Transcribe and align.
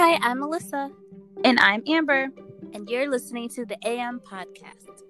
Hi, 0.00 0.16
I'm 0.22 0.38
Melissa. 0.38 0.92
And 1.42 1.58
I'm 1.58 1.82
Amber. 1.88 2.28
And 2.72 2.88
you're 2.88 3.10
listening 3.10 3.48
to 3.48 3.66
the 3.66 3.76
AM 3.84 4.20
Podcast. 4.20 5.02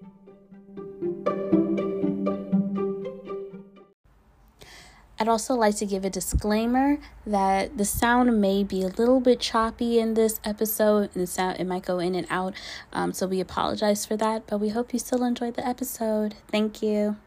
I'd 5.19 5.27
also 5.27 5.53
like 5.53 5.75
to 5.75 5.85
give 5.85 6.05
a 6.05 6.09
disclaimer 6.09 6.97
that 7.27 7.77
the 7.77 7.85
sound 7.85 8.41
may 8.41 8.63
be 8.63 8.81
a 8.81 8.87
little 8.87 9.19
bit 9.19 9.39
choppy 9.39 9.99
in 9.99 10.15
this 10.15 10.39
episode, 10.43 11.11
and 11.13 11.21
the 11.21 11.27
sound 11.27 11.59
it 11.59 11.67
might 11.67 11.85
go 11.85 11.99
in 11.99 12.15
and 12.15 12.25
out. 12.31 12.55
Um, 12.91 13.13
so 13.13 13.27
we 13.27 13.39
apologize 13.39 14.07
for 14.07 14.17
that, 14.17 14.47
but 14.47 14.57
we 14.57 14.69
hope 14.69 14.91
you 14.91 14.97
still 14.97 15.23
enjoyed 15.23 15.53
the 15.53 15.67
episode. 15.67 16.33
Thank 16.47 16.81
you. 16.81 17.17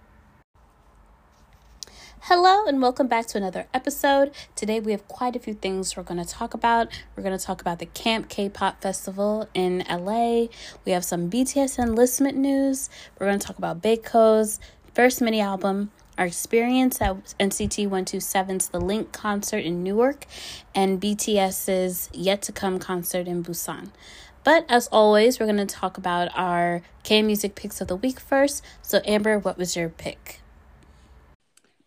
Hello, 2.27 2.67
and 2.67 2.81
welcome 2.81 3.09
back 3.09 3.27
to 3.27 3.37
another 3.37 3.67
episode. 3.75 4.31
Today 4.55 4.79
we 4.79 4.93
have 4.93 5.09
quite 5.09 5.35
a 5.35 5.41
few 5.41 5.55
things 5.55 5.97
we're 5.97 6.05
going 6.05 6.25
to 6.25 6.29
talk 6.29 6.55
about. 6.55 6.87
We're 7.17 7.25
going 7.25 7.37
to 7.37 7.45
talk 7.45 7.61
about 7.61 7.81
the 7.81 7.87
KAMP 7.87 8.29
K 8.29 8.49
pop 8.49 8.81
festival 8.81 9.49
in 9.55 9.83
LA. 9.91 10.47
We 10.85 10.93
have 10.93 11.05
some 11.05 11.29
BTS 11.29 11.81
enlistment 11.81 12.37
news. 12.37 12.89
We're 13.19 13.27
going 13.27 13.41
to 13.41 13.45
talk 13.45 13.59
about 13.59 13.83
Baekho's 13.83 14.61
first 14.95 15.21
mini 15.21 15.41
album, 15.41 15.91
our 16.17 16.27
experience 16.27 17.03
at 17.03 17.17
NCT 17.41 17.89
127's 17.89 18.69
The 18.69 18.81
Link 18.81 19.11
concert 19.11 19.65
in 19.65 19.83
Newark, 19.83 20.27
and 20.77 21.01
BTS's 21.01 22.09
Yet 22.13 22.41
to 22.43 22.53
Come 22.53 22.79
concert 22.79 23.27
in 23.27 23.43
Busan. 23.43 23.91
But 24.45 24.65
as 24.69 24.87
always, 24.93 25.41
we're 25.41 25.47
going 25.47 25.57
to 25.57 25.67
talk 25.67 25.99
about 25.99 26.29
our 26.37 26.83
K 27.03 27.21
music 27.21 27.57
picks 27.57 27.81
of 27.81 27.89
the 27.89 27.97
week 27.97 28.21
first. 28.21 28.63
So, 28.81 29.01
Amber, 29.05 29.41
what 29.41 29.59
was 29.59 29.75
your 29.75 29.89
pick? 29.89 30.42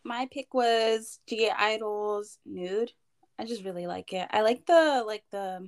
My 0.05 0.29
pick 0.31 0.53
was 0.53 1.19
G 1.27 1.49
Idol's 1.49 2.37
Nxde. 2.47 2.89
I 3.37 3.45
just 3.45 3.65
really 3.65 3.87
like 3.87 4.13
it. 4.13 4.27
I 4.31 4.41
like 4.41 4.65
the 4.65 5.03
like 5.05 5.23
the 5.31 5.67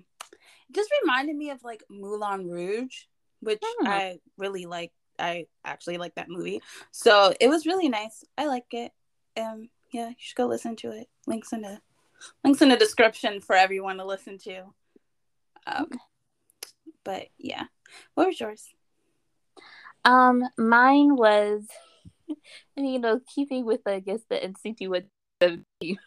it 0.69 0.75
just 0.75 0.91
reminded 1.01 1.35
me 1.35 1.49
of 1.49 1.63
like 1.63 1.83
Moulin 1.89 2.47
Rouge, 2.47 3.05
which 3.39 3.61
mm. 3.81 3.87
I 3.87 4.19
really 4.37 4.65
like. 4.65 4.91
I 5.19 5.47
actually 5.65 5.97
like 5.97 6.13
that 6.15 6.29
movie. 6.29 6.61
So 6.91 7.33
it 7.41 7.47
was 7.47 7.65
really 7.65 7.89
nice. 7.89 8.23
I 8.37 8.45
like 8.45 8.67
it. 8.71 8.91
Um 9.35 9.69
yeah, 9.91 10.09
you 10.09 10.15
should 10.19 10.35
go 10.35 10.45
listen 10.45 10.75
to 10.77 10.91
it. 10.91 11.09
Links 11.25 11.51
in 11.51 11.61
the 11.61 11.81
links 12.43 12.61
in 12.61 12.69
the 12.69 12.77
description 12.77 13.41
for 13.41 13.55
everyone 13.55 13.97
to 13.97 14.05
listen 14.05 14.37
to. 14.39 14.59
Um 15.65 15.83
okay. 15.83 15.97
but 17.03 17.27
yeah. 17.39 17.63
What 18.13 18.27
was 18.27 18.39
yours? 18.39 18.67
Um 20.05 20.43
mine 20.57 21.15
was 21.15 21.67
and 22.77 22.89
you 22.89 22.99
know, 22.99 23.19
keeping 23.33 23.65
with 23.65 23.81
I 23.85 23.99
guess 23.99 24.21
the 24.29 24.35
NCT 24.35 25.05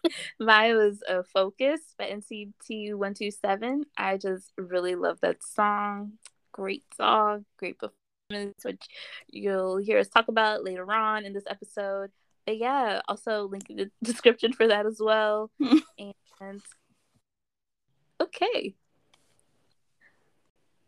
mine 0.41 0.77
was 0.77 1.03
a 1.09 1.23
focus 1.23 1.81
but 1.97 2.09
NCT 2.11 2.95
one 2.95 3.15
two 3.15 3.31
seven. 3.31 3.85
I 3.97 4.17
just 4.17 4.53
really 4.57 4.95
love 4.95 5.21
that 5.23 5.43
song. 5.43 6.13
Great 6.53 6.85
song, 6.97 7.45
great 7.57 7.79
performance, 7.79 8.65
which 8.65 8.83
you'll 9.29 9.77
hear 9.77 9.99
us 9.99 10.09
talk 10.09 10.29
about 10.29 10.65
later 10.65 10.91
on 10.93 11.25
in 11.25 11.33
this 11.33 11.45
episode. 11.49 12.11
But 12.47 12.59
yeah, 12.59 13.01
also 13.09 13.45
link 13.45 13.71
in 13.71 13.77
the 13.77 13.91
description 14.03 14.53
for 14.53 14.67
that 14.67 14.87
as 14.87 14.99
well. 15.01 15.51
and 16.41 16.63
okay. 18.21 18.75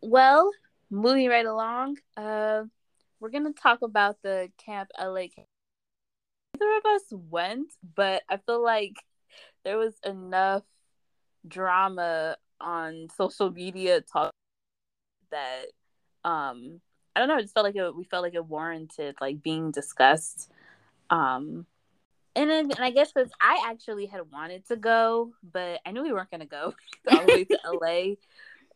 Well, 0.00 0.50
moving 0.90 1.28
right 1.28 1.46
along. 1.46 1.98
Uh 2.16 2.64
we're 3.22 3.30
gonna 3.30 3.52
talk 3.52 3.82
about 3.82 4.16
the 4.22 4.50
KAMP 4.58 4.90
LA. 5.00 5.28
Neither 6.54 6.76
of 6.76 6.84
us 6.86 7.04
went, 7.12 7.72
but 7.94 8.24
I 8.28 8.38
feel 8.38 8.62
like 8.62 8.96
there 9.64 9.78
was 9.78 9.94
enough 10.04 10.64
drama 11.46 12.36
on 12.60 13.06
social 13.16 13.50
media 13.50 14.00
talk 14.00 14.32
that 15.30 15.66
um 16.24 16.80
I 17.14 17.20
don't 17.20 17.28
know, 17.28 17.38
it 17.38 17.42
just 17.42 17.54
felt 17.54 17.64
like 17.64 17.76
it, 17.76 17.96
we 17.96 18.04
felt 18.04 18.24
like 18.24 18.34
it 18.34 18.44
warranted 18.44 19.14
like 19.20 19.40
being 19.40 19.70
discussed. 19.70 20.50
Um 21.08 21.66
and 22.34 22.50
then 22.50 22.72
and 22.72 22.80
I 22.80 22.90
guess 22.90 23.12
because 23.12 23.30
I 23.40 23.66
actually 23.68 24.06
had 24.06 24.32
wanted 24.32 24.66
to 24.66 24.76
go, 24.76 25.32
but 25.44 25.80
I 25.86 25.92
knew 25.92 26.02
we 26.02 26.12
weren't 26.12 26.30
gonna 26.30 26.44
go 26.44 26.74
all 27.12 27.24
the 27.24 27.26
way 27.26 27.44
to 27.44 27.58
LA 27.64 28.14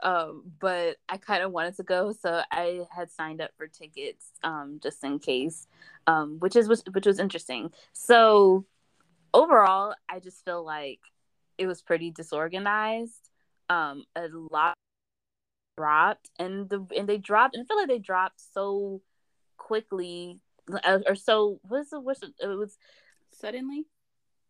um, 0.01 0.43
but 0.61 0.97
I 1.09 1.17
kind 1.17 1.43
of 1.43 1.53
wanted 1.53 1.77
to 1.77 1.83
go, 1.83 2.13
so 2.13 2.43
I 2.51 2.83
had 2.95 3.11
signed 3.11 3.41
up 3.41 3.51
for 3.57 3.67
tickets 3.67 4.33
um, 4.43 4.81
just 4.83 5.03
in 5.03 5.19
case, 5.19 5.67
um, 6.07 6.37
which 6.39 6.57
is 6.57 6.69
which 6.69 7.07
was 7.07 7.19
interesting. 7.19 7.73
So 7.93 8.65
overall, 9.33 9.95
I 10.09 10.21
just 10.21 10.45
feel 10.45 10.65
like 10.65 11.01
it 11.59 11.67
was 11.67 11.83
pretty 11.83 12.11
disorganized. 12.11 13.31
Um, 13.69 14.05
a 14.15 14.29
lot 14.29 14.75
dropped, 15.77 16.31
and 16.39 16.69
the 16.69 16.87
and 16.97 17.09
they 17.09 17.19
dropped, 17.19 17.55
and 17.55 17.65
I 17.65 17.67
feel 17.67 17.79
like 17.79 17.89
they 17.89 17.99
dropped 17.99 18.41
so 18.53 19.01
quickly, 19.57 20.41
uh, 20.85 21.01
or 21.07 21.15
so 21.15 21.61
what's 21.63 21.91
the 21.91 22.01
what's 22.01 22.23
it 22.23 22.47
was 22.47 22.77
suddenly 23.33 23.87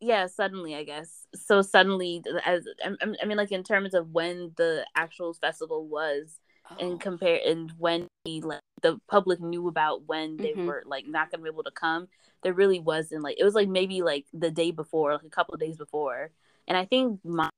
yeah 0.00 0.26
suddenly 0.26 0.74
i 0.74 0.84
guess 0.84 1.26
so 1.34 1.62
suddenly 1.62 2.22
as 2.44 2.66
i 2.84 3.26
mean 3.26 3.36
like 3.36 3.52
in 3.52 3.62
terms 3.62 3.94
of 3.94 4.10
when 4.10 4.52
the 4.56 4.84
actual 4.94 5.32
festival 5.32 5.86
was 5.86 6.38
oh. 6.70 6.76
and 6.78 7.00
compare 7.00 7.40
and 7.46 7.72
when 7.78 8.06
he, 8.24 8.40
like, 8.40 8.60
the 8.82 8.98
public 9.08 9.40
knew 9.40 9.68
about 9.68 10.06
when 10.06 10.36
they 10.36 10.50
mm-hmm. 10.50 10.66
were 10.66 10.82
like 10.86 11.06
not 11.06 11.30
gonna 11.30 11.42
be 11.42 11.48
able 11.48 11.62
to 11.62 11.70
come 11.70 12.08
there 12.42 12.52
really 12.52 12.78
wasn't 12.78 13.22
like 13.22 13.36
it 13.38 13.44
was 13.44 13.54
like 13.54 13.68
maybe 13.68 14.02
like 14.02 14.26
the 14.32 14.50
day 14.50 14.70
before 14.70 15.12
like 15.12 15.22
a 15.22 15.30
couple 15.30 15.56
days 15.56 15.78
before 15.78 16.30
and 16.68 16.76
i 16.76 16.84
think 16.84 17.18
my 17.24 17.48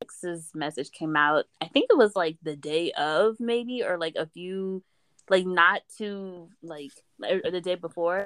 ex's 0.00 0.50
message 0.54 0.90
came 0.92 1.16
out 1.16 1.46
i 1.60 1.66
think 1.66 1.86
it 1.90 1.98
was 1.98 2.14
like 2.14 2.36
the 2.42 2.56
day 2.56 2.92
of 2.92 3.36
maybe 3.40 3.82
or 3.82 3.98
like 3.98 4.14
a 4.16 4.26
few 4.26 4.82
like 5.28 5.44
not 5.44 5.82
too 5.96 6.48
like 6.62 6.92
the 7.18 7.60
day 7.62 7.74
before 7.74 8.24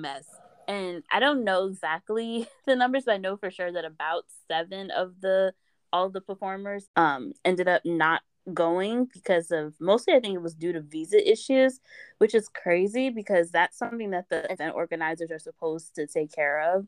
mess 0.00 0.24
and 0.68 1.02
I 1.10 1.20
don't 1.20 1.44
know 1.44 1.66
exactly 1.66 2.48
the 2.66 2.76
numbers, 2.76 3.04
but 3.04 3.14
I 3.14 3.18
know 3.18 3.36
for 3.36 3.50
sure 3.50 3.72
that 3.72 3.84
about 3.84 4.24
seven 4.48 4.90
of 4.90 5.20
the 5.20 5.52
all 5.92 6.10
the 6.10 6.20
performers 6.20 6.88
um 6.96 7.32
ended 7.44 7.68
up 7.68 7.82
not 7.84 8.22
going 8.52 9.06
because 9.12 9.50
of 9.50 9.74
mostly 9.80 10.14
I 10.14 10.20
think 10.20 10.34
it 10.34 10.42
was 10.42 10.54
due 10.54 10.72
to 10.72 10.80
visa 10.80 11.30
issues, 11.30 11.80
which 12.18 12.34
is 12.34 12.48
crazy 12.48 13.10
because 13.10 13.50
that's 13.50 13.78
something 13.78 14.10
that 14.10 14.28
the 14.28 14.50
event 14.52 14.74
organizers 14.74 15.30
are 15.30 15.38
supposed 15.38 15.94
to 15.96 16.06
take 16.06 16.32
care 16.32 16.74
of. 16.74 16.86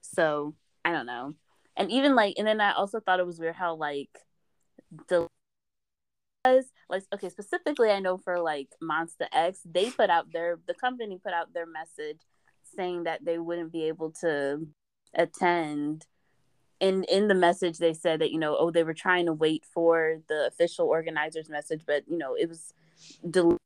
So 0.00 0.54
I 0.84 0.92
don't 0.92 1.06
know. 1.06 1.34
And 1.76 1.90
even 1.90 2.14
like 2.14 2.34
and 2.38 2.46
then 2.46 2.60
I 2.60 2.72
also 2.72 3.00
thought 3.00 3.20
it 3.20 3.26
was 3.26 3.40
weird 3.40 3.56
how 3.56 3.74
like 3.74 4.10
the 5.08 5.28
like 6.88 7.04
okay 7.14 7.28
specifically 7.28 7.90
I 7.90 8.00
know 8.00 8.18
for 8.18 8.40
like 8.40 8.68
Monsta 8.82 9.28
X 9.32 9.60
they 9.64 9.90
put 9.90 10.10
out 10.10 10.32
their 10.32 10.58
the 10.66 10.74
company 10.74 11.18
put 11.22 11.32
out 11.32 11.54
their 11.54 11.66
message 11.66 12.18
saying 12.74 13.04
that 13.04 13.24
they 13.24 13.38
wouldn't 13.38 13.72
be 13.72 13.84
able 13.84 14.10
to 14.20 14.66
attend. 15.14 16.06
In 16.80 17.04
in 17.04 17.28
the 17.28 17.34
message 17.34 17.78
they 17.78 17.94
said 17.94 18.20
that 18.20 18.32
you 18.32 18.40
know 18.40 18.56
oh 18.56 18.72
they 18.72 18.82
were 18.82 18.92
trying 18.92 19.26
to 19.26 19.32
wait 19.32 19.64
for 19.64 20.18
the 20.28 20.48
official 20.48 20.88
organizers 20.88 21.48
message 21.48 21.82
but 21.86 22.02
you 22.08 22.18
know 22.18 22.34
it 22.34 22.48
was 22.48 22.74
del- 23.30 23.56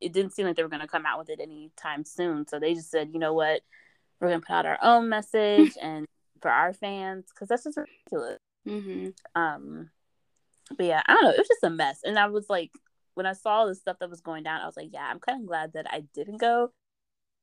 it 0.00 0.12
didn't 0.12 0.32
seem 0.32 0.44
like 0.44 0.56
they 0.56 0.64
were 0.64 0.68
going 0.68 0.82
to 0.82 0.88
come 0.88 1.06
out 1.06 1.20
with 1.20 1.28
it 1.28 1.38
anytime 1.40 2.04
soon. 2.04 2.48
So 2.48 2.58
they 2.58 2.74
just 2.74 2.90
said 2.90 3.10
you 3.12 3.20
know 3.20 3.32
what? 3.32 3.60
We're 4.18 4.28
going 4.28 4.40
to 4.40 4.46
put 4.46 4.54
out 4.54 4.66
our 4.66 4.78
own 4.82 5.08
message 5.08 5.74
and 5.82 6.04
for 6.42 6.50
our 6.50 6.72
fans 6.72 7.26
because 7.32 7.46
that's 7.46 7.62
just 7.62 7.78
ridiculous. 7.78 8.38
Mm-hmm. 8.68 9.40
um 9.40 9.88
but 10.76 10.84
yeah 10.84 11.00
i 11.06 11.14
don't 11.14 11.24
know. 11.24 11.30
It 11.30 11.38
was 11.38 11.48
just 11.48 11.64
a 11.64 11.70
mess. 11.70 12.00
And 12.04 12.18
i 12.18 12.26
was 12.26 12.46
like 12.50 12.72
when 13.14 13.26
i 13.26 13.32
saw 13.32 13.66
the 13.66 13.74
stuff 13.74 13.98
that 14.00 14.10
was 14.10 14.20
going 14.20 14.42
down 14.42 14.60
i 14.60 14.66
was 14.66 14.76
like 14.76 14.90
yeah 14.92 15.08
i'm 15.10 15.18
kind 15.18 15.40
of 15.42 15.46
glad 15.46 15.72
that 15.74 15.86
i 15.90 16.02
didn't 16.14 16.38
go 16.38 16.72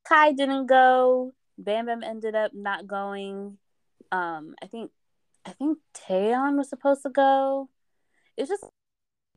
Kai 0.08 0.32
didn't 0.32 0.66
go. 0.66 1.34
Bam 1.58 1.86
Bam 1.86 2.02
ended 2.02 2.34
up 2.34 2.52
not 2.54 2.86
going. 2.86 3.58
Um, 4.10 4.54
I 4.62 4.66
think 4.66 4.90
I 5.44 5.50
think 5.50 5.78
Taeyeon 5.94 6.56
was 6.56 6.68
supposed 6.68 7.02
to 7.02 7.10
go. 7.10 7.68
It's 8.36 8.48
just 8.48 8.64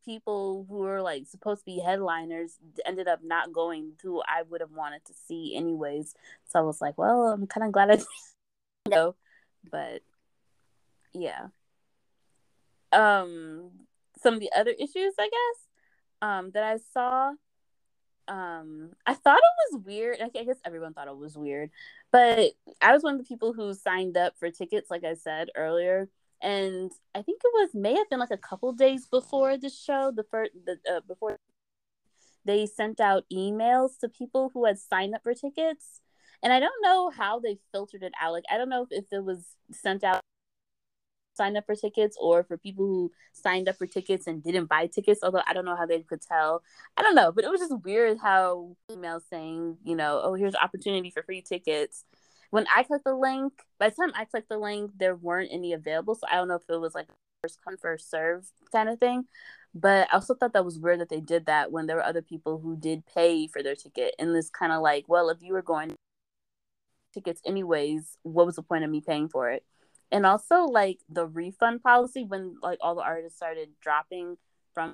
people 0.05 0.65
who 0.69 0.77
were 0.77 1.01
like 1.01 1.27
supposed 1.27 1.61
to 1.61 1.65
be 1.65 1.79
headliners 1.79 2.55
ended 2.85 3.07
up 3.07 3.19
not 3.23 3.53
going 3.53 3.93
who 4.01 4.21
I 4.21 4.43
would 4.43 4.61
have 4.61 4.71
wanted 4.71 5.05
to 5.05 5.13
see 5.13 5.55
anyways. 5.55 6.15
So 6.47 6.59
I 6.59 6.61
was 6.63 6.81
like, 6.81 6.97
well, 6.97 7.27
I'm 7.27 7.47
kind 7.47 7.65
of 7.65 7.71
glad 7.71 7.91
I 7.91 7.95
didn't 7.95 8.05
go. 8.89 9.15
But 9.69 10.01
yeah. 11.13 11.47
Um 12.93 13.71
some 14.21 14.35
of 14.35 14.39
the 14.39 14.51
other 14.55 14.71
issues, 14.71 15.13
I 15.19 15.29
guess, 15.29 15.67
um, 16.21 16.51
that 16.51 16.63
I 16.63 16.77
saw 16.93 17.33
um 18.31 18.91
i 19.05 19.13
thought 19.13 19.37
it 19.37 19.73
was 19.73 19.83
weird. 19.85 20.19
I 20.21 20.29
guess 20.29 20.55
everyone 20.65 20.93
thought 20.93 21.09
it 21.09 21.17
was 21.17 21.37
weird 21.37 21.69
but 22.11 22.53
i 22.81 22.93
was 22.93 23.03
one 23.03 23.15
of 23.15 23.19
the 23.19 23.25
people 23.25 23.53
who 23.53 23.73
signed 23.73 24.15
up 24.15 24.35
for 24.39 24.49
tickets 24.49 24.89
like 24.89 25.03
i 25.03 25.13
said 25.13 25.49
earlier 25.55 26.07
and 26.41 26.91
i 27.13 27.21
think 27.21 27.41
it 27.43 27.51
was 27.53 27.69
may 27.75 27.93
have 27.93 28.09
been 28.09 28.19
like 28.19 28.31
a 28.31 28.37
couple 28.37 28.71
days 28.71 29.05
before 29.05 29.57
the 29.57 29.69
show 29.69 30.11
the 30.15 30.23
first 30.23 30.51
the 30.65 30.77
uh, 30.89 31.01
before 31.07 31.35
they 32.45 32.65
sent 32.65 32.99
out 33.01 33.25
emails 33.31 33.99
to 33.99 34.07
people 34.07 34.49
who 34.53 34.65
had 34.65 34.79
signed 34.79 35.13
up 35.13 35.21
for 35.23 35.33
tickets 35.33 35.99
and 36.41 36.53
i 36.53 36.59
don't 36.59 36.81
know 36.81 37.09
how 37.09 37.39
they 37.39 37.57
filtered 37.73 38.01
it 38.01 38.13
out. 38.19 38.31
Like 38.31 38.45
i 38.49 38.57
don't 38.57 38.69
know 38.69 38.83
if, 38.83 38.89
if 38.91 39.05
it 39.11 39.25
was 39.25 39.57
sent 39.71 40.05
out 40.05 40.21
signed 41.35 41.57
up 41.57 41.65
for 41.65 41.75
tickets 41.75 42.17
or 42.19 42.43
for 42.43 42.57
people 42.57 42.85
who 42.85 43.11
signed 43.33 43.67
up 43.67 43.77
for 43.77 43.87
tickets 43.87 44.27
and 44.27 44.43
didn't 44.43 44.65
buy 44.65 44.87
tickets. 44.87 45.21
Although 45.23 45.41
I 45.47 45.53
don't 45.53 45.65
know 45.65 45.75
how 45.75 45.85
they 45.85 45.99
could 46.01 46.21
tell. 46.21 46.63
I 46.97 47.01
don't 47.01 47.15
know, 47.15 47.31
but 47.31 47.43
it 47.43 47.51
was 47.51 47.61
just 47.61 47.83
weird 47.83 48.17
how 48.21 48.75
emails 48.91 49.21
saying, 49.29 49.77
you 49.83 49.95
know, 49.95 50.21
oh, 50.23 50.33
here's 50.33 50.55
opportunity 50.55 51.09
for 51.09 51.23
free 51.23 51.41
tickets. 51.41 52.05
When 52.49 52.65
I 52.75 52.83
clicked 52.83 53.05
the 53.05 53.15
link, 53.15 53.53
by 53.79 53.89
the 53.89 53.95
time 53.95 54.11
I 54.15 54.25
clicked 54.25 54.49
the 54.49 54.57
link, 54.57 54.91
there 54.97 55.15
weren't 55.15 55.51
any 55.53 55.73
available. 55.73 56.15
So 56.15 56.27
I 56.29 56.35
don't 56.35 56.49
know 56.49 56.55
if 56.55 56.69
it 56.69 56.79
was 56.79 56.93
like 56.93 57.07
first 57.41 57.59
come 57.63 57.77
first 57.77 58.09
serve 58.09 58.45
kind 58.71 58.89
of 58.89 58.99
thing. 58.99 59.25
But 59.73 60.09
I 60.11 60.15
also 60.15 60.35
thought 60.35 60.53
that 60.53 60.65
was 60.65 60.77
weird 60.77 60.99
that 60.99 61.09
they 61.09 61.21
did 61.21 61.45
that 61.45 61.71
when 61.71 61.87
there 61.87 61.95
were 61.95 62.03
other 62.03 62.21
people 62.21 62.59
who 62.59 62.75
did 62.75 63.05
pay 63.05 63.47
for 63.47 63.63
their 63.63 63.75
ticket. 63.75 64.15
And 64.19 64.35
this 64.35 64.49
kind 64.49 64.73
of 64.73 64.81
like, 64.81 65.05
well, 65.07 65.29
if 65.29 65.41
you 65.41 65.53
were 65.53 65.61
going 65.61 65.95
tickets 67.13 67.41
anyways, 67.45 68.17
what 68.23 68.45
was 68.45 68.57
the 68.57 68.63
point 68.63 68.83
of 68.83 68.89
me 68.89 69.01
paying 69.01 69.29
for 69.29 69.49
it? 69.49 69.63
And 70.11 70.25
also 70.25 70.63
like 70.63 70.99
the 71.09 71.25
refund 71.25 71.83
policy 71.83 72.25
when 72.25 72.55
like 72.61 72.79
all 72.81 72.95
the 72.95 73.01
artists 73.01 73.37
started 73.37 73.69
dropping 73.81 74.37
from 74.73 74.93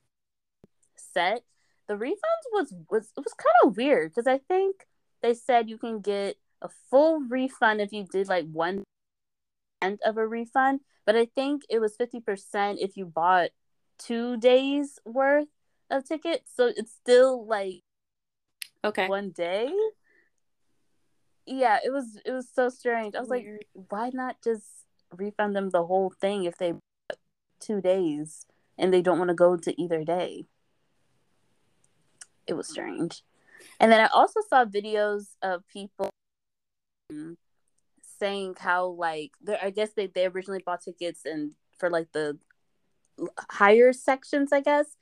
set, 0.96 1.44
the 1.88 1.96
refunds 1.96 2.48
was 2.52 2.74
was 2.90 3.12
it 3.18 3.24
was 3.24 3.34
kind 3.34 3.56
of 3.64 3.78
weird 3.78 4.12
because 4.12 4.28
I 4.28 4.38
think 4.38 4.86
they 5.22 5.34
said 5.34 5.70
you 5.70 5.78
can 5.78 6.02
get 6.02 6.38
a 6.62 6.70
full 6.90 7.22
refund 7.22 7.82
if 7.82 7.92
you 7.92 8.06
did 8.06 8.28
like 8.28 8.46
one 8.52 8.84
end 9.82 10.00
of 10.06 10.18
a 10.18 10.28
refund, 10.28 10.82
but 11.06 11.16
I 11.16 11.26
think 11.26 11.64
it 11.70 11.80
was 11.80 11.96
50% 11.98 12.78
if 12.80 12.98
you 12.98 13.06
bought 13.06 13.50
two 13.98 14.38
days 14.38 15.00
worth 15.06 15.48
of 15.90 16.06
tickets. 16.06 16.52
So 16.56 16.72
it's 16.76 16.92
still 16.92 17.46
like 17.46 17.82
okay 18.84 19.08
one 19.08 19.32
day. 19.32 19.72
Yeah, 21.46 21.80
it 21.84 21.92
was 21.92 22.20
it 22.26 22.32
was 22.32 22.50
so 22.54 22.70
strange. 22.70 23.16
I 23.16 23.22
was 23.22 23.30
Weird. 23.30 23.64
like, 23.76 23.88
why 23.90 24.12
not 24.14 24.36
just 24.44 24.77
refund 25.16 25.56
them 25.56 25.70
the 25.70 25.86
whole 25.86 26.10
thing 26.10 26.44
if 26.44 26.58
they 26.58 26.74
two 27.60 27.82
days 27.82 28.46
and 28.78 28.94
they 28.94 29.02
don't 29.02 29.18
want 29.18 29.30
to 29.30 29.36
go 29.36 29.56
to 29.58 29.82
either 29.82 30.04
day? 30.04 30.46
It 32.46 32.54
was 32.54 32.68
strange. 32.68 33.24
And 33.80 33.92
then 33.92 34.00
I 34.00 34.08
also 34.08 34.40
saw 34.48 34.66
videos 34.66 35.36
of 35.42 35.68
people 35.68 36.10
um, 37.10 37.38
saying 38.20 38.56
how 38.60 38.88
like 38.88 39.32
I 39.62 39.70
guess 39.70 39.92
they, 39.92 40.08
they 40.08 40.26
originally 40.26 40.64
bought 40.66 40.82
tickets 40.82 41.22
and 41.26 41.54
for 41.78 41.90
like 41.90 42.12
the 42.12 42.38
higher 43.50 43.94
sections, 43.94 44.52
I 44.52 44.62
guess. 44.62 44.98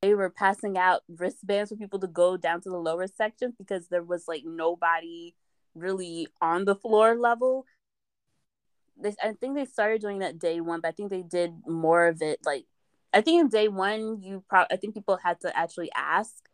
They 0.00 0.14
were 0.14 0.30
passing 0.30 0.76
out 0.76 1.02
wristbands 1.08 1.70
for 1.70 1.76
people 1.76 2.00
to 2.00 2.08
go 2.08 2.36
down 2.36 2.60
to 2.62 2.70
the 2.70 2.76
lower 2.76 3.06
sections 3.06 3.54
because 3.56 3.86
there 3.86 4.02
was 4.02 4.26
like 4.26 4.42
nobody 4.44 5.34
really 5.74 6.26
on 6.40 6.64
the 6.64 6.74
floor 6.74 7.14
level. 7.14 7.66
I 9.22 9.32
think 9.40 9.54
they 9.54 9.64
started 9.64 10.00
doing 10.00 10.20
that 10.20 10.38
day 10.38 10.60
one, 10.60 10.80
but 10.80 10.88
I 10.88 10.92
think 10.92 11.10
they 11.10 11.22
did 11.22 11.52
more 11.66 12.06
of 12.06 12.22
it 12.22 12.40
like 12.44 12.66
I 13.12 13.20
think 13.20 13.40
in 13.40 13.48
day 13.48 13.68
one 13.68 14.20
you 14.22 14.44
probably 14.48 14.74
I 14.74 14.78
think 14.78 14.94
people 14.94 15.18
had 15.22 15.40
to 15.40 15.56
actually 15.56 15.90
ask. 15.94 16.48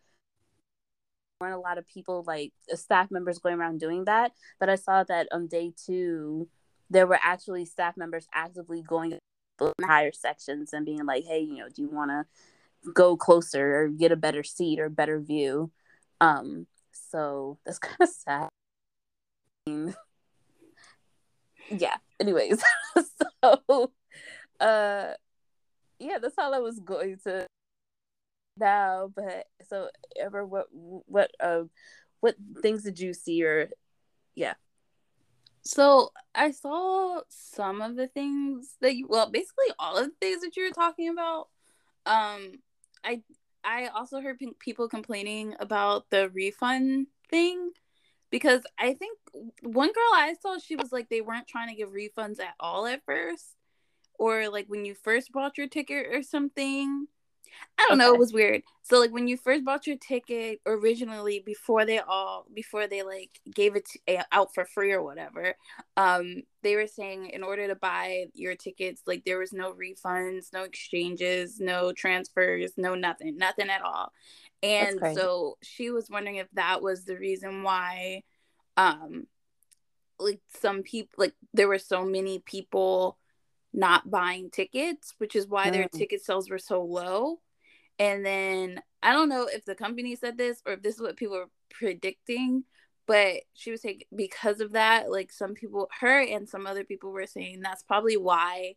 There 1.40 1.48
weren't 1.48 1.58
a 1.58 1.60
lot 1.60 1.78
of 1.78 1.86
people 1.86 2.24
like 2.26 2.52
staff 2.74 3.10
members 3.10 3.38
going 3.38 3.58
around 3.58 3.80
doing 3.80 4.04
that, 4.06 4.32
but 4.58 4.68
I 4.68 4.76
saw 4.76 5.04
that 5.04 5.28
on 5.32 5.46
day 5.46 5.72
two 5.86 6.48
there 6.90 7.06
were 7.06 7.18
actually 7.22 7.64
staff 7.64 7.96
members 7.96 8.26
actively 8.32 8.82
going 8.82 9.18
higher 9.84 10.12
sections 10.12 10.72
and 10.72 10.86
being 10.86 11.04
like, 11.04 11.24
hey, 11.24 11.40
you 11.40 11.56
know, 11.56 11.68
do 11.68 11.82
you 11.82 11.88
want 11.88 12.10
to 12.10 12.24
go 12.92 13.16
closer 13.16 13.76
or 13.76 13.88
get 13.88 14.12
a 14.12 14.16
better 14.16 14.42
seat 14.42 14.78
or 14.80 14.88
better 14.88 15.20
view? 15.20 15.70
Um, 16.20 16.66
so 16.92 17.58
that's 17.64 17.78
kind 17.78 17.96
of 18.00 18.08
sad. 18.08 18.48
yeah. 21.70 21.96
Anyways, 22.20 22.62
so 23.42 23.92
uh, 24.60 25.12
yeah, 25.98 26.18
that's 26.20 26.38
all 26.38 26.54
I 26.54 26.58
was 26.58 26.80
going 26.80 27.18
to 27.24 27.46
now. 28.56 29.12
But 29.14 29.46
so, 29.68 29.88
ever 30.20 30.44
what 30.44 30.66
what 30.72 31.30
uh 31.40 31.64
what 32.20 32.34
things 32.60 32.82
did 32.82 32.98
you 32.98 33.14
see 33.14 33.44
or 33.44 33.68
yeah 34.34 34.54
so 35.68 36.12
I 36.34 36.52
saw 36.52 37.20
some 37.28 37.82
of 37.82 37.94
the 37.94 38.06
things 38.06 38.76
that 38.80 38.96
you 38.96 39.06
well, 39.06 39.30
basically 39.30 39.66
all 39.78 39.98
of 39.98 40.06
the 40.06 40.12
things 40.18 40.40
that 40.40 40.56
you 40.56 40.64
were 40.64 40.70
talking 40.70 41.10
about. 41.10 41.48
Um, 42.06 42.60
I 43.04 43.22
I 43.62 43.88
also 43.88 44.22
heard 44.22 44.40
people 44.58 44.88
complaining 44.88 45.54
about 45.60 46.08
the 46.08 46.30
refund 46.30 47.08
thing 47.28 47.72
because 48.30 48.62
I 48.78 48.94
think 48.94 49.18
one 49.62 49.88
girl 49.88 50.12
I 50.14 50.34
saw 50.40 50.58
she 50.58 50.76
was 50.76 50.92
like 50.92 51.08
they 51.08 51.20
weren't 51.20 51.46
trying 51.46 51.68
to 51.68 51.74
give 51.74 51.90
refunds 51.90 52.40
at 52.40 52.54
all 52.60 52.86
at 52.86 53.04
first, 53.04 53.56
or 54.18 54.48
like 54.48 54.66
when 54.68 54.84
you 54.84 54.94
first 54.94 55.32
bought 55.32 55.58
your 55.58 55.68
ticket 55.68 56.06
or 56.12 56.22
something. 56.22 57.06
I 57.78 57.86
don't 57.88 58.00
okay. 58.00 58.08
know. 58.08 58.14
It 58.14 58.18
was 58.18 58.32
weird. 58.32 58.62
So 58.82 58.98
like 58.98 59.12
when 59.12 59.28
you 59.28 59.36
first 59.36 59.64
bought 59.64 59.86
your 59.86 59.96
ticket 59.96 60.60
originally, 60.66 61.40
before 61.40 61.84
they 61.84 61.98
all 61.98 62.46
before 62.52 62.86
they 62.86 63.02
like 63.02 63.40
gave 63.54 63.76
it 63.76 63.88
to, 64.06 64.24
out 64.32 64.54
for 64.54 64.64
free 64.64 64.92
or 64.92 65.02
whatever, 65.02 65.54
um, 65.96 66.42
they 66.62 66.74
were 66.74 66.86
saying 66.86 67.30
in 67.30 67.42
order 67.42 67.68
to 67.68 67.74
buy 67.74 68.26
your 68.34 68.56
tickets, 68.56 69.02
like 69.06 69.24
there 69.24 69.38
was 69.38 69.52
no 69.52 69.72
refunds, 69.72 70.52
no 70.52 70.62
exchanges, 70.62 71.60
no 71.60 71.92
transfers, 71.92 72.72
no 72.76 72.94
nothing, 72.94 73.36
nothing 73.36 73.70
at 73.70 73.82
all. 73.82 74.12
And 74.62 74.98
so 75.14 75.58
she 75.62 75.90
was 75.90 76.10
wondering 76.10 76.36
if 76.36 76.48
that 76.54 76.82
was 76.82 77.04
the 77.04 77.16
reason 77.16 77.62
why, 77.62 78.22
um, 78.76 79.26
like 80.18 80.40
some 80.60 80.82
people 80.82 81.14
like 81.16 81.34
there 81.54 81.68
were 81.68 81.78
so 81.78 82.04
many 82.04 82.40
people 82.40 83.18
not 83.72 84.10
buying 84.10 84.50
tickets, 84.50 85.14
which 85.18 85.36
is 85.36 85.46
why 85.46 85.68
mm. 85.68 85.72
their 85.72 85.88
ticket 85.88 86.24
sales 86.24 86.50
were 86.50 86.58
so 86.58 86.82
low. 86.82 87.38
And 87.98 88.24
then 88.24 88.80
I 89.02 89.12
don't 89.12 89.28
know 89.28 89.48
if 89.50 89.64
the 89.64 89.74
company 89.74 90.14
said 90.16 90.38
this 90.38 90.62
or 90.66 90.74
if 90.74 90.82
this 90.82 90.94
is 90.96 91.00
what 91.00 91.16
people 91.16 91.36
were 91.36 91.50
predicting, 91.70 92.64
but 93.06 93.42
she 93.54 93.70
was 93.70 93.82
saying 93.82 94.02
because 94.14 94.60
of 94.60 94.72
that, 94.72 95.10
like 95.10 95.32
some 95.32 95.54
people, 95.54 95.88
her 96.00 96.20
and 96.20 96.48
some 96.48 96.66
other 96.66 96.84
people 96.84 97.10
were 97.10 97.26
saying 97.26 97.60
that's 97.60 97.82
probably 97.82 98.16
why 98.16 98.74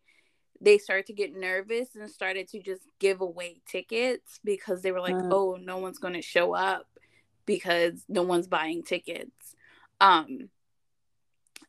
they 0.62 0.78
started 0.78 1.08
to 1.08 1.14
get 1.14 1.36
nervous 1.36 1.96
and 1.96 2.10
started 2.10 2.48
to 2.50 2.62
just 2.62 2.84
give 3.00 3.22
away 3.22 3.62
tickets 3.68 4.40
because 4.44 4.82
they 4.82 4.92
were 4.92 5.02
like, 5.02 5.16
mm. 5.16 5.30
oh, 5.32 5.58
no 5.60 5.80
one's 5.80 5.98
going 5.98 6.14
to 6.14 6.22
show 6.22 6.54
up 6.54 6.88
because 7.46 8.04
no 8.08 8.22
one's 8.22 8.48
buying 8.48 8.84
tickets. 8.84 9.56
Um, 10.00 10.50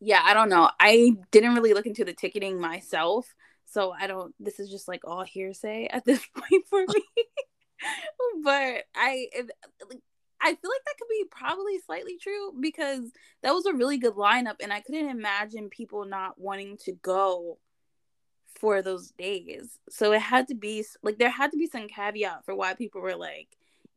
yeah, 0.01 0.21
I 0.23 0.35
don't 0.35 0.49
know. 0.51 0.71
I 0.79 1.17
didn't 1.31 1.55
really 1.55 1.75
look 1.75 1.87
into 1.87 2.05
the 2.05 2.13
ticketing 2.13 2.61
myself, 2.61 3.35
so 3.72 3.93
I 3.98 4.06
don't. 4.06 4.34
This 4.38 4.60
is 4.60 4.70
just 4.70 4.86
like 4.86 5.00
all 5.05 5.24
hearsay 5.24 5.88
at 5.91 6.05
this 6.06 6.24
point 6.34 6.64
for 6.69 6.81
me. 6.81 7.05
but 8.44 8.84
I, 8.94 9.26
I 10.41 10.55
feel 10.55 10.70
like 10.70 10.84
that 10.84 10.98
could 10.98 11.08
be 11.08 11.24
probably 11.31 11.79
slightly 11.86 12.19
true 12.20 12.52
because 12.60 13.10
that 13.43 13.52
was 13.52 13.67
a 13.67 13.72
really 13.72 13.98
good 13.98 14.14
lineup, 14.14 14.56
and 14.62 14.72
I 14.72 14.81
couldn't 14.81 15.08
imagine 15.08 15.70
people 15.70 16.05
not 16.05 16.38
wanting 16.38 16.76
to 16.84 16.93
go 16.93 17.58
for 18.60 18.82
those 18.82 19.10
days. 19.12 19.79
So 19.88 20.12
it 20.12 20.20
had 20.20 20.48
to 20.48 20.55
be 20.55 20.84
like 21.02 21.19
there 21.19 21.31
had 21.31 21.52
to 21.52 21.58
be 21.58 21.67
some 21.67 21.88
caveat 21.88 22.44
for 22.44 22.55
why 22.55 22.74
people 22.74 23.00
were 23.00 23.17
like, 23.17 23.48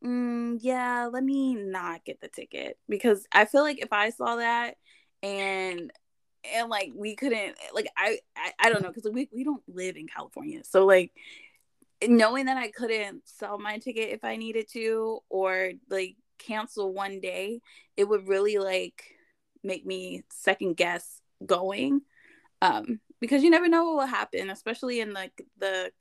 mm, 0.03 0.57
"Yeah, 0.61 1.09
let 1.11 1.23
me 1.23 1.55
not 1.55 2.05
get 2.05 2.21
the 2.21 2.29
ticket," 2.29 2.77
because 2.87 3.27
I 3.31 3.45
feel 3.45 3.61
like 3.61 3.81
if 3.81 3.91
I 3.91 4.09
saw 4.11 4.37
that 4.37 4.77
and 5.21 5.91
and 6.53 6.69
like 6.69 6.91
we 6.95 7.15
couldn't 7.15 7.55
like 7.73 7.87
I 7.97 8.19
I, 8.35 8.51
I 8.59 8.69
don't 8.69 8.81
know 8.81 8.91
because 8.91 9.09
we 9.11 9.29
we 9.31 9.43
don't 9.43 9.63
live 9.67 9.95
in 9.95 10.07
California, 10.07 10.63
so 10.63 10.85
like 10.85 11.11
knowing 12.05 12.45
that 12.45 12.57
I 12.57 12.71
couldn't 12.71 13.27
sell 13.27 13.57
my 13.57 13.77
ticket 13.77 14.09
if 14.09 14.23
I 14.23 14.35
needed 14.35 14.67
to 14.73 15.19
or 15.29 15.71
like 15.89 16.15
cancel 16.37 16.93
one 16.93 17.19
day, 17.19 17.61
it 17.97 18.05
would 18.05 18.27
really 18.27 18.57
like 18.57 19.03
make 19.63 19.85
me 19.85 20.23
second 20.29 20.77
guess 20.77 21.21
going 21.45 22.01
um 22.61 22.99
because 23.19 23.43
you 23.43 23.49
never 23.49 23.67
know 23.67 23.83
what 23.85 23.95
will 23.95 24.05
happen 24.05 24.49
especially 24.49 25.01
in 25.01 25.11
like 25.11 25.45
the 25.57 25.91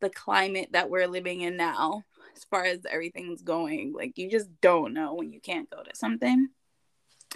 the 0.00 0.10
climate 0.10 0.68
that 0.72 0.90
we're 0.90 1.06
living 1.06 1.40
in 1.40 1.56
now 1.56 2.02
as 2.36 2.44
far 2.44 2.64
as 2.64 2.80
everything's 2.90 3.42
going 3.42 3.92
like 3.94 4.18
you 4.18 4.30
just 4.30 4.48
don't 4.60 4.92
know 4.92 5.14
when 5.14 5.32
you 5.32 5.40
can't 5.40 5.70
go 5.70 5.82
to 5.82 5.94
something 5.94 6.48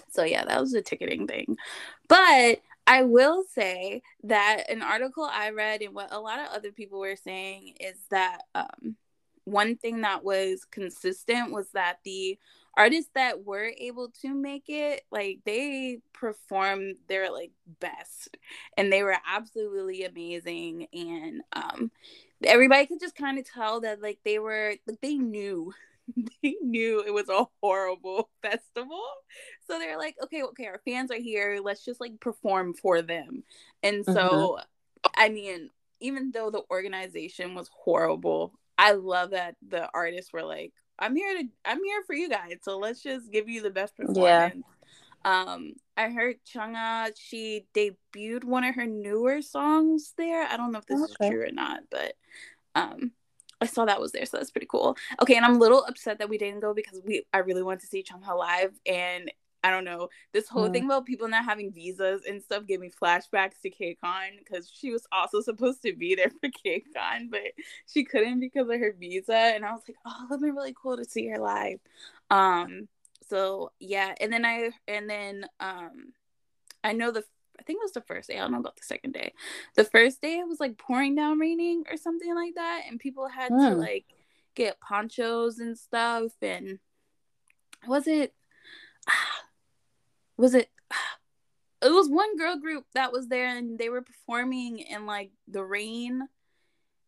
so 0.09 0.23
yeah, 0.23 0.45
that 0.45 0.59
was 0.59 0.73
a 0.73 0.81
ticketing 0.81 1.27
thing. 1.27 1.57
But 2.07 2.61
I 2.87 3.03
will 3.03 3.43
say 3.43 4.01
that 4.23 4.63
an 4.69 4.81
article 4.81 5.23
I 5.23 5.51
read 5.51 5.81
and 5.81 5.93
what 5.93 6.11
a 6.11 6.19
lot 6.19 6.39
of 6.39 6.47
other 6.47 6.71
people 6.71 6.99
were 6.99 7.15
saying 7.15 7.75
is 7.79 7.97
that 8.09 8.41
um, 8.55 8.95
one 9.43 9.75
thing 9.75 10.01
that 10.01 10.23
was 10.23 10.65
consistent 10.65 11.51
was 11.51 11.69
that 11.71 11.99
the 12.03 12.37
artists 12.77 13.11
that 13.15 13.45
were 13.45 13.71
able 13.77 14.09
to 14.21 14.33
make 14.33 14.65
it 14.69 15.01
like 15.11 15.39
they 15.45 15.99
performed 16.13 16.95
their 17.07 17.31
like 17.31 17.51
best 17.79 18.37
and 18.77 18.91
they 18.91 19.03
were 19.03 19.17
absolutely 19.27 20.03
amazing 20.05 20.87
and 20.93 21.41
um 21.53 21.91
everybody 22.43 22.85
could 22.85 22.99
just 22.99 23.15
kind 23.15 23.37
of 23.37 23.45
tell 23.45 23.81
that 23.81 24.01
like 24.01 24.19
they 24.23 24.39
were 24.39 24.75
like 24.87 25.01
they 25.01 25.15
knew 25.15 25.73
they 26.43 26.55
knew 26.61 27.03
it 27.05 27.13
was 27.13 27.29
a 27.29 27.45
horrible 27.61 28.29
festival. 28.41 29.03
So 29.67 29.79
they're 29.79 29.97
like, 29.97 30.15
okay, 30.23 30.43
okay, 30.43 30.67
our 30.67 30.81
fans 30.85 31.11
are 31.11 31.19
here. 31.19 31.59
Let's 31.63 31.85
just 31.85 32.01
like 32.01 32.19
perform 32.19 32.73
for 32.73 33.01
them. 33.01 33.43
And 33.83 34.05
so 34.05 34.11
mm-hmm. 34.13 34.63
I 35.15 35.29
mean, 35.29 35.69
even 35.99 36.31
though 36.31 36.49
the 36.49 36.63
organization 36.71 37.55
was 37.55 37.69
horrible, 37.73 38.53
I 38.77 38.93
love 38.93 39.31
that 39.31 39.55
the 39.67 39.89
artists 39.93 40.31
were 40.31 40.43
like, 40.43 40.73
"I'm 40.97 41.15
here 41.15 41.37
to, 41.37 41.43
I'm 41.65 41.83
here 41.83 42.03
for 42.05 42.13
you 42.13 42.29
guys, 42.29 42.57
so 42.61 42.77
let's 42.77 43.03
just 43.03 43.31
give 43.31 43.49
you 43.49 43.61
the 43.61 43.69
best 43.69 43.95
performance." 43.95 44.55
Yeah. 44.55 44.61
Um, 45.25 45.73
I 45.97 46.09
heard 46.09 46.37
Chungha, 46.45 47.11
she 47.17 47.65
debuted 47.75 48.45
one 48.45 48.63
of 48.63 48.75
her 48.75 48.85
newer 48.85 49.41
songs 49.41 50.13
there. 50.17 50.43
I 50.43 50.55
don't 50.55 50.71
know 50.71 50.79
if 50.79 50.85
this 50.85 51.01
okay. 51.01 51.25
is 51.25 51.31
true 51.31 51.43
or 51.43 51.51
not, 51.51 51.81
but 51.91 52.13
um, 52.73 53.11
I 53.61 53.65
saw 53.65 53.85
that 53.85 53.99
was 53.99 54.11
there, 54.11 54.25
so 54.25 54.37
that's 54.37 54.51
pretty 54.51 54.67
cool. 54.69 54.95
Okay, 55.21 55.35
and 55.35 55.45
I'm 55.45 55.55
a 55.55 55.59
little 55.59 55.83
upset 55.83 56.19
that 56.19 56.29
we 56.29 56.37
didn't 56.37 56.61
go 56.61 56.73
because 56.73 57.01
we 57.05 57.23
I 57.33 57.39
really 57.39 57.63
want 57.63 57.81
to 57.81 57.87
see 57.87 58.03
Chungha 58.03 58.37
live, 58.37 58.73
and 58.85 59.31
I 59.63 59.71
don't 59.71 59.83
know 59.83 60.09
this 60.31 60.47
whole 60.47 60.69
mm. 60.69 60.73
thing 60.73 60.85
about 60.85 61.05
people 61.05 61.27
not 61.27 61.43
having 61.43 61.73
visas 61.73 62.21
and 62.27 62.41
stuff 62.41 62.65
gave 62.65 62.79
me 62.79 62.89
flashbacks 62.89 63.59
to 63.61 63.69
KCON 63.69 64.37
because 64.37 64.71
she 64.73 64.91
was 64.91 65.05
also 65.11 65.41
supposed 65.41 65.81
to 65.83 65.93
be 65.93 66.15
there 66.15 66.29
for 66.29 66.49
KCON, 66.49 67.29
but 67.29 67.41
she 67.85 68.05
couldn't 68.05 68.39
because 68.39 68.69
of 68.69 68.79
her 68.79 68.95
visa, 68.97 69.35
and 69.35 69.65
I 69.65 69.71
was 69.71 69.81
like, 69.87 69.97
oh, 70.05 70.27
it'd 70.29 70.41
be 70.41 70.51
really 70.51 70.75
cool 70.81 70.97
to 70.97 71.05
see 71.05 71.27
her 71.27 71.39
live. 71.39 71.79
Um, 72.29 72.87
so 73.29 73.71
yeah, 73.79 74.13
and 74.19 74.31
then 74.31 74.45
I 74.45 74.71
and 74.87 75.09
then 75.09 75.45
um, 75.59 76.13
I 76.83 76.93
know 76.93 77.11
the 77.11 77.23
I 77.59 77.63
think 77.63 77.77
it 77.77 77.83
was 77.83 77.91
the 77.91 78.01
first 78.01 78.29
day. 78.29 78.37
I 78.37 78.41
don't 78.41 78.51
know 78.51 78.59
about 78.59 78.77
the 78.77 78.85
second 78.85 79.13
day. 79.13 79.33
The 79.75 79.83
first 79.83 80.21
day 80.21 80.39
it 80.39 80.47
was 80.47 80.59
like 80.59 80.77
pouring 80.77 81.15
down 81.15 81.39
raining 81.39 81.83
or 81.89 81.97
something 81.97 82.33
like 82.33 82.55
that, 82.55 82.83
and 82.87 82.99
people 82.99 83.27
had 83.27 83.51
mm. 83.51 83.69
to 83.69 83.75
hmm. 83.75 83.81
like 83.81 84.05
get 84.55 84.79
ponchos 84.79 85.59
and 85.59 85.77
stuff. 85.77 86.31
And 86.41 86.79
was 87.87 88.07
it? 88.07 88.33
Was 90.37 90.53
it? 90.55 90.69
It 91.81 91.93
was 91.93 92.09
one 92.09 92.35
girl 92.35 92.57
group 92.57 92.83
that 92.93 93.13
was 93.13 93.29
there, 93.29 93.55
and 93.55 93.79
they 93.79 93.87
were 93.87 94.01
performing 94.01 94.79
in 94.79 95.05
like 95.05 95.31
the 95.47 95.63
rain. 95.63 96.27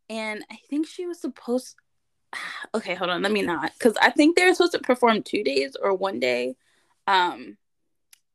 And 0.09 0.45
I 0.49 0.59
think 0.69 0.87
she 0.87 1.05
was 1.05 1.19
supposed. 1.19 1.75
Okay, 2.73 2.95
hold 2.95 3.09
on. 3.09 3.21
Let 3.21 3.33
me 3.33 3.41
not, 3.41 3.73
because 3.77 3.97
I 4.01 4.11
think 4.11 4.37
they 4.37 4.45
were 4.45 4.53
supposed 4.53 4.71
to 4.71 4.79
perform 4.79 5.23
two 5.23 5.43
days 5.43 5.75
or 5.75 5.93
one 5.93 6.21
day. 6.21 6.55
Um, 7.05 7.57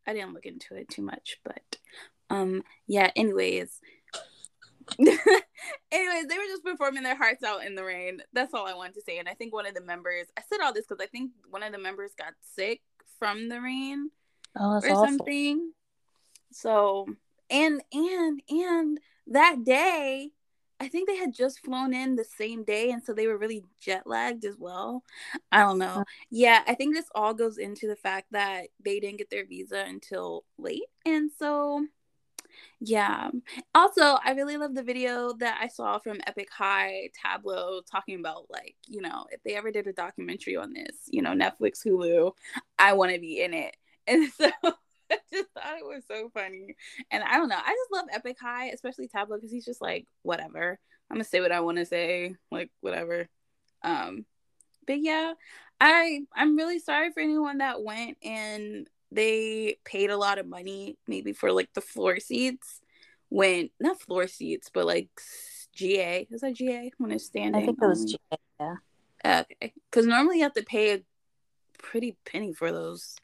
I 0.06 0.12
didn't 0.12 0.34
look 0.34 0.46
into 0.46 0.74
it 0.74 0.88
too 0.88 1.02
much, 1.02 1.38
but 1.44 1.78
um 2.30 2.62
yeah, 2.86 3.10
anyways. 3.16 3.80
anyways, 5.00 5.18
they 5.90 6.38
were 6.38 6.44
just 6.48 6.64
performing 6.64 7.02
their 7.02 7.16
hearts 7.16 7.42
out 7.42 7.64
in 7.64 7.74
the 7.74 7.84
rain. 7.84 8.22
That's 8.32 8.54
all 8.54 8.68
I 8.68 8.74
wanted 8.74 8.94
to 8.94 9.02
say. 9.02 9.18
And 9.18 9.28
I 9.28 9.34
think 9.34 9.52
one 9.52 9.66
of 9.66 9.74
the 9.74 9.80
members 9.80 10.26
I 10.36 10.42
said 10.48 10.60
all 10.62 10.72
this 10.72 10.86
because 10.88 11.02
I 11.02 11.08
think 11.08 11.32
one 11.50 11.62
of 11.62 11.72
the 11.72 11.78
members 11.78 12.12
got 12.16 12.34
sick 12.54 12.82
from 13.18 13.48
the 13.48 13.60
rain 13.60 14.10
oh, 14.58 14.74
or 14.74 14.76
awful. 14.78 15.04
something. 15.04 15.72
So 16.52 17.06
and 17.50 17.82
and 17.92 18.42
and 18.48 19.00
that 19.28 19.64
day 19.64 20.30
I 20.78 20.88
think 20.88 21.08
they 21.08 21.16
had 21.16 21.32
just 21.32 21.60
flown 21.60 21.94
in 21.94 22.16
the 22.16 22.24
same 22.24 22.64
day, 22.64 22.90
and 22.90 23.02
so 23.02 23.12
they 23.12 23.26
were 23.26 23.38
really 23.38 23.64
jet 23.80 24.06
lagged 24.06 24.44
as 24.44 24.58
well. 24.58 25.02
I 25.50 25.60
don't 25.60 25.78
know. 25.78 25.86
Uh-huh. 25.86 26.04
Yeah, 26.30 26.62
I 26.66 26.74
think 26.74 26.94
this 26.94 27.08
all 27.14 27.34
goes 27.34 27.58
into 27.58 27.86
the 27.86 27.96
fact 27.96 28.26
that 28.32 28.68
they 28.84 29.00
didn't 29.00 29.18
get 29.18 29.30
their 29.30 29.46
visa 29.46 29.84
until 29.86 30.44
late, 30.58 30.84
and 31.04 31.30
so 31.38 31.86
yeah. 32.80 33.30
Also, 33.74 34.18
I 34.24 34.32
really 34.32 34.56
love 34.56 34.74
the 34.74 34.82
video 34.82 35.32
that 35.34 35.58
I 35.60 35.68
saw 35.68 35.98
from 35.98 36.20
Epic 36.26 36.48
High 36.50 37.10
Tablo 37.24 37.80
talking 37.90 38.18
about 38.20 38.46
like 38.50 38.76
you 38.86 39.00
know 39.00 39.26
if 39.30 39.42
they 39.42 39.54
ever 39.54 39.70
did 39.70 39.86
a 39.86 39.92
documentary 39.92 40.56
on 40.56 40.72
this, 40.72 40.96
you 41.06 41.22
know 41.22 41.32
Netflix, 41.32 41.86
Hulu, 41.86 42.32
I 42.78 42.92
want 42.92 43.12
to 43.12 43.20
be 43.20 43.42
in 43.42 43.54
it, 43.54 43.76
and 44.06 44.30
so. 44.32 44.50
I 45.12 45.18
just 45.32 45.48
thought 45.54 45.78
it 45.78 45.84
was 45.84 46.04
so 46.08 46.30
funny. 46.34 46.76
And 47.10 47.22
I 47.22 47.36
don't 47.36 47.48
know. 47.48 47.56
I 47.56 47.70
just 47.70 47.92
love 47.92 48.06
Epic 48.12 48.36
High, 48.40 48.66
especially 48.66 49.08
Tablo, 49.08 49.36
because 49.36 49.50
he's 49.50 49.64
just 49.64 49.80
like, 49.80 50.06
whatever. 50.22 50.78
I'm 51.10 51.16
gonna 51.16 51.24
say 51.24 51.40
what 51.40 51.52
I 51.52 51.60
want 51.60 51.78
to 51.78 51.86
say, 51.86 52.34
like 52.50 52.70
whatever. 52.80 53.28
Um, 53.82 54.24
but 54.86 55.00
yeah, 55.00 55.34
I 55.80 56.20
I'm 56.34 56.56
really 56.56 56.78
sorry 56.78 57.12
for 57.12 57.20
anyone 57.20 57.58
that 57.58 57.82
went 57.82 58.16
and 58.24 58.88
they 59.12 59.78
paid 59.84 60.10
a 60.10 60.16
lot 60.16 60.38
of 60.38 60.46
money, 60.46 60.98
maybe 61.06 61.32
for 61.32 61.52
like 61.52 61.72
the 61.74 61.80
floor 61.80 62.18
seats. 62.18 62.80
When 63.28 63.70
not 63.80 64.00
floor 64.00 64.26
seats, 64.28 64.70
but 64.72 64.86
like 64.86 65.08
GA 65.74 66.26
is 66.30 66.40
that 66.40 66.54
GA 66.54 66.90
when 66.98 67.12
it's 67.12 67.26
standing? 67.26 67.62
I 67.62 67.66
think 67.66 67.78
it 67.80 67.86
was 67.86 68.04
GA. 68.04 68.38
Yeah. 68.60 68.76
Okay, 69.24 69.72
because 69.90 70.06
normally 70.06 70.38
you 70.38 70.44
have 70.44 70.54
to 70.54 70.62
pay 70.62 70.94
a 70.94 71.02
pretty 71.78 72.16
penny 72.24 72.52
for 72.52 72.72
those. 72.72 73.16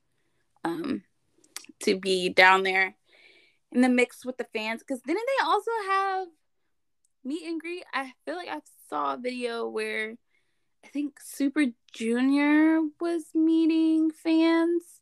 Um, 0.64 1.02
to 1.82 1.98
be 1.98 2.28
down 2.28 2.62
there 2.62 2.94
in 3.70 3.80
the 3.80 3.88
mix 3.88 4.24
with 4.24 4.36
the 4.36 4.46
fans 4.52 4.82
because 4.82 5.00
didn't 5.02 5.26
they 5.26 5.44
also 5.44 5.70
have 5.88 6.28
meet 7.24 7.46
and 7.46 7.60
greet? 7.60 7.84
I 7.92 8.12
feel 8.24 8.36
like 8.36 8.48
i 8.48 8.60
saw 8.88 9.14
a 9.14 9.16
video 9.16 9.68
where 9.68 10.14
i 10.84 10.88
think 10.88 11.18
super 11.22 11.64
junior 11.92 12.80
was 13.00 13.24
meeting 13.34 14.10
fans. 14.10 15.00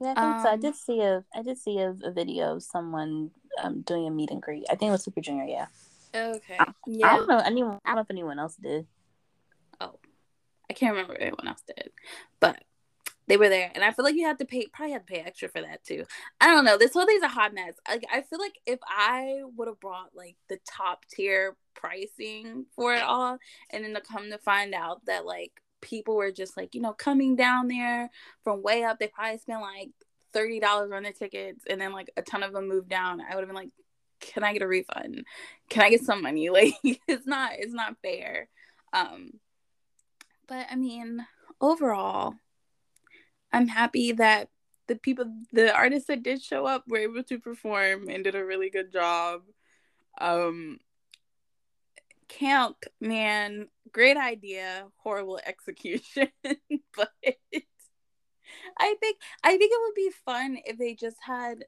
Yeah 0.00 0.10
i 0.10 0.14
think 0.14 0.18
um, 0.18 0.42
so. 0.42 0.48
I 0.50 0.56
did 0.56 0.66
um, 0.68 0.74
see 0.74 1.00
a 1.00 1.24
i 1.34 1.42
did 1.42 1.58
see 1.58 1.78
a, 1.78 1.94
a 2.04 2.10
video 2.10 2.56
of 2.56 2.62
someone 2.62 3.30
um, 3.62 3.82
doing 3.82 4.06
a 4.06 4.10
meet 4.10 4.30
and 4.30 4.42
greet. 4.42 4.64
I 4.70 4.74
think 4.74 4.88
it 4.88 4.92
was 4.92 5.04
super 5.04 5.20
junior 5.20 5.44
yeah. 5.44 5.66
Okay. 6.14 6.56
I, 6.58 6.72
yeah. 6.86 7.06
i 7.06 7.16
don't 7.16 7.28
know 7.28 7.38
anyone 7.38 7.78
i 7.84 7.90
don't 7.90 7.96
know 7.96 8.02
if 8.02 8.10
anyone 8.10 8.38
else 8.38 8.56
did. 8.56 8.86
Oh 9.80 9.98
i 10.68 10.72
can't 10.74 10.92
remember 10.92 11.14
if 11.14 11.22
anyone 11.22 11.48
else 11.48 11.62
did 11.66 11.90
but 12.40 12.62
they 13.26 13.36
were 13.36 13.48
there 13.48 13.70
and 13.74 13.82
i 13.82 13.90
feel 13.92 14.04
like 14.04 14.14
you 14.14 14.26
had 14.26 14.38
to 14.38 14.44
pay 14.44 14.66
probably 14.72 14.92
had 14.92 15.06
to 15.06 15.12
pay 15.12 15.20
extra 15.20 15.48
for 15.48 15.62
that 15.62 15.82
too. 15.84 16.04
I 16.40 16.46
don't 16.46 16.64
know 16.64 16.78
this 16.78 16.92
whole 16.92 17.06
thing's 17.06 17.22
a 17.22 17.28
hot 17.28 17.54
mess. 17.54 17.74
Like 17.88 18.04
I 18.12 18.22
feel 18.22 18.38
like 18.38 18.58
if 18.66 18.78
i 18.86 19.40
would 19.56 19.68
have 19.68 19.80
brought 19.80 20.10
like 20.14 20.36
the 20.48 20.58
top 20.66 21.04
tier 21.10 21.56
pricing 21.74 22.66
for 22.74 22.94
it 22.94 23.02
all 23.02 23.38
and 23.70 23.84
then 23.84 23.94
to 23.94 24.00
come 24.00 24.30
to 24.30 24.38
find 24.38 24.74
out 24.74 25.04
that 25.06 25.26
like 25.26 25.52
people 25.80 26.16
were 26.16 26.32
just 26.32 26.56
like 26.56 26.74
you 26.74 26.80
know 26.80 26.92
coming 26.92 27.36
down 27.36 27.68
there 27.68 28.10
from 28.42 28.62
way 28.62 28.84
up 28.84 28.98
they 28.98 29.08
probably 29.08 29.38
spent 29.38 29.60
like 29.60 29.90
$30 30.34 30.96
on 30.96 31.02
their 31.04 31.12
tickets 31.12 31.64
and 31.68 31.80
then 31.80 31.92
like 31.92 32.10
a 32.16 32.22
ton 32.22 32.42
of 32.42 32.52
them 32.52 32.68
moved 32.68 32.88
down 32.88 33.20
i 33.20 33.34
would 33.34 33.42
have 33.42 33.48
been 33.48 33.54
like 33.54 33.70
can 34.20 34.42
i 34.42 34.52
get 34.52 34.62
a 34.62 34.66
refund? 34.66 35.24
Can 35.68 35.82
i 35.82 35.90
get 35.90 36.02
some 36.02 36.22
money? 36.22 36.48
Like 36.52 36.74
it's 37.06 37.26
not 37.26 37.52
it's 37.58 37.72
not 37.72 37.96
fair. 38.02 38.48
Um 38.92 39.32
but 40.46 40.66
i 40.70 40.76
mean 40.76 41.26
overall 41.60 42.34
I'm 43.54 43.68
happy 43.68 44.10
that 44.12 44.48
the 44.88 44.96
people, 44.96 45.26
the 45.52 45.72
artists 45.72 46.08
that 46.08 46.24
did 46.24 46.42
show 46.42 46.66
up 46.66 46.82
were 46.88 46.98
able 46.98 47.22
to 47.22 47.38
perform 47.38 48.08
and 48.08 48.24
did 48.24 48.34
a 48.34 48.44
really 48.44 48.68
good 48.68 48.92
job. 48.92 49.42
Um, 50.20 50.80
KAMP, 52.28 52.76
man, 53.00 53.68
great 53.92 54.16
idea, 54.16 54.86
horrible 54.96 55.38
execution, 55.46 56.28
but 56.42 57.12
I 58.76 58.94
think 59.00 59.18
I 59.44 59.56
think 59.56 59.72
it 59.72 59.80
would 59.82 59.94
be 59.94 60.10
fun 60.24 60.58
if 60.64 60.76
they 60.76 60.94
just 60.94 61.18
had 61.24 61.64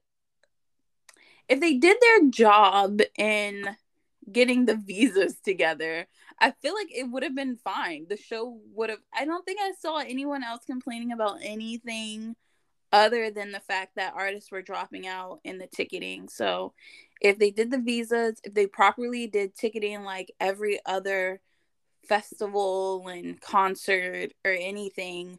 if 1.49 1.61
they 1.61 1.75
did 1.75 1.99
their 2.01 2.29
job 2.31 3.01
in 3.17 3.77
getting 4.31 4.67
the 4.67 4.75
visas 4.75 5.37
together 5.45 6.09
I 6.39 6.51
feel 6.51 6.75
like 6.75 6.89
it 6.95 7.05
would 7.05 7.23
have 7.23 7.35
been 7.35 7.57
fine. 7.57 8.07
The 8.09 8.17
show 8.17 8.59
would 8.75 8.91
have. 8.91 8.99
I 9.15 9.25
don't 9.25 9.45
think 9.45 9.59
I 9.61 9.73
saw 9.81 9.99
anyone 9.99 10.45
else 10.45 10.65
complaining 10.67 11.13
about 11.13 11.39
anything 11.43 12.37
other 12.93 13.31
than 13.31 13.53
the 13.53 13.61
fact 13.61 13.97
that 13.97 14.15
artists 14.15 14.51
were 14.51 14.63
dropping 14.63 15.07
out 15.07 15.41
in 15.45 15.59
the 15.59 15.67
ticketing. 15.67 16.29
So 16.29 16.75
if 17.21 17.39
they 17.39 17.51
did 17.51 17.71
the 17.71 17.81
visas, 17.81 18.41
if 18.45 18.55
they 18.55 18.67
properly 18.67 19.27
did 19.27 19.55
ticketing 19.55 20.03
like 20.03 20.33
every 20.41 20.81
other 20.87 21.41
festival 22.07 23.09
and 23.09 23.41
concert 23.41 24.33
or 24.45 24.53
anything, 24.53 25.39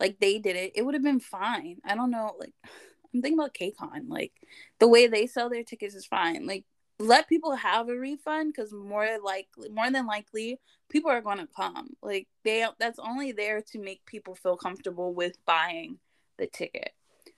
like 0.00 0.18
they 0.20 0.38
did 0.38 0.56
it, 0.56 0.72
it 0.74 0.82
would 0.82 0.94
have 0.94 1.02
been 1.02 1.20
fine. 1.20 1.78
I 1.84 1.94
don't 1.94 2.10
know. 2.10 2.34
Like 2.38 2.52
I'm 3.14 3.22
thinking 3.22 3.38
about 3.38 3.54
KCON. 3.54 4.08
Like 4.08 4.32
the 4.78 4.88
way 4.88 5.06
they 5.06 5.26
sell 5.26 5.48
their 5.50 5.64
tickets 5.64 5.94
is 5.94 6.06
fine. 6.06 6.46
Like 6.46 6.64
let 6.98 7.28
people 7.28 7.54
have 7.54 7.88
a 7.88 7.96
refund 7.96 8.54
because 8.54 8.72
more 8.72 9.06
likely 9.22 9.68
more 9.68 9.90
than 9.90 10.06
likely 10.06 10.58
people 10.88 11.10
are 11.10 11.20
going 11.20 11.38
to 11.38 11.48
come. 11.54 11.90
Like 12.02 12.28
they 12.44 12.64
that's 12.78 12.98
only 12.98 13.32
there 13.32 13.62
to 13.72 13.78
make 13.78 14.04
people 14.06 14.34
feel 14.34 14.56
comfortable 14.56 15.14
with 15.14 15.36
buying 15.46 15.98
the 16.38 16.46
ticket. 16.46 16.92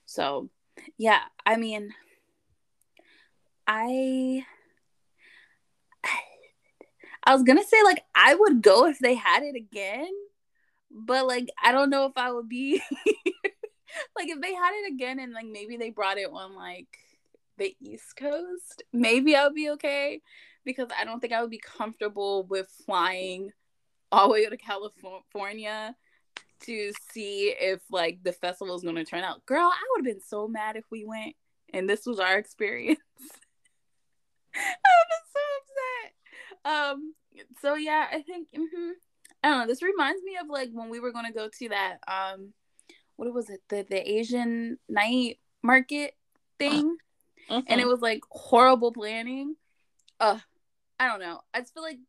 So 0.05 0.49
yeah 0.97 1.21
i 1.45 1.55
mean 1.57 1.93
i 3.67 4.45
i 7.23 7.33
was 7.33 7.43
gonna 7.43 7.63
say 7.63 7.83
like 7.83 8.03
i 8.15 8.35
would 8.35 8.61
go 8.61 8.85
if 8.87 8.99
they 8.99 9.15
had 9.15 9.43
it 9.43 9.55
again 9.55 10.11
but 10.91 11.27
like 11.27 11.47
i 11.63 11.71
don't 11.71 11.89
know 11.89 12.05
if 12.05 12.13
i 12.15 12.31
would 12.31 12.49
be 12.49 12.81
like 14.15 14.29
if 14.29 14.41
they 14.41 14.53
had 14.53 14.71
it 14.73 14.93
again 14.93 15.19
and 15.19 15.33
like 15.33 15.45
maybe 15.45 15.77
they 15.77 15.89
brought 15.89 16.17
it 16.17 16.29
on 16.31 16.55
like 16.55 16.87
the 17.59 17.75
East 17.79 18.15
Coast, 18.15 18.83
maybe 18.91 19.35
I'll 19.35 19.53
be 19.53 19.69
okay 19.71 20.21
because 20.65 20.89
I 20.97 21.05
don't 21.05 21.19
think 21.19 21.33
I 21.33 21.41
would 21.41 21.51
be 21.51 21.59
comfortable 21.59 22.45
with 22.47 22.67
flying 22.85 23.51
all 24.11 24.27
the 24.27 24.33
way 24.33 24.45
to 24.45 24.57
California 24.57 25.95
to 26.61 26.91
see 27.11 27.55
if 27.59 27.81
like 27.91 28.19
the 28.23 28.33
festival 28.33 28.75
is 28.75 28.83
going 28.83 28.95
to 28.95 29.05
turn 29.05 29.23
out. 29.23 29.45
Girl, 29.45 29.67
I 29.67 29.83
would 29.91 30.05
have 30.05 30.13
been 30.13 30.23
so 30.23 30.47
mad 30.47 30.75
if 30.75 30.85
we 30.91 31.05
went 31.05 31.35
and 31.73 31.89
this 31.89 32.05
was 32.05 32.19
our 32.19 32.37
experience. 32.37 32.99
I 34.55 34.75
been 35.09 35.27
so 35.33 35.39
upset. 35.59 36.93
Um 36.93 37.13
so 37.61 37.75
yeah, 37.75 38.07
I 38.11 38.21
think 38.21 38.47
mm-hmm. 38.55 38.91
I 39.43 39.49
don't 39.49 39.59
know. 39.59 39.67
This 39.67 39.81
reminds 39.81 40.23
me 40.23 40.37
of 40.41 40.47
like 40.49 40.69
when 40.73 40.89
we 40.89 40.99
were 40.99 41.11
gonna 41.11 41.31
go 41.31 41.49
to 41.59 41.69
that 41.69 41.97
um, 42.07 42.53
what 43.15 43.33
was 43.33 43.49
it? 43.49 43.61
The 43.69 43.85
the 43.89 44.09
Asian 44.09 44.77
night 44.87 45.39
market 45.63 46.15
thing, 46.57 46.97
mm-hmm. 47.49 47.65
and 47.67 47.81
it 47.81 47.87
was 47.87 48.01
like 48.01 48.21
horrible 48.29 48.91
planning. 48.91 49.55
Uh, 50.19 50.39
I 50.99 51.07
don't 51.07 51.19
know. 51.19 51.41
I 51.53 51.59
just 51.59 51.73
feel 51.73 51.83
like 51.83 51.99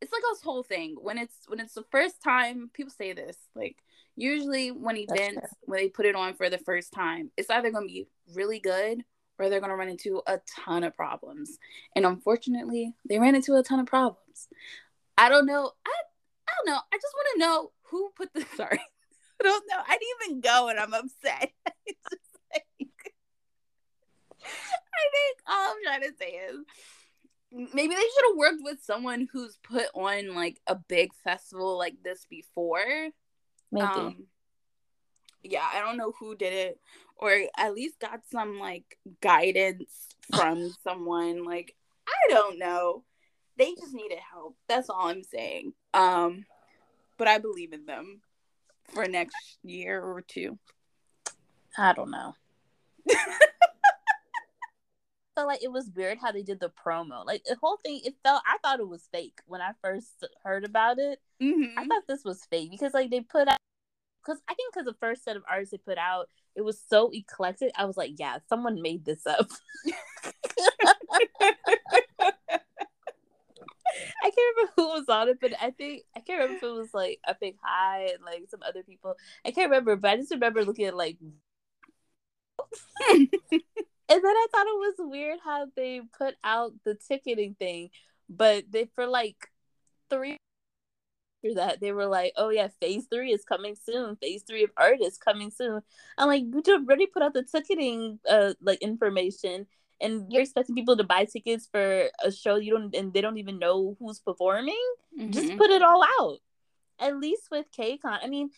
it's 0.00 0.12
like 0.12 0.22
this 0.30 0.42
whole 0.42 0.62
thing 0.62 0.96
when 1.00 1.18
it's 1.18 1.34
when 1.46 1.60
it's 1.60 1.74
the 1.74 1.84
first 1.90 2.22
time. 2.22 2.70
People 2.72 2.92
say 2.96 3.12
this 3.12 3.36
like 3.54 3.76
usually 4.16 4.70
when 4.70 4.96
events 4.96 5.48
when 5.62 5.80
they 5.80 5.88
put 5.88 6.06
it 6.06 6.14
on 6.14 6.34
for 6.34 6.48
the 6.50 6.58
first 6.58 6.92
time, 6.92 7.30
it's 7.36 7.50
either 7.50 7.70
gonna 7.70 7.86
be 7.86 8.08
really 8.34 8.60
good 8.60 9.04
or 9.38 9.48
they're 9.48 9.60
gonna 9.60 9.76
run 9.76 9.88
into 9.88 10.22
a 10.26 10.40
ton 10.64 10.84
of 10.84 10.96
problems. 10.96 11.58
And 11.94 12.06
unfortunately, 12.06 12.94
they 13.08 13.18
ran 13.18 13.34
into 13.34 13.54
a 13.56 13.62
ton 13.62 13.80
of 13.80 13.86
problems. 13.86 14.48
I 15.16 15.28
don't 15.28 15.46
know. 15.46 15.72
I 15.86 15.92
I 16.48 16.52
don't 16.56 16.74
know. 16.74 16.80
I 16.92 16.96
just 16.96 17.14
want 17.14 17.28
to 17.34 17.40
know 17.40 17.72
who 17.90 18.10
put 18.16 18.32
the 18.32 18.46
sorry. 18.56 18.80
I 19.40 19.44
don't 19.44 19.64
know. 19.70 19.78
I 19.86 19.98
didn't 19.98 20.30
even 20.30 20.40
go 20.40 20.68
and 20.68 20.80
I'm 20.80 20.94
upset. 20.94 21.52
just 21.86 22.27
think 24.48 25.38
all 25.46 25.70
I'm 25.70 25.76
trying 25.84 26.10
to 26.10 26.16
say 26.18 26.30
is 26.30 26.58
maybe 27.52 27.94
they 27.94 28.00
should 28.00 28.30
have 28.30 28.36
worked 28.36 28.62
with 28.62 28.82
someone 28.82 29.28
who's 29.32 29.58
put 29.62 29.86
on 29.94 30.34
like 30.34 30.60
a 30.66 30.74
big 30.74 31.12
festival 31.24 31.78
like 31.78 31.96
this 32.02 32.26
before. 32.28 32.84
Maybe. 33.72 33.84
Um, 33.86 34.26
yeah, 35.42 35.66
I 35.72 35.80
don't 35.80 35.96
know 35.96 36.12
who 36.18 36.34
did 36.34 36.52
it, 36.52 36.80
or 37.16 37.32
at 37.56 37.74
least 37.74 38.00
got 38.00 38.20
some 38.30 38.58
like 38.58 38.98
guidance 39.20 40.08
from 40.34 40.74
someone. 40.84 41.44
Like 41.44 41.74
I 42.06 42.32
don't 42.32 42.58
know. 42.58 43.04
They 43.56 43.74
just 43.74 43.92
needed 43.92 44.18
help. 44.32 44.56
That's 44.68 44.88
all 44.88 45.08
I'm 45.08 45.24
saying. 45.24 45.72
Um, 45.92 46.44
but 47.16 47.26
I 47.26 47.38
believe 47.38 47.72
in 47.72 47.86
them 47.86 48.20
for 48.94 49.06
next 49.06 49.58
year 49.64 50.00
or 50.00 50.22
two. 50.22 50.58
I 51.76 51.92
don't 51.92 52.10
know. 52.10 52.34
felt 55.38 55.46
like 55.46 55.62
it 55.62 55.70
was 55.70 55.88
weird 55.94 56.18
how 56.18 56.32
they 56.32 56.42
did 56.42 56.58
the 56.58 56.68
promo. 56.68 57.24
Like 57.24 57.44
the 57.44 57.56
whole 57.62 57.78
thing, 57.84 58.00
it 58.04 58.16
felt 58.24 58.42
I 58.44 58.58
thought 58.58 58.80
it 58.80 58.88
was 58.88 59.08
fake 59.12 59.38
when 59.46 59.60
I 59.60 59.70
first 59.80 60.26
heard 60.42 60.64
about 60.64 60.98
it. 60.98 61.20
Mm-hmm. 61.40 61.78
I 61.78 61.86
thought 61.86 62.08
this 62.08 62.24
was 62.24 62.44
fake 62.50 62.72
because 62.72 62.92
like 62.92 63.10
they 63.10 63.20
put 63.20 63.46
out 63.46 63.58
because 64.20 64.42
I 64.48 64.54
think 64.54 64.74
because 64.74 64.86
the 64.86 64.96
first 64.98 65.22
set 65.22 65.36
of 65.36 65.44
artists 65.48 65.70
they 65.70 65.78
put 65.78 65.96
out 65.96 66.28
it 66.56 66.62
was 66.62 66.82
so 66.90 67.10
eclectic. 67.12 67.70
I 67.76 67.84
was 67.84 67.96
like, 67.96 68.14
yeah, 68.16 68.38
someone 68.48 68.82
made 68.82 69.04
this 69.04 69.28
up. 69.28 69.46
I 74.20 74.30
can't 74.30 74.56
remember 74.56 74.72
who 74.74 74.88
was 74.88 75.08
on 75.08 75.28
it, 75.28 75.38
but 75.40 75.52
I 75.62 75.70
think 75.70 76.02
I 76.16 76.20
can't 76.20 76.40
remember 76.40 76.56
if 76.56 76.62
it 76.64 76.66
was 76.66 76.92
like 76.92 77.20
Epic 77.28 77.54
High 77.62 78.08
and 78.14 78.24
like 78.24 78.42
some 78.50 78.64
other 78.66 78.82
people. 78.82 79.14
I 79.46 79.52
can't 79.52 79.70
remember, 79.70 79.94
but 79.94 80.10
I 80.10 80.16
just 80.16 80.32
remember 80.32 80.64
looking 80.64 80.86
at 80.86 80.96
like 80.96 81.16
and 84.08 84.24
then 84.24 84.36
I 84.36 84.46
thought 84.52 84.66
it 84.66 84.78
was 84.78 84.94
weird 84.98 85.38
how 85.44 85.66
they 85.76 86.00
put 86.16 86.34
out 86.42 86.72
the 86.84 86.94
ticketing 86.94 87.56
thing, 87.58 87.90
but 88.28 88.64
they 88.70 88.88
for 88.94 89.06
like 89.06 89.36
three 90.10 90.38
after 91.38 91.54
that 91.54 91.80
they 91.80 91.92
were 91.92 92.06
like, 92.06 92.32
"Oh 92.36 92.48
yeah, 92.50 92.68
phase 92.80 93.06
three 93.10 93.32
is 93.32 93.44
coming 93.44 93.76
soon. 93.76 94.16
Phase 94.16 94.42
three 94.46 94.64
of 94.64 94.70
art 94.76 95.00
is 95.00 95.18
coming 95.18 95.50
soon." 95.50 95.82
I'm 96.16 96.28
like, 96.28 96.42
"You 96.42 96.62
already 96.74 97.06
put 97.06 97.22
out 97.22 97.34
the 97.34 97.42
ticketing 97.44 98.20
uh 98.28 98.54
like 98.60 98.82
information." 98.82 99.66
And 100.00 100.32
you're 100.32 100.42
expecting 100.42 100.76
people 100.76 100.96
to 100.96 101.02
buy 101.02 101.24
tickets 101.24 101.68
for 101.70 102.08
a 102.22 102.30
show 102.30 102.54
you 102.54 102.78
don't, 102.78 102.94
and 102.94 103.12
they 103.12 103.20
don't 103.20 103.38
even 103.38 103.58
know 103.58 103.96
who's 103.98 104.20
performing. 104.20 104.80
Mm-hmm. 105.18 105.32
Just 105.32 105.56
put 105.56 105.70
it 105.70 105.82
all 105.82 106.04
out. 106.20 106.38
At 107.00 107.16
least 107.18 107.48
with 107.50 107.66
KCON, 107.76 108.18
I 108.22 108.28
mean, 108.28 108.50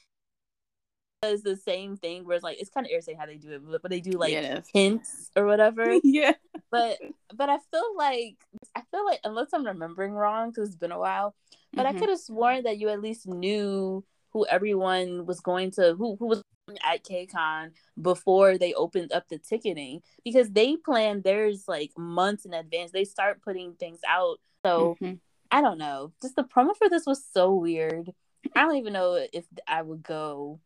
is 1.23 1.43
the 1.43 1.57
same 1.57 1.97
thing 1.97 2.25
where 2.25 2.35
it's 2.35 2.45
like 2.45 2.59
it's 2.61 2.71
kind 2.71 2.87
of 2.87 2.91
irritating 2.91 3.19
how 3.19 3.27
they 3.27 3.37
do 3.37 3.53
it, 3.53 3.63
but, 3.65 3.83
but 3.83 3.91
they 3.91 4.01
do 4.01 4.13
like 4.13 4.33
yes. 4.33 4.67
hints 4.73 5.31
or 5.37 5.45
whatever. 5.45 5.99
yeah. 6.05 6.33
But 6.71 6.99
but 7.35 7.51
I 7.51 7.59
feel 7.71 7.97
like 7.97 8.37
I 8.75 8.83
feel 8.91 9.05
like 9.05 9.21
unless 9.25 9.49
I'm 9.53 9.67
remembering 9.67 10.13
wrong 10.13 10.51
because 10.51 10.69
it's 10.69 10.79
been 10.79 10.93
a 10.93 10.99
while, 10.99 11.35
but 11.73 11.85
mm-hmm. 11.85 11.97
I 11.97 11.99
could 11.99 12.09
have 12.09 12.19
sworn 12.19 12.63
that 12.63 12.79
you 12.79 12.89
at 12.89 13.03
least 13.03 13.27
knew 13.27 14.05
who 14.33 14.47
everyone 14.47 15.27
was 15.27 15.41
going 15.41 15.73
to 15.73 15.95
who 15.95 16.17
who 16.17 16.27
was 16.27 16.43
at 16.85 17.05
KCON 17.05 17.73
before 18.01 18.57
they 18.57 18.73
opened 18.73 19.13
up 19.13 19.29
the 19.29 19.39
ticketing 19.39 20.01
because 20.25 20.51
they 20.51 20.77
planned 20.77 21.25
theirs 21.25 21.65
like 21.69 21.91
months 21.99 22.47
in 22.47 22.55
advance. 22.55 22.93
They 22.93 23.05
start 23.05 23.43
putting 23.43 23.75
things 23.75 24.01
out. 24.09 24.39
So 24.65 24.97
mm-hmm. 25.03 25.15
I 25.51 25.61
don't 25.61 25.79
know. 25.79 26.13
Just 26.23 26.37
the 26.37 26.45
promo 26.45 26.75
for 26.77 26.89
this 26.89 27.05
was 27.07 27.23
so 27.31 27.53
weird. 27.53 28.11
I 28.55 28.63
don't 28.63 28.77
even 28.77 28.95
know 28.95 29.27
if 29.33 29.45
I 29.67 29.83
would 29.83 30.03
go 30.03 30.61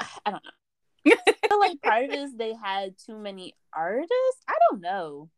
I 0.00 0.30
don't 0.30 0.42
know. 0.44 1.14
I 1.26 1.48
feel 1.48 1.60
like 1.60 1.82
part 1.82 2.04
of 2.04 2.10
it 2.10 2.18
is 2.18 2.34
they 2.34 2.54
had 2.54 2.94
too 2.98 3.18
many 3.18 3.54
artists. 3.72 4.42
I 4.48 4.54
don't 4.70 4.80
know. 4.80 5.30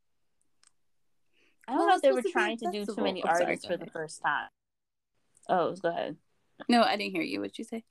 I 1.66 1.72
don't 1.72 1.80
well, 1.80 1.88
know 1.88 1.96
if 1.96 2.02
they 2.02 2.12
were 2.12 2.22
trying 2.22 2.56
to 2.58 2.70
do 2.70 2.86
too 2.86 3.02
many 3.02 3.22
oh, 3.22 3.28
artists 3.28 3.66
sorry, 3.66 3.76
for 3.76 3.84
the 3.84 3.90
first 3.90 4.22
time. 4.22 4.48
Oh, 5.48 5.74
go 5.76 5.88
ahead. 5.88 6.16
No, 6.68 6.82
I 6.82 6.96
didn't 6.96 7.12
hear 7.12 7.22
you. 7.22 7.40
What'd 7.40 7.58
you 7.58 7.64
say? 7.64 7.84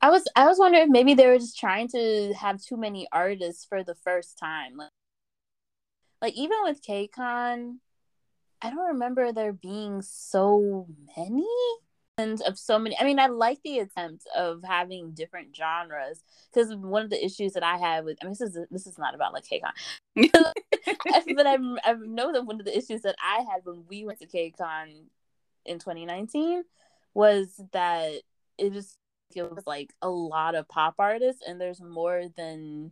I 0.00 0.10
was 0.10 0.24
I 0.36 0.46
was 0.46 0.58
wondering 0.58 0.84
if 0.84 0.90
maybe 0.90 1.14
they 1.14 1.26
were 1.26 1.38
just 1.38 1.58
trying 1.58 1.88
to 1.88 2.34
have 2.34 2.62
too 2.62 2.76
many 2.76 3.08
artists 3.10 3.64
for 3.64 3.82
the 3.82 3.94
first 3.94 4.38
time. 4.38 4.76
Like, 4.76 4.90
like 6.20 6.34
even 6.34 6.58
with 6.64 6.82
KCON, 6.82 7.78
I 8.60 8.70
don't 8.70 8.88
remember 8.88 9.32
there 9.32 9.52
being 9.52 10.02
so 10.02 10.86
many 11.16 11.48
of 12.18 12.58
so 12.58 12.78
many 12.78 12.98
i 12.98 13.04
mean 13.04 13.18
i 13.18 13.26
like 13.26 13.60
the 13.62 13.78
attempt 13.78 14.26
of 14.36 14.60
having 14.64 15.12
different 15.12 15.54
genres 15.54 16.24
because 16.52 16.74
one 16.74 17.02
of 17.04 17.10
the 17.10 17.24
issues 17.24 17.52
that 17.52 17.62
i 17.62 17.76
had 17.76 18.04
with 18.04 18.18
i 18.20 18.24
mean 18.24 18.32
this 18.32 18.40
is 18.40 18.58
this 18.70 18.86
is 18.86 18.98
not 18.98 19.14
about 19.14 19.32
like 19.32 19.44
KCON. 19.44 19.72
But 21.36 21.46
I, 21.46 21.58
I 21.84 21.94
know 22.00 22.32
that 22.32 22.44
one 22.44 22.58
of 22.58 22.66
the 22.66 22.76
issues 22.76 23.02
that 23.02 23.14
i 23.22 23.44
had 23.50 23.60
when 23.64 23.84
we 23.88 24.04
went 24.04 24.18
to 24.18 24.26
KCON 24.26 25.04
in 25.64 25.78
2019 25.78 26.64
was 27.14 27.60
that 27.72 28.12
it 28.58 28.72
just 28.72 28.98
feels 29.32 29.62
like 29.66 29.92
a 30.02 30.08
lot 30.08 30.54
of 30.54 30.68
pop 30.68 30.94
artists 30.98 31.42
and 31.46 31.60
there's 31.60 31.80
more 31.80 32.24
than 32.36 32.90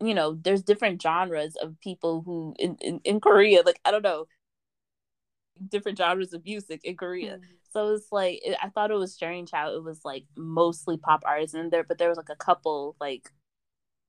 you 0.00 0.14
know 0.14 0.34
there's 0.34 0.62
different 0.62 1.02
genres 1.02 1.56
of 1.56 1.78
people 1.80 2.22
who 2.22 2.54
in, 2.58 2.76
in, 2.80 3.00
in 3.04 3.20
korea 3.20 3.62
like 3.64 3.80
i 3.84 3.90
don't 3.90 4.02
know 4.02 4.26
different 5.68 5.98
genres 5.98 6.32
of 6.32 6.44
music 6.44 6.80
in 6.84 6.96
korea 6.96 7.36
mm-hmm 7.36 7.52
so 7.72 7.94
it's 7.94 8.12
like 8.12 8.40
it, 8.44 8.56
I 8.62 8.68
thought 8.68 8.90
it 8.90 8.94
was 8.94 9.14
strange 9.14 9.50
how 9.50 9.74
it 9.74 9.82
was 9.82 10.04
like 10.04 10.24
mostly 10.36 10.98
pop 10.98 11.22
artists 11.26 11.54
in 11.54 11.70
there, 11.70 11.84
but 11.84 11.98
there 11.98 12.08
was 12.08 12.18
like 12.18 12.28
a 12.28 12.36
couple 12.36 12.96
like 13.00 13.30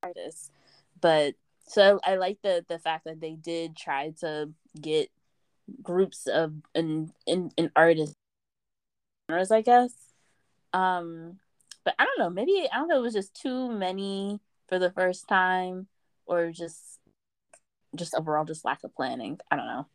artists. 0.04 0.52
But 1.00 1.36
so 1.68 2.00
I 2.04 2.16
like 2.16 2.40
the 2.44 2.66
the 2.68 2.80
fact 2.80 3.06
that 3.06 3.22
they 3.22 3.36
did 3.36 3.76
try 3.78 4.12
to 4.20 4.50
get 4.80 5.10
groups 5.82 6.28
of 6.28 6.54
and 6.76 7.12
in, 7.26 7.52
in 7.58 7.72
artists 7.76 8.16
I 9.52 9.62
guess. 9.62 9.94
Um 10.74 11.40
but 11.86 11.96
I 12.00 12.06
don't 12.06 12.20
know, 12.20 12.30
maybe 12.30 12.68
I 12.72 12.78
don't 12.78 12.90
know 12.90 13.00
it 13.00 13.02
was 13.02 13.14
just 13.14 13.34
too 13.34 13.72
many 13.72 14.42
for 14.68 14.80
the 14.80 14.92
first 14.92 15.28
time 15.28 15.88
or 16.26 16.52
just 16.52 17.00
just 17.96 18.16
overall 18.16 18.46
just 18.46 18.66
lack 18.66 18.84
of 18.84 18.96
planning. 18.96 19.40
I 19.52 19.56
don't 19.56 19.68
know. 19.68 19.88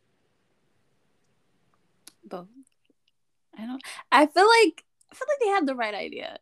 Both. 2.29 2.49
I 3.57 3.67
don't. 3.67 3.83
I 4.13 4.27
feel 4.27 4.47
like 4.47 4.85
I 5.11 5.15
feel 5.15 5.27
like 5.29 5.41
they 5.41 5.49
had 5.49 5.67
the 5.67 5.75
right 5.75 5.95
idea, 5.95 6.39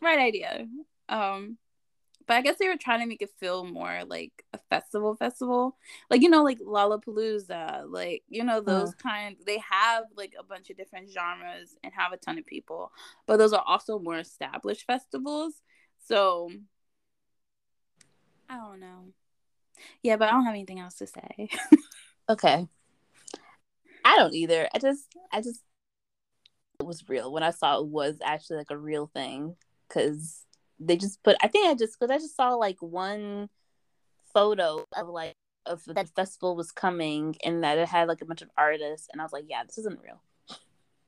right 0.00 0.18
idea. 0.18 0.66
Um, 1.08 1.58
but 2.26 2.36
I 2.36 2.42
guess 2.42 2.58
they 2.58 2.68
were 2.68 2.76
trying 2.76 3.00
to 3.00 3.06
make 3.06 3.22
it 3.22 3.30
feel 3.38 3.64
more 3.64 4.02
like 4.06 4.44
a 4.52 4.58
festival, 4.70 5.16
festival, 5.16 5.76
like 6.10 6.22
you 6.22 6.30
know, 6.30 6.44
like 6.44 6.60
Lollapalooza, 6.60 7.84
like 7.88 8.22
you 8.28 8.44
know 8.44 8.60
those 8.60 8.90
uh. 8.90 9.02
kind. 9.02 9.36
They 9.44 9.58
have 9.58 10.04
like 10.16 10.34
a 10.38 10.44
bunch 10.44 10.70
of 10.70 10.76
different 10.76 11.10
genres 11.10 11.76
and 11.82 11.92
have 11.92 12.12
a 12.12 12.16
ton 12.16 12.38
of 12.38 12.46
people, 12.46 12.92
but 13.26 13.36
those 13.38 13.52
are 13.52 13.64
also 13.66 13.98
more 13.98 14.18
established 14.18 14.86
festivals. 14.86 15.54
So 16.06 16.50
I 18.48 18.56
don't 18.56 18.80
know. 18.80 19.06
Yeah, 20.02 20.16
but 20.16 20.28
I 20.28 20.32
don't 20.32 20.44
have 20.44 20.54
anything 20.54 20.80
else 20.80 20.94
to 20.96 21.06
say. 21.06 21.48
okay. 22.28 22.68
I 24.04 24.16
don't 24.16 24.34
either. 24.34 24.68
I 24.74 24.78
just 24.78 25.06
I 25.32 25.40
just 25.40 25.62
it 26.80 26.86
was 26.86 27.08
real 27.08 27.32
when 27.32 27.42
I 27.42 27.50
saw 27.50 27.78
it 27.78 27.86
was 27.86 28.18
actually 28.22 28.58
like 28.58 28.70
a 28.70 28.78
real 28.78 29.06
thing. 29.06 29.56
Because 29.88 30.44
they 30.80 30.96
just 30.96 31.22
put 31.22 31.36
I 31.42 31.48
think 31.48 31.68
I 31.68 31.74
just 31.74 31.98
because 31.98 32.10
I 32.10 32.18
just 32.18 32.36
saw 32.36 32.54
like 32.54 32.80
one 32.80 33.48
photo 34.32 34.84
of 34.96 35.08
like 35.08 35.34
of 35.66 35.82
that 35.86 36.08
festival 36.08 36.56
was 36.56 36.72
coming 36.72 37.36
and 37.44 37.62
that 37.62 37.78
it 37.78 37.88
had 37.88 38.08
like 38.08 38.22
a 38.22 38.24
bunch 38.24 38.40
of 38.40 38.48
artists 38.56 39.08
and 39.12 39.20
I 39.20 39.24
was 39.24 39.32
like 39.32 39.44
yeah 39.48 39.62
this 39.64 39.78
isn't 39.78 40.00
real. 40.02 40.22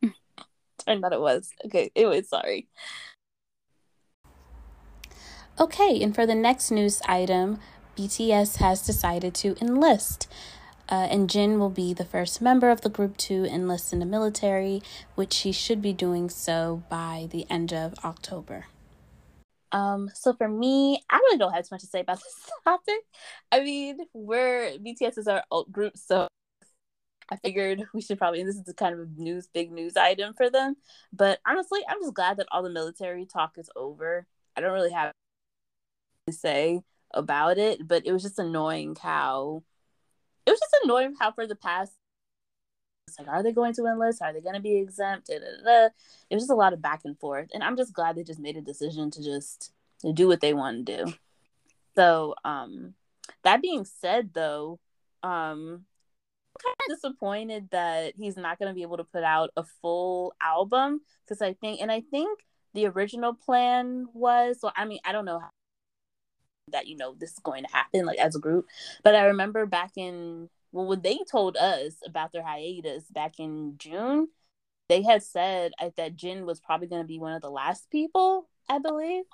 Turned 0.87 1.05
out 1.05 1.13
it 1.13 1.21
was. 1.21 1.51
Okay 1.65 1.91
anyway 1.97 2.23
sorry. 2.23 2.69
Okay 5.59 6.03
and 6.03 6.15
for 6.15 6.27
the 6.27 6.35
next 6.35 6.71
news 6.71 7.01
item 7.07 7.59
BTS 7.97 8.57
has 8.57 8.85
decided 8.85 9.35
to 9.37 9.57
enlist 9.61 10.29
Uh, 10.93 11.09
and 11.11 11.31
Jin 11.31 11.59
will 11.59 11.71
be 11.71 11.95
the 11.95 12.05
first 12.05 12.43
member 12.43 12.69
of 12.69 12.83
the 12.83 12.91
group 12.91 13.17
to 13.17 13.47
enlist 13.47 13.95
in 13.95 13.99
the 13.99 14.05
military, 14.05 14.83
which 15.15 15.39
he 15.39 15.51
should 15.51 15.81
be 15.81 15.95
doing 15.95 16.29
so 16.29 16.83
by 16.91 17.29
the 17.31 17.47
end 17.49 17.73
of 17.73 17.95
October. 18.05 18.67
Um, 19.73 20.11
so 20.13 20.35
for 20.35 20.47
me, 20.47 21.03
I 21.09 21.17
really 21.17 21.39
don't 21.39 21.55
have 21.55 21.65
too 21.65 21.75
much 21.75 21.81
to 21.81 21.87
say 21.87 22.01
about 22.01 22.19
this 22.23 22.51
topic. 22.63 23.01
I 23.51 23.61
mean, 23.61 24.01
we're 24.13 24.77
BTS 24.77 25.17
is 25.17 25.29
our 25.29 25.43
alt 25.51 25.73
group, 25.73 25.97
so 25.97 26.29
I 27.31 27.37
figured 27.37 27.85
we 27.95 28.03
should 28.03 28.19
probably. 28.19 28.45
this 28.45 28.57
is 28.57 28.75
kind 28.77 28.93
of 28.93 29.01
a 29.01 29.07
news, 29.17 29.47
big 29.47 29.73
news 29.73 29.97
item 29.97 30.35
for 30.35 30.51
them. 30.51 30.77
But 31.11 31.39
honestly, 31.47 31.81
I'm 31.89 32.03
just 32.03 32.13
glad 32.13 32.37
that 32.37 32.49
all 32.53 32.63
the 32.63 32.69
military 32.69 33.25
talk 33.25 33.57
is 33.57 33.71
over. 33.75 34.27
I 34.55 34.61
don't 34.61 34.75
really 34.75 34.93
have 34.93 35.15
to 36.27 36.35
say 36.35 36.83
about 37.15 37.57
it, 37.57 37.89
but 37.89 38.05
it 38.05 38.13
was 38.13 38.23
just 38.23 38.39
annoying 38.39 38.95
how 39.01 39.63
it 40.47 40.51
was 40.51 40.61
just 40.61 40.77
annoying 40.85 41.15
how 41.19 41.33
for 41.33 41.47
the 41.47 41.57
past 41.57 41.93
it's 43.09 43.19
like, 43.19 43.29
are 43.29 43.43
they 43.43 43.53
going 43.53 43.75
to 43.75 43.87
enlist? 43.87 44.23
Are 44.23 44.33
they 44.33 44.41
going 44.41 44.55
to 44.55 44.61
be 44.61 44.77
exempt? 44.77 45.27
Da, 45.27 45.39
da, 45.39 45.45
da. 45.65 45.87
It 46.31 46.35
was 46.35 46.45
just 46.45 46.51
a 46.51 46.57
lot 46.57 46.73
of 46.73 46.81
back 46.81 47.01
and 47.05 47.19
forth, 47.19 47.49
and 47.53 47.63
I'm 47.63 47.77
just 47.77 47.93
glad 47.93 48.17
they 48.17 48.23
just 48.23 48.41
made 48.41 48.57
a 48.57 48.63
decision 48.63 49.11
to 49.11 49.23
just 49.23 49.73
do 50.15 50.29
what 50.29 50.41
they 50.41 50.55
want 50.55 50.87
to 50.87 51.05
do. 51.05 51.13
So, 51.95 52.35
um, 52.45 52.95
that 53.45 53.61
being 53.61 53.85
said, 53.85 54.31
though, 54.33 54.79
um, 55.23 55.85
I'm 56.55 56.63
kind 56.65 56.77
of 56.81 56.97
disappointed 56.97 57.69
that 57.71 58.15
he's 58.17 58.37
not 58.37 58.59
going 58.59 58.71
to 58.71 58.75
be 58.75 58.83
able 58.83 58.97
to 58.97 59.05
put 59.05 59.25
out 59.25 59.51
a 59.57 59.65
full 59.65 60.35
album 60.41 61.03
because 61.25 61.43
I 61.43 61.55
think, 61.55 61.81
and 61.81 61.91
I 61.91 62.01
think 62.01 62.41
the 62.73 62.87
original 62.87 63.35
plan 63.35 64.07
was, 64.15 64.61
so 64.61 64.71
I 64.75 64.85
mean, 64.85 65.01
I 65.05 65.13
don't 65.13 65.25
know 65.25 65.39
how 65.39 65.51
that 66.73 66.87
you 66.87 66.97
know 66.97 67.15
this 67.19 67.33
is 67.33 67.39
going 67.39 67.65
to 67.65 67.71
happen 67.73 68.07
like 68.07 68.19
as 68.19 68.37
a 68.37 68.41
group, 68.41 68.67
but 69.03 69.15
I 69.15 69.27
remember 69.27 69.67
back 69.67 69.93
in 69.97 70.49
well, 70.73 70.87
when 70.87 71.03
they 71.03 71.19
told 71.31 71.57
us 71.57 71.95
about 72.07 72.33
their 72.33 72.43
hiatus 72.43 73.05
back 73.11 73.39
in 73.39 73.75
June, 73.77 74.29
they 74.89 75.03
had 75.03 75.23
said 75.23 75.73
that 75.97 76.17
Jin 76.17 76.47
was 76.47 76.61
probably 76.61 76.87
going 76.89 77.03
to 77.03 77.09
be 77.09 77.19
one 77.19 77.35
of 77.35 77.43
the 77.43 77.51
last 77.51 77.91
people, 77.91 78.49
I 78.69 78.79
believe, 78.79 79.25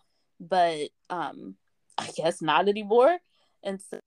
but 0.41 0.89
um, 1.11 1.57
I 1.99 2.11
guess 2.17 2.43
not 2.43 2.69
anymore. 2.69 3.19
And 3.63 3.81
so 3.81 4.01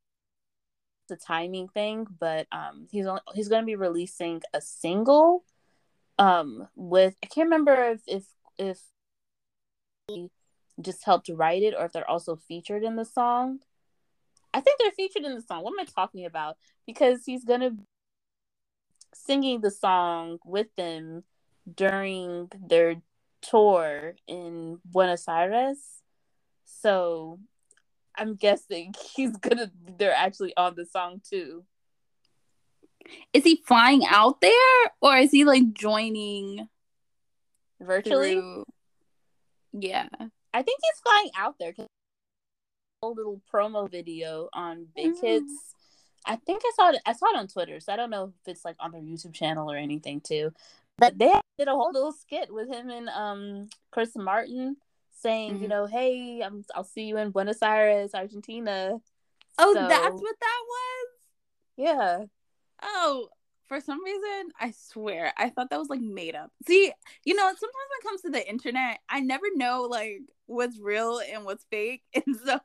a 1.12 1.16
timing 1.18 1.68
thing, 1.68 2.08
but 2.20 2.48
um, 2.52 2.88
he's 2.90 3.06
only, 3.06 3.22
he's 3.34 3.50
going 3.50 3.62
to 3.62 3.66
be 3.66 3.76
releasing 3.76 4.42
a 4.54 4.62
single 4.62 5.44
um 6.18 6.68
with 6.76 7.16
I 7.24 7.28
can't 7.28 7.46
remember 7.46 7.74
if 7.92 8.02
if 8.06 8.26
if 8.58 8.80
just 10.80 11.04
helped 11.04 11.30
write 11.30 11.64
it 11.64 11.74
or 11.78 11.86
if 11.86 11.92
they're 11.92 12.10
also 12.10 12.36
featured 12.36 12.84
in 12.84 12.96
the 12.96 13.06
song 13.06 13.60
I 14.54 14.60
think 14.60 14.80
they're 14.80 14.92
featured 14.92 15.24
in 15.24 15.36
the 15.36 15.42
song. 15.42 15.64
What 15.64 15.74
am 15.74 15.80
I 15.80 15.86
talking 15.86 16.26
about? 16.26 16.58
Because 16.86 17.26
he's 17.26 17.46
gonna 17.46 17.72
singing 19.14 19.62
the 19.62 19.72
song 19.72 20.40
with 20.46 20.68
them 20.76 21.24
during 21.74 22.50
their 22.68 23.02
tour 23.42 24.16
in 24.28 24.80
Buenos 24.86 25.28
Aires. 25.28 26.02
So 26.66 27.40
I'm 28.16 28.36
guessing 28.36 28.94
he's 29.16 29.36
gonna 29.38 29.72
they're 29.98 30.16
actually 30.16 30.56
on 30.58 30.76
the 30.76 30.86
song 30.86 31.22
too. 31.28 31.64
Is 33.34 33.44
he 33.44 33.64
flying 33.66 34.06
out 34.06 34.42
there 34.42 34.92
or 35.02 35.18
is 35.18 35.32
he 35.32 35.46
like 35.46 35.74
joining 35.74 36.68
virtually? 37.80 38.34
Through... 38.34 38.66
Yeah. 39.74 40.10
I 40.54 40.62
think 40.62 40.80
he's 40.82 41.02
flying 41.02 41.30
out 41.38 41.56
there 41.60 41.74
Cause 41.74 41.88
a 43.04 43.08
little 43.08 43.42
promo 43.52 43.90
video 43.90 44.50
on 44.54 44.86
Big. 44.96 45.20
Hits. 45.20 45.74
I 46.26 46.36
think 46.36 46.62
I 46.64 46.72
saw 46.76 46.90
it. 46.90 47.02
I 47.06 47.14
saw 47.14 47.28
it 47.34 47.40
on 47.40 47.48
Twitter, 47.48 47.80
so 47.80 47.92
I 47.92 47.96
don't 47.96 48.12
know 48.12 48.26
if 48.26 48.52
it's 48.52 48.64
like 48.64 48.76
on 48.80 48.92
their 48.92 49.02
YouTube 49.02 49.34
channel 49.34 49.72
or 49.72 49.76
anything 49.76 50.22
too. 50.22 50.52
But 50.98 51.18
they 51.18 51.34
did 51.58 51.68
a 51.68 51.72
whole 51.72 51.92
little 51.92 52.12
skit 52.12 52.54
with 52.54 52.70
him 52.70 52.90
and 52.92 53.10
um 53.10 53.70
Chris 53.92 54.12
Martin 54.16 54.78
saying, 55.22 55.54
mm-hmm. 55.54 55.64
you 55.64 55.68
know, 55.68 55.86
hey, 55.86 56.42
I'm, 56.44 56.66
I'll 56.76 56.84
see 56.84 57.04
you 57.04 57.18
in 57.18 57.32
Buenos 57.32 57.62
Aires, 57.62 58.14
Argentina. 58.14 59.00
Oh, 59.58 59.74
so, 59.74 59.88
that's 59.88 60.22
what 60.22 60.36
that 60.40 60.62
was. 60.68 61.08
Yeah. 61.78 62.26
Oh, 62.82 63.30
for 63.72 63.80
some 63.80 64.04
reason, 64.04 64.52
I 64.60 64.74
swear, 64.78 65.32
I 65.38 65.50
thought 65.50 65.70
that 65.70 65.80
was 65.80 65.88
like 65.88 66.02
made 66.02 66.36
up. 66.36 66.52
See, 66.68 66.92
you 67.24 67.34
know, 67.34 67.44
sometimes 67.44 67.62
when 67.62 68.02
it 68.02 68.04
comes 68.04 68.22
to 68.24 68.30
the 68.30 68.50
internet, 68.50 69.00
I 69.08 69.22
never 69.22 69.46
know 69.56 69.88
like 69.90 70.24
what's 70.46 70.78
real 70.78 71.22
and 71.34 71.46
what's 71.46 71.64
fake. 71.72 72.04
And 72.14 72.36
so, 72.46 72.60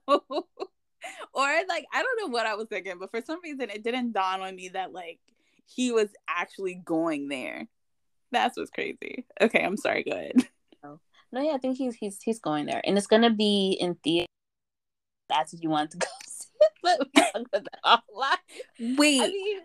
or 1.33 1.49
like, 1.69 1.87
I 1.95 2.03
don't 2.03 2.21
know 2.21 2.33
what 2.33 2.47
I 2.47 2.57
was 2.57 2.66
thinking, 2.69 2.95
but 2.99 3.12
for 3.12 3.21
some 3.21 3.38
reason, 3.45 3.71
it 3.71 3.85
didn't 3.85 4.14
dawn 4.14 4.40
on 4.40 4.57
me 4.57 4.71
that 4.71 4.92
like 4.92 5.21
he 5.64 5.92
was 5.92 6.09
actually 6.29 6.75
going 6.75 7.29
there. 7.29 7.69
That's 8.33 8.57
what's 8.57 8.71
crazy. 8.71 9.27
Okay, 9.40 9.62
I'm 9.62 9.77
sorry. 9.77 10.03
Go 10.03 10.16
ahead. 10.16 10.33
Oh. 10.85 11.01
No, 11.33 11.40
yeah, 11.40 11.53
I 11.53 11.59
think 11.59 11.79
he's 11.79 11.95
he's 11.95 12.21
he's 12.21 12.38
going 12.38 12.66
there, 12.66 12.81
and 12.85 12.99
it's 12.99 13.07
gonna 13.07 13.31
be 13.31 13.77
in 13.81 13.95
theater. 14.05 14.27
That's 15.29 15.53
what 15.53 15.62
you 15.62 15.71
want 15.71 15.90
to 15.92 15.99
go 15.99 16.07
see. 16.29 16.49
but 16.83 16.99
we 17.01 17.23
talk 17.23 17.35
about 17.35 17.64
that 17.64 17.81
offline. 17.85 18.97
Wait. 18.99 19.23
I 19.23 19.29
mean, 19.29 19.61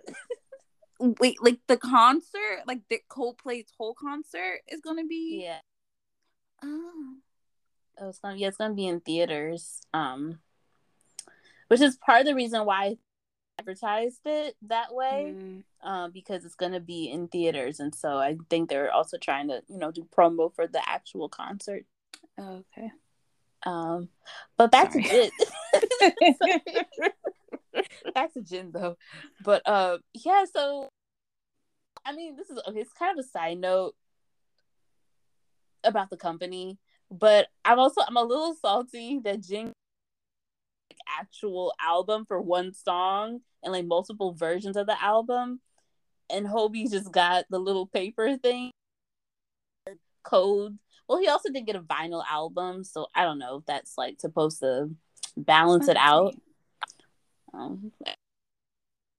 wait, 1.01 1.41
like 1.41 1.59
the 1.67 1.77
concert, 1.77 2.63
like 2.67 2.81
the 2.89 2.99
Coldplay's 3.09 3.71
whole 3.77 3.93
concert 3.93 4.61
is 4.67 4.81
gonna 4.81 5.05
be. 5.05 5.43
Yeah. 5.43 5.59
Oh. 6.63 7.15
oh. 7.99 8.09
It's 8.09 8.19
gonna 8.19 8.35
yeah, 8.35 8.47
it's 8.47 8.57
gonna 8.57 8.73
be 8.73 8.87
in 8.87 8.99
theaters. 8.99 9.81
Um, 9.93 10.39
which 11.67 11.81
is 11.81 11.97
part 11.97 12.21
of 12.21 12.27
the 12.27 12.35
reason 12.35 12.65
why 12.65 12.85
I 12.85 12.97
advertised 13.59 14.21
it 14.25 14.55
that 14.67 14.93
way. 14.93 15.35
Mm. 15.35 15.63
Um, 15.83 16.11
because 16.11 16.45
it's 16.45 16.55
gonna 16.55 16.79
be 16.79 17.09
in 17.09 17.27
theaters, 17.27 17.79
and 17.79 17.93
so 17.93 18.17
I 18.17 18.37
think 18.49 18.69
they're 18.69 18.91
also 18.91 19.17
trying 19.17 19.47
to 19.47 19.61
you 19.67 19.77
know 19.77 19.91
do 19.91 20.07
promo 20.15 20.53
for 20.53 20.67
the 20.67 20.81
actual 20.87 21.29
concert. 21.29 21.85
Oh, 22.37 22.63
okay. 22.77 22.91
Um, 23.63 24.09
but 24.57 24.71
back 24.71 24.91
Sorry. 24.93 25.03
to 25.03 25.29
it. 25.73 27.13
back 28.13 28.33
to 28.33 28.41
Jin 28.41 28.71
though. 28.71 28.97
But 29.43 29.67
uh 29.67 29.97
yeah, 30.13 30.45
so 30.53 30.89
I 32.05 32.13
mean 32.13 32.35
this 32.35 32.49
is 32.49 32.59
okay, 32.67 32.79
it's 32.79 32.93
kind 32.93 33.17
of 33.17 33.23
a 33.23 33.27
side 33.27 33.59
note 33.59 33.95
about 35.83 36.09
the 36.09 36.17
company, 36.17 36.77
but 37.09 37.47
I'm 37.65 37.79
also 37.79 38.01
I'm 38.07 38.17
a 38.17 38.23
little 38.23 38.55
salty 38.55 39.19
that 39.23 39.41
Jin 39.41 39.67
like, 39.67 40.99
actual 41.19 41.73
album 41.81 42.25
for 42.27 42.41
one 42.41 42.73
song 42.73 43.39
and 43.63 43.73
like 43.73 43.85
multiple 43.85 44.33
versions 44.33 44.77
of 44.77 44.87
the 44.87 45.01
album 45.03 45.61
and 46.31 46.47
Hobi 46.47 46.89
just 46.89 47.11
got 47.11 47.45
the 47.49 47.59
little 47.59 47.87
paper 47.87 48.37
thing 48.37 48.71
code. 50.23 50.77
Well, 51.07 51.19
he 51.19 51.27
also 51.27 51.51
did 51.51 51.65
get 51.65 51.75
a 51.75 51.81
vinyl 51.81 52.23
album, 52.29 52.83
so 52.83 53.07
I 53.13 53.23
don't 53.23 53.39
know 53.39 53.57
if 53.57 53.65
that's 53.65 53.97
like 53.97 54.19
supposed 54.19 54.59
to 54.61 54.89
balance 55.35 55.87
it 55.87 55.97
out. 55.97 56.35
Um, 57.53 57.91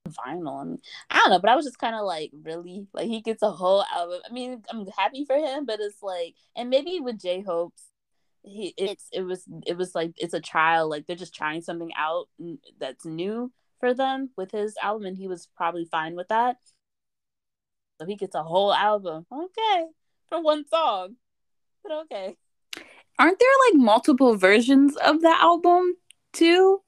vinyl. 0.08 0.60
I 0.60 0.64
mean, 0.64 0.78
I 1.10 1.18
don't 1.18 1.30
know, 1.30 1.38
but 1.38 1.50
I 1.50 1.56
was 1.56 1.64
just 1.64 1.78
kind 1.78 1.94
of 1.94 2.04
like, 2.04 2.30
really, 2.42 2.86
like 2.92 3.06
he 3.06 3.20
gets 3.20 3.42
a 3.42 3.50
whole 3.50 3.84
album. 3.94 4.20
I 4.28 4.32
mean, 4.32 4.62
I'm 4.70 4.86
happy 4.98 5.24
for 5.24 5.36
him, 5.36 5.64
but 5.64 5.80
it's 5.80 6.02
like, 6.02 6.34
and 6.56 6.70
maybe 6.70 7.00
with 7.00 7.20
J 7.20 7.42
Hope's, 7.42 7.84
he 8.44 8.74
it's 8.76 9.06
it 9.12 9.22
was 9.22 9.44
it 9.66 9.76
was 9.76 9.94
like 9.94 10.14
it's 10.16 10.34
a 10.34 10.40
trial, 10.40 10.88
like 10.90 11.06
they're 11.06 11.14
just 11.16 11.34
trying 11.34 11.62
something 11.62 11.92
out 11.96 12.28
that's 12.80 13.04
new 13.04 13.52
for 13.78 13.94
them 13.94 14.30
with 14.36 14.50
his 14.50 14.76
album, 14.82 15.06
and 15.06 15.16
he 15.16 15.28
was 15.28 15.48
probably 15.56 15.84
fine 15.84 16.16
with 16.16 16.28
that. 16.28 16.56
So 18.00 18.06
he 18.06 18.16
gets 18.16 18.34
a 18.34 18.42
whole 18.42 18.72
album, 18.74 19.26
okay, 19.32 19.86
for 20.28 20.42
one 20.42 20.66
song, 20.66 21.16
but 21.84 21.92
okay. 21.92 22.36
Aren't 23.18 23.38
there 23.38 23.48
like 23.68 23.80
multiple 23.80 24.36
versions 24.36 24.96
of 24.96 25.20
the 25.20 25.28
album 25.28 25.94
too? 26.32 26.82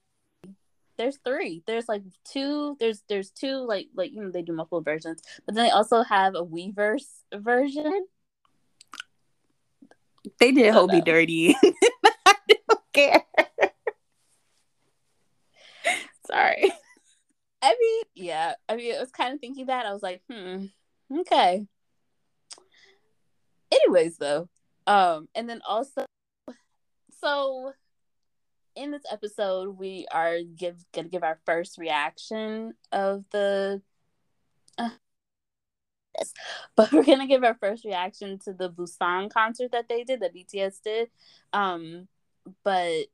There's 0.96 1.18
three. 1.24 1.62
There's 1.66 1.88
like 1.88 2.02
two. 2.24 2.76
There's 2.78 3.02
there's 3.08 3.30
two 3.30 3.56
like 3.66 3.88
like 3.94 4.12
you 4.12 4.22
know 4.22 4.30
they 4.30 4.42
do 4.42 4.52
multiple 4.52 4.80
versions, 4.80 5.22
but 5.46 5.54
then 5.54 5.64
they 5.64 5.70
also 5.70 6.02
have 6.02 6.34
a 6.34 6.44
Weverse 6.44 7.22
version. 7.32 8.06
They 10.40 10.52
did 10.52 10.72
Hobi 10.72 11.04
dirty. 11.04 11.54
I 12.26 12.34
don't 12.48 12.80
care. 12.92 13.24
Sorry. 16.26 16.72
I 17.62 17.76
mean, 17.80 18.02
yeah. 18.14 18.54
I 18.68 18.76
mean, 18.76 18.94
I 18.94 19.00
was 19.00 19.10
kind 19.10 19.34
of 19.34 19.40
thinking 19.40 19.66
that. 19.66 19.86
I 19.86 19.92
was 19.92 20.02
like, 20.02 20.22
hmm, 20.30 20.66
okay. 21.20 21.66
Anyways, 23.72 24.18
though, 24.18 24.48
um, 24.86 25.28
and 25.34 25.48
then 25.48 25.60
also, 25.66 26.06
so 27.20 27.72
in 28.76 28.90
this 28.90 29.04
episode, 29.10 29.78
we 29.78 30.06
are 30.12 30.38
give 30.42 30.84
gonna 30.92 31.08
give 31.08 31.22
our 31.22 31.38
first 31.44 31.78
reaction 31.78 32.74
of 32.92 33.24
the. 33.30 33.82
Uh, 34.78 34.90
but 36.76 36.92
we're 36.92 37.04
gonna 37.04 37.26
give 37.26 37.44
our 37.44 37.54
first 37.54 37.84
reaction 37.84 38.38
to 38.40 38.52
the 38.52 38.70
Busan 38.70 39.30
concert 39.30 39.72
that 39.72 39.88
they 39.88 40.04
did, 40.04 40.20
that 40.20 40.34
BTS 40.34 40.82
did. 40.82 41.10
Um, 41.52 42.08
but 42.62 43.06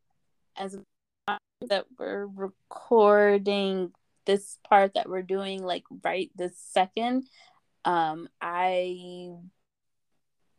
as 0.56 0.78
that 1.68 1.84
we're 1.98 2.26
recording 2.26 3.92
this 4.24 4.58
part 4.68 4.94
that 4.94 5.08
we're 5.08 5.22
doing 5.22 5.62
like 5.62 5.84
right 6.02 6.30
this 6.36 6.56
second. 6.56 7.26
Um, 7.84 8.28
I 8.40 9.30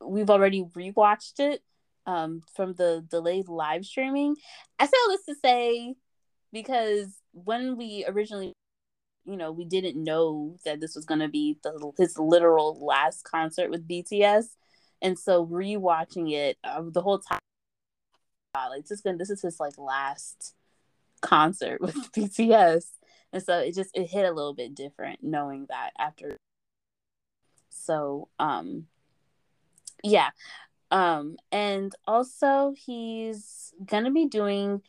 we've 0.03 0.29
already 0.29 0.63
rewatched 0.63 1.39
it 1.39 1.63
um 2.05 2.41
from 2.55 2.73
the 2.73 3.05
delayed 3.09 3.47
live 3.47 3.85
streaming. 3.85 4.35
I 4.79 4.85
say 4.85 4.93
all 5.03 5.09
this 5.09 5.25
to 5.25 5.35
say 5.35 5.95
because 6.51 7.19
when 7.33 7.77
we 7.77 8.05
originally 8.07 8.53
you 9.25 9.37
know 9.37 9.51
we 9.51 9.65
didn't 9.65 10.01
know 10.01 10.57
that 10.65 10.81
this 10.81 10.95
was 10.95 11.05
going 11.05 11.19
to 11.19 11.27
be 11.27 11.57
the, 11.63 11.91
his 11.97 12.17
literal 12.17 12.83
last 12.83 13.23
concert 13.23 13.69
with 13.69 13.87
BTS 13.87 14.45
and 15.01 15.17
so 15.17 15.45
rewatching 15.45 16.31
it 16.31 16.57
uh, 16.63 16.81
the 16.85 17.01
whole 17.01 17.19
time 17.19 17.39
like 18.55 18.85
this 18.85 19.01
this 19.01 19.29
is 19.29 19.41
his 19.41 19.59
like 19.59 19.77
last 19.77 20.55
concert 21.21 21.79
with 21.81 21.95
BTS 22.11 22.85
and 23.33 23.43
so 23.43 23.59
it 23.59 23.75
just 23.75 23.91
it 23.95 24.09
hit 24.09 24.25
a 24.25 24.31
little 24.31 24.53
bit 24.53 24.75
different 24.75 25.19
knowing 25.21 25.65
that 25.69 25.91
after. 25.97 26.37
So 27.69 28.27
um 28.39 28.87
yeah 30.03 30.29
um 30.91 31.37
and 31.51 31.95
also 32.05 32.73
he's 32.77 33.73
gonna 33.85 34.11
be 34.11 34.25
doing 34.27 34.81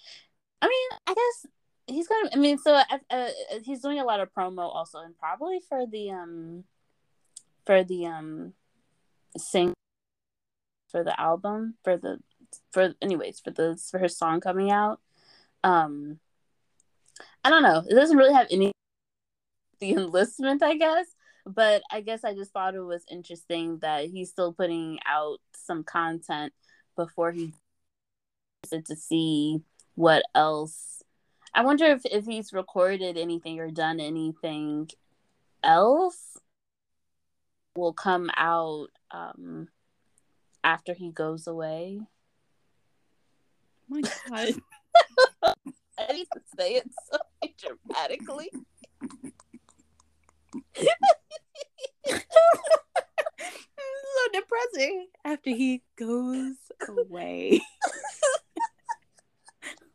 i 0.60 0.66
mean 0.66 0.98
i 1.06 1.14
guess 1.14 1.46
he's 1.86 2.08
gonna 2.08 2.30
i 2.32 2.36
mean 2.36 2.58
so 2.58 2.74
uh, 2.74 2.98
uh, 3.10 3.28
he's 3.64 3.80
doing 3.80 4.00
a 4.00 4.04
lot 4.04 4.20
of 4.20 4.32
promo 4.34 4.62
also 4.62 4.98
and 5.00 5.16
probably 5.18 5.60
for 5.68 5.86
the 5.86 6.10
um 6.10 6.64
for 7.64 7.84
the 7.84 8.06
um 8.06 8.52
sing 9.36 9.72
for 10.92 11.02
the 11.02 11.18
album 11.18 11.74
for 11.82 11.96
the 11.96 12.18
for 12.70 12.94
anyways 13.00 13.40
for 13.40 13.50
the 13.50 13.80
for 13.90 13.98
her 13.98 14.08
song 14.08 14.40
coming 14.40 14.70
out. 14.70 15.00
Um 15.64 16.20
i 17.44 17.50
don't 17.50 17.62
know. 17.62 17.82
It 17.88 17.94
doesn't 17.94 18.16
really 18.16 18.34
have 18.34 18.46
any 18.50 18.72
the 19.80 19.92
enlistment 19.94 20.62
i 20.62 20.76
guess 20.76 21.06
but 21.46 21.82
I 21.90 22.00
guess 22.00 22.24
I 22.24 22.34
just 22.34 22.52
thought 22.52 22.74
it 22.74 22.80
was 22.80 23.04
interesting 23.10 23.78
that 23.78 24.06
he's 24.06 24.30
still 24.30 24.52
putting 24.52 24.98
out 25.06 25.38
some 25.54 25.84
content 25.84 26.52
before 26.96 27.32
he 27.32 27.52
to 28.70 28.96
see 28.96 29.60
what 29.94 30.22
else. 30.34 31.02
I 31.54 31.62
wonder 31.64 31.86
if 31.86 32.02
if 32.04 32.24
he's 32.24 32.52
recorded 32.52 33.18
anything 33.18 33.58
or 33.60 33.70
done 33.70 34.00
anything 34.00 34.88
else 35.62 36.38
will 37.76 37.92
come 37.92 38.30
out 38.36 38.88
um 39.10 39.68
after 40.64 40.94
he 40.94 41.10
goes 41.10 41.46
away. 41.46 42.00
My 43.88 44.00
god. 44.00 44.54
I 45.98 46.12
need 46.12 46.26
to 46.32 46.40
say 46.58 46.74
it 46.76 46.90
so 47.10 47.18
dramatically. 47.58 48.50
so 52.06 52.18
depressing 54.32 55.08
after 55.24 55.50
he 55.50 55.82
goes 55.96 56.56
away. 56.88 57.60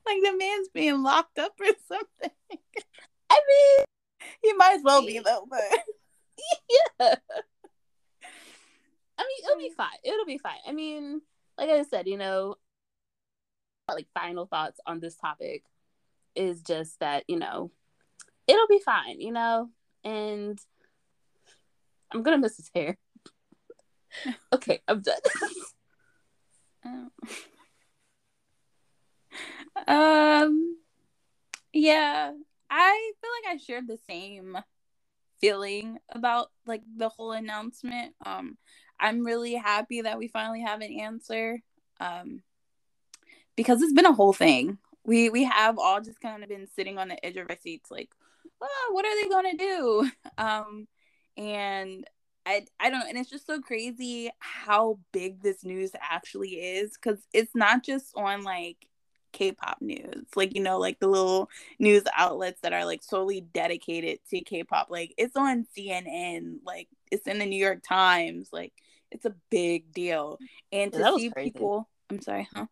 like 0.05 0.21
the 0.23 0.37
man's 0.37 0.69
being 0.69 1.03
locked 1.03 1.37
up 1.37 1.53
or 1.59 1.67
something. 1.87 2.31
I 3.29 3.39
mean, 3.47 3.85
he 4.41 4.53
might 4.53 4.75
as 4.75 4.81
well 4.83 5.05
be 5.05 5.19
though, 5.19 5.45
but 5.49 5.59
yeah. 6.99 7.15
I 9.19 9.23
mean, 9.23 9.43
it'll 9.43 9.57
be 9.57 9.69
hmm. 9.69 9.75
fine. 9.75 9.97
It'll 10.03 10.25
be 10.25 10.37
fine. 10.37 10.59
I 10.67 10.71
mean, 10.71 11.21
like 11.57 11.69
I 11.69 11.83
said, 11.83 12.07
you 12.07 12.17
know, 12.17 12.55
like 13.89 14.07
final 14.13 14.45
thoughts 14.45 14.79
on 14.85 14.99
this 14.99 15.15
topic 15.15 15.63
is 16.35 16.61
just 16.61 16.99
that, 16.99 17.23
you 17.27 17.37
know, 17.37 17.71
it'll 18.47 18.67
be 18.67 18.79
fine, 18.79 19.19
you 19.21 19.31
know, 19.31 19.69
and 20.03 20.59
I'm 22.11 22.23
gonna 22.23 22.37
miss 22.37 22.57
his 22.57 22.71
hair. 22.73 22.97
okay, 24.53 24.81
I'm 24.87 25.01
done. 25.01 25.19
um, 29.87 30.77
yeah, 31.73 32.31
I 32.69 33.11
feel 33.21 33.31
like 33.43 33.55
I 33.55 33.57
shared 33.57 33.87
the 33.87 33.99
same 34.09 34.57
feeling 35.39 35.99
about 36.09 36.47
like 36.65 36.81
the 36.95 37.09
whole 37.09 37.31
announcement. 37.31 38.15
Um, 38.25 38.57
I'm 38.99 39.25
really 39.25 39.53
happy 39.53 40.01
that 40.01 40.17
we 40.17 40.27
finally 40.27 40.61
have 40.61 40.81
an 40.81 40.91
answer. 40.99 41.61
Um, 41.99 42.41
because 43.55 43.81
it's 43.81 43.93
been 43.93 44.05
a 44.05 44.13
whole 44.13 44.33
thing. 44.33 44.77
We 45.03 45.29
we 45.29 45.43
have 45.43 45.77
all 45.77 45.99
just 45.99 46.21
kind 46.21 46.43
of 46.43 46.49
been 46.49 46.67
sitting 46.67 46.97
on 46.97 47.09
the 47.09 47.25
edge 47.25 47.37
of 47.37 47.49
our 47.49 47.57
seats, 47.57 47.91
like, 47.91 48.09
well, 48.61 48.69
what 48.91 49.05
are 49.05 49.21
they 49.21 49.29
gonna 49.29 49.57
do? 49.57 50.09
Um, 50.37 50.87
and 51.37 52.05
I 52.45 52.65
I 52.79 52.89
don't 52.89 52.99
know. 52.99 53.05
and 53.07 53.17
it's 53.17 53.29
just 53.29 53.45
so 53.45 53.61
crazy 53.61 54.29
how 54.39 54.99
big 55.11 55.41
this 55.41 55.63
news 55.63 55.91
actually 56.01 56.55
is 56.55 56.93
because 56.93 57.19
it's 57.33 57.55
not 57.55 57.83
just 57.83 58.13
on 58.15 58.43
like 58.43 58.87
K-pop 59.33 59.77
news, 59.81 60.25
like 60.35 60.55
you 60.55 60.61
know, 60.61 60.79
like 60.79 60.99
the 60.99 61.07
little 61.07 61.49
news 61.77 62.03
outlets 62.15 62.61
that 62.61 62.73
are 62.73 62.85
like 62.85 63.03
solely 63.03 63.41
dedicated 63.41 64.19
to 64.29 64.41
K-pop. 64.41 64.87
Like 64.89 65.13
it's 65.17 65.35
on 65.35 65.67
CNN, 65.77 66.59
like 66.65 66.87
it's 67.11 67.27
in 67.27 67.39
the 67.39 67.45
New 67.45 67.59
York 67.59 67.83
Times, 67.87 68.49
like 68.51 68.73
it's 69.11 69.25
a 69.25 69.35
big 69.51 69.93
deal. 69.93 70.39
And 70.71 70.91
to 70.93 71.15
see 71.17 71.29
crazy. 71.29 71.51
people, 71.51 71.87
I'm 72.09 72.21
sorry, 72.21 72.47
huh? 72.53 72.65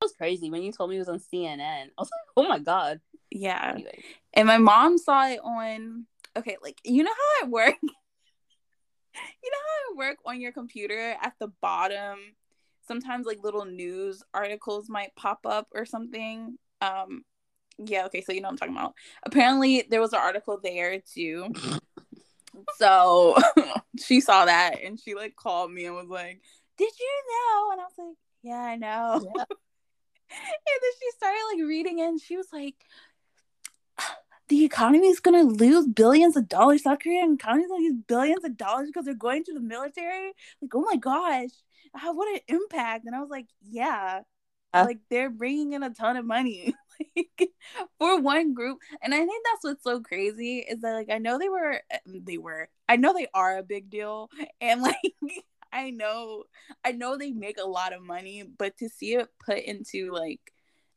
That 0.00 0.06
was 0.06 0.12
crazy 0.14 0.50
when 0.50 0.62
you 0.62 0.72
told 0.72 0.90
me 0.90 0.96
it 0.96 1.00
was 1.00 1.08
on 1.08 1.20
CNN. 1.20 1.58
I 1.58 1.88
was 1.96 2.10
like, 2.10 2.32
oh 2.36 2.48
my 2.48 2.58
god. 2.58 3.00
Yeah. 3.30 3.72
Anyway. 3.74 4.02
And 4.34 4.48
my 4.48 4.58
mom 4.58 4.98
saw 4.98 5.28
it 5.28 5.40
on 5.44 6.06
okay, 6.36 6.56
like 6.62 6.80
you 6.84 7.02
know 7.02 7.10
how 7.10 7.46
I 7.46 7.48
work. 7.48 7.76
you 7.82 9.50
know 9.50 9.58
how 9.58 9.94
I 9.94 10.08
work 10.08 10.18
on 10.24 10.40
your 10.40 10.52
computer 10.52 11.16
at 11.20 11.34
the 11.38 11.48
bottom? 11.60 12.18
Sometimes 12.86 13.26
like 13.26 13.42
little 13.42 13.64
news 13.64 14.22
articles 14.34 14.88
might 14.88 15.14
pop 15.16 15.46
up 15.46 15.68
or 15.74 15.84
something. 15.84 16.58
Um 16.80 17.24
yeah 17.78 18.04
okay 18.04 18.20
so 18.20 18.32
you 18.32 18.40
know 18.40 18.48
i'm 18.48 18.56
talking 18.56 18.76
about. 18.76 18.94
Apparently 19.24 19.84
there 19.88 20.00
was 20.00 20.12
an 20.12 20.20
article 20.20 20.58
there 20.62 21.00
too. 21.00 21.52
So 22.76 23.34
she 23.98 24.20
saw 24.20 24.44
that 24.44 24.82
and 24.82 25.00
she 25.00 25.14
like 25.14 25.36
called 25.36 25.72
me 25.72 25.86
and 25.86 25.94
was 25.94 26.08
like 26.08 26.40
did 26.76 26.92
you 26.98 27.22
know? 27.30 27.72
And 27.72 27.80
i 27.80 27.84
was 27.84 27.94
like 27.98 28.16
yeah 28.42 28.60
i 28.60 28.76
know. 28.76 29.22
Yeah. 29.24 29.44
and 29.48 30.80
then 30.82 30.92
she 31.00 31.10
started 31.16 31.40
like 31.54 31.66
reading 31.66 32.00
and 32.02 32.20
she 32.20 32.36
was 32.36 32.48
like 32.52 32.76
the 34.48 34.64
economy 34.64 35.08
is 35.08 35.20
going 35.20 35.48
to 35.48 35.64
lose 35.64 35.86
billions 35.86 36.36
of 36.36 36.48
dollars. 36.48 36.82
South 36.82 36.98
Korean 37.00 37.34
economy 37.34 37.64
is 37.64 37.68
going 37.68 37.82
to 37.82 37.88
lose 37.88 38.02
billions 38.06 38.44
of 38.44 38.56
dollars 38.56 38.88
because 38.88 39.04
they're 39.04 39.14
going 39.14 39.44
to 39.44 39.54
the 39.54 39.60
military. 39.60 40.32
Like, 40.60 40.74
oh 40.74 40.82
my 40.82 40.96
gosh, 40.96 41.50
how, 41.94 42.14
what 42.14 42.28
an 42.34 42.40
impact! 42.48 43.06
And 43.06 43.14
I 43.14 43.20
was 43.20 43.30
like, 43.30 43.46
yeah, 43.62 44.20
uh, 44.74 44.84
like 44.86 44.98
they're 45.10 45.30
bringing 45.30 45.72
in 45.72 45.82
a 45.82 45.90
ton 45.90 46.16
of 46.16 46.24
money 46.24 46.74
like, 47.16 47.50
for 47.98 48.20
one 48.20 48.54
group. 48.54 48.78
And 49.02 49.14
I 49.14 49.18
think 49.18 49.44
that's 49.44 49.64
what's 49.64 49.84
so 49.84 50.00
crazy 50.00 50.58
is 50.58 50.80
that 50.80 50.94
like 50.94 51.10
I 51.10 51.18
know 51.18 51.38
they 51.38 51.48
were, 51.48 51.80
they 52.06 52.38
were, 52.38 52.68
I 52.88 52.96
know 52.96 53.12
they 53.12 53.28
are 53.34 53.58
a 53.58 53.62
big 53.62 53.90
deal, 53.90 54.30
and 54.60 54.82
like. 54.82 54.96
I 55.74 55.88
know 55.88 56.44
I 56.84 56.92
know 56.92 57.16
they 57.16 57.32
make 57.32 57.58
a 57.58 57.66
lot 57.66 57.94
of 57.94 58.02
money, 58.02 58.42
but 58.42 58.76
to 58.76 58.90
see 58.90 59.14
it 59.14 59.28
put 59.42 59.56
into 59.56 60.12
like 60.12 60.52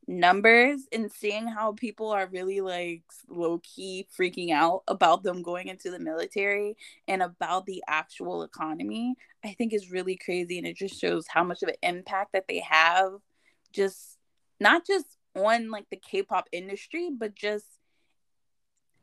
numbers 0.08 0.82
and 0.92 1.10
seeing 1.10 1.48
how 1.48 1.72
people 1.72 2.10
are 2.10 2.28
really 2.28 2.60
like 2.60 3.02
low 3.28 3.60
key 3.62 4.06
freaking 4.16 4.52
out 4.52 4.82
about 4.86 5.22
them 5.22 5.42
going 5.42 5.68
into 5.68 5.90
the 5.90 5.98
military 5.98 6.76
and 7.08 7.22
about 7.22 7.66
the 7.66 7.82
actual 7.88 8.42
economy, 8.42 9.16
I 9.44 9.52
think 9.52 9.72
is 9.72 9.90
really 9.90 10.16
crazy. 10.16 10.58
And 10.58 10.66
it 10.66 10.76
just 10.76 11.00
shows 11.00 11.26
how 11.26 11.42
much 11.44 11.62
of 11.62 11.68
an 11.68 11.76
impact 11.82 12.32
that 12.32 12.46
they 12.48 12.60
have, 12.60 13.12
just 13.72 14.18
not 14.60 14.86
just 14.86 15.06
on 15.34 15.70
like 15.70 15.90
the 15.90 15.96
K 15.96 16.22
pop 16.22 16.48
industry, 16.52 17.10
but 17.16 17.34
just 17.34 17.66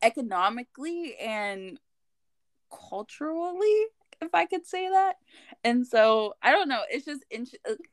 economically 0.01 1.15
and 1.17 1.79
culturally 2.71 3.85
if 4.25 4.33
I 4.33 4.45
could 4.45 4.65
say 4.65 4.89
that. 4.89 5.15
And 5.63 5.85
so 5.87 6.35
I 6.41 6.51
don't 6.51 6.67
know. 6.67 6.81
It's 6.89 7.05
just 7.05 7.23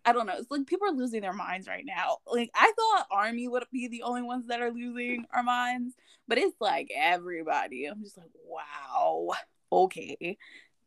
I 0.05 0.13
don't 0.13 0.27
know. 0.27 0.35
It's 0.39 0.51
like 0.51 0.67
people 0.67 0.89
are 0.89 0.95
losing 0.95 1.23
their 1.23 1.33
minds 1.33 1.69
right 1.69 1.85
now. 1.85 2.19
Like 2.27 2.51
I 2.55 2.73
thought 2.77 3.07
Army 3.11 3.49
would 3.49 3.65
be 3.73 3.89
the 3.89 4.03
only 4.03 4.23
ones 4.23 4.47
that 4.49 4.61
are 4.61 4.71
losing 4.71 5.27
our 5.33 5.43
minds, 5.43 5.95
but 6.29 6.39
it's 6.39 6.61
like 6.61 6.91
everybody. 6.97 7.87
I'm 7.87 8.03
just 8.03 8.19
like, 8.19 8.31
wow, 8.45 9.31
okay. 9.73 10.39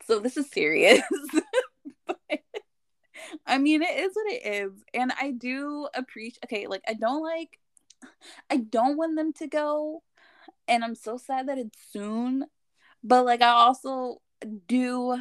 So 0.06 0.19
this 0.19 0.38
is 0.38 0.49
serious. 0.49 1.01
but, 2.08 2.17
I 3.45 3.58
mean, 3.58 3.82
it 3.82 3.97
is 3.97 4.12
what 4.13 4.32
it 4.32 4.45
is, 4.45 4.71
and 4.93 5.13
I 5.19 5.32
do 5.32 5.88
appreciate. 5.93 6.43
Okay, 6.45 6.67
like 6.67 6.84
I 6.88 6.93
don't 6.93 7.23
like. 7.23 7.60
I 8.49 8.58
don't 8.58 8.97
want 8.97 9.15
them 9.15 9.32
to 9.34 9.47
go, 9.47 10.03
and 10.67 10.84
I'm 10.84 10.95
so 10.95 11.17
sad 11.17 11.47
that 11.47 11.58
it's 11.58 11.79
soon. 11.91 12.45
But 13.03 13.25
like 13.25 13.41
I 13.41 13.49
also 13.49 14.21
do 14.67 15.17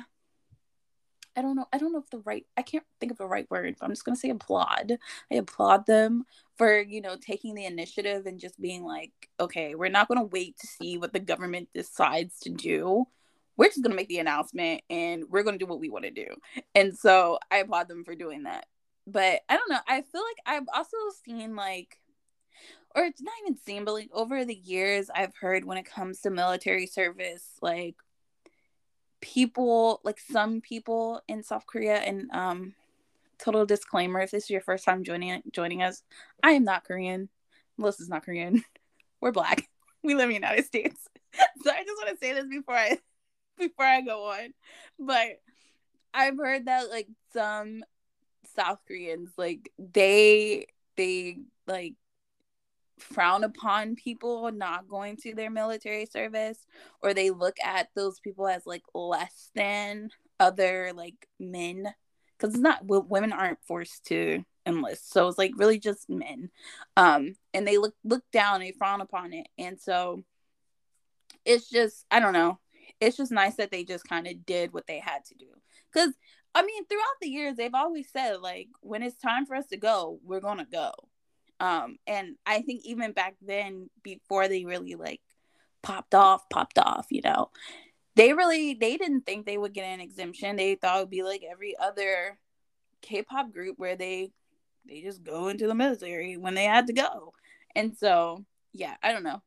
I 1.36 1.42
don't 1.42 1.56
know. 1.56 1.66
I 1.72 1.78
don't 1.78 1.92
know 1.92 1.98
if 2.00 2.10
the 2.10 2.18
right 2.20 2.46
I 2.56 2.62
can't 2.62 2.84
think 3.00 3.12
of 3.12 3.18
the 3.18 3.26
right 3.26 3.50
word, 3.50 3.76
but 3.78 3.86
I'm 3.86 3.92
just 3.92 4.04
gonna 4.04 4.16
say 4.16 4.30
applaud. 4.30 4.98
I 5.30 5.34
applaud 5.36 5.86
them 5.86 6.24
for, 6.56 6.80
you 6.80 7.00
know, 7.00 7.16
taking 7.20 7.54
the 7.54 7.64
initiative 7.64 8.26
and 8.26 8.38
just 8.40 8.60
being 8.60 8.84
like, 8.84 9.12
okay, 9.40 9.74
we're 9.74 9.88
not 9.88 10.08
gonna 10.08 10.24
wait 10.24 10.58
to 10.58 10.66
see 10.66 10.98
what 10.98 11.12
the 11.12 11.20
government 11.20 11.68
decides 11.74 12.38
to 12.40 12.50
do. 12.50 13.06
We're 13.56 13.68
just 13.68 13.82
gonna 13.82 13.94
make 13.94 14.08
the 14.08 14.18
announcement 14.18 14.82
and 14.90 15.24
we're 15.30 15.42
gonna 15.42 15.58
do 15.58 15.66
what 15.66 15.80
we 15.80 15.90
want 15.90 16.04
to 16.04 16.10
do. 16.10 16.26
And 16.74 16.96
so 16.96 17.38
I 17.50 17.58
applaud 17.58 17.88
them 17.88 18.04
for 18.04 18.14
doing 18.14 18.44
that. 18.44 18.66
But 19.06 19.40
I 19.48 19.56
don't 19.56 19.70
know. 19.70 19.80
I 19.88 20.02
feel 20.02 20.22
like 20.22 20.38
I've 20.46 20.68
also 20.74 20.96
seen 21.24 21.56
like 21.56 21.98
or 22.94 23.04
it's 23.04 23.22
not 23.22 23.34
even 23.42 23.56
seen, 23.56 23.84
but 23.84 23.94
like 23.94 24.10
over 24.12 24.44
the 24.44 24.54
years 24.54 25.10
I've 25.14 25.34
heard 25.36 25.64
when 25.64 25.78
it 25.78 25.86
comes 25.86 26.20
to 26.20 26.30
military 26.30 26.86
service, 26.86 27.52
like 27.62 27.96
people 29.22 30.00
like 30.04 30.18
some 30.18 30.60
people 30.60 31.22
in 31.28 31.42
South 31.42 31.66
Korea 31.66 31.96
and 31.96 32.30
um 32.32 32.74
total 33.38 33.64
disclaimer 33.64 34.20
if 34.20 34.30
this 34.30 34.44
is 34.44 34.50
your 34.50 34.60
first 34.60 34.84
time 34.84 35.02
joining 35.02 35.42
joining 35.52 35.82
us, 35.82 36.02
I 36.42 36.50
am 36.50 36.64
not 36.64 36.84
Korean. 36.84 37.30
Melissa's 37.78 38.08
not 38.08 38.24
Korean. 38.24 38.62
We're 39.20 39.32
black. 39.32 39.68
We 40.04 40.14
live 40.16 40.24
in 40.24 40.30
the 40.30 40.34
United 40.34 40.64
States. 40.64 41.08
so 41.62 41.70
I 41.70 41.84
just 41.84 42.02
want 42.02 42.08
to 42.08 42.16
say 42.16 42.32
this 42.32 42.48
before 42.48 42.74
I 42.74 42.98
before 43.56 43.84
I 43.84 44.00
go 44.00 44.24
on. 44.32 44.52
But 44.98 45.40
I've 46.12 46.36
heard 46.36 46.66
that 46.66 46.90
like 46.90 47.06
some 47.32 47.84
South 48.56 48.80
Koreans 48.88 49.30
like 49.36 49.70
they 49.78 50.66
they 50.96 51.38
like 51.68 51.94
frown 53.02 53.44
upon 53.44 53.96
people 53.96 54.50
not 54.52 54.88
going 54.88 55.16
to 55.16 55.34
their 55.34 55.50
military 55.50 56.06
service 56.06 56.66
or 57.02 57.12
they 57.12 57.30
look 57.30 57.56
at 57.62 57.88
those 57.94 58.20
people 58.20 58.46
as 58.46 58.66
like 58.66 58.82
less 58.94 59.50
than 59.54 60.10
other 60.40 60.92
like 60.94 61.28
men. 61.38 61.92
Because 62.38 62.54
it's 62.54 62.62
not 62.62 62.84
women 62.84 63.32
aren't 63.32 63.62
forced 63.66 64.06
to 64.06 64.44
enlist 64.64 65.12
so 65.12 65.26
it's 65.26 65.38
like 65.38 65.52
really 65.56 65.78
just 65.78 66.08
men. 66.08 66.50
Um 66.96 67.34
and 67.52 67.66
they 67.66 67.78
look 67.78 67.94
look 68.04 68.24
down 68.32 68.60
they 68.60 68.72
frown 68.72 69.00
upon 69.00 69.32
it 69.32 69.48
and 69.58 69.80
so 69.80 70.22
it's 71.44 71.68
just 71.68 72.06
i 72.10 72.20
don't 72.20 72.32
know. 72.32 72.58
It's 73.00 73.16
just 73.16 73.32
nice 73.32 73.56
that 73.56 73.70
they 73.70 73.84
just 73.84 74.08
kind 74.08 74.26
of 74.28 74.46
did 74.46 74.72
what 74.72 74.86
they 74.86 75.00
had 75.00 75.24
to 75.26 75.34
do. 75.34 75.46
Because 75.92 76.14
i 76.54 76.62
mean 76.62 76.84
throughout 76.86 77.18
the 77.20 77.28
years 77.28 77.56
they've 77.56 77.74
always 77.74 78.10
said 78.10 78.36
like 78.40 78.68
when 78.80 79.02
it's 79.02 79.16
time 79.16 79.46
for 79.46 79.54
us 79.54 79.66
to 79.68 79.76
go 79.76 80.18
we're 80.24 80.40
gonna 80.40 80.66
go 80.70 80.92
um, 81.62 81.96
and 82.08 82.34
I 82.44 82.62
think 82.62 82.84
even 82.84 83.12
back 83.12 83.36
then, 83.40 83.88
before 84.02 84.48
they 84.48 84.64
really 84.64 84.96
like 84.96 85.20
popped 85.80 86.12
off, 86.12 86.48
popped 86.48 86.76
off, 86.76 87.06
you 87.10 87.22
know, 87.22 87.50
they 88.16 88.32
really 88.32 88.74
they 88.74 88.96
didn't 88.96 89.24
think 89.24 89.46
they 89.46 89.58
would 89.58 89.72
get 89.72 89.84
an 89.84 90.00
exemption. 90.00 90.56
They 90.56 90.74
thought 90.74 90.96
it 90.96 91.00
would 91.02 91.10
be 91.10 91.22
like 91.22 91.44
every 91.48 91.76
other 91.78 92.36
K-pop 93.00 93.52
group 93.52 93.78
where 93.78 93.94
they 93.94 94.32
they 94.88 95.02
just 95.02 95.22
go 95.22 95.46
into 95.46 95.68
the 95.68 95.74
military 95.76 96.36
when 96.36 96.54
they 96.54 96.64
had 96.64 96.88
to 96.88 96.92
go. 96.92 97.32
And 97.76 97.96
so, 97.96 98.44
yeah, 98.72 98.96
I 99.00 99.12
don't 99.12 99.22
know. 99.22 99.40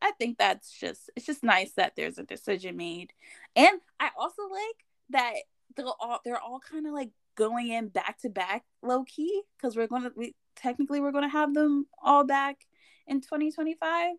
I 0.00 0.12
think 0.12 0.38
that's 0.38 0.72
just 0.72 1.10
it's 1.16 1.26
just 1.26 1.44
nice 1.44 1.72
that 1.72 1.96
there's 1.96 2.16
a 2.16 2.22
decision 2.22 2.78
made. 2.78 3.12
And 3.54 3.78
I 4.00 4.08
also 4.18 4.42
like 4.50 4.86
that 5.10 5.34
they're 5.76 5.84
all 6.00 6.20
they're 6.24 6.40
all 6.40 6.60
kind 6.60 6.86
of 6.86 6.94
like 6.94 7.10
going 7.34 7.68
in 7.68 7.88
back 7.88 8.18
to 8.20 8.30
back 8.30 8.64
low 8.82 9.04
key 9.04 9.42
because 9.58 9.76
we're 9.76 9.86
gonna 9.86 10.12
we 10.16 10.34
technically 10.56 11.00
we're 11.00 11.12
gonna 11.12 11.28
have 11.28 11.54
them 11.54 11.86
all 12.02 12.24
back 12.24 12.66
in 13.06 13.20
2025. 13.20 14.16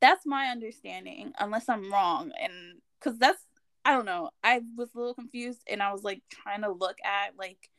That's 0.00 0.24
my 0.26 0.46
understanding, 0.46 1.32
unless 1.38 1.68
I'm 1.68 1.92
wrong. 1.92 2.32
And 2.40 2.80
because 2.98 3.18
that's 3.18 3.44
I 3.84 3.92
don't 3.92 4.06
know, 4.06 4.30
I 4.44 4.60
was 4.76 4.90
a 4.94 4.98
little 4.98 5.14
confused 5.14 5.62
and 5.70 5.82
I 5.82 5.92
was 5.92 6.04
like 6.04 6.22
trying 6.30 6.62
to 6.62 6.70
look 6.70 6.98
at 7.04 7.38
like 7.38 7.70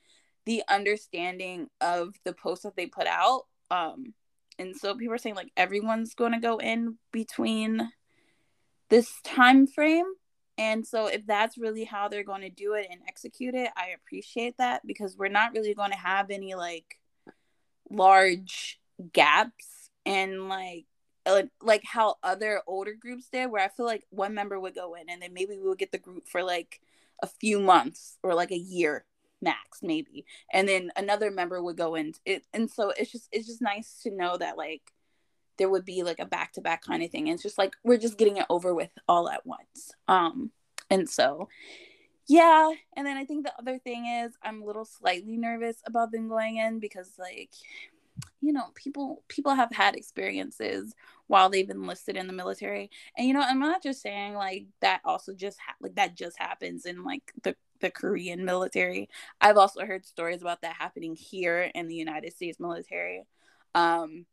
the 0.45 0.63
understanding 0.67 1.67
of 1.79 2.15
the 2.25 2.33
post 2.33 2.63
that 2.63 2.75
they 2.75 2.87
put 2.87 3.07
out. 3.07 3.43
Um 3.69 4.13
and 4.59 4.75
so 4.75 4.95
people 4.95 5.15
are 5.15 5.19
saying 5.19 5.35
like 5.35 5.51
everyone's 5.57 6.13
going 6.15 6.33
to 6.33 6.39
go 6.39 6.57
in 6.57 6.97
between 7.11 7.91
this 8.89 9.13
time 9.23 9.65
frame 9.65 10.05
and 10.61 10.85
so, 10.85 11.07
if 11.07 11.25
that's 11.25 11.57
really 11.57 11.85
how 11.85 12.07
they're 12.07 12.23
going 12.23 12.41
to 12.41 12.49
do 12.49 12.73
it 12.73 12.87
and 12.91 13.01
execute 13.07 13.55
it, 13.55 13.71
I 13.75 13.95
appreciate 13.95 14.57
that 14.59 14.85
because 14.85 15.17
we're 15.17 15.27
not 15.27 15.53
really 15.53 15.73
going 15.73 15.89
to 15.89 15.97
have 15.97 16.29
any 16.29 16.53
like 16.53 16.99
large 17.91 18.79
gaps 19.13 19.89
and 20.05 20.49
like 20.49 20.85
uh, 21.25 21.43
like 21.61 21.83
how 21.85 22.15
other 22.23 22.61
older 22.65 22.93
groups 22.93 23.27
did, 23.31 23.51
where 23.51 23.63
I 23.63 23.69
feel 23.69 23.85
like 23.85 24.05
one 24.09 24.33
member 24.33 24.59
would 24.59 24.75
go 24.75 24.95
in 24.95 25.09
and 25.09 25.21
then 25.21 25.33
maybe 25.33 25.57
we 25.57 25.67
would 25.67 25.77
get 25.77 25.91
the 25.91 25.97
group 25.97 26.27
for 26.27 26.43
like 26.43 26.81
a 27.21 27.27
few 27.27 27.59
months 27.59 28.17
or 28.23 28.33
like 28.33 28.51
a 28.51 28.57
year 28.57 29.05
max 29.43 29.79
maybe 29.81 30.23
and 30.53 30.67
then 30.67 30.91
another 30.95 31.31
member 31.31 31.63
would 31.63 31.75
go 31.75 31.95
in 31.95 32.13
it 32.25 32.43
and 32.53 32.69
so 32.69 32.93
it's 32.95 33.11
just 33.11 33.27
it's 33.31 33.47
just 33.47 33.59
nice 33.59 33.99
to 34.03 34.11
know 34.11 34.37
that 34.37 34.55
like 34.55 34.93
there 35.61 35.69
would 35.69 35.85
be 35.85 36.01
like 36.01 36.19
a 36.19 36.25
back 36.25 36.53
to 36.53 36.61
back 36.61 36.83
kind 36.83 37.03
of 37.03 37.11
thing. 37.11 37.27
And 37.27 37.35
it's 37.35 37.43
just 37.43 37.59
like 37.59 37.75
we're 37.83 37.99
just 37.99 38.17
getting 38.17 38.37
it 38.37 38.47
over 38.49 38.73
with 38.73 38.89
all 39.07 39.29
at 39.29 39.45
once. 39.45 39.91
Um, 40.07 40.49
and 40.89 41.07
so 41.07 41.49
yeah, 42.31 42.71
and 42.95 43.05
then 43.05 43.17
I 43.17 43.25
think 43.25 43.43
the 43.45 43.53
other 43.59 43.77
thing 43.77 44.05
is 44.05 44.37
I'm 44.41 44.61
a 44.61 44.65
little 44.65 44.85
slightly 44.85 45.35
nervous 45.35 45.77
about 45.85 46.11
them 46.11 46.29
going 46.29 46.57
in 46.57 46.79
because 46.79 47.11
like 47.19 47.49
you 48.41 48.53
know 48.53 48.67
people 48.75 49.23
people 49.27 49.53
have 49.55 49.71
had 49.71 49.95
experiences 49.95 50.93
while 51.27 51.49
they've 51.49 51.69
enlisted 51.69 52.15
in 52.15 52.27
the 52.27 52.33
military 52.33 52.89
and 53.17 53.27
you 53.27 53.33
know 53.33 53.41
i'm 53.41 53.59
not 53.59 53.81
just 53.81 54.01
saying 54.01 54.33
like 54.35 54.65
that 54.81 55.01
also 55.05 55.33
just 55.33 55.57
ha- 55.59 55.75
like 55.81 55.95
that 55.95 56.15
just 56.15 56.37
happens 56.39 56.85
in 56.85 57.03
like 57.03 57.33
the 57.43 57.55
the 57.79 57.89
korean 57.89 58.45
military 58.45 59.09
i've 59.41 59.57
also 59.57 59.85
heard 59.85 60.05
stories 60.05 60.41
about 60.41 60.61
that 60.61 60.75
happening 60.75 61.15
here 61.15 61.71
in 61.73 61.87
the 61.87 61.95
united 61.95 62.33
states 62.33 62.59
military 62.59 63.23
um 63.75 64.25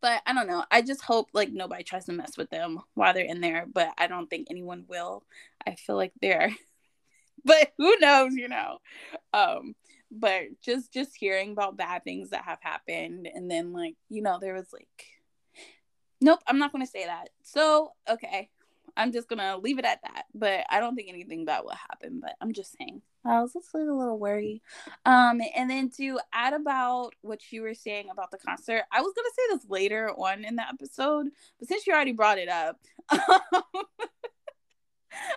but 0.00 0.20
I 0.26 0.32
don't 0.32 0.48
know. 0.48 0.64
I 0.70 0.82
just 0.82 1.02
hope 1.02 1.28
like 1.32 1.52
nobody 1.52 1.84
tries 1.84 2.06
to 2.06 2.12
mess 2.12 2.36
with 2.36 2.50
them 2.50 2.80
while 2.94 3.14
they're 3.14 3.24
in 3.24 3.40
there, 3.40 3.66
but 3.72 3.90
I 3.96 4.08
don't 4.08 4.28
think 4.28 4.48
anyone 4.50 4.84
will. 4.88 5.24
I 5.66 5.76
feel 5.76 5.96
like 5.96 6.12
they're 6.20 6.50
but 7.44 7.72
who 7.78 7.96
knows, 8.00 8.34
you 8.34 8.48
know. 8.48 8.78
Um 9.32 9.74
but 10.10 10.42
just 10.62 10.92
just 10.92 11.16
hearing 11.16 11.52
about 11.52 11.76
bad 11.76 12.04
things 12.04 12.30
that 12.30 12.44
have 12.44 12.58
happened 12.60 13.28
and 13.32 13.50
then 13.50 13.72
like, 13.72 13.96
you 14.08 14.22
know, 14.22 14.38
there 14.40 14.54
was 14.54 14.72
like 14.72 15.06
Nope, 16.22 16.38
I'm 16.46 16.58
not 16.58 16.72
to 16.72 16.86
say 16.86 17.04
that. 17.04 17.30
So, 17.42 17.92
okay. 18.08 18.48
I'm 18.96 19.10
just 19.10 19.28
gonna 19.28 19.56
leave 19.56 19.78
it 19.78 19.84
at 19.84 20.02
that. 20.02 20.26
But 20.34 20.64
I 20.70 20.78
don't 20.78 20.94
think 20.94 21.08
anything 21.08 21.44
bad 21.44 21.64
will 21.64 21.70
happen. 21.70 22.20
But 22.20 22.36
I'm 22.40 22.52
just 22.52 22.76
saying. 22.78 23.02
I 23.24 23.40
was 23.40 23.52
just 23.52 23.74
a 23.74 23.78
little 23.78 24.18
worried. 24.18 24.60
Um, 25.04 25.40
and 25.56 25.68
then 25.70 25.90
to 25.96 26.20
add 26.32 26.52
about 26.52 27.14
what 27.22 27.40
you 27.50 27.62
were 27.62 27.74
saying 27.74 28.08
about 28.10 28.30
the 28.30 28.38
concert, 28.38 28.84
I 28.92 29.00
was 29.00 29.12
gonna 29.16 29.28
say 29.30 29.42
this 29.56 29.70
later 29.70 30.10
on 30.10 30.44
in 30.44 30.56
the 30.56 30.68
episode, 30.68 31.28
but 31.58 31.68
since 31.68 31.86
you 31.86 31.92
already 31.92 32.12
brought 32.12 32.38
it 32.38 32.48
up, 32.48 32.78
I 33.10 33.18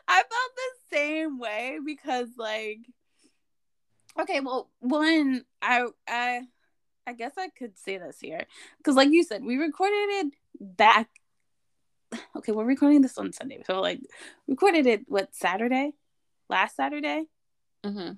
felt 0.08 0.52
the 0.56 0.70
same 0.96 1.40
way 1.40 1.80
because 1.86 2.30
like 2.38 2.80
okay, 4.20 4.40
well 4.40 4.70
one 4.80 5.44
I 5.62 5.86
I 6.08 6.42
I 7.08 7.14
guess 7.14 7.34
I 7.38 7.50
could 7.50 7.78
say 7.78 7.98
this 7.98 8.20
here. 8.20 8.46
Because 8.78 8.96
like 8.96 9.10
you 9.10 9.24
said, 9.24 9.44
we 9.44 9.58
recorded 9.58 9.94
it 9.94 10.34
back 10.60 11.10
okay, 12.36 12.52
we're 12.52 12.66
recording 12.66 13.02
this 13.02 13.18
on 13.18 13.34
Sunday. 13.34 13.64
So 13.66 13.82
like 13.82 14.02
recorded 14.48 14.86
it 14.88 15.02
what 15.08 15.36
Saturday? 15.36 15.94
Last 16.50 16.76
Saturday? 16.76 17.26
Mm-hmm. 17.84 18.14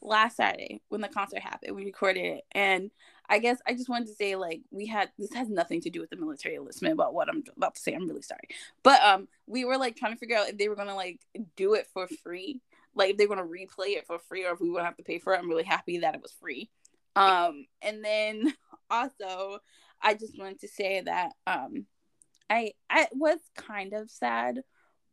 Last 0.00 0.36
Saturday 0.36 0.80
when 0.88 1.00
the 1.00 1.08
concert 1.08 1.40
happened, 1.40 1.76
we 1.76 1.84
recorded 1.84 2.24
it, 2.24 2.44
and 2.52 2.90
I 3.28 3.38
guess 3.38 3.58
I 3.66 3.74
just 3.74 3.88
wanted 3.88 4.08
to 4.08 4.14
say 4.14 4.36
like 4.36 4.62
we 4.70 4.86
had 4.86 5.10
this 5.18 5.32
has 5.34 5.48
nothing 5.48 5.80
to 5.82 5.90
do 5.90 6.00
with 6.00 6.10
the 6.10 6.16
military 6.16 6.56
enlistment 6.56 6.94
about 6.94 7.14
what 7.14 7.28
I'm 7.28 7.42
about 7.56 7.76
to 7.76 7.80
say. 7.80 7.94
I'm 7.94 8.08
really 8.08 8.22
sorry, 8.22 8.48
but 8.82 9.02
um, 9.02 9.28
we 9.46 9.64
were 9.64 9.78
like 9.78 9.96
trying 9.96 10.12
to 10.12 10.18
figure 10.18 10.36
out 10.36 10.48
if 10.48 10.58
they 10.58 10.68
were 10.68 10.76
gonna 10.76 10.96
like 10.96 11.20
do 11.56 11.74
it 11.74 11.86
for 11.92 12.06
free, 12.22 12.60
like 12.94 13.10
if 13.10 13.16
they're 13.16 13.28
gonna 13.28 13.44
replay 13.44 13.96
it 13.96 14.06
for 14.06 14.18
free, 14.18 14.44
or 14.44 14.52
if 14.52 14.60
we 14.60 14.70
would 14.70 14.84
have 14.84 14.96
to 14.96 15.02
pay 15.02 15.18
for 15.18 15.34
it. 15.34 15.38
I'm 15.38 15.48
really 15.48 15.64
happy 15.64 15.98
that 15.98 16.14
it 16.14 16.22
was 16.22 16.32
free. 16.32 16.70
Um, 17.14 17.66
and 17.80 18.04
then 18.04 18.54
also 18.90 19.58
I 20.00 20.14
just 20.14 20.38
wanted 20.38 20.60
to 20.60 20.68
say 20.68 21.00
that 21.02 21.32
um, 21.46 21.86
I 22.50 22.72
I 22.90 23.08
was 23.12 23.38
kind 23.56 23.92
of 23.92 24.10
sad 24.10 24.62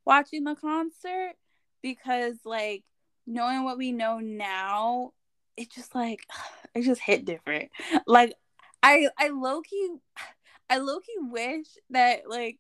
watching 0.05 0.43
the 0.43 0.55
concert 0.55 1.33
because 1.81 2.37
like 2.43 2.83
knowing 3.27 3.63
what 3.63 3.77
we 3.77 3.91
know 3.91 4.19
now, 4.19 5.13
it 5.59 5.69
just 5.69 5.93
like 5.93 6.25
it 6.75 6.83
just 6.83 7.01
hit 7.01 7.25
different. 7.25 7.69
Like 8.07 8.33
I 8.81 9.09
I 9.17 9.29
low 9.29 9.61
key 9.61 9.89
I 10.69 10.77
low 10.77 10.99
key 10.99 11.15
wish 11.19 11.67
that 11.91 12.21
like 12.27 12.59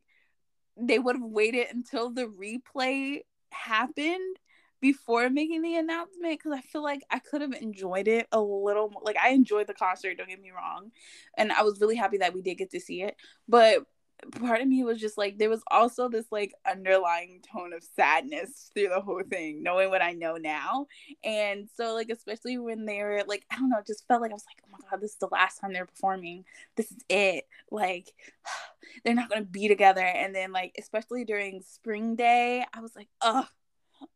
they 0.77 0.99
would 0.99 1.15
have 1.15 1.25
waited 1.25 1.67
until 1.71 2.09
the 2.09 2.25
replay 2.25 3.21
happened 3.51 4.37
before 4.81 5.29
making 5.29 5.61
the 5.61 5.75
announcement 5.75 6.39
because 6.39 6.53
I 6.53 6.61
feel 6.61 6.81
like 6.81 7.01
I 7.11 7.19
could 7.19 7.41
have 7.41 7.53
enjoyed 7.53 8.07
it 8.07 8.27
a 8.31 8.39
little 8.39 8.89
more. 8.89 9.01
Like 9.03 9.17
I 9.17 9.29
enjoyed 9.29 9.67
the 9.67 9.73
concert, 9.73 10.17
don't 10.17 10.29
get 10.29 10.41
me 10.41 10.51
wrong, 10.51 10.91
and 11.37 11.51
I 11.51 11.63
was 11.63 11.79
really 11.81 11.97
happy 11.97 12.17
that 12.19 12.33
we 12.33 12.41
did 12.41 12.57
get 12.57 12.71
to 12.71 12.79
see 12.79 13.03
it. 13.03 13.15
But 13.47 13.83
part 14.31 14.61
of 14.61 14.67
me 14.67 14.83
was 14.83 14.99
just 14.99 15.17
like 15.17 15.37
there 15.37 15.49
was 15.49 15.63
also 15.71 16.09
this 16.09 16.25
like 16.31 16.53
underlying 16.69 17.41
tone 17.51 17.73
of 17.73 17.83
sadness 17.95 18.69
through 18.73 18.89
the 18.89 18.99
whole 18.99 19.23
thing 19.29 19.63
knowing 19.63 19.89
what 19.89 20.01
i 20.01 20.11
know 20.11 20.35
now. 20.35 20.87
And 21.23 21.67
so 21.75 21.93
like 21.93 22.09
especially 22.09 22.57
when 22.57 22.85
they 22.85 23.01
were 23.01 23.23
like 23.27 23.45
i 23.51 23.55
don't 23.55 23.69
know 23.69 23.77
it 23.79 23.87
just 23.87 24.07
felt 24.07 24.21
like 24.21 24.31
i 24.31 24.33
was 24.33 24.45
like 24.45 24.61
oh 24.65 24.71
my 24.71 24.89
god 24.89 25.01
this 25.01 25.11
is 25.11 25.17
the 25.17 25.27
last 25.31 25.59
time 25.59 25.73
they're 25.73 25.85
performing. 25.85 26.45
This 26.75 26.91
is 26.91 26.97
it. 27.09 27.45
Like 27.71 28.11
they're 29.03 29.15
not 29.15 29.29
gonna 29.29 29.43
be 29.43 29.67
together. 29.67 30.05
And 30.05 30.35
then 30.35 30.51
like 30.51 30.75
especially 30.77 31.25
during 31.25 31.61
spring 31.61 32.15
day 32.15 32.65
i 32.73 32.79
was 32.81 32.95
like 32.95 33.09
oh 33.21 33.45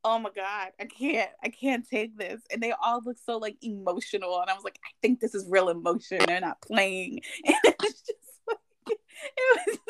oh 0.05 0.17
my 0.17 0.29
god 0.33 0.69
i 0.79 0.85
can't 0.85 1.29
i 1.43 1.49
can't 1.49 1.87
take 1.89 2.17
this. 2.17 2.41
And 2.51 2.61
they 2.61 2.73
all 2.73 3.01
look 3.05 3.17
so 3.25 3.37
like 3.37 3.57
emotional. 3.61 4.41
And 4.41 4.49
i 4.49 4.53
was 4.53 4.63
like 4.63 4.79
i 4.85 4.91
think 5.01 5.19
this 5.19 5.35
is 5.35 5.47
real 5.49 5.69
emotion. 5.69 6.19
They're 6.27 6.41
not 6.41 6.61
playing. 6.61 7.21
And 7.45 7.75
it's 7.83 8.01
just 8.01 8.22
it 8.89 9.67
was 9.67 9.79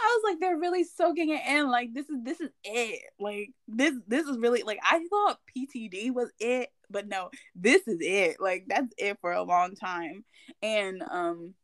I 0.00 0.16
was 0.16 0.30
like, 0.30 0.40
they're 0.40 0.58
really 0.58 0.84
soaking 0.84 1.30
it 1.30 1.42
in. 1.46 1.70
Like 1.70 1.92
this 1.92 2.08
is 2.08 2.22
this 2.22 2.40
is 2.40 2.50
it. 2.64 3.02
Like 3.18 3.50
this 3.66 3.94
this 4.06 4.26
is 4.26 4.38
really 4.38 4.62
like 4.62 4.78
I 4.82 5.04
thought 5.10 5.40
PTD 5.56 6.12
was 6.12 6.30
it, 6.38 6.70
but 6.90 7.08
no, 7.08 7.30
this 7.54 7.86
is 7.88 7.98
it. 8.00 8.40
Like 8.40 8.66
that's 8.68 8.92
it 8.96 9.18
for 9.20 9.32
a 9.32 9.42
long 9.42 9.74
time. 9.74 10.24
And 10.62 11.02
um 11.10 11.54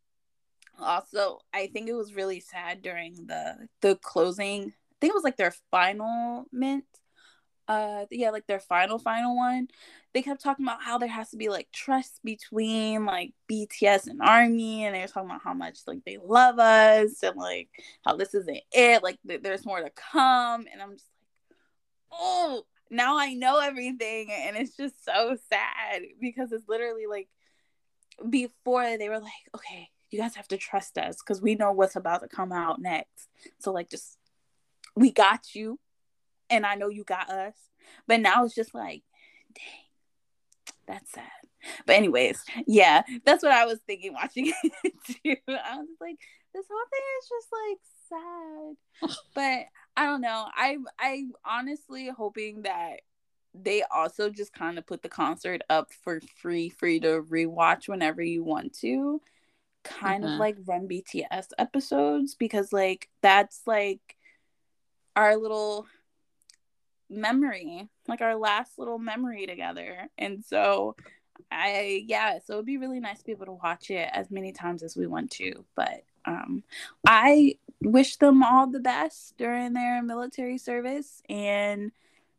also 0.79 1.39
I 1.53 1.69
think 1.69 1.89
it 1.89 1.95
was 1.95 2.15
really 2.15 2.41
sad 2.41 2.83
during 2.83 3.27
the 3.27 3.69
the 3.83 3.97
closing. 3.97 4.63
I 4.63 4.97
think 5.01 5.11
it 5.11 5.15
was 5.15 5.25
like 5.25 5.37
their 5.37 5.55
final 5.71 6.47
mint 6.51 6.85
uh 7.69 8.05
yeah 8.11 8.31
like 8.31 8.47
their 8.47 8.61
final 8.61 8.99
final 8.99 9.37
one 9.37 9.69
they 10.13 10.23
kept 10.23 10.43
talking 10.43 10.65
about 10.65 10.83
how 10.83 10.99
there 10.99 11.09
has 11.09 11.31
to 11.31 11.37
be 11.37 11.49
like 11.49 11.69
trust 11.73 12.21
between 12.23 13.07
like 13.07 13.33
bts 13.51 14.07
and 14.07 14.21
army 14.21 14.85
and 14.85 14.95
they 14.95 15.01
were 15.01 15.07
talking 15.07 15.31
about 15.31 15.43
how 15.43 15.55
much 15.55 15.79
like 15.87 16.05
they 16.05 16.19
love 16.23 16.59
us 16.59 17.23
and 17.23 17.37
like 17.37 17.69
how 18.05 18.15
this 18.17 18.35
isn't 18.35 18.61
it 18.73 19.03
like 19.03 19.19
th- 19.27 19.43
there's 19.43 19.65
more 19.65 19.81
to 19.81 19.91
come 19.91 20.67
and 20.71 20.83
i'm 20.83 20.93
just 20.93 21.09
like 21.09 22.21
oh 22.21 22.63
now 22.91 23.19
i 23.19 23.33
know 23.33 23.59
everything 23.59 24.31
and 24.31 24.57
it's 24.57 24.77
just 24.77 25.05
so 25.05 25.37
sad 25.49 26.03
because 26.21 26.53
it's 26.53 26.69
literally 26.69 27.07
like 27.07 27.29
before 28.29 28.99
they 28.99 29.09
were 29.09 29.21
like 29.21 29.33
okay 29.55 29.89
you 30.15 30.21
guys 30.21 30.37
have 30.37 30.47
to 30.49 30.57
trust 30.57 30.97
us 30.97 31.17
because 31.17 31.43
we 31.43 31.57
know 31.57 31.73
what's 31.73 31.97
about 31.97 32.23
to 32.23 32.29
come 32.29 32.53
out 32.53 32.81
next. 32.81 33.29
So 33.59 33.73
like 33.73 33.91
just 33.91 34.17
we 34.95 35.11
got 35.11 35.57
you 35.57 35.81
and 36.51 36.65
I 36.67 36.75
know 36.75 36.89
you 36.89 37.05
got 37.05 37.31
us. 37.31 37.55
But 38.07 38.21
now 38.21 38.45
it's 38.45 38.55
just 38.55 38.75
like, 38.75 39.03
dang, 39.55 39.65
that's 40.87 41.13
sad. 41.13 41.31
But 41.87 41.97
anyways, 41.97 42.43
yeah, 42.67 43.03
that's 43.25 43.43
what 43.43 43.53
I 43.53 43.67
was 43.67 43.81
thinking 43.87 44.13
watching 44.13 44.53
it 44.85 44.93
too. 45.07 45.37
I 45.49 45.77
was 45.77 45.89
like, 46.01 46.17
this 46.55 46.67
whole 46.71 46.87
thing 46.91 47.03
is 47.19 47.29
just 47.29 47.49
like 47.53 47.79
sad. 48.09 49.21
but 49.35 49.67
I 49.97 50.07
don't 50.07 50.21
know. 50.21 50.47
I 50.55 50.79
I 50.99 51.25
honestly 51.45 52.11
hoping 52.15 52.63
that 52.63 53.01
they 53.55 53.83
also 53.83 54.31
just 54.31 54.53
kind 54.53 54.79
of 54.79 54.87
put 54.87 55.03
the 55.03 55.09
concert 55.09 55.63
up 55.71 55.93
for 56.03 56.21
free 56.37 56.71
for 56.71 56.89
you 56.89 57.01
to 57.01 57.23
rewatch 57.23 57.89
whenever 57.89 58.23
you 58.23 58.43
want 58.43 58.79
to. 58.81 59.21
Kind 59.85 60.25
mm-hmm. 60.25 60.35
of 60.35 60.41
like 60.41 60.57
run 60.67 60.89
BTS 60.89 61.49
episodes 61.59 62.35
because 62.35 62.73
like 62.73 63.09
that's 63.23 63.61
like 63.67 64.01
our 65.15 65.37
little 65.37 65.87
memory, 67.09 67.89
like 68.09 68.21
our 68.21 68.37
last 68.37 68.79
little 68.79 68.99
memory 68.99 69.47
together. 69.47 70.09
And 70.19 70.45
so 70.45 70.97
I 71.51 72.05
yeah, 72.07 72.39
so 72.45 72.55
it'd 72.55 72.67
be 72.67 72.79
really 72.79 73.01
nice 73.01 73.19
to 73.19 73.25
be 73.25 73.33
able 73.33 73.47
to 73.47 73.53
watch 73.53 73.91
it 73.91 74.09
as 74.13 74.31
many 74.31 74.53
times 74.53 74.83
as 74.83 74.97
we 74.97 75.07
want 75.07 75.31
to. 75.33 75.65
But 75.75 76.05
um 76.25 76.63
I 77.07 77.57
wish 77.83 78.17
them 78.17 78.43
all 78.43 78.67
the 78.67 78.81
best 78.81 79.37
during 79.37 79.73
their 79.73 80.03
military 80.03 80.59
service 80.59 81.23
and 81.29 81.93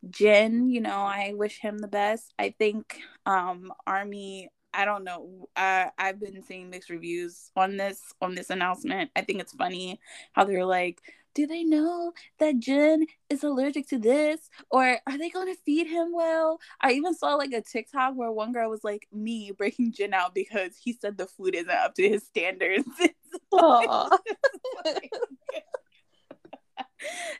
Jin, 0.09 0.70
you 0.70 0.82
know, 0.82 0.99
I 0.99 1.34
wish 1.36 1.59
him 1.59 1.80
the 1.80 1.88
best. 1.88 2.34
I 2.38 2.51
think 2.51 2.99
um 3.26 3.74
Army 3.88 4.49
I 4.76 4.84
don't 4.84 5.05
know. 5.05 5.47
Uh, 5.55 5.86
I've 5.97 6.20
been 6.20 6.43
seeing 6.43 6.70
mixed 6.70 6.89
reviews 6.89 7.49
on 7.55 7.78
this 7.78 8.01
on 8.22 8.36
this 8.36 8.49
announcement. 8.49 9.09
I 9.16 9.22
think 9.22 9.39
it's 9.39 9.53
funny 9.53 10.01
how 10.34 10.43
they're 10.43 10.66
like, 10.66 11.01
do 11.36 11.46
they 11.46 11.64
know 11.64 12.14
that 12.40 12.60
Jin 12.60 13.06
is 13.30 13.44
allergic 13.44 13.88
to 13.90 14.00
this? 14.00 14.50
Or 14.72 14.98
are 15.06 15.18
they 15.18 15.30
going 15.30 15.54
to 15.54 15.62
feed 15.62 15.86
him 15.86 16.12
well? 16.14 16.60
I 16.82 16.94
even 16.94 17.14
saw 17.14 17.36
like 17.36 17.52
a 17.52 17.62
TikTok 17.62 18.16
where 18.16 18.32
one 18.32 18.54
girl 18.54 18.70
was 18.70 18.84
like, 18.84 19.08
me 19.14 19.52
breaking 19.56 19.92
Jin 19.92 20.14
out 20.14 20.34
because 20.34 20.76
he 20.82 20.94
said 20.94 21.18
the 21.18 21.28
food 21.28 21.54
isn't 21.54 21.70
up 21.70 21.94
to 21.96 22.10
his 22.10 22.26
standards. 22.26 22.88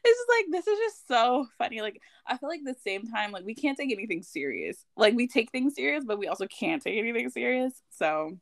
it's 0.04 0.20
just 0.20 0.30
like 0.30 0.46
this 0.52 0.68
is 0.68 0.78
just 0.80 1.08
so 1.08 1.48
funny. 1.58 1.82
Like 1.82 2.02
I 2.28 2.38
feel 2.38 2.50
like 2.50 2.62
the 2.64 2.76
same 2.84 3.08
time, 3.08 3.32
like 3.32 3.46
we 3.46 3.56
can't 3.56 3.78
take 3.78 3.92
anything 3.92 4.24
serious. 4.24 4.86
Like 4.96 5.16
we 5.16 5.28
take 5.28 5.52
things 5.52 5.76
serious, 5.76 6.04
but 6.06 6.20
we 6.20 6.28
also 6.28 6.48
can't 6.48 6.82
take 6.82 6.98
anything 6.98 7.30
serious. 7.30 7.74
So 7.90 8.38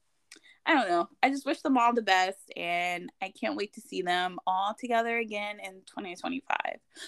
I 0.65 0.73
don't 0.73 0.87
know. 0.87 1.09
I 1.21 1.29
just 1.29 1.45
wish 1.45 1.61
them 1.61 1.77
all 1.77 1.93
the 1.93 2.01
best, 2.01 2.51
and 2.55 3.11
I 3.21 3.29
can't 3.29 3.57
wait 3.57 3.73
to 3.73 3.81
see 3.81 4.01
them 4.01 4.39
all 4.47 4.73
together 4.79 5.17
again 5.17 5.59
in 5.59 5.81
2025, 5.87 6.57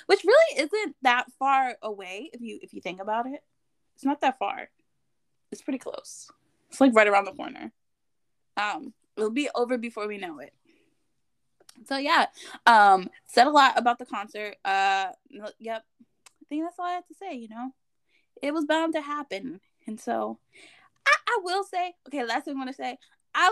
which 0.07 0.23
really 0.25 0.61
isn't 0.61 0.95
that 1.03 1.27
far 1.39 1.75
away 1.81 2.29
if 2.33 2.41
you 2.41 2.59
if 2.61 2.73
you 2.73 2.81
think 2.81 3.01
about 3.01 3.27
it. 3.27 3.41
It's 3.95 4.03
not 4.03 4.19
that 4.21 4.39
far. 4.39 4.69
It's 5.51 5.61
pretty 5.61 5.79
close. 5.79 6.29
It's 6.69 6.81
like 6.81 6.93
right 6.93 7.07
around 7.07 7.25
the 7.25 7.31
corner. 7.31 7.71
Um, 8.57 8.93
it'll 9.15 9.29
be 9.31 9.49
over 9.55 9.77
before 9.77 10.07
we 10.07 10.17
know 10.17 10.39
it. 10.39 10.53
So 11.87 11.97
yeah, 11.97 12.25
um, 12.65 13.09
said 13.25 13.47
a 13.47 13.51
lot 13.51 13.77
about 13.77 13.99
the 13.99 14.05
concert. 14.05 14.57
Uh, 14.65 15.07
yep, 15.59 15.83
I 16.01 16.45
think 16.49 16.63
that's 16.63 16.77
all 16.77 16.85
I 16.85 16.93
have 16.93 17.07
to 17.07 17.15
say. 17.15 17.35
You 17.35 17.49
know, 17.49 17.71
it 18.41 18.53
was 18.53 18.65
bound 18.65 18.93
to 18.95 19.01
happen, 19.01 19.61
and 19.87 19.99
so 19.99 20.39
I, 21.05 21.11
I 21.27 21.39
will 21.43 21.63
say, 21.63 21.93
okay, 22.07 22.25
last 22.25 22.45
thing 22.45 22.55
I 22.55 22.57
want 22.57 22.69
to 22.69 22.75
say, 22.75 22.97
I 23.35 23.51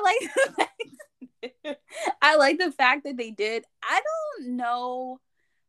like 1.65 1.77
I 2.21 2.35
like 2.37 2.57
the 2.57 2.71
fact 2.71 3.03
that 3.03 3.17
they 3.17 3.31
did. 3.31 3.65
I 3.83 4.01
don't 4.39 4.55
know 4.55 5.19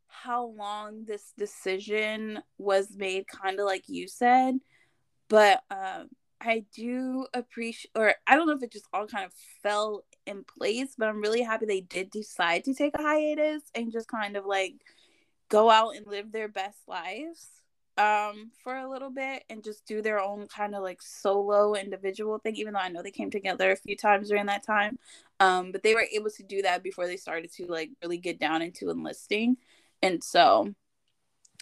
how 0.07 0.47
long 0.47 1.05
this 1.05 1.33
decision 1.37 2.41
was 2.57 2.95
made, 2.97 3.27
kind 3.27 3.59
of 3.59 3.67
like 3.67 3.85
you 3.89 4.07
said, 4.09 4.59
but 5.29 5.62
um, 5.71 6.09
I 6.41 6.65
do 6.75 7.27
appreciate, 7.35 7.91
or 7.97 8.15
I 8.27 8.37
don't 8.37 8.47
know 8.47 8.55
if 8.55 8.62
it 8.62 8.73
just 8.73 8.87
all 8.93 9.07
kind 9.07 9.27
of 9.27 9.33
fell 9.62 10.05
in 10.27 10.45
place, 10.45 10.95
but 10.97 11.09
I'm 11.09 11.21
really 11.21 11.43
happy 11.43 11.67
they 11.67 11.81
did 11.81 12.11
decide 12.11 12.65
to 12.65 12.75
take 12.75 12.95
a 12.97 13.03
hiatus 13.03 13.62
and 13.75 13.93
just 13.93 14.09
kind 14.09 14.37
of 14.37 14.47
like 14.47 14.75
go 15.49 15.71
out 15.71 15.97
and 15.97 16.07
live 16.07 16.31
their 16.31 16.49
best 16.49 16.79
lives 16.87 17.49
um 17.97 18.51
for 18.62 18.76
a 18.76 18.90
little 18.90 19.11
bit 19.11 19.45
and 19.49 19.62
just 19.62 19.86
do 19.86 20.03
their 20.03 20.18
own 20.18 20.49
kind 20.49 20.74
of 20.74 20.82
like 20.82 21.01
solo 21.01 21.74
individual 21.74 22.38
thing 22.38 22.57
even 22.57 22.72
though 22.72 22.80
i 22.80 22.88
know 22.88 23.03
they 23.03 23.11
came 23.11 23.30
together 23.30 23.70
a 23.70 23.76
few 23.76 23.97
times 23.97 24.28
during 24.28 24.47
that 24.47 24.64
time. 24.64 24.99
Um 25.40 25.70
but 25.72 25.82
they 25.82 25.95
were 25.95 26.07
able 26.12 26.30
to 26.30 26.42
do 26.42 26.62
that 26.62 26.82
before 26.82 27.07
they 27.07 27.16
started 27.16 27.53
to 27.55 27.66
like 27.66 27.90
really 28.03 28.18
get 28.18 28.40
down 28.40 28.62
into 28.62 28.90
enlisting. 28.90 29.57
And 30.03 30.22
so 30.22 30.74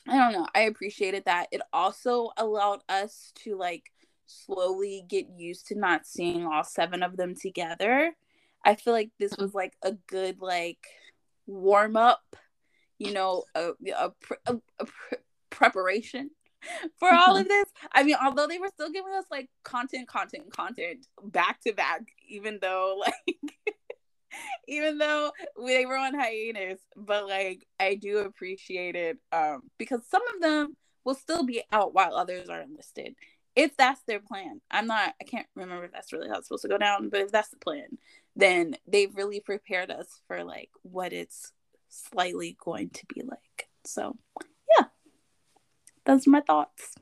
i 0.09 0.17
don't 0.17 0.33
know. 0.33 0.49
I 0.55 0.63
appreciated 0.63 1.27
that. 1.27 1.49
It 1.53 1.61
also 1.73 2.31
allowed 2.37 2.81
us 2.89 3.33
to 3.45 3.57
like 3.57 3.93
slowly 4.27 5.05
get 5.07 5.29
used 5.37 5.67
to 5.69 5.79
not 5.79 6.07
seeing 6.07 6.47
all 6.47 6.65
seven 6.65 7.03
of 7.03 7.17
them 7.17 7.35
together. 7.35 8.17
I 8.65 8.75
feel 8.77 8.95
like 8.95 9.11
this 9.19 9.37
was 9.39 9.55
like 9.55 9.75
a 9.83 9.93
good 10.09 10.41
like 10.41 10.87
warm 11.47 11.97
up 11.97 12.37
you 12.99 13.13
know 13.13 13.45
a, 13.55 13.73
a, 13.99 14.13
a, 14.47 14.57
a 14.79 14.87
preparation 15.63 16.31
for 16.99 17.13
all 17.13 17.37
of 17.37 17.49
this. 17.49 17.67
I 17.93 18.03
mean, 18.03 18.17
although 18.23 18.47
they 18.47 18.59
were 18.59 18.69
still 18.69 18.91
giving 18.91 19.13
us 19.13 19.25
like 19.31 19.49
content, 19.65 20.09
content, 20.09 20.51
content 20.53 21.07
back 21.23 21.61
to 21.63 21.73
back, 21.73 22.03
even 22.29 22.59
though 22.61 22.97
like 23.01 23.55
even 24.67 24.99
though 24.99 25.31
they 25.67 25.85
were 25.87 25.97
on 25.97 26.15
hiatus, 26.15 26.81
but 26.97 27.27
like 27.29 27.67
I 27.79 27.95
do 27.95 28.19
appreciate 28.19 28.97
it 28.97 29.19
um 29.31 29.63
because 29.79 30.01
some 30.11 30.23
of 30.35 30.41
them 30.41 30.77
will 31.05 31.15
still 31.15 31.45
be 31.45 31.63
out 31.73 31.95
while 31.95 32.15
others 32.15 32.49
are 32.49 32.61
enlisted. 32.61 33.15
If 33.55 33.77
that's 33.77 34.01
their 34.07 34.21
plan, 34.21 34.63
I'm 34.71 34.87
not, 34.87 35.15
I 35.21 35.25
can't 35.25 35.47
remember 35.55 35.85
if 35.85 35.93
that's 35.93 36.13
really 36.13 36.29
how 36.29 36.37
it's 36.37 36.49
supposed 36.49 36.63
to 36.63 36.69
go 36.69 36.79
down, 36.79 37.11
but 37.11 37.21
if 37.21 37.33
that's 37.33 37.51
the 37.51 37.59
plan, 37.59 37.99
then 38.35 38.77
they've 38.87 39.15
really 39.15 39.41
prepared 39.41 39.91
us 39.91 40.23
for 40.27 40.43
like 40.43 40.71
what 40.81 41.13
it's 41.13 41.53
slightly 41.91 42.57
going 42.65 42.91
to 42.91 43.07
be 43.15 43.23
like. 43.23 43.69
So 43.85 44.17
those 46.05 46.27
are 46.27 46.31
my 46.31 46.41
thoughts. 46.41 46.97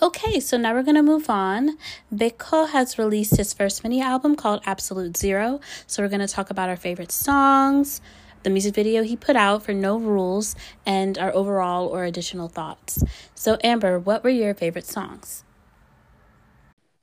Okay, 0.00 0.38
so 0.38 0.56
now 0.56 0.74
we're 0.74 0.84
going 0.84 0.94
to 0.94 1.02
move 1.02 1.28
on. 1.28 1.76
Baekho 2.14 2.68
has 2.68 2.98
released 2.98 3.36
his 3.36 3.52
first 3.52 3.82
mini 3.82 4.00
album 4.00 4.36
called 4.36 4.62
Absolute 4.64 5.16
Zero. 5.16 5.60
So 5.88 6.02
we're 6.02 6.08
going 6.08 6.20
to 6.20 6.28
talk 6.28 6.50
about 6.50 6.68
our 6.68 6.76
favorite 6.76 7.10
songs, 7.10 8.00
the 8.44 8.50
music 8.50 8.74
video 8.74 9.02
he 9.02 9.16
put 9.16 9.34
out 9.34 9.64
for 9.64 9.74
No 9.74 9.98
Rules, 9.98 10.54
and 10.86 11.18
our 11.18 11.34
overall 11.34 11.88
or 11.88 12.04
additional 12.04 12.48
thoughts. 12.48 13.02
So, 13.34 13.58
Amber, 13.64 13.98
what 13.98 14.22
were 14.22 14.30
your 14.30 14.54
favorite 14.54 14.86
songs? 14.86 15.42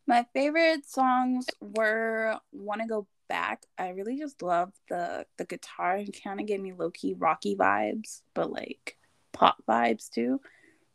My 0.07 0.25
favorite 0.33 0.85
songs 0.87 1.47
were 1.59 2.39
Wanna 2.53 2.87
Go 2.87 3.07
back, 3.27 3.65
I 3.77 3.89
really 3.89 4.17
just 4.17 4.41
love 4.41 4.71
the 4.89 5.25
the 5.37 5.45
guitar 5.45 5.95
and 5.95 6.15
kind 6.23 6.39
of 6.39 6.45
gave 6.45 6.61
me 6.61 6.73
low 6.73 6.91
key 6.91 7.13
rocky 7.17 7.55
vibes, 7.55 8.21
but 8.33 8.51
like 8.51 8.97
pop 9.35 9.57
vibes 9.67 10.09
too. 10.09 10.39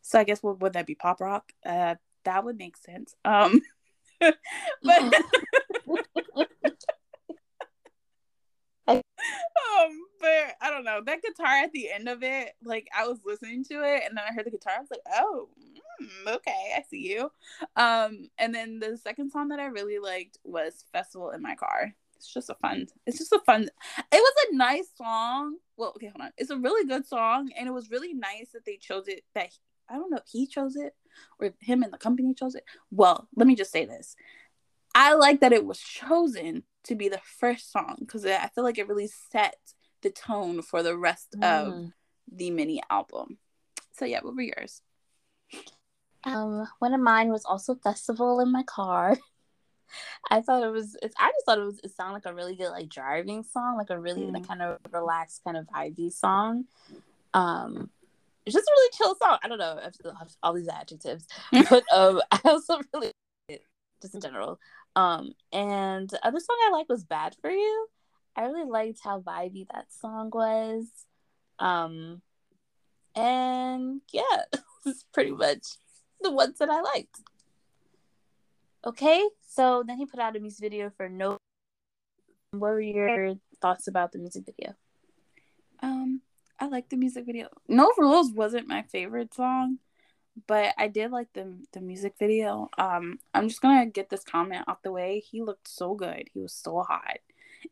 So 0.01 0.19
I 0.19 0.23
guess 0.23 0.41
what 0.41 0.59
would 0.61 0.73
that 0.73 0.87
be 0.87 0.95
pop 0.95 1.21
rock? 1.21 1.51
Uh, 1.65 1.95
that 2.25 2.43
would 2.43 2.57
make 2.57 2.77
sense. 2.77 3.15
Um, 3.23 3.61
but 4.19 4.33
um, 8.87 9.01
but 10.19 10.55
I 10.61 10.69
don't 10.69 10.83
know 10.83 11.01
that 11.05 11.21
guitar 11.21 11.63
at 11.63 11.71
the 11.71 11.91
end 11.91 12.09
of 12.09 12.23
it. 12.23 12.53
Like 12.63 12.87
I 12.97 13.07
was 13.07 13.19
listening 13.25 13.63
to 13.65 13.75
it, 13.83 14.03
and 14.07 14.17
then 14.17 14.25
I 14.27 14.33
heard 14.33 14.45
the 14.45 14.51
guitar. 14.51 14.73
I 14.77 14.81
was 14.81 14.91
like, 14.91 15.01
oh, 15.13 15.49
mm, 16.01 16.35
okay, 16.35 16.73
I 16.75 16.83
see 16.89 17.09
you. 17.09 17.31
Um, 17.75 18.29
and 18.37 18.53
then 18.53 18.79
the 18.79 18.97
second 18.97 19.31
song 19.31 19.49
that 19.49 19.59
I 19.59 19.65
really 19.65 19.99
liked 19.99 20.37
was 20.43 20.85
"Festival 20.91 21.31
in 21.31 21.41
My 21.41 21.55
Car." 21.55 21.93
It's 22.21 22.31
just 22.31 22.51
a 22.51 22.55
fun. 22.55 22.85
It's 23.07 23.17
just 23.17 23.31
a 23.31 23.39
fun. 23.39 23.63
It 23.63 23.69
was 24.11 24.33
a 24.51 24.55
nice 24.55 24.87
song. 24.95 25.57
Well, 25.75 25.93
okay, 25.95 26.05
hold 26.05 26.21
on. 26.21 26.31
It's 26.37 26.51
a 26.51 26.57
really 26.57 26.87
good 26.87 27.07
song, 27.07 27.49
and 27.57 27.67
it 27.67 27.71
was 27.71 27.89
really 27.89 28.13
nice 28.13 28.51
that 28.53 28.63
they 28.63 28.77
chose 28.77 29.07
it. 29.07 29.23
That 29.33 29.49
I 29.89 29.95
don't 29.95 30.11
know 30.11 30.17
if 30.17 30.27
he 30.31 30.45
chose 30.45 30.75
it 30.75 30.93
or 31.39 31.49
him 31.59 31.81
and 31.81 31.91
the 31.91 31.97
company 31.97 32.35
chose 32.35 32.53
it. 32.53 32.63
Well, 32.91 33.27
let 33.35 33.47
me 33.47 33.55
just 33.55 33.71
say 33.71 33.85
this. 33.85 34.15
I 34.93 35.15
like 35.15 35.41
that 35.41 35.51
it 35.51 35.65
was 35.65 35.79
chosen 35.79 36.61
to 36.83 36.95
be 36.95 37.09
the 37.09 37.21
first 37.39 37.71
song 37.71 37.95
because 37.99 38.23
I 38.23 38.49
feel 38.53 38.63
like 38.63 38.77
it 38.77 38.87
really 38.87 39.09
set 39.31 39.57
the 40.03 40.11
tone 40.11 40.61
for 40.61 40.83
the 40.83 40.95
rest 40.95 41.35
mm. 41.35 41.43
of 41.43 41.91
the 42.31 42.51
mini 42.51 42.83
album. 42.91 43.39
So 43.93 44.05
yeah, 44.05 44.19
what 44.21 44.35
were 44.35 44.41
yours? 44.43 44.83
Um, 46.23 46.67
one 46.77 46.93
of 46.93 47.01
mine 47.01 47.31
was 47.31 47.45
also 47.45 47.73
"Festival 47.73 48.39
in 48.41 48.51
My 48.51 48.61
Car." 48.61 49.17
I 50.29 50.41
thought 50.41 50.63
it 50.63 50.71
was. 50.71 50.95
It's, 51.01 51.15
I 51.19 51.31
just 51.31 51.45
thought 51.45 51.59
it 51.59 51.65
was. 51.65 51.79
It 51.83 51.91
sounded 51.95 52.13
like 52.13 52.25
a 52.25 52.33
really 52.33 52.55
good 52.55 52.69
like 52.69 52.89
driving 52.89 53.43
song, 53.43 53.77
like 53.77 53.89
a 53.89 53.99
really 53.99 54.23
mm. 54.23 54.33
like, 54.33 54.47
kind 54.47 54.61
of 54.61 54.77
relaxed, 54.91 55.43
kind 55.43 55.57
of 55.57 55.67
vibey 55.67 56.11
song. 56.11 56.65
Um, 57.33 57.89
it's 58.45 58.55
just 58.55 58.67
a 58.67 58.71
really 58.71 58.89
chill 58.97 59.15
song. 59.15 59.37
I 59.43 59.47
don't 59.47 59.59
know. 59.59 59.79
I 59.79 60.19
have 60.19 60.35
all 60.41 60.53
these 60.53 60.67
adjectives, 60.67 61.27
but 61.51 61.83
um, 61.93 62.21
I 62.31 62.39
also 62.45 62.79
really 62.93 63.11
just 64.01 64.15
in 64.15 64.21
general. 64.21 64.59
Um, 64.95 65.33
and 65.53 66.09
the 66.09 66.25
other 66.25 66.39
song 66.39 66.57
I 66.67 66.71
like 66.71 66.89
was 66.89 67.03
"Bad 67.03 67.35
for 67.41 67.51
You." 67.51 67.87
I 68.35 68.45
really 68.45 68.69
liked 68.69 68.99
how 69.03 69.19
vibey 69.19 69.67
that 69.71 69.87
song 69.91 70.29
was. 70.33 70.85
Um, 71.59 72.21
and 73.15 74.01
yeah, 74.11 74.43
it's 74.85 75.05
pretty 75.13 75.31
much 75.31 75.67
the 76.21 76.31
ones 76.31 76.57
that 76.59 76.69
I 76.69 76.81
liked. 76.81 77.19
Okay, 78.85 79.27
so 79.47 79.83
then 79.85 79.97
he 79.97 80.05
put 80.05 80.19
out 80.19 80.35
a 80.35 80.39
music 80.39 80.61
video 80.61 80.91
for 80.95 81.07
No. 81.09 81.37
What 82.51 82.71
were 82.71 82.81
your 82.81 83.35
thoughts 83.61 83.87
about 83.87 84.11
the 84.11 84.19
music 84.19 84.45
video? 84.45 84.75
Um, 85.81 86.21
I 86.59 86.67
like 86.67 86.89
the 86.89 86.97
music 86.97 87.25
video. 87.25 87.47
No 87.67 87.91
Rules 87.97 88.31
wasn't 88.31 88.67
my 88.67 88.81
favorite 88.83 89.33
song 89.33 89.77
but 90.47 90.73
I 90.77 90.87
did 90.87 91.11
like 91.11 91.27
the 91.33 91.57
the 91.73 91.81
music 91.81 92.13
video. 92.17 92.69
Um, 92.77 93.19
I'm 93.33 93.47
just 93.47 93.61
gonna 93.61 93.85
get 93.85 94.09
this 94.09 94.23
comment 94.23 94.65
off 94.67 94.81
the 94.81 94.91
way. 94.91 95.19
He 95.19 95.41
looked 95.41 95.67
so 95.67 95.93
good. 95.93 96.29
He 96.33 96.39
was 96.39 96.53
so 96.53 96.81
hot, 96.81 97.17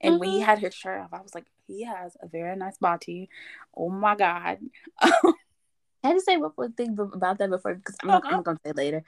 and 0.02 0.14
mm-hmm. 0.14 0.20
when 0.20 0.30
he 0.30 0.36
mm-hmm. 0.38 0.46
had 0.46 0.60
his 0.60 0.74
shirt 0.74 1.02
off, 1.02 1.14
I 1.14 1.22
was 1.22 1.36
like, 1.36 1.46
he 1.68 1.84
has 1.84 2.18
a 2.22 2.28
very 2.28 2.56
nice 2.56 2.78
body. 2.78 3.30
Oh 3.76 3.90
my 3.90 4.16
god. 4.16 4.60
I 5.02 6.08
had 6.08 6.14
to 6.14 6.22
say 6.22 6.38
one 6.38 6.52
more 6.58 6.70
thing 6.70 6.98
about 6.98 7.40
that 7.40 7.50
before 7.50 7.76
because 7.76 7.98
I'm, 8.04 8.10
uh-huh. 8.10 8.30
I'm 8.32 8.44
gonna 8.44 8.60
say 8.66 8.72
later. 8.74 9.04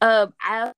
Um, 0.00 0.34
I 0.40 0.72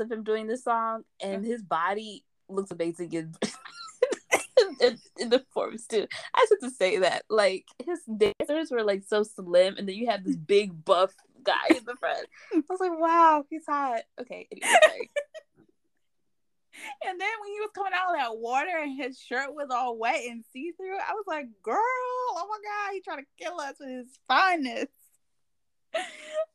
of 0.00 0.10
him 0.10 0.24
doing 0.24 0.46
this 0.46 0.64
song, 0.64 1.02
and 1.22 1.44
his 1.44 1.62
body 1.62 2.24
looks 2.48 2.70
amazing 2.70 3.12
in 3.12 3.34
in, 4.80 4.98
in 5.18 5.28
the 5.30 5.44
forms 5.52 5.86
too. 5.86 6.06
I 6.34 6.40
just 6.40 6.62
have 6.62 6.70
to 6.70 6.76
say 6.76 6.98
that, 6.98 7.24
like 7.28 7.66
his 7.84 8.00
dancers 8.04 8.70
were 8.70 8.84
like 8.84 9.04
so 9.06 9.22
slim, 9.22 9.76
and 9.76 9.88
then 9.88 9.96
you 9.96 10.08
have 10.08 10.24
this 10.24 10.36
big 10.36 10.84
buff 10.84 11.12
guy 11.42 11.68
in 11.70 11.84
the 11.84 11.96
front. 11.96 12.26
I 12.54 12.62
was 12.68 12.80
like, 12.80 12.98
wow, 12.98 13.44
he's 13.48 13.64
hot. 13.66 14.02
Okay, 14.20 14.48
anyway, 14.50 15.10
And 17.06 17.20
then 17.20 17.28
when 17.40 17.52
he 17.52 17.60
was 17.60 17.70
coming 17.74 17.92
out 17.94 18.14
of 18.14 18.20
that 18.20 18.36
water 18.36 18.78
and 18.82 18.96
his 18.96 19.18
shirt 19.18 19.54
was 19.54 19.68
all 19.70 19.96
wet 19.96 20.20
and 20.28 20.44
see 20.52 20.72
through, 20.72 20.98
I 20.98 21.12
was 21.14 21.24
like, 21.26 21.46
girl, 21.62 21.76
oh 21.78 22.46
my 22.48 22.58
God, 22.62 22.92
he 22.92 23.00
trying 23.00 23.24
to 23.24 23.44
kill 23.44 23.60
us 23.60 23.76
with 23.80 23.88
his 23.88 24.18
fineness. 24.28 24.88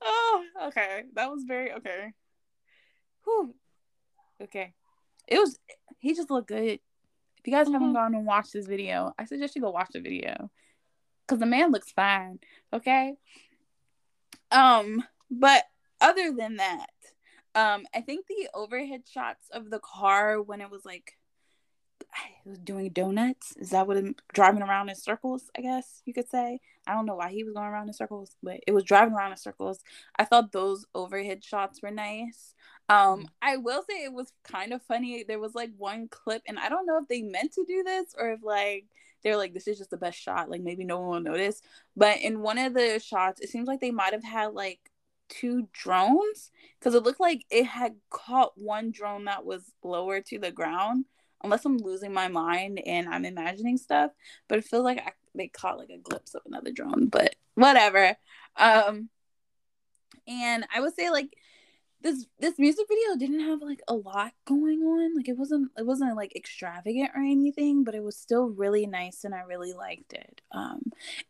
oh, 0.02 0.44
okay. 0.68 1.04
That 1.16 1.32
was 1.32 1.44
very 1.48 1.74
okay. 1.74 2.12
Whew. 3.24 3.56
Okay. 4.42 4.74
It 5.28 5.40
was, 5.40 5.60
he 6.00 6.14
just 6.14 6.30
looked 6.30 6.48
good. 6.48 6.80
If 7.38 7.48
you 7.48 7.54
guys 7.54 7.66
mm-hmm. 7.66 7.74
haven't 7.74 7.94
gone 7.94 8.16
and 8.16 8.26
watched 8.26 8.54
this 8.54 8.68
video, 8.68 9.14
I 9.18 9.26
suggest 9.26 9.56
you 9.56 9.62
go 9.62 9.72
watch 9.72 9.90
the 9.94 10.00
video 10.00 10.52
because 11.26 11.40
the 11.40 11.46
man 11.46 11.72
looks 11.72 11.92
fine. 11.92 12.40
Okay. 12.74 13.14
Um, 14.52 15.04
but 15.30 15.64
other 16.00 16.34
than 16.38 16.58
that, 16.58 16.90
um, 17.56 17.86
I 17.96 18.02
think 18.02 18.28
the 18.28 18.50
overhead 18.54 19.04
shots 19.08 19.48
of 19.52 19.70
the 19.70 19.80
car 19.80 20.42
when 20.42 20.62
it 20.62 20.70
was 20.70 20.86
like 20.86 21.18
it 22.46 22.50
was 22.50 22.60
doing 22.60 22.90
donuts. 22.90 23.56
Is 23.58 23.70
that 23.72 23.88
what 23.88 23.98
it, 23.98 24.16
driving 24.34 24.62
around 24.62 24.90
in 24.90 24.96
circles? 24.96 25.50
I 25.58 25.62
guess 25.62 26.02
you 26.06 26.14
could 26.14 26.30
say. 26.30 26.60
I 26.88 26.94
don't 26.94 27.06
know 27.06 27.16
why 27.16 27.32
he 27.32 27.44
was 27.44 27.54
going 27.54 27.68
around 27.68 27.88
in 27.88 27.94
circles, 27.94 28.36
but 28.42 28.60
it 28.66 28.74
was 28.74 28.84
driving 28.84 29.14
around 29.14 29.32
in 29.32 29.38
circles. 29.38 29.80
I 30.18 30.26
thought 30.26 30.52
those 30.52 30.86
overhead 30.96 31.44
shots 31.44 31.82
were 31.82 31.92
nice. 31.92 32.56
Um, 32.92 33.30
I 33.42 33.56
will 33.56 33.84
say 33.90 34.04
it 34.04 34.12
was 34.12 34.34
kind 34.44 34.74
of 34.74 34.82
funny. 34.82 35.24
There 35.24 35.40
was 35.40 35.56
like 35.56 35.72
one 35.78 36.10
clip, 36.10 36.42
and 36.46 36.60
I 36.60 36.68
don't 36.68 36.86
know 36.86 36.98
if 36.98 37.08
they 37.08 37.22
meant 37.22 37.54
to 37.54 37.64
do 37.66 37.84
this 37.84 38.14
or 38.20 38.34
if 38.34 38.44
like 38.44 38.86
they're 39.24 39.38
like, 39.38 39.54
this 39.54 39.68
is 39.70 39.78
just 39.78 39.92
the 39.92 39.98
best 39.98 40.20
shot. 40.20 40.50
Like 40.50 40.62
maybe 40.62 40.84
no 40.84 41.00
one 41.00 41.10
will 41.10 41.32
notice. 41.32 41.62
But 41.96 42.20
in 42.20 42.42
one 42.42 42.58
of 42.58 42.74
the 42.74 43.00
shots, 43.00 43.40
it 43.40 43.50
seems 43.50 43.66
like 43.66 43.80
they 43.80 43.92
might 43.92 44.12
have 44.12 44.26
had 44.26 44.54
like 44.54 44.80
two 45.30 45.70
drones 45.72 46.52
because 46.78 46.94
it 46.94 47.04
looked 47.04 47.22
like 47.22 47.46
it 47.50 47.66
had 47.66 47.96
caught 48.10 48.58
one 48.58 48.92
drone 48.92 49.24
that 49.24 49.46
was 49.46 49.72
lower 49.84 50.20
to 50.20 50.38
the 50.38 50.52
ground. 50.52 51.06
Unless 51.46 51.64
I'm 51.64 51.78
losing 51.78 52.14
my 52.14 52.28
mind 52.28 52.82
and 52.86 53.08
I'm 53.08 53.24
imagining 53.24 53.78
stuff, 53.78 54.12
but 54.50 54.60
it 54.60 54.66
feels 54.66 54.84
like 54.84 55.00
I, 55.00 55.14
they 55.34 55.48
caught 55.48 55.78
like 55.78 55.90
a 55.90 55.98
glimpse 55.98 56.36
of 56.36 56.42
another 56.46 56.72
drone. 56.74 57.08
But 57.08 57.36
whatever. 57.56 58.18
Um, 58.58 59.08
and 60.28 60.66
I 60.76 60.82
would 60.82 60.94
say 60.94 61.10
like 61.10 61.34
this 62.02 62.26
this 62.40 62.58
music 62.58 62.86
video 62.88 63.16
didn't 63.18 63.48
have 63.48 63.62
like 63.62 63.82
a 63.88 63.94
lot 63.94 64.34
going 64.46 64.80
on. 64.82 65.16
Like 65.16 65.30
it 65.30 65.38
wasn't 65.38 65.72
it 65.78 65.86
wasn't 65.86 66.16
like 66.16 66.36
extravagant 66.36 67.12
or 67.16 67.22
anything 67.22 67.84
but 67.84 67.96
it 67.96 68.04
was 68.04 68.18
still 68.18 68.50
really 68.50 68.88
nice 68.88 69.24
and 69.24 69.36
i 69.36 69.42
really 69.42 69.74
liked 69.74 70.14
it. 70.14 70.42
Um 70.52 70.82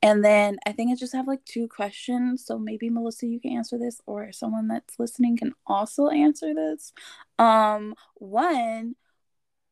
and 0.02 0.24
then 0.24 0.58
i 0.66 0.72
think 0.72 0.92
i 0.92 0.96
just 0.96 1.14
have 1.14 1.28
like 1.28 1.44
two 1.46 1.68
questions 1.68 2.46
so 2.46 2.58
maybe 2.58 2.90
melissa 2.90 3.28
you 3.28 3.40
can 3.40 3.52
answer 3.52 3.78
this 3.78 4.02
or 4.06 4.32
someone 4.32 4.68
that's 4.68 5.00
listening 5.00 5.38
can 5.38 5.54
also 5.68 6.10
answer 6.10 6.54
this. 6.54 6.94
Um 7.40 7.96
one 8.16 8.96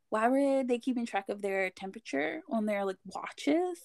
why 0.09 0.27
were 0.27 0.63
they 0.63 0.79
keeping 0.79 1.05
track 1.05 1.29
of 1.29 1.41
their 1.41 1.69
temperature 1.69 2.41
on 2.49 2.65
their 2.65 2.83
like 2.83 2.97
watches? 3.05 3.79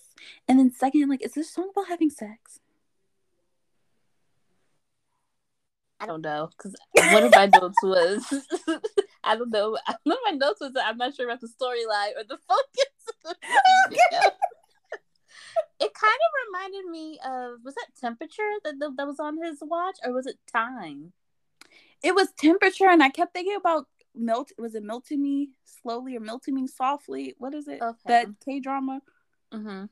And 0.49 0.59
then 0.59 0.73
second 0.73 1.09
like 1.09 1.25
is 1.25 1.33
this 1.33 1.53
song 1.53 1.71
about 1.71 1.89
having 1.89 2.11
sex 2.11 2.61
I 6.05 6.07
don't 6.07 6.23
know 6.23 6.51
because 6.57 6.75
one 7.13 7.25
of 7.25 7.33
my 7.35 7.47
notes 7.47 7.83
was 7.83 8.47
I 9.25 9.37
don't 9.37 9.51
know. 9.51 9.71
One 10.05 10.17
of 10.17 10.23
my 10.25 10.37
notes 10.37 10.61
was 10.61 10.73
that 10.75 10.87
I'm 10.87 10.99
not 10.99 11.15
sure 11.15 11.27
about 11.27 11.41
the 11.41 11.49
storyline 11.49 12.11
or 12.17 12.25
the 12.29 12.39
focus. 12.47 12.93
it 15.81 15.95
kind 15.95 16.21
of 16.21 16.31
reminded 16.47 16.91
me 16.91 17.19
of 17.25 17.65
was 17.65 17.75
that 17.75 17.89
temperature 17.99 18.43
that 18.65 18.75
that 18.79 19.07
was 19.07 19.19
on 19.19 19.43
his 19.43 19.59
watch 19.63 19.97
or 20.05 20.13
was 20.13 20.27
it 20.27 20.37
time? 20.53 21.13
It 22.03 22.15
was 22.15 22.29
temperature, 22.39 22.89
and 22.89 23.03
I 23.03 23.09
kept 23.09 23.33
thinking 23.33 23.57
about 23.57 23.87
melt. 24.15 24.53
Was 24.59 24.75
it 24.75 24.83
melting 24.83 25.23
me 25.23 25.49
slowly 25.65 26.17
or 26.17 26.21
melting 26.21 26.55
me 26.55 26.67
softly? 26.67 27.35
What 27.39 27.55
is 27.55 27.67
it? 27.67 27.81
Okay. 27.81 27.97
That 28.05 28.29
K 28.45 28.61
drama. 28.61 29.01
Mm-hmm. 29.55 29.87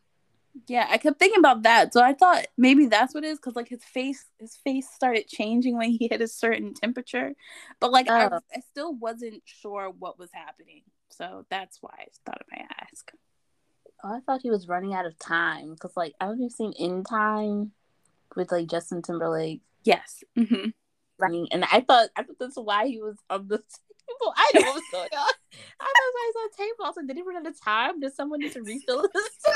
Yeah, 0.68 0.86
I 0.90 0.98
kept 0.98 1.18
thinking 1.18 1.38
about 1.38 1.62
that. 1.62 1.92
So 1.92 2.02
I 2.02 2.12
thought 2.12 2.46
maybe 2.58 2.86
that's 2.86 3.14
what 3.14 3.24
it 3.24 3.28
is 3.28 3.38
because 3.38 3.56
like 3.56 3.68
his 3.68 3.84
face, 3.84 4.24
his 4.38 4.56
face 4.56 4.86
started 4.90 5.26
changing 5.26 5.76
when 5.76 5.90
he 5.90 6.08
hit 6.08 6.20
a 6.20 6.28
certain 6.28 6.74
temperature, 6.74 7.32
but 7.80 7.90
like 7.90 8.06
oh. 8.08 8.14
I, 8.14 8.26
I 8.26 8.60
still 8.70 8.94
wasn't 8.94 9.42
sure 9.44 9.90
what 9.98 10.18
was 10.18 10.30
happening. 10.32 10.82
So 11.08 11.46
that's 11.50 11.78
why 11.80 11.94
I 11.98 12.06
thought 12.24 12.42
I 12.52 12.56
might 12.56 12.68
ask. 12.80 13.12
Oh, 14.04 14.16
I 14.16 14.20
thought 14.20 14.42
he 14.42 14.50
was 14.50 14.68
running 14.68 14.94
out 14.94 15.06
of 15.06 15.18
time 15.18 15.72
because 15.72 15.96
like 15.96 16.14
I 16.20 16.26
have 16.26 16.50
seen 16.50 16.72
In 16.78 17.04
Time 17.04 17.72
with 18.36 18.52
like 18.52 18.66
Justin 18.68 19.02
Timberlake. 19.02 19.62
Yes. 19.84 20.22
Mm-hmm. 20.36 20.70
Running, 21.18 21.48
and 21.52 21.64
I 21.64 21.80
thought 21.80 22.08
I 22.16 22.24
thought 22.24 22.38
that's 22.40 22.56
why 22.56 22.86
he 22.86 23.00
was 23.00 23.16
on 23.30 23.48
the 23.48 23.62
table. 24.20 24.34
I 24.36 24.50
know 24.54 24.60
what 24.66 24.74
was 24.74 24.84
going 24.92 25.08
on. 25.12 25.32
I 25.80 25.84
was 25.84 26.12
why 26.12 26.26
he's 26.26 26.36
on 26.36 26.48
the 26.50 26.56
table. 26.62 26.84
I 26.84 26.88
was 26.88 26.96
like, 26.96 27.06
did 27.06 27.16
he 27.16 27.22
run 27.22 27.36
out 27.36 27.46
of 27.46 27.60
time? 27.60 28.00
Does 28.00 28.14
someone 28.14 28.40
need 28.40 28.52
to 28.52 28.62
refill 28.62 29.02
his 29.02 29.10
time? 29.46 29.54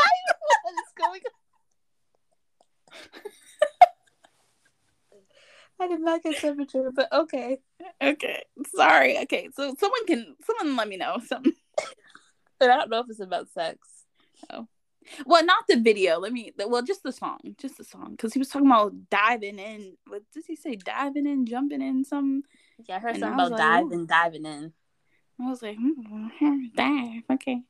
what 0.62 0.74
is 0.74 0.92
going 0.96 1.20
on? 1.26 3.20
I 5.78 5.88
did 5.88 6.00
not 6.00 6.22
get 6.22 6.38
temperature, 6.38 6.90
but 6.94 7.12
okay. 7.12 7.58
Okay. 8.02 8.42
Sorry. 8.74 9.18
Okay. 9.18 9.50
So 9.54 9.74
someone 9.78 10.06
can 10.06 10.34
someone 10.44 10.76
let 10.76 10.88
me 10.88 10.96
know 10.96 11.18
something. 11.26 11.52
I 12.60 12.66
don't 12.66 12.90
know 12.90 13.00
if 13.00 13.10
it's 13.10 13.20
about 13.20 13.50
sex. 13.50 13.78
Oh. 14.50 14.66
Well, 15.24 15.44
not 15.44 15.64
the 15.68 15.78
video. 15.78 16.18
Let 16.18 16.32
me. 16.32 16.52
Well, 16.66 16.82
just 16.82 17.02
the 17.02 17.12
song, 17.12 17.38
just 17.58 17.76
the 17.78 17.84
song, 17.84 18.12
because 18.12 18.32
he 18.32 18.38
was 18.38 18.48
talking 18.48 18.66
about 18.66 18.94
diving 19.10 19.58
in. 19.58 19.96
What 20.06 20.22
does 20.32 20.46
he 20.46 20.56
say? 20.56 20.76
Diving 20.76 21.26
in, 21.26 21.46
jumping 21.46 21.82
in, 21.82 22.04
some. 22.04 22.42
Yeah, 22.84 22.96
I 22.96 22.98
heard 22.98 23.16
something 23.16 23.40
I 23.40 23.46
about 23.46 23.50
like, 23.52 23.58
diving, 23.58 24.00
Ooh. 24.00 24.06
diving 24.06 24.46
in. 24.46 24.72
I 25.40 25.50
was 25.50 25.62
like, 25.62 25.76
hmm, 25.76 26.28
dive. 26.76 27.22
Okay. 27.30 27.62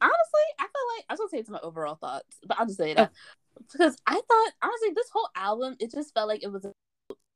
Honestly, 0.00 0.46
I 0.58 0.62
feel 0.62 0.88
like 0.96 1.04
I 1.08 1.12
was 1.12 1.18
gonna 1.18 1.28
say 1.30 1.38
it's 1.38 1.50
my 1.50 1.60
overall 1.62 1.94
thoughts, 1.94 2.38
but 2.46 2.58
I'll 2.58 2.66
just 2.66 2.78
say 2.78 2.94
that 2.94 3.12
oh. 3.12 3.64
because 3.72 3.96
I 4.06 4.14
thought 4.14 4.52
honestly 4.62 4.90
this 4.94 5.08
whole 5.12 5.28
album 5.36 5.76
it 5.78 5.92
just 5.92 6.12
felt 6.12 6.28
like 6.28 6.42
it 6.42 6.50
was 6.50 6.66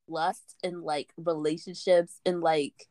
lust 0.09 0.57
and 0.65 0.83
like 0.83 1.13
relationships 1.17 2.21
and 2.27 2.41
like 2.41 2.89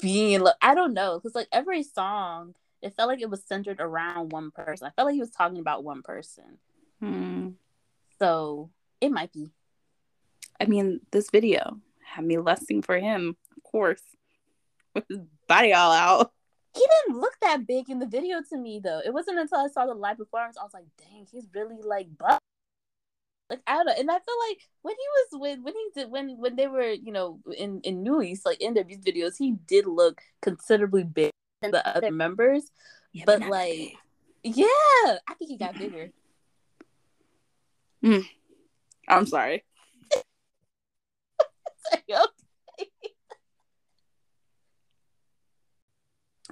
being. 0.00 0.46
I 0.62 0.74
don't 0.74 0.94
know 0.94 1.18
because 1.18 1.34
like 1.34 1.48
every 1.52 1.82
song 1.82 2.54
it 2.82 2.94
felt 2.94 3.08
like 3.08 3.20
it 3.20 3.30
was 3.30 3.42
centered 3.44 3.80
around 3.80 4.30
one 4.30 4.50
person. 4.52 4.86
I 4.86 4.90
felt 4.90 5.06
like 5.06 5.14
he 5.14 5.20
was 5.20 5.30
talking 5.30 5.58
about 5.58 5.82
one 5.82 6.02
person. 6.02 6.58
Hmm. 7.00 7.50
So 8.18 8.70
it 9.00 9.10
might 9.10 9.32
be. 9.32 9.50
I 10.60 10.66
mean, 10.66 11.00
this 11.10 11.30
video 11.30 11.80
had 12.06 12.24
me 12.24 12.38
lusting 12.38 12.82
for 12.82 12.98
him, 12.98 13.36
of 13.56 13.62
course, 13.62 14.02
with 14.94 15.04
his 15.08 15.20
body 15.48 15.72
all 15.72 15.92
out. 15.92 16.32
He 16.74 16.86
didn't 17.06 17.20
look 17.20 17.34
that 17.40 17.66
big 17.66 17.88
in 17.88 17.98
the 17.98 18.06
video 18.06 18.42
to 18.50 18.56
me, 18.58 18.80
though. 18.82 19.00
It 19.04 19.12
wasn't 19.12 19.38
until 19.38 19.58
I 19.58 19.68
saw 19.68 19.86
the 19.86 19.94
live 19.94 20.18
performance 20.18 20.58
I 20.58 20.64
was 20.64 20.74
like, 20.74 20.84
"Dang, 20.98 21.26
he's 21.30 21.46
really 21.54 21.80
like 21.82 22.06
buff." 22.18 22.40
Like 23.48 23.60
I 23.66 23.76
don't 23.76 23.86
know, 23.86 23.94
and 23.96 24.10
I 24.10 24.14
feel 24.14 24.34
like 24.48 24.58
when 24.82 24.94
he 24.94 25.06
was 25.08 25.40
when 25.40 25.62
when 25.62 25.74
he 25.74 25.88
did 25.94 26.10
when 26.10 26.38
when 26.38 26.56
they 26.56 26.66
were 26.66 26.90
you 26.90 27.12
know 27.12 27.40
in 27.56 27.80
in 27.82 28.02
NU'EST 28.02 28.44
like 28.44 28.60
in 28.60 28.74
their 28.74 28.84
videos, 28.84 29.38
he 29.38 29.52
did 29.52 29.86
look 29.86 30.20
considerably 30.42 31.04
big 31.04 31.30
than 31.62 31.70
the 31.70 31.96
other 31.96 32.10
members. 32.10 32.70
Yeah, 33.12 33.22
but, 33.24 33.40
but 33.40 33.48
like, 33.48 33.96
big. 34.42 34.56
yeah, 34.56 34.66
I 34.66 35.34
think 35.38 35.50
he 35.50 35.56
got 35.56 35.78
bigger. 35.78 36.10
Mm. 38.04 38.28
I'm 39.08 39.26
sorry. 39.26 39.64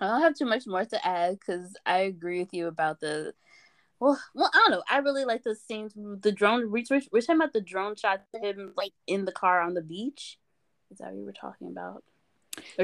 I 0.00 0.06
don't 0.08 0.22
have 0.22 0.34
too 0.34 0.46
much 0.46 0.66
more 0.66 0.84
to 0.84 1.06
add 1.06 1.38
because 1.38 1.76
I 1.86 1.98
agree 1.98 2.40
with 2.40 2.52
you 2.52 2.66
about 2.66 3.00
the. 3.00 3.32
Well, 4.00 4.20
well, 4.34 4.50
I 4.52 4.58
don't 4.58 4.72
know. 4.72 4.82
I 4.88 4.98
really 4.98 5.24
like 5.24 5.44
the 5.44 5.54
scenes. 5.54 5.92
The 5.94 6.32
drone. 6.32 6.70
We're, 6.70 6.82
we're 7.12 7.20
talking 7.20 7.36
about 7.36 7.52
the 7.52 7.60
drone 7.60 7.94
shot 7.96 8.22
of 8.34 8.42
him 8.42 8.72
like 8.76 8.92
in 9.06 9.24
the 9.24 9.32
car 9.32 9.60
on 9.60 9.74
the 9.74 9.82
beach. 9.82 10.38
Is 10.90 10.98
that 10.98 11.10
what 11.10 11.18
you 11.18 11.24
were 11.24 11.32
talking 11.32 11.68
about? 11.68 12.02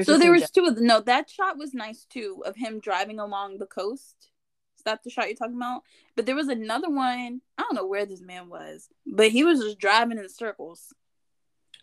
so 0.03 0.17
there 0.17 0.31
was 0.31 0.49
two 0.49 0.65
of 0.65 0.75
them. 0.75 0.85
No, 0.85 1.01
that 1.01 1.29
shot 1.29 1.57
was 1.57 1.73
nice 1.73 2.05
too 2.09 2.43
of 2.45 2.55
him 2.55 2.79
driving 2.79 3.19
along 3.19 3.57
the 3.57 3.65
coast. 3.65 4.29
Is 4.77 4.83
that 4.83 5.03
the 5.03 5.09
shot 5.09 5.27
you're 5.27 5.35
talking 5.35 5.57
about? 5.57 5.83
But 6.15 6.25
there 6.25 6.35
was 6.35 6.47
another 6.47 6.89
one. 6.89 7.41
I 7.57 7.61
don't 7.61 7.75
know 7.75 7.85
where 7.85 8.05
this 8.05 8.21
man 8.21 8.49
was, 8.49 8.89
but 9.05 9.29
he 9.31 9.43
was 9.43 9.59
just 9.59 9.79
driving 9.79 10.17
in 10.17 10.27
circles. 10.27 10.93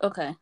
Okay. 0.03 0.35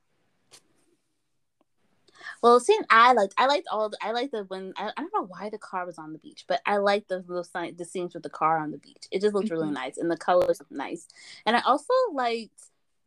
Well, 2.46 2.60
seeing 2.60 2.82
I 2.90 3.12
liked 3.12 3.34
I 3.36 3.46
liked 3.46 3.66
all 3.72 3.88
the, 3.88 3.98
I 4.00 4.12
liked 4.12 4.30
the 4.30 4.44
when 4.44 4.72
I, 4.76 4.92
I 4.96 5.00
don't 5.00 5.12
know 5.12 5.26
why 5.26 5.50
the 5.50 5.58
car 5.58 5.84
was 5.84 5.98
on 5.98 6.12
the 6.12 6.20
beach, 6.20 6.44
but 6.46 6.60
I 6.64 6.76
liked 6.76 7.08
the 7.08 7.24
little 7.26 7.44
the 7.76 7.84
scenes 7.84 8.14
with 8.14 8.22
the 8.22 8.30
car 8.30 8.58
on 8.58 8.70
the 8.70 8.78
beach. 8.78 9.08
It 9.10 9.20
just 9.20 9.34
looked 9.34 9.48
mm-hmm. 9.48 9.56
really 9.56 9.72
nice 9.72 9.98
and 9.98 10.08
the 10.08 10.16
colors 10.16 10.62
nice. 10.70 11.08
And 11.44 11.56
I 11.56 11.60
also 11.62 11.92
liked 12.12 12.52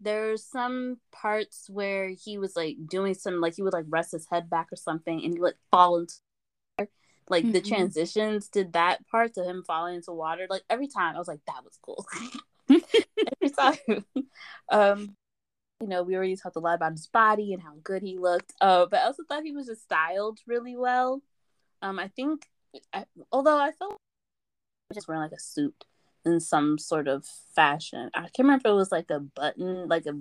there's 0.02 0.44
some 0.44 0.98
parts 1.14 1.70
where 1.70 2.10
he 2.10 2.38
was 2.38 2.58
like 2.58 2.76
doing 2.86 3.14
some 3.14 3.40
like 3.40 3.56
he 3.56 3.62
would 3.62 3.72
like 3.72 3.86
rest 3.88 4.12
his 4.12 4.28
head 4.30 4.50
back 4.50 4.68
or 4.74 4.76
something 4.76 5.24
and 5.24 5.34
he 5.34 5.40
like 5.40 5.56
fall 5.72 6.00
into 6.00 6.16
like 7.30 7.44
mm-hmm. 7.44 7.54
the 7.54 7.62
transitions 7.62 8.50
did 8.50 8.74
that 8.74 9.08
part 9.08 9.36
to 9.36 9.44
him 9.46 9.64
falling 9.66 9.96
into 9.96 10.12
water 10.12 10.48
like 10.50 10.64
every 10.70 10.88
time 10.88 11.16
i 11.16 11.20
was 11.20 11.28
like 11.28 11.42
that 11.46 11.64
was 11.64 11.78
cool 11.82 12.06
every 12.70 13.50
time 13.56 14.06
um 14.72 15.16
you 15.82 15.88
know 15.88 16.04
we 16.04 16.16
already 16.16 16.36
talked 16.36 16.56
a 16.56 16.60
lot 16.60 16.76
about 16.76 16.92
his 16.92 17.08
body 17.08 17.54
and 17.54 17.62
how 17.64 17.74
good 17.84 18.02
he 18.02 18.18
looked 18.18 18.54
uh 18.62 18.86
but 18.86 19.00
i 19.00 19.04
also 19.04 19.24
thought 19.24 19.44
he 19.44 19.52
was 19.52 19.68
just 19.68 19.84
styled 19.84 20.40
really 20.46 20.76
well 20.76 21.22
um 21.82 22.00
i 22.00 22.08
think 22.08 22.48
I, 22.94 23.06
although 23.32 23.58
i 23.58 23.72
felt 23.72 23.92
like 23.92 24.96
just 24.96 25.08
wearing 25.08 25.24
like 25.24 25.32
a 25.32 25.40
suit 25.40 25.86
in 26.26 26.40
some 26.40 26.78
sort 26.78 27.08
of 27.08 27.26
fashion. 27.56 28.10
I 28.14 28.22
can't 28.22 28.40
remember 28.40 28.68
if 28.68 28.72
it 28.72 28.76
was 28.76 28.92
like 28.92 29.10
a 29.10 29.20
button, 29.20 29.88
like 29.88 30.06
a 30.06 30.20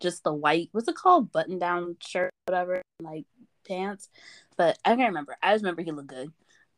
just 0.00 0.24
the 0.24 0.32
white, 0.32 0.68
what's 0.72 0.88
it 0.88 0.94
called? 0.94 1.32
Button 1.32 1.58
down 1.58 1.96
shirt, 2.00 2.30
whatever, 2.46 2.82
like 3.02 3.24
pants. 3.66 4.08
But 4.56 4.78
I 4.84 4.90
can't 4.90 5.10
remember. 5.10 5.36
I 5.42 5.52
just 5.52 5.64
remember 5.64 5.82
he 5.82 5.92
looked 5.92 6.08
good. 6.08 6.32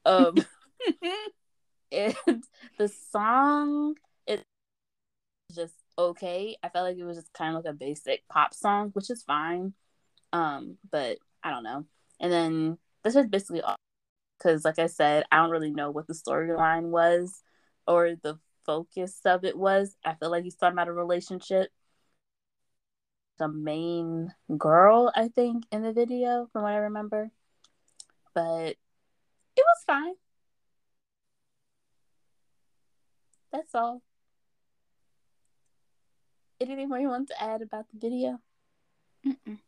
Um 0.05 0.35
and 1.93 2.45
the 2.79 2.89
song 2.89 3.97
it 4.27 4.43
just 5.53 5.75
okay. 6.09 6.57
I 6.63 6.69
felt 6.69 6.87
like 6.87 6.97
it 6.97 7.05
was 7.05 7.17
just 7.17 7.33
kind 7.33 7.57
of 7.57 7.65
like 7.65 7.71
a 7.71 7.77
basic 7.77 8.27
pop 8.29 8.55
song, 8.55 8.91
which 8.95 9.11
is 9.11 9.23
fine. 9.23 9.75
Um, 10.33 10.79
but 10.91 11.19
I 11.43 11.51
don't 11.51 11.65
know. 11.65 11.87
And 12.21 12.33
then 12.33 12.79
this 13.05 13.17
is 13.17 13.27
basically 13.27 13.63
all 13.63 13.77
because 14.39 14.65
like 14.65 14.79
I 14.79 14.87
said, 14.87 15.25
I 15.31 15.37
don't 15.37 15.51
really 15.51 15.71
know 15.71 15.91
what 15.91 16.07
the 16.07 16.15
storyline 16.15 16.85
was 16.85 17.43
or 17.87 18.15
the 18.23 18.39
focus 18.65 19.21
of 19.25 19.45
it 19.45 19.57
was. 19.57 19.97
I 20.05 20.15
feel 20.15 20.31
like 20.31 20.45
he's 20.45 20.57
talking 20.57 20.75
about 20.75 20.89
a 20.89 20.93
relationship. 20.93 21.71
The 23.39 23.49
main 23.49 24.33
girl, 24.57 25.13
I 25.15 25.29
think, 25.29 25.65
in 25.73 25.83
the 25.83 25.93
video, 25.93 26.49
from 26.53 26.63
what 26.63 26.73
I 26.73 26.77
remember. 26.77 27.31
But 28.35 28.77
it 28.77 28.77
was 29.57 29.85
fine. 29.87 30.15
That's 33.53 33.75
all. 33.75 34.03
Anything 36.61 36.89
more 36.89 36.99
you 36.99 37.09
want 37.09 37.29
to 37.29 37.43
add 37.43 37.63
about 37.63 37.87
the 37.91 37.99
video? 37.99 38.39
Mm-mm. 39.27 39.59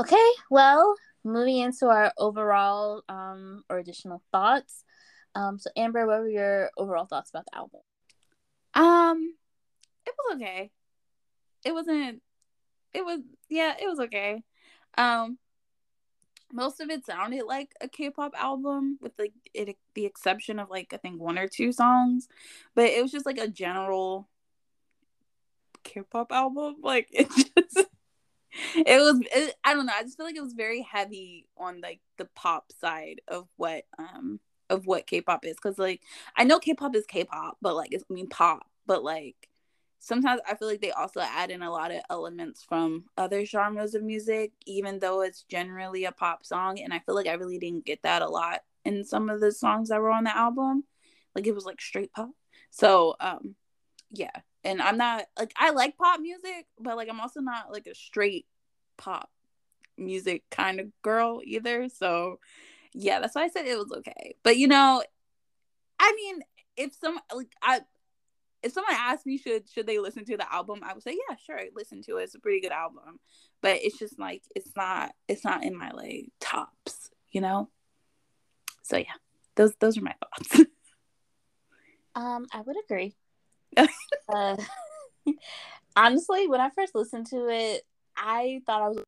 Okay, 0.00 0.30
well, 0.50 0.94
moving 1.24 1.58
into 1.58 1.86
our 1.86 2.12
overall 2.16 3.02
um, 3.08 3.64
or 3.68 3.78
additional 3.78 4.22
thoughts. 4.32 4.84
Um, 5.34 5.58
so 5.58 5.70
Amber, 5.76 6.06
what 6.06 6.20
were 6.20 6.28
your 6.28 6.70
overall 6.76 7.06
thoughts 7.06 7.30
about 7.30 7.46
the 7.46 7.56
album? 7.56 7.80
Um, 8.74 9.34
it 10.06 10.14
was 10.16 10.36
okay. 10.36 10.70
It 11.64 11.72
wasn't. 11.72 12.22
It 12.92 13.04
was 13.04 13.20
yeah, 13.48 13.74
it 13.80 13.86
was 13.86 14.00
okay. 14.00 14.42
Um, 14.96 15.38
most 16.52 16.80
of 16.80 16.90
it 16.90 17.06
sounded 17.06 17.44
like 17.44 17.72
a 17.80 17.88
K-pop 17.88 18.32
album, 18.36 18.98
with 19.00 19.12
like 19.18 19.32
it, 19.54 19.76
the 19.94 20.04
exception 20.04 20.58
of 20.58 20.70
like 20.70 20.92
I 20.92 20.98
think 20.98 21.20
one 21.20 21.38
or 21.38 21.48
two 21.48 21.72
songs, 21.72 22.28
but 22.74 22.84
it 22.84 23.02
was 23.02 23.12
just 23.12 23.26
like 23.26 23.38
a 23.38 23.48
general 23.48 24.28
K-pop 25.84 26.32
album. 26.32 26.76
Like 26.82 27.08
it 27.12 27.28
just. 27.28 27.86
it 28.76 29.00
was 29.00 29.18
it, 29.34 29.54
i 29.64 29.72
don't 29.72 29.86
know 29.86 29.94
i 29.98 30.02
just 30.02 30.18
feel 30.18 30.26
like 30.26 30.36
it 30.36 30.42
was 30.42 30.52
very 30.52 30.82
heavy 30.82 31.46
on 31.56 31.80
like 31.80 32.00
the 32.18 32.26
pop 32.34 32.70
side 32.78 33.22
of 33.26 33.48
what 33.56 33.84
um 33.98 34.38
of 34.72 34.86
what 34.86 35.06
K-pop 35.06 35.44
is 35.44 35.58
cuz 35.58 35.78
like 35.78 36.00
I 36.34 36.44
know 36.44 36.58
K-pop 36.58 36.96
is 36.96 37.06
K-pop, 37.06 37.58
but 37.60 37.76
like 37.76 37.92
it's 37.92 38.04
I 38.10 38.14
mean 38.14 38.28
pop, 38.28 38.66
but 38.86 39.04
like 39.04 39.48
sometimes 40.00 40.40
I 40.48 40.56
feel 40.56 40.66
like 40.66 40.80
they 40.80 40.90
also 40.90 41.20
add 41.20 41.50
in 41.50 41.62
a 41.62 41.70
lot 41.70 41.92
of 41.92 42.00
elements 42.10 42.64
from 42.64 43.04
other 43.16 43.44
genres 43.44 43.94
of 43.94 44.02
music 44.02 44.52
even 44.66 44.98
though 44.98 45.20
it's 45.20 45.44
generally 45.44 46.04
a 46.06 46.12
pop 46.12 46.44
song 46.44 46.80
and 46.80 46.92
I 46.92 46.98
feel 47.00 47.14
like 47.14 47.28
I 47.28 47.34
really 47.34 47.58
didn't 47.58 47.84
get 47.84 48.02
that 48.02 48.22
a 48.22 48.28
lot 48.28 48.62
in 48.84 49.04
some 49.04 49.28
of 49.30 49.40
the 49.40 49.52
songs 49.52 49.90
that 49.90 50.00
were 50.00 50.10
on 50.10 50.24
the 50.24 50.36
album. 50.36 50.84
Like 51.34 51.46
it 51.46 51.54
was 51.54 51.66
like 51.66 51.80
straight 51.80 52.12
pop. 52.12 52.30
So, 52.70 53.14
um 53.20 53.54
yeah. 54.10 54.40
And 54.64 54.80
I'm 54.80 54.96
not 54.96 55.24
like 55.38 55.52
I 55.56 55.70
like 55.70 55.96
pop 55.96 56.20
music, 56.20 56.66
but 56.78 56.96
like 56.96 57.08
I'm 57.08 57.20
also 57.20 57.40
not 57.40 57.72
like 57.72 57.86
a 57.86 57.94
straight 57.94 58.46
pop 58.96 59.30
music 59.98 60.44
kind 60.50 60.80
of 60.80 60.88
girl 61.02 61.40
either. 61.44 61.88
So 61.88 62.38
yeah, 62.94 63.20
that's 63.20 63.34
why 63.34 63.44
I 63.44 63.48
said 63.48 63.66
it 63.66 63.78
was 63.78 63.92
okay. 63.98 64.36
But 64.42 64.56
you 64.56 64.68
know, 64.68 65.02
I 65.98 66.12
mean, 66.14 66.42
if 66.76 66.94
some 66.94 67.18
like 67.34 67.52
I 67.62 67.80
if 68.62 68.72
someone 68.72 68.94
asked 68.96 69.26
me 69.26 69.38
should 69.38 69.68
should 69.68 69.86
they 69.86 69.98
listen 69.98 70.24
to 70.26 70.36
the 70.36 70.52
album, 70.52 70.80
I 70.84 70.94
would 70.94 71.02
say 71.02 71.16
yeah, 71.28 71.36
sure, 71.44 71.60
listen 71.74 72.02
to 72.02 72.18
it. 72.18 72.24
It's 72.24 72.34
a 72.34 72.40
pretty 72.40 72.60
good 72.60 72.72
album. 72.72 73.18
But 73.60 73.78
it's 73.82 73.98
just 73.98 74.18
like 74.18 74.42
it's 74.54 74.70
not 74.76 75.12
it's 75.26 75.44
not 75.44 75.64
in 75.64 75.76
my 75.76 75.90
like 75.90 76.28
tops, 76.40 77.10
you 77.30 77.40
know? 77.40 77.68
So 78.82 78.96
yeah. 78.96 79.14
Those 79.56 79.74
those 79.80 79.98
are 79.98 80.02
my 80.02 80.14
thoughts. 80.14 80.60
um, 82.14 82.46
I 82.52 82.60
would 82.62 82.76
agree. 82.84 83.14
Uh, 83.76 84.56
honestly, 85.96 86.48
when 86.48 86.60
I 86.60 86.70
first 86.70 86.94
listened 86.94 87.26
to 87.28 87.48
it, 87.48 87.82
I 88.16 88.62
thought 88.66 88.82
I 88.82 88.88
was 88.88 89.04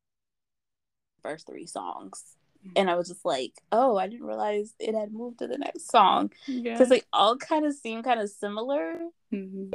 first 1.21 1.47
three 1.47 1.65
songs 1.65 2.35
and 2.75 2.89
I 2.89 2.95
was 2.95 3.07
just 3.07 3.25
like, 3.25 3.53
oh, 3.71 3.97
I 3.97 4.07
didn't 4.07 4.25
realize 4.25 4.73
it 4.79 4.95
had 4.95 5.13
moved 5.13 5.39
to 5.39 5.47
the 5.47 5.57
next 5.57 5.91
song 5.91 6.31
because 6.47 6.63
yeah. 6.63 6.83
they 6.85 7.01
all 7.13 7.37
kind 7.37 7.65
of 7.65 7.73
seem 7.73 8.03
kind 8.03 8.19
of 8.19 8.29
similar. 8.29 8.97
Mm-hmm. 9.31 9.69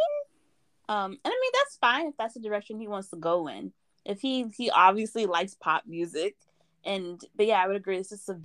Um, 0.88 1.12
and 1.12 1.20
I 1.24 1.28
mean 1.28 1.52
that's 1.54 1.76
fine 1.76 2.06
if 2.08 2.16
that's 2.16 2.34
the 2.34 2.40
direction 2.40 2.80
he 2.80 2.88
wants 2.88 3.10
to 3.10 3.16
go 3.16 3.46
in. 3.48 3.72
If 4.04 4.20
he 4.20 4.46
he 4.56 4.70
obviously 4.70 5.26
likes 5.26 5.54
pop 5.54 5.84
music, 5.86 6.36
and 6.84 7.20
but 7.36 7.46
yeah, 7.46 7.62
I 7.62 7.68
would 7.68 7.76
agree. 7.76 7.98
This 7.98 8.12
is 8.12 8.28
a 8.28 8.40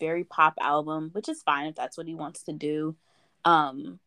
very 0.00 0.24
pop 0.24 0.54
album, 0.60 1.10
which 1.12 1.28
is 1.28 1.42
fine 1.42 1.66
if 1.66 1.76
that's 1.76 1.96
what 1.96 2.08
he 2.08 2.14
wants 2.14 2.42
to 2.44 2.52
do. 2.52 2.96
Um, 3.44 4.00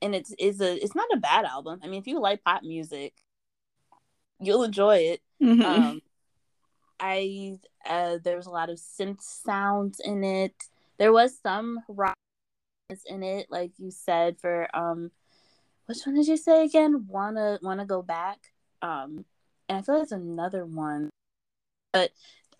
and 0.00 0.14
it's 0.14 0.32
is 0.38 0.60
a 0.60 0.82
it's 0.82 0.94
not 0.94 1.08
a 1.12 1.18
bad 1.18 1.44
album. 1.44 1.80
I 1.82 1.88
mean, 1.88 2.00
if 2.00 2.06
you 2.06 2.20
like 2.20 2.44
pop 2.44 2.62
music, 2.62 3.14
you'll 4.40 4.62
enjoy 4.62 4.98
it. 4.98 5.20
Mm-hmm. 5.42 5.62
Um, 5.62 6.00
I 7.00 7.58
uh, 7.88 8.18
there 8.22 8.36
was 8.36 8.46
a 8.46 8.50
lot 8.50 8.70
of 8.70 8.78
synth 8.78 9.22
sounds 9.22 10.00
in 10.00 10.24
it. 10.24 10.54
There 10.98 11.12
was 11.12 11.38
some 11.40 11.80
rock 11.88 12.14
in 13.06 13.22
it, 13.22 13.46
like 13.50 13.72
you 13.78 13.90
said. 13.90 14.36
For 14.40 14.68
um, 14.74 15.10
which 15.86 15.98
one 16.04 16.16
did 16.16 16.26
you 16.26 16.36
say 16.36 16.64
again? 16.64 17.06
Wanna 17.08 17.58
wanna 17.62 17.86
go 17.86 18.02
back? 18.02 18.38
Um, 18.82 19.24
and 19.68 19.78
I 19.78 19.82
feel 19.82 19.98
like 19.98 20.08
there's 20.08 20.20
another 20.20 20.64
one, 20.64 21.10
but 21.92 22.10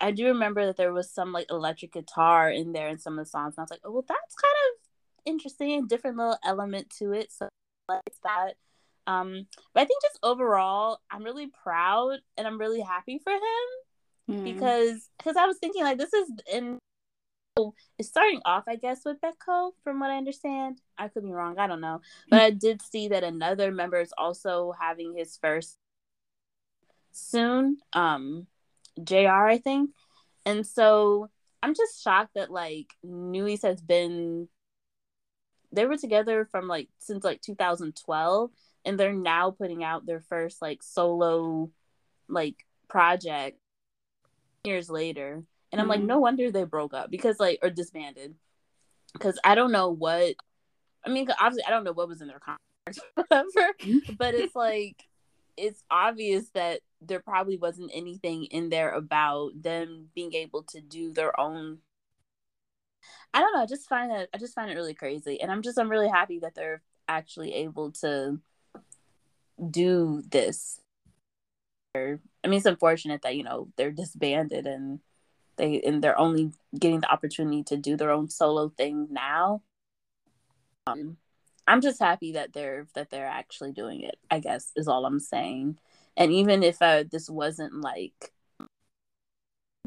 I 0.01 0.11
do 0.11 0.27
remember 0.27 0.65
that 0.65 0.77
there 0.77 0.93
was 0.93 1.11
some 1.11 1.31
like 1.33 1.47
electric 1.49 1.93
guitar 1.93 2.49
in 2.49 2.71
there 2.71 2.87
in 2.87 2.99
some 2.99 3.19
of 3.19 3.25
the 3.25 3.29
songs, 3.29 3.55
and 3.55 3.61
I 3.61 3.63
was 3.63 3.71
like, 3.71 3.81
oh 3.83 3.91
well, 3.91 4.05
that's 4.07 4.35
kind 4.35 4.55
of 4.71 4.78
interesting, 5.25 5.87
different 5.87 6.17
little 6.17 6.37
element 6.43 6.89
to 6.99 7.13
it. 7.13 7.31
So 7.31 7.49
like 7.89 8.01
that. 8.23 8.53
Um, 9.07 9.47
but 9.73 9.81
I 9.81 9.85
think 9.85 10.01
just 10.03 10.19
overall, 10.21 10.99
I'm 11.09 11.23
really 11.23 11.47
proud 11.63 12.19
and 12.37 12.45
I'm 12.47 12.59
really 12.59 12.81
happy 12.81 13.19
for 13.19 13.31
him 13.31 13.39
mm. 14.29 14.43
because 14.43 15.09
because 15.17 15.35
I 15.35 15.45
was 15.47 15.57
thinking 15.57 15.83
like 15.83 15.97
this 15.97 16.13
is 16.13 16.29
in 16.51 16.77
it's 17.97 18.07
starting 18.07 18.39
off, 18.45 18.63
I 18.69 18.77
guess, 18.77 19.01
with 19.03 19.17
Baekho, 19.19 19.71
from 19.83 19.99
what 19.99 20.11
I 20.11 20.17
understand. 20.17 20.79
I 20.97 21.09
could 21.09 21.23
be 21.23 21.31
wrong, 21.31 21.57
I 21.57 21.67
don't 21.67 21.81
know. 21.81 22.01
But 22.29 22.41
I 22.41 22.51
did 22.51 22.81
see 22.81 23.09
that 23.09 23.23
another 23.23 23.71
member 23.71 23.99
is 23.99 24.13
also 24.17 24.73
having 24.79 25.15
his 25.17 25.37
first 25.37 25.75
soon. 27.11 27.77
Um 27.93 28.47
JR, 29.03 29.47
I 29.47 29.57
think. 29.57 29.91
And 30.45 30.65
so 30.65 31.29
I'm 31.61 31.73
just 31.73 32.03
shocked 32.03 32.35
that 32.35 32.51
like 32.51 32.93
NU'EST 33.03 33.63
has 33.63 33.81
been 33.81 34.47
they 35.71 35.85
were 35.85 35.97
together 35.97 36.47
from 36.51 36.67
like 36.67 36.89
since 36.97 37.23
like 37.23 37.41
2012 37.41 38.51
and 38.85 38.99
they're 38.99 39.13
now 39.13 39.51
putting 39.51 39.83
out 39.83 40.05
their 40.05 40.21
first 40.21 40.61
like 40.61 40.81
solo 40.81 41.69
like 42.27 42.65
project 42.87 43.57
years 44.63 44.89
later 44.89 45.43
and 45.71 45.79
i'm 45.79 45.85
mm-hmm. 45.85 45.91
like 45.91 46.01
no 46.01 46.19
wonder 46.19 46.51
they 46.51 46.63
broke 46.63 46.93
up 46.93 47.09
because 47.11 47.39
like 47.39 47.59
or 47.61 47.69
disbanded 47.69 48.35
because 49.13 49.39
i 49.43 49.55
don't 49.55 49.71
know 49.71 49.89
what 49.89 50.35
i 51.05 51.09
mean 51.09 51.27
obviously 51.39 51.63
i 51.65 51.69
don't 51.69 51.83
know 51.83 51.93
what 51.93 52.07
was 52.07 52.21
in 52.21 52.27
their 52.27 52.39
contract 52.39 52.63
whatever 53.13 53.73
mm-hmm. 53.81 54.13
but 54.17 54.33
it's 54.33 54.55
like 54.55 55.03
it's 55.55 55.83
obvious 55.91 56.49
that 56.53 56.79
there 57.01 57.19
probably 57.19 57.57
wasn't 57.57 57.91
anything 57.93 58.45
in 58.45 58.69
there 58.69 58.91
about 58.91 59.51
them 59.61 60.07
being 60.15 60.33
able 60.33 60.63
to 60.63 60.81
do 60.81 61.11
their 61.11 61.37
own 61.39 61.79
I 63.33 63.41
don't 63.41 63.53
know. 63.53 63.61
I 63.61 63.65
just 63.65 63.87
find 63.87 64.11
it. 64.11 64.29
I 64.33 64.37
just 64.37 64.55
find 64.55 64.69
it 64.69 64.75
really 64.75 64.93
crazy, 64.93 65.41
and 65.41 65.51
I'm 65.51 65.61
just 65.61 65.77
I'm 65.77 65.89
really 65.89 66.09
happy 66.09 66.39
that 66.39 66.55
they're 66.55 66.81
actually 67.07 67.53
able 67.53 67.91
to 67.91 68.39
do 69.69 70.23
this. 70.29 70.79
I 71.95 72.17
mean, 72.45 72.57
it's 72.57 72.65
unfortunate 72.65 73.21
that 73.23 73.35
you 73.35 73.43
know 73.43 73.69
they're 73.75 73.91
disbanded 73.91 74.67
and 74.67 74.99
they 75.57 75.81
and 75.81 76.03
they're 76.03 76.17
only 76.17 76.51
getting 76.77 77.01
the 77.01 77.11
opportunity 77.11 77.63
to 77.63 77.77
do 77.77 77.97
their 77.97 78.11
own 78.11 78.29
solo 78.29 78.69
thing 78.69 79.07
now. 79.11 79.61
Um, 80.87 81.17
I'm 81.67 81.81
just 81.81 81.99
happy 81.99 82.31
that 82.33 82.53
they're 82.53 82.87
that 82.95 83.09
they're 83.09 83.27
actually 83.27 83.73
doing 83.73 84.01
it. 84.01 84.17
I 84.31 84.39
guess 84.39 84.71
is 84.75 84.87
all 84.87 85.05
I'm 85.05 85.19
saying. 85.19 85.77
And 86.17 86.31
even 86.33 86.63
if 86.63 86.81
uh, 86.81 87.05
this 87.09 87.29
wasn't 87.29 87.81
like, 87.81 88.33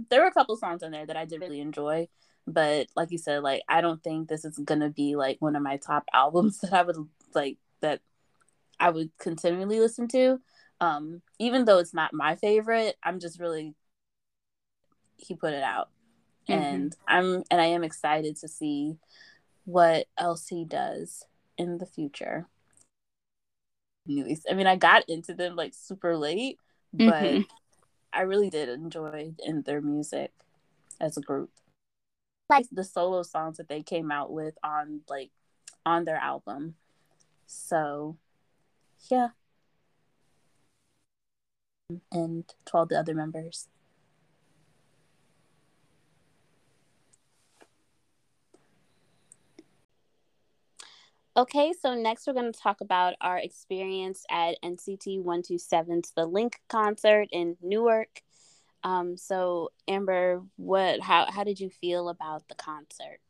there 0.08 0.22
were 0.22 0.28
a 0.28 0.32
couple 0.32 0.56
songs 0.56 0.82
in 0.82 0.92
there 0.92 1.04
that 1.04 1.16
I 1.16 1.24
did 1.26 1.40
really 1.40 1.60
enjoy 1.60 2.08
but 2.46 2.88
like 2.96 3.10
you 3.10 3.18
said 3.18 3.42
like 3.42 3.62
i 3.68 3.80
don't 3.80 4.02
think 4.02 4.28
this 4.28 4.44
is 4.44 4.58
gonna 4.58 4.90
be 4.90 5.16
like 5.16 5.36
one 5.40 5.56
of 5.56 5.62
my 5.62 5.76
top 5.76 6.04
albums 6.14 6.58
that 6.58 6.72
i 6.72 6.82
would 6.82 6.96
like 7.34 7.58
that 7.80 8.00
i 8.80 8.90
would 8.90 9.10
continually 9.18 9.80
listen 9.80 10.08
to 10.08 10.40
um 10.80 11.22
even 11.38 11.64
though 11.64 11.78
it's 11.78 11.94
not 11.94 12.12
my 12.12 12.34
favorite 12.36 12.96
i'm 13.02 13.20
just 13.20 13.38
really 13.38 13.74
he 15.16 15.34
put 15.34 15.52
it 15.52 15.62
out 15.62 15.90
mm-hmm. 16.48 16.60
and 16.60 16.96
i'm 17.06 17.44
and 17.50 17.60
i 17.60 17.66
am 17.66 17.84
excited 17.84 18.36
to 18.36 18.48
see 18.48 18.96
what 19.64 20.06
else 20.18 20.48
he 20.48 20.64
does 20.64 21.24
in 21.56 21.78
the 21.78 21.86
future 21.86 22.46
i 24.50 24.54
mean 24.54 24.66
i 24.66 24.74
got 24.74 25.08
into 25.08 25.32
them 25.32 25.54
like 25.54 25.72
super 25.74 26.16
late 26.16 26.58
but 26.92 27.22
mm-hmm. 27.22 27.42
i 28.12 28.22
really 28.22 28.50
did 28.50 28.68
enjoy 28.68 29.32
in 29.46 29.62
their 29.62 29.80
music 29.80 30.32
as 31.00 31.16
a 31.16 31.20
group 31.20 31.50
like 32.52 32.66
the 32.70 32.84
solo 32.84 33.22
songs 33.22 33.56
that 33.56 33.68
they 33.68 33.82
came 33.82 34.10
out 34.10 34.32
with 34.32 34.54
on 34.62 35.00
like 35.08 35.30
on 35.86 36.04
their 36.04 36.16
album. 36.16 36.74
So 37.46 38.16
yeah. 39.10 39.28
And 42.10 42.48
to 42.66 42.76
all 42.76 42.86
the 42.86 42.98
other 42.98 43.14
members. 43.14 43.68
Okay, 51.34 51.72
so 51.72 51.94
next 51.94 52.26
we're 52.26 52.34
going 52.34 52.52
to 52.52 52.60
talk 52.60 52.82
about 52.82 53.14
our 53.22 53.38
experience 53.38 54.22
at 54.30 54.56
NCT 54.62 55.24
127's 55.24 56.12
The 56.14 56.26
Link 56.26 56.60
concert 56.68 57.28
in 57.32 57.56
Newark. 57.62 58.20
Um, 58.84 59.16
so 59.16 59.70
Amber, 59.86 60.42
what 60.56 61.00
how 61.00 61.30
how 61.30 61.44
did 61.44 61.60
you 61.60 61.70
feel 61.70 62.08
about 62.08 62.48
the 62.48 62.54
concert? 62.54 63.20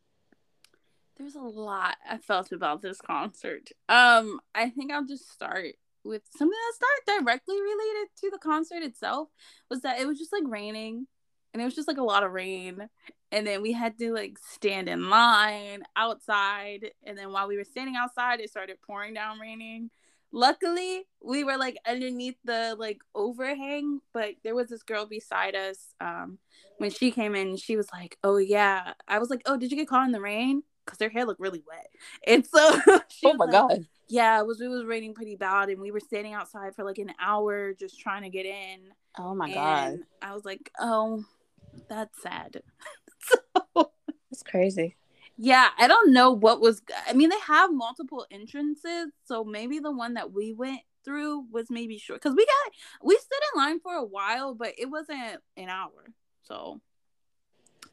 There's 1.16 1.34
a 1.34 1.40
lot 1.40 1.96
I 2.08 2.18
felt 2.18 2.52
about 2.52 2.82
this 2.82 3.00
concert. 3.00 3.68
Um, 3.88 4.40
I 4.54 4.70
think 4.70 4.90
I'll 4.90 5.06
just 5.06 5.30
start 5.30 5.74
with 6.04 6.22
something 6.36 6.58
that's 6.66 6.80
not 6.80 7.24
directly 7.24 7.60
related 7.60 8.08
to 8.20 8.30
the 8.30 8.38
concert 8.38 8.82
itself. 8.82 9.28
Was 9.70 9.82
that 9.82 10.00
it 10.00 10.06
was 10.06 10.18
just 10.18 10.32
like 10.32 10.44
raining, 10.46 11.06
and 11.52 11.62
it 11.62 11.64
was 11.64 11.74
just 11.74 11.88
like 11.88 11.98
a 11.98 12.02
lot 12.02 12.24
of 12.24 12.32
rain, 12.32 12.88
and 13.30 13.46
then 13.46 13.62
we 13.62 13.72
had 13.72 13.98
to 13.98 14.12
like 14.12 14.38
stand 14.38 14.88
in 14.88 15.10
line 15.10 15.82
outside, 15.96 16.90
and 17.04 17.16
then 17.16 17.30
while 17.30 17.46
we 17.46 17.56
were 17.56 17.64
standing 17.64 17.96
outside, 17.96 18.40
it 18.40 18.50
started 18.50 18.78
pouring 18.80 19.14
down 19.14 19.38
raining 19.38 19.90
luckily 20.32 21.06
we 21.22 21.44
were 21.44 21.58
like 21.58 21.76
underneath 21.86 22.36
the 22.44 22.74
like 22.78 22.98
overhang 23.14 24.00
but 24.14 24.30
there 24.42 24.54
was 24.54 24.68
this 24.68 24.82
girl 24.82 25.04
beside 25.04 25.54
us 25.54 25.94
um 26.00 26.38
when 26.78 26.90
she 26.90 27.10
came 27.10 27.34
in 27.34 27.56
she 27.56 27.76
was 27.76 27.86
like 27.92 28.16
oh 28.24 28.38
yeah. 28.38 28.94
I 29.06 29.18
was 29.18 29.30
like 29.30 29.42
oh 29.46 29.56
did 29.56 29.70
you 29.70 29.76
get 29.76 29.88
caught 29.88 30.06
in 30.06 30.12
the 30.12 30.20
rain? 30.20 30.62
Because 30.84 30.98
their 30.98 31.10
hair 31.10 31.24
looked 31.24 31.40
really 31.40 31.62
wet. 31.68 31.86
And 32.26 32.44
so 32.46 32.80
oh 33.24 33.34
my 33.34 33.44
like, 33.44 33.52
god. 33.52 33.86
yeah 34.08 34.40
it 34.40 34.46
was 34.46 34.60
it 34.60 34.68
was 34.68 34.84
raining 34.84 35.14
pretty 35.14 35.36
bad 35.36 35.68
and 35.68 35.80
we 35.80 35.90
were 35.90 36.00
standing 36.00 36.32
outside 36.32 36.74
for 36.74 36.84
like 36.84 36.98
an 36.98 37.12
hour 37.20 37.74
just 37.74 38.00
trying 38.00 38.22
to 38.22 38.30
get 38.30 38.46
in. 38.46 38.80
Oh 39.18 39.34
my 39.34 39.52
god. 39.52 39.98
I 40.22 40.32
was 40.34 40.44
like 40.44 40.70
oh 40.80 41.24
that's 41.88 42.20
sad. 42.22 42.62
So 43.24 43.92
it's 44.32 44.42
crazy 44.42 44.96
yeah, 45.36 45.68
I 45.78 45.86
don't 45.86 46.12
know 46.12 46.32
what 46.32 46.60
was. 46.60 46.82
I 47.06 47.12
mean, 47.12 47.30
they 47.30 47.40
have 47.46 47.72
multiple 47.72 48.26
entrances, 48.30 49.10
so 49.24 49.44
maybe 49.44 49.78
the 49.78 49.90
one 49.90 50.14
that 50.14 50.32
we 50.32 50.52
went 50.52 50.80
through 51.04 51.46
was 51.50 51.70
maybe 51.70 51.98
short 51.98 52.22
because 52.22 52.36
we 52.36 52.46
got 52.46 52.72
we 53.02 53.16
stood 53.16 53.40
in 53.54 53.60
line 53.60 53.80
for 53.80 53.94
a 53.94 54.04
while, 54.04 54.54
but 54.54 54.74
it 54.78 54.86
wasn't 54.86 55.40
an 55.56 55.68
hour. 55.68 56.12
So, 56.42 56.80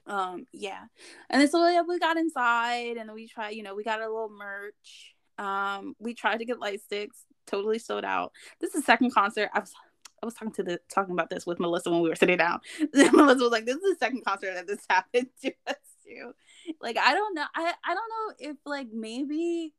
um, 0.05 0.45
yeah, 0.51 0.83
and 1.29 1.41
then 1.41 1.49
so 1.49 1.65
yeah, 1.67 1.81
we 1.81 1.99
got 1.99 2.17
inside 2.17 2.97
and 2.97 3.11
we 3.13 3.27
tried. 3.27 3.51
You 3.51 3.63
know, 3.63 3.75
we 3.75 3.83
got 3.83 4.01
a 4.01 4.07
little 4.07 4.29
merch. 4.29 5.15
Um, 5.37 5.95
we 5.99 6.13
tried 6.13 6.37
to 6.37 6.45
get 6.45 6.59
light 6.59 6.81
sticks, 6.81 7.23
totally 7.47 7.79
sold 7.79 8.03
out. 8.03 8.33
This 8.59 8.75
is 8.75 8.81
the 8.81 8.85
second 8.85 9.13
concert. 9.13 9.49
I 9.53 9.59
was 9.59 9.73
I 10.21 10.25
was 10.25 10.35
talking 10.35 10.53
to 10.53 10.63
the 10.63 10.79
talking 10.93 11.13
about 11.13 11.29
this 11.29 11.45
with 11.45 11.59
Melissa 11.59 11.89
when 11.89 12.01
we 12.01 12.09
were 12.09 12.15
sitting 12.15 12.37
down. 12.37 12.59
Melissa 12.93 13.43
was 13.43 13.51
like, 13.51 13.65
"This 13.65 13.77
is 13.77 13.81
the 13.81 13.97
second 13.99 14.25
concert 14.25 14.53
that 14.55 14.67
this 14.67 14.81
happened 14.89 15.29
to 15.41 15.53
us 15.67 15.75
too." 16.05 16.33
Like 16.81 16.97
I 16.97 17.13
don't 17.13 17.35
know. 17.35 17.45
I 17.55 17.73
I 17.85 17.93
don't 17.93 18.09
know 18.09 18.51
if 18.51 18.57
like 18.65 18.87
maybe 18.91 19.73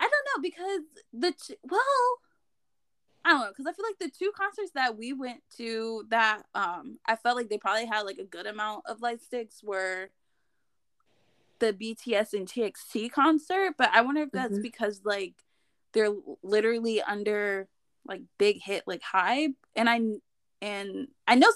I 0.00 0.08
don't 0.08 0.12
know 0.36 0.42
because 0.42 0.82
the 1.12 1.56
well 1.62 1.80
I 3.24 3.30
don't 3.30 3.40
know 3.40 3.48
because 3.48 3.66
I 3.66 3.72
feel 3.72 3.84
like 3.86 3.98
the 3.98 4.16
two 4.16 4.32
concerts 4.36 4.72
that 4.74 4.96
we 4.96 5.12
went 5.12 5.42
to 5.56 6.04
that 6.10 6.42
um 6.54 6.98
I 7.06 7.16
felt 7.16 7.36
like 7.36 7.48
they 7.48 7.58
probably 7.58 7.86
had 7.86 8.02
like 8.02 8.18
a 8.18 8.24
good 8.24 8.46
amount 8.46 8.84
of 8.86 9.02
light 9.02 9.22
sticks 9.22 9.62
were 9.62 10.10
the 11.58 11.72
BTS 11.72 12.34
and 12.34 12.46
TXT 12.46 13.10
concert, 13.10 13.74
but 13.76 13.90
I 13.92 14.02
wonder 14.02 14.22
if 14.22 14.30
that's 14.30 14.54
mm-hmm. 14.54 14.62
because 14.62 15.00
like 15.04 15.34
they're 15.92 16.14
literally 16.42 17.02
under 17.02 17.68
like 18.06 18.22
big 18.38 18.62
hit 18.62 18.84
like 18.86 19.02
HYBE 19.02 19.54
and 19.76 19.88
I 19.88 20.00
and 20.60 21.08
I 21.26 21.34
know 21.34 21.50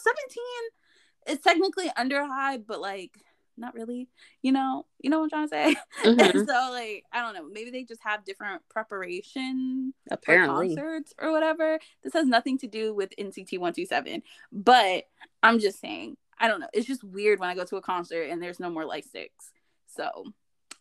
17 1.27 1.37
is 1.37 1.41
technically 1.41 1.91
under 1.97 2.23
HYBE, 2.23 2.65
but 2.67 2.81
like 2.81 3.13
not 3.57 3.75
really, 3.75 4.09
you 4.43 4.53
know, 4.53 4.87
you 5.01 5.11
know 5.11 5.21
what 5.21 5.33
I'm 5.35 5.49
trying 5.49 5.49
to 5.49 5.75
say. 5.75 5.81
Mm-hmm. 6.13 6.39
so 6.39 6.71
like, 6.71 7.05
I 7.13 7.21
don't 7.21 7.35
know, 7.35 7.49
maybe 7.49 7.71
they 7.71 7.85
just 7.85 8.03
have 8.03 8.25
different 8.25 8.63
preparation 8.69 9.95
apparently 10.11 10.75
concerts 10.75 11.13
or 11.19 11.33
whatever. 11.33 11.79
This 12.03 12.13
has 12.15 12.27
nothing 12.27 12.59
to 12.59 12.67
do 12.67 12.95
with 12.95 13.15
NCT 13.19 13.59
one 13.59 13.73
two 13.73 13.87
seven, 13.87 14.23
but 14.51 15.05
I'm 15.43 15.59
just 15.59 15.81
saying. 15.81 16.17
I 16.39 16.49
don't 16.49 16.59
know. 16.59 16.69
It's 16.73 16.89
just 16.89 17.05
weird 17.05 17.39
when 17.39 17.51
I 17.51 17.55
go 17.55 17.65
to 17.65 17.77
a 17.77 17.83
concert 17.83 18.25
and 18.25 18.43
there's 18.43 18.59
no 18.59 18.69
more 18.69 18.85
light 18.85 19.05
sticks. 19.05 19.53
So 19.87 20.25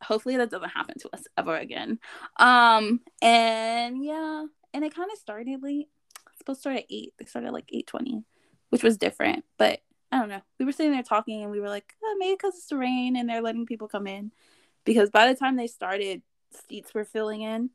hopefully 0.02 0.38
that 0.38 0.50
doesn't 0.50 0.70
happen 0.70 0.98
to 1.00 1.10
us 1.14 1.24
ever 1.38 1.56
again. 1.56 2.00
Um, 2.38 3.02
and 3.22 4.04
yeah, 4.04 4.46
and 4.74 4.84
it 4.84 4.96
kind 4.96 5.12
of 5.12 5.18
started 5.18 5.62
late. 5.62 5.88
It's 6.30 6.40
supposed 6.40 6.60
to 6.60 6.62
start 6.62 6.78
at 6.78 6.86
eight. 6.90 7.14
They 7.18 7.26
started 7.26 7.52
like 7.52 7.70
eight 7.72 7.88
twenty, 7.88 8.24
which 8.70 8.84
was 8.84 8.98
different. 8.98 9.46
But 9.58 9.82
I 10.12 10.20
don't 10.20 10.30
know. 10.30 10.42
We 10.60 10.66
were 10.66 10.72
sitting 10.72 10.92
there 10.92 11.04
talking, 11.04 11.42
and 11.42 11.52
we 11.52 11.60
were 11.60 11.70
like, 11.70 11.94
oh, 12.04 12.16
maybe 12.20 12.36
because 12.36 12.56
it's 12.56 12.68
the 12.68 12.78
rain 12.78 13.16
and 13.16 13.30
they're 13.30 13.42
letting 13.42 13.66
people 13.66 13.88
come 13.88 14.08
in. 14.08 14.32
Because 14.84 15.10
by 15.10 15.28
the 15.28 15.38
time 15.38 15.56
they 15.56 15.68
started, 15.68 16.22
seats 16.68 16.94
were 16.94 17.06
filling 17.06 17.42
in. 17.42 17.70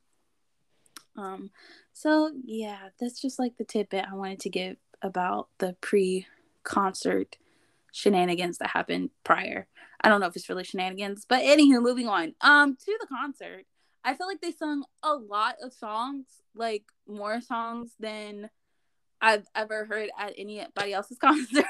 Um, 1.17 1.51
so 1.93 2.31
yeah, 2.45 2.91
that's 3.01 3.21
just 3.21 3.39
like 3.39 3.57
the 3.57 3.65
tidbit 3.65 4.05
I 4.11 4.15
wanted 4.15 4.41
to 4.41 4.51
give 4.51 4.77
about 5.03 5.49
the 5.59 5.77
pre-concert 5.81 7.37
shenanigans 7.93 8.59
that 8.59 8.71
happened 8.71 9.11
prior. 9.25 9.67
I 10.03 10.09
don't 10.09 10.21
know 10.21 10.27
if 10.27 10.37
it's 10.37 10.49
really 10.49 10.65
shenanigans, 10.65 11.25
but 11.27 11.43
anywho, 11.43 11.81
moving 11.81 12.09
on. 12.09 12.35
Um, 12.43 12.77
to 12.77 12.99
the 13.01 13.07
concert, 13.07 13.65
I 14.05 14.15
feel 14.15 14.27
like 14.27 14.41
they 14.41 14.53
sung 14.53 14.85
a 15.03 15.15
lot 15.15 15.57
of 15.63 15.73
songs, 15.73 16.27
like 16.55 16.85
more 17.09 17.41
songs 17.41 17.93
than 17.99 18.51
I've 19.21 19.47
ever 19.55 19.87
heard 19.87 20.11
at 20.19 20.35
anybody 20.37 20.93
else's 20.93 21.19
concert. 21.21 21.65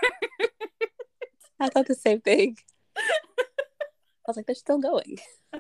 I 1.61 1.69
thought 1.69 1.87
the 1.87 1.95
same 1.95 2.21
thing. 2.21 2.59
I 2.97 3.03
was 4.27 4.37
like, 4.37 4.47
they're 4.47 4.55
still 4.55 4.79
going. 4.79 5.19
I 5.53 5.59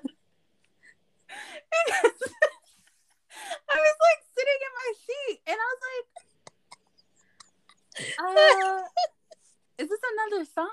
was 3.78 3.96
like 4.00 4.20
sitting 4.36 4.60
in 4.60 4.72
my 4.74 4.92
seat 5.06 5.40
and 5.46 5.56
I 5.56 5.66
was 5.72 5.80
like, 5.88 6.06
uh, 8.18 8.82
is 9.78 9.88
this 9.88 10.00
another 10.12 10.44
song? 10.54 10.70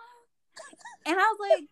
And 1.05 1.15
I 1.15 1.21
was 1.21 1.38
like, 1.39 1.67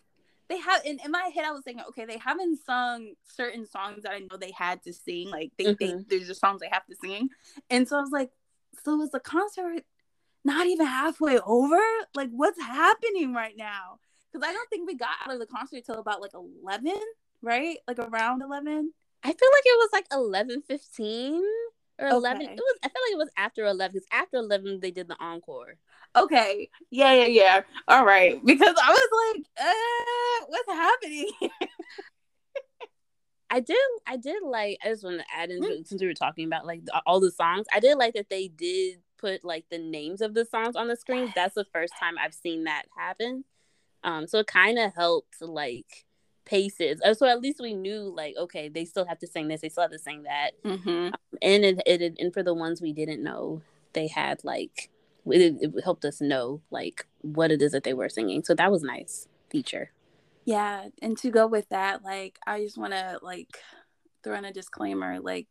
they 0.49 0.57
have 0.57 0.85
in, 0.85 0.99
in 1.03 1.11
my 1.11 1.31
head 1.33 1.45
I 1.45 1.51
was 1.51 1.63
thinking, 1.63 1.83
okay, 1.89 2.05
they 2.05 2.17
haven't 2.17 2.59
sung 2.65 3.13
certain 3.23 3.65
songs 3.65 4.03
that 4.03 4.11
I 4.11 4.19
know 4.19 4.37
they 4.37 4.51
had 4.51 4.83
to 4.83 4.93
sing. 4.93 5.29
Like 5.29 5.51
they, 5.57 5.65
mm-hmm. 5.65 5.97
they 5.97 6.03
there's 6.09 6.27
just 6.27 6.41
songs 6.41 6.61
they 6.61 6.69
have 6.69 6.85
to 6.87 6.95
sing. 7.01 7.29
And 7.69 7.87
so 7.87 7.97
I 7.97 8.01
was 8.01 8.11
like, 8.11 8.31
so 8.83 8.97
was 8.97 9.11
the 9.11 9.19
concert 9.19 9.83
not 10.43 10.67
even 10.67 10.85
halfway 10.85 11.39
over? 11.39 11.79
Like 12.15 12.29
what's 12.31 12.59
happening 12.61 13.33
right 13.33 13.55
now? 13.57 13.99
Because 14.31 14.47
I 14.47 14.53
don't 14.53 14.69
think 14.69 14.87
we 14.87 14.95
got 14.95 15.09
out 15.23 15.33
of 15.33 15.39
the 15.39 15.45
concert 15.45 15.85
till 15.85 15.99
about 15.99 16.21
like 16.21 16.33
eleven, 16.33 16.99
right? 17.41 17.77
Like 17.87 17.99
around 17.99 18.41
eleven. 18.41 18.93
I 19.23 19.27
feel 19.27 19.49
like 19.53 19.63
it 19.65 19.77
was 19.77 19.89
like 19.93 20.05
eleven 20.11 20.61
fifteen 20.61 21.43
or 21.99 22.07
eleven. 22.07 22.43
Okay. 22.43 22.53
It 22.53 22.59
was. 22.59 22.79
I 22.83 22.87
feel 22.87 23.01
like 23.05 23.13
it 23.13 23.17
was 23.17 23.29
after 23.37 23.65
eleven 23.65 23.93
because 23.93 24.07
after 24.11 24.37
eleven 24.37 24.79
they 24.79 24.91
did 24.91 25.07
the 25.07 25.17
encore. 25.19 25.75
Okay. 26.15 26.69
Yeah, 26.89 27.13
yeah, 27.13 27.25
yeah. 27.25 27.61
All 27.87 28.05
right. 28.05 28.43
Because 28.45 28.75
I 28.81 28.89
was 28.89 29.35
like, 29.35 29.45
uh, 29.59 30.45
what's 30.47 30.71
happening? 30.71 31.31
I 33.49 33.59
did. 33.59 33.77
I 34.07 34.17
did 34.17 34.43
like. 34.43 34.77
I 34.83 34.89
just 34.89 35.03
want 35.03 35.19
to 35.19 35.25
add 35.35 35.51
in 35.51 35.61
mm-hmm. 35.61 35.83
since 35.83 36.01
we 36.01 36.07
were 36.07 36.13
talking 36.13 36.45
about 36.45 36.65
like 36.65 36.81
all 37.05 37.19
the 37.19 37.31
songs. 37.31 37.65
I 37.73 37.81
did 37.81 37.97
like 37.97 38.13
that 38.13 38.29
they 38.29 38.47
did 38.47 38.99
put 39.21 39.45
like 39.45 39.65
the 39.69 39.77
names 39.77 40.21
of 40.21 40.33
the 40.33 40.45
songs 40.45 40.75
on 40.75 40.87
the 40.87 40.95
screen. 40.95 41.31
That's 41.35 41.55
the 41.55 41.65
first 41.65 41.93
time 41.99 42.15
I've 42.19 42.33
seen 42.33 42.65
that 42.65 42.83
happen. 42.97 43.45
Um, 44.03 44.27
so 44.27 44.39
it 44.39 44.47
kind 44.47 44.79
of 44.79 44.93
helped 44.95 45.41
like 45.41 46.05
paces. 46.45 46.99
Uh, 47.05 47.13
so 47.13 47.27
at 47.27 47.39
least 47.39 47.59
we 47.61 47.73
knew 47.73 48.13
like 48.15 48.35
okay, 48.37 48.67
they 48.67 48.85
still 48.85 49.05
have 49.05 49.19
to 49.19 49.27
sing 49.27 49.47
this, 49.47 49.61
they 49.61 49.69
still 49.69 49.83
have 49.83 49.91
to 49.91 49.99
sing 49.99 50.23
that. 50.23 50.51
Mm-hmm. 50.63 50.89
Um, 50.89 51.13
and 51.41 51.63
it, 51.63 51.81
it 51.85 52.17
and 52.19 52.33
for 52.33 52.43
the 52.43 52.53
ones 52.53 52.81
we 52.81 52.93
didn't 52.93 53.23
know, 53.23 53.61
they 53.93 54.07
had 54.07 54.43
like 54.43 54.89
it, 55.27 55.57
it 55.61 55.83
helped 55.83 56.05
us 56.05 56.19
know 56.21 56.61
like 56.71 57.05
what 57.21 57.51
it 57.51 57.61
is 57.61 57.71
that 57.73 57.83
they 57.83 57.93
were 57.93 58.09
singing. 58.09 58.43
So 58.43 58.55
that 58.55 58.71
was 58.71 58.83
nice 58.83 59.27
feature. 59.49 59.91
Yeah, 60.43 60.87
and 61.01 61.17
to 61.19 61.29
go 61.29 61.45
with 61.45 61.69
that, 61.69 62.03
like 62.03 62.39
I 62.47 62.61
just 62.63 62.77
want 62.77 62.93
to 62.93 63.19
like 63.21 63.59
throw 64.23 64.35
in 64.35 64.45
a 64.45 64.53
disclaimer, 64.53 65.19
like 65.19 65.47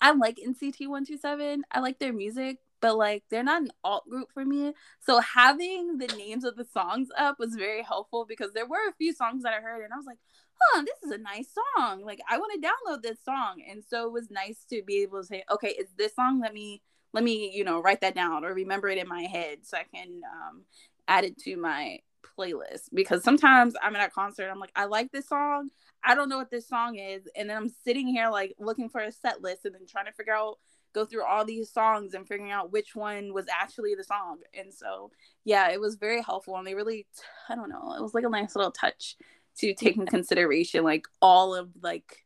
I 0.00 0.12
like 0.12 0.38
NCT 0.38 0.86
127. 0.86 1.64
I 1.70 1.80
like 1.80 1.98
their 1.98 2.12
music, 2.12 2.58
but 2.80 2.96
like 2.96 3.24
they're 3.30 3.42
not 3.42 3.62
an 3.62 3.72
alt 3.84 4.08
group 4.08 4.28
for 4.32 4.44
me. 4.44 4.72
So 5.00 5.20
having 5.20 5.98
the 5.98 6.06
names 6.08 6.44
of 6.44 6.56
the 6.56 6.64
songs 6.64 7.08
up 7.16 7.38
was 7.38 7.54
very 7.54 7.82
helpful 7.82 8.24
because 8.28 8.52
there 8.52 8.66
were 8.66 8.88
a 8.88 8.94
few 8.96 9.12
songs 9.12 9.42
that 9.42 9.52
I 9.54 9.60
heard 9.60 9.84
and 9.84 9.92
I 9.92 9.96
was 9.96 10.06
like, 10.06 10.18
huh, 10.60 10.82
this 10.82 11.02
is 11.04 11.10
a 11.10 11.18
nice 11.22 11.48
song. 11.76 12.04
Like 12.04 12.20
I 12.28 12.38
want 12.38 12.52
to 12.54 12.68
download 12.68 13.02
this 13.02 13.18
song. 13.24 13.62
And 13.68 13.82
so 13.84 14.06
it 14.06 14.12
was 14.12 14.30
nice 14.30 14.64
to 14.70 14.82
be 14.82 15.02
able 15.02 15.20
to 15.20 15.26
say, 15.26 15.44
okay, 15.50 15.74
it's 15.76 15.92
this 15.96 16.14
song. 16.14 16.40
Let 16.40 16.54
me 16.54 16.82
let 17.12 17.24
me, 17.24 17.50
you 17.54 17.64
know, 17.64 17.80
write 17.80 18.02
that 18.02 18.14
down 18.14 18.44
or 18.44 18.52
remember 18.52 18.88
it 18.88 18.98
in 18.98 19.08
my 19.08 19.22
head 19.22 19.60
so 19.62 19.78
I 19.78 19.84
can 19.94 20.20
um 20.24 20.62
add 21.08 21.24
it 21.24 21.38
to 21.38 21.56
my 21.56 22.00
playlist 22.38 22.90
because 22.92 23.24
sometimes 23.24 23.74
I'm 23.82 23.96
at 23.96 24.08
a 24.08 24.10
concert, 24.10 24.48
I'm 24.50 24.60
like, 24.60 24.72
I 24.76 24.84
like 24.84 25.10
this 25.12 25.28
song. 25.28 25.70
I 26.04 26.14
don't 26.14 26.28
know 26.28 26.38
what 26.38 26.50
this 26.50 26.68
song 26.68 26.96
is. 26.96 27.28
And 27.36 27.50
then 27.50 27.56
I'm 27.56 27.68
sitting 27.68 28.06
here 28.06 28.28
like 28.30 28.54
looking 28.58 28.88
for 28.88 29.00
a 29.00 29.12
set 29.12 29.42
list 29.42 29.64
and 29.64 29.74
then 29.74 29.86
trying 29.86 30.06
to 30.06 30.12
figure 30.12 30.34
out 30.34 30.58
go 30.94 31.04
through 31.04 31.24
all 31.24 31.44
these 31.44 31.70
songs 31.70 32.14
and 32.14 32.26
figuring 32.26 32.50
out 32.50 32.72
which 32.72 32.94
one 32.94 33.32
was 33.32 33.46
actually 33.52 33.94
the 33.94 34.04
song. 34.04 34.38
And 34.58 34.72
so, 34.72 35.10
yeah, 35.44 35.70
it 35.70 35.80
was 35.80 35.96
very 35.96 36.22
helpful. 36.22 36.56
And 36.56 36.66
they 36.66 36.74
really, 36.74 37.06
I 37.48 37.54
don't 37.54 37.68
know, 37.68 37.94
it 37.96 38.02
was 38.02 38.14
like 38.14 38.24
a 38.24 38.28
nice 38.28 38.56
little 38.56 38.70
touch 38.70 39.16
to 39.58 39.74
take 39.74 39.96
in 39.96 40.06
consideration 40.06 40.84
like 40.84 41.06
all 41.20 41.54
of 41.54 41.68
like 41.82 42.24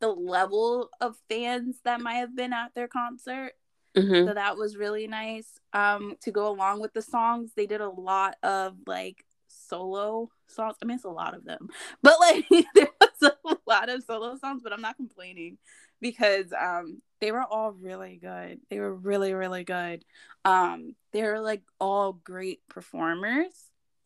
the 0.00 0.08
level 0.08 0.90
of 1.00 1.16
fans 1.30 1.76
that 1.84 2.00
might 2.00 2.14
have 2.14 2.36
been 2.36 2.52
at 2.52 2.74
their 2.74 2.88
concert. 2.88 3.52
Mm-hmm. 3.96 4.28
So 4.28 4.34
that 4.34 4.56
was 4.56 4.76
really 4.76 5.06
nice. 5.06 5.48
Um, 5.72 6.16
to 6.22 6.30
go 6.30 6.48
along 6.48 6.80
with 6.80 6.92
the 6.92 7.02
songs, 7.02 7.52
they 7.56 7.66
did 7.66 7.80
a 7.80 7.88
lot 7.88 8.36
of 8.42 8.74
like 8.86 9.24
solo 9.48 10.30
songs. 10.48 10.76
I 10.82 10.84
mean, 10.84 10.96
it's 10.96 11.04
a 11.04 11.10
lot 11.10 11.34
of 11.34 11.44
them, 11.44 11.68
but 12.02 12.18
like 12.20 12.44
there 12.74 12.88
a 13.22 13.56
lot 13.66 13.88
of 13.88 14.04
solo 14.04 14.36
songs. 14.36 14.62
But 14.62 14.72
I'm 14.72 14.80
not 14.80 14.96
complaining 14.96 15.58
because 16.00 16.46
um 16.52 17.00
they 17.20 17.32
were 17.32 17.44
all 17.44 17.72
really 17.72 18.18
good. 18.20 18.60
They 18.70 18.78
were 18.78 18.94
really 18.94 19.32
really 19.32 19.64
good. 19.64 20.04
Um 20.44 20.94
they 21.12 21.22
were 21.22 21.40
like 21.40 21.62
all 21.80 22.12
great 22.12 22.60
performers. 22.68 23.52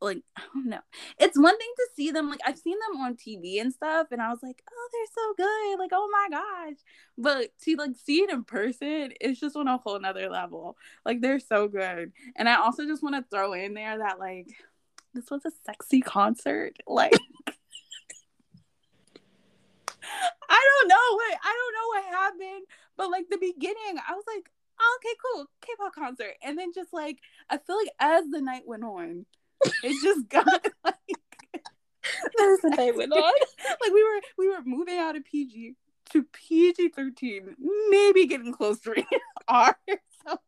Like 0.01 0.23
I 0.37 0.43
don't 0.55 0.67
know. 0.67 0.81
It's 1.19 1.39
one 1.39 1.59
thing 1.59 1.73
to 1.77 1.89
see 1.97 2.11
them 2.11 2.31
like 2.31 2.41
I've 2.47 2.59
seen 2.59 2.77
them 2.79 3.01
on 3.01 3.17
TV 3.17 3.61
and 3.61 3.73
stuff 3.73 4.09
and 4.13 4.23
I 4.23 4.31
was 4.31 4.43
like, 4.43 4.63
"Oh, 4.71 4.89
they're 4.93 5.07
so 5.15 5.35
good." 5.37 5.79
Like, 5.81 5.91
"Oh 5.93 6.09
my 6.13 6.29
gosh." 6.31 6.77
But 7.17 7.51
to 7.65 7.77
like 7.77 7.97
see 7.97 8.21
it 8.21 8.31
in 8.31 8.45
person, 8.45 9.13
it's 9.21 9.41
just 9.41 9.57
on 9.57 9.69
a 9.69 9.79
whole 9.79 9.99
nother 9.99 10.29
level. 10.31 10.77
Like 11.05 11.21
they're 11.21 11.41
so 11.41 11.69
good. 11.69 12.13
And 12.37 12.49
I 12.49 12.57
also 12.57 12.85
just 12.87 13.03
want 13.03 13.17
to 13.17 13.25
throw 13.29 13.55
in 13.55 13.75
there 13.75 13.99
that 13.99 14.19
like 14.21 14.49
this 15.15 15.31
was 15.31 15.45
a 15.45 15.51
sexy 15.67 16.01
concert. 16.01 16.77
Like 16.87 17.13
I 20.51 20.69
don't 20.81 20.89
know 20.89 21.17
what 21.17 21.39
I 21.43 21.53
don't 21.59 21.75
know 21.75 21.89
what 21.89 22.05
happened, 22.29 22.67
but 22.97 23.11
like 23.11 23.27
the 23.31 23.39
beginning, 23.39 23.99
I 24.09 24.15
was 24.15 24.25
like, 24.27 24.51
oh, 24.81 24.99
okay, 25.01 25.15
cool, 25.25 25.47
K-pop 25.63 25.95
concert, 25.95 26.35
and 26.43 26.59
then 26.59 26.73
just 26.75 26.93
like 26.93 27.19
I 27.51 27.59
feel 27.59 27.77
like 27.77 27.93
as 28.01 28.25
the 28.31 28.41
night 28.41 28.67
went 28.67 28.85
on, 28.85 29.27
it 29.83 30.03
just 30.03 30.29
got 30.29 30.67
like 30.85 30.95
as 32.41 32.61
the 32.63 32.75
night 32.77 32.97
went 32.97 33.13
on, 33.13 33.21
like 33.81 33.93
we 33.93 34.03
were 34.03 34.21
we 34.37 34.49
were 34.49 34.63
moving 34.65 34.99
out 34.99 35.17
of 35.17 35.25
PG 35.25 35.75
to 36.11 36.25
PG 36.33 36.91
thirteen, 36.91 37.55
maybe 37.91 38.27
getting 38.27 38.53
close 38.53 38.81
to 38.81 38.95
R. 39.49 39.77
So 40.27 40.39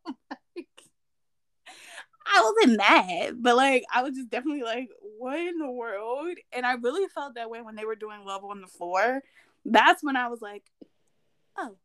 like, 0.57 0.69
I 2.27 2.43
wasn't 2.43 2.79
mad, 2.79 3.43
but 3.43 3.57
like 3.57 3.85
I 3.93 4.03
was 4.03 4.15
just 4.15 4.31
definitely 4.31 4.63
like, 4.63 4.89
what 5.19 5.39
in 5.39 5.59
the 5.59 5.71
world? 5.71 6.37
And 6.53 6.65
I 6.65 6.75
really 6.75 7.07
felt 7.09 7.35
that 7.35 7.51
way 7.51 7.61
when 7.61 7.77
they 7.77 7.85
were 7.85 7.97
doing 7.97 8.25
Love 8.25 8.45
on 8.45 8.61
the 8.61 8.67
Floor 8.67 9.23
that's 9.65 10.03
when 10.03 10.17
I 10.17 10.29
was 10.29 10.41
like, 10.41 10.65
oh, 11.59 11.77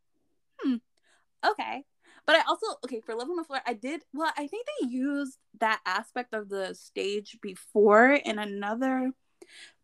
hmm, 0.59 0.75
okay. 1.45 1.83
But 2.25 2.37
I 2.37 2.41
also 2.47 2.65
okay 2.83 3.01
for 3.01 3.15
Love 3.15 3.29
on 3.29 3.35
the 3.35 3.43
Floor. 3.43 3.61
I 3.65 3.73
did 3.73 4.01
well. 4.13 4.31
I 4.35 4.47
think 4.47 4.67
they 4.81 4.87
used 4.87 5.37
that 5.59 5.79
aspect 5.85 6.33
of 6.33 6.49
the 6.49 6.73
stage 6.73 7.37
before 7.41 8.13
in 8.13 8.39
another 8.39 9.11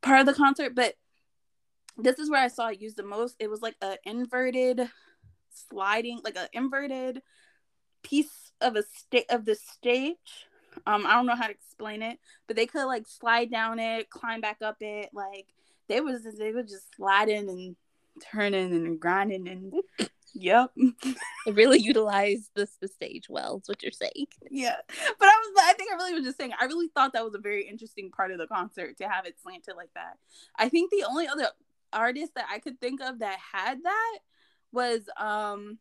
part 0.01 0.21
of 0.21 0.25
the 0.25 0.33
concert, 0.33 0.73
but 0.73 0.95
this 1.97 2.17
is 2.17 2.29
where 2.29 2.41
I 2.41 2.47
saw 2.47 2.67
it 2.69 2.81
used 2.81 2.97
the 2.97 3.03
most. 3.03 3.35
It 3.39 3.49
was 3.49 3.61
like 3.61 3.75
an 3.81 3.97
inverted 4.05 4.89
sliding, 5.69 6.21
like 6.23 6.35
an 6.35 6.47
inverted 6.53 7.21
piece 8.03 8.51
of 8.59 8.75
a 8.75 8.83
state 8.83 9.29
of 9.29 9.45
the 9.45 9.55
stage. 9.55 10.47
Um, 10.87 11.05
I 11.05 11.13
don't 11.13 11.25
know 11.25 11.35
how 11.35 11.47
to 11.47 11.51
explain 11.51 12.01
it, 12.01 12.17
but 12.47 12.55
they 12.55 12.65
could 12.65 12.85
like 12.85 13.07
slide 13.07 13.51
down 13.51 13.77
it, 13.79 14.09
climb 14.09 14.41
back 14.41 14.57
up 14.61 14.77
it, 14.79 15.09
like 15.13 15.47
they 15.89 16.01
was 16.01 16.23
they 16.39 16.51
were 16.51 16.63
just 16.63 16.95
sliding 16.95 17.49
and 17.49 17.75
turning 18.31 18.73
and 18.73 18.99
grinding 18.99 19.47
and 19.47 19.73
yep. 20.33 20.71
it 20.75 21.55
really 21.55 21.79
utilized 21.79 22.51
this 22.55 22.77
the 22.81 22.87
stage 22.87 23.27
well, 23.29 23.57
is 23.61 23.67
what 23.67 23.83
you're 23.83 23.91
saying. 23.91 24.27
Yeah. 24.49 24.75
But 25.19 25.27
I 25.27 25.35
was 25.35 25.63
I 25.63 25.73
think 25.73 25.91
I 25.91 25.95
really 25.95 26.13
was 26.13 26.23
just 26.23 26.37
saying 26.37 26.53
I 26.59 26.65
really 26.65 26.89
thought 26.93 27.13
that 27.13 27.25
was 27.25 27.35
a 27.35 27.39
very 27.39 27.67
interesting 27.67 28.11
part 28.11 28.31
of 28.31 28.37
the 28.37 28.47
concert 28.47 28.97
to 28.97 29.07
have 29.07 29.25
it 29.25 29.35
slanted 29.41 29.75
like 29.75 29.93
that. 29.95 30.17
I 30.57 30.69
think 30.69 30.91
the 30.91 31.05
only 31.07 31.27
other 31.27 31.47
artist 31.93 32.35
that 32.35 32.45
I 32.51 32.59
could 32.59 32.79
think 32.79 33.01
of 33.01 33.19
that 33.19 33.37
had 33.53 33.83
that 33.83 34.19
was 34.71 35.01
um 35.17 35.79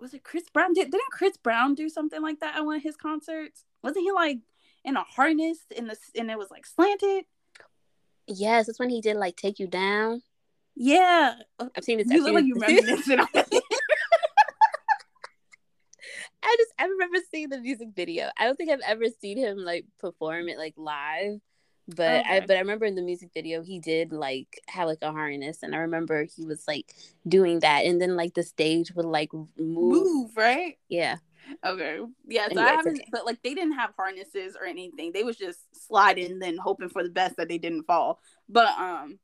was 0.00 0.14
it 0.14 0.22
Chris 0.22 0.44
Brown? 0.52 0.74
Did, 0.74 0.92
didn't 0.92 1.10
Chris 1.10 1.36
Brown 1.36 1.74
do 1.74 1.88
something 1.88 2.22
like 2.22 2.38
that 2.38 2.56
at 2.56 2.64
one 2.64 2.76
of 2.76 2.82
his 2.84 2.96
concerts? 2.96 3.64
Wasn't 3.82 4.04
he 4.04 4.12
like 4.12 4.38
in 4.84 4.96
a 4.96 5.02
harness 5.02 5.58
in 5.76 5.86
the 5.86 5.96
and 6.16 6.30
it 6.30 6.38
was 6.38 6.50
like 6.50 6.66
slanted. 6.66 7.24
Yes, 8.26 8.66
that's 8.66 8.78
when 8.78 8.90
he 8.90 9.00
did 9.00 9.16
like 9.16 9.36
take 9.36 9.58
you 9.58 9.66
down. 9.66 10.22
Yeah, 10.80 11.34
I've 11.58 11.82
seen 11.82 11.98
this. 11.98 12.06
you 12.08 12.22
look 12.22 12.34
like 12.34 12.44
you 12.44 12.54
this- 12.54 13.10
on 13.10 13.26
it. 13.34 13.46
I 16.40 16.56
just 16.56 16.72
I 16.78 16.86
remember 16.86 17.18
seeing 17.32 17.48
the 17.48 17.58
music 17.58 17.88
video. 17.96 18.30
I 18.38 18.44
don't 18.44 18.54
think 18.54 18.70
I've 18.70 18.80
ever 18.86 19.06
seen 19.20 19.38
him 19.38 19.58
like 19.58 19.86
perform 19.98 20.48
it 20.48 20.56
like 20.56 20.74
live. 20.76 21.40
But 21.88 22.24
I 22.26 22.40
but 22.40 22.56
I 22.56 22.60
remember 22.60 22.84
in 22.84 22.94
the 22.94 23.02
music 23.02 23.30
video 23.34 23.62
he 23.62 23.80
did 23.80 24.12
like 24.12 24.60
have 24.68 24.86
like 24.86 25.02
a 25.02 25.10
harness 25.10 25.64
and 25.64 25.74
I 25.74 25.78
remember 25.78 26.24
he 26.24 26.44
was 26.44 26.62
like 26.68 26.94
doing 27.26 27.58
that 27.60 27.84
and 27.84 28.00
then 28.00 28.14
like 28.14 28.34
the 28.34 28.44
stage 28.44 28.92
would 28.94 29.04
like 29.04 29.32
move. 29.32 29.48
Move 29.58 30.30
right. 30.36 30.78
Yeah. 30.88 31.16
Okay. 31.66 31.98
Yeah, 32.28 32.44
so 32.44 32.50
Anyway, 32.52 32.62
I 32.62 32.74
haven't, 32.74 32.98
okay. 33.00 33.08
but 33.10 33.26
like 33.26 33.42
they 33.42 33.54
didn't 33.54 33.72
have 33.72 33.94
harnesses 33.98 34.54
or 34.54 34.66
anything. 34.66 35.10
They 35.12 35.24
was 35.24 35.36
just 35.36 35.58
sliding, 35.88 36.38
then 36.38 36.56
hoping 36.56 36.88
for 36.90 37.02
the 37.02 37.10
best 37.10 37.36
that 37.36 37.48
they 37.48 37.58
didn't 37.58 37.84
fall. 37.84 38.20
But 38.48 38.78
um, 38.78 39.18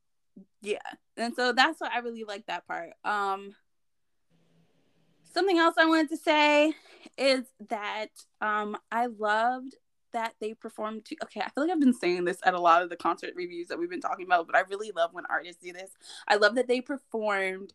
yeah, 0.61 0.79
and 1.17 1.35
so 1.35 1.51
that's 1.53 1.79
what 1.79 1.91
I 1.91 1.99
really 1.99 2.23
like 2.23 2.45
that 2.47 2.67
part. 2.67 2.91
Um, 3.03 3.55
something 5.33 5.57
else 5.57 5.75
I 5.77 5.85
wanted 5.85 6.09
to 6.09 6.17
say 6.17 6.73
is 7.17 7.43
that 7.69 8.09
um 8.41 8.77
I 8.91 9.07
loved 9.07 9.75
that 10.13 10.33
they 10.39 10.53
performed 10.53 11.05
to. 11.05 11.15
Okay, 11.23 11.41
I 11.41 11.49
feel 11.49 11.65
like 11.65 11.71
I've 11.71 11.79
been 11.79 11.93
saying 11.93 12.23
this 12.23 12.39
at 12.43 12.53
a 12.53 12.59
lot 12.59 12.81
of 12.81 12.89
the 12.89 12.95
concert 12.95 13.31
reviews 13.35 13.67
that 13.67 13.77
we've 13.77 13.89
been 13.89 13.99
talking 13.99 14.25
about, 14.25 14.47
but 14.47 14.55
I 14.55 14.61
really 14.69 14.91
love 14.95 15.13
when 15.13 15.25
artists 15.29 15.61
do 15.61 15.73
this. 15.73 15.91
I 16.27 16.35
love 16.35 16.55
that 16.55 16.67
they 16.67 16.79
performed 16.79 17.73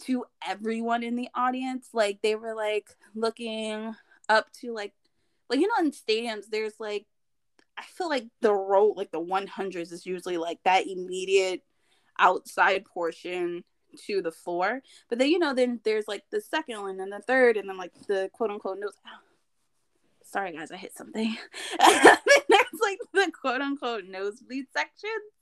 to 0.00 0.26
everyone 0.46 1.02
in 1.02 1.16
the 1.16 1.28
audience. 1.34 1.88
Like 1.92 2.20
they 2.22 2.34
were 2.34 2.54
like 2.54 2.94
looking 3.14 3.94
up 4.28 4.52
to 4.52 4.74
like 4.74 4.92
like 5.48 5.60
you 5.60 5.66
know 5.66 5.84
in 5.84 5.92
stadiums 5.92 6.50
there's 6.50 6.78
like 6.78 7.06
I 7.78 7.84
feel 7.84 8.08
like 8.08 8.26
the 8.42 8.52
row 8.52 8.92
like 8.96 9.10
the 9.10 9.20
100s 9.20 9.92
is 9.92 10.04
usually 10.04 10.36
like 10.36 10.58
that 10.64 10.86
immediate 10.86 11.62
outside 12.18 12.84
portion 12.84 13.64
to 14.06 14.22
the 14.22 14.32
floor. 14.32 14.82
But 15.08 15.18
then 15.18 15.28
you 15.28 15.38
know 15.38 15.54
then 15.54 15.80
there's 15.84 16.08
like 16.08 16.24
the 16.30 16.40
second 16.40 16.80
one 16.82 17.00
and 17.00 17.12
the 17.12 17.20
third 17.20 17.56
and 17.56 17.68
then 17.68 17.76
like 17.76 17.92
the 18.06 18.30
quote 18.32 18.50
unquote 18.50 18.78
nose 18.78 18.94
Sorry 20.22 20.52
guys, 20.52 20.70
I 20.70 20.76
hit 20.76 20.94
something. 20.94 21.36
there's 21.78 22.80
like 22.82 22.98
the 23.14 23.32
quote 23.40 23.62
unquote 23.62 24.04
nosebleed 24.04 24.66
sections. 24.72 25.32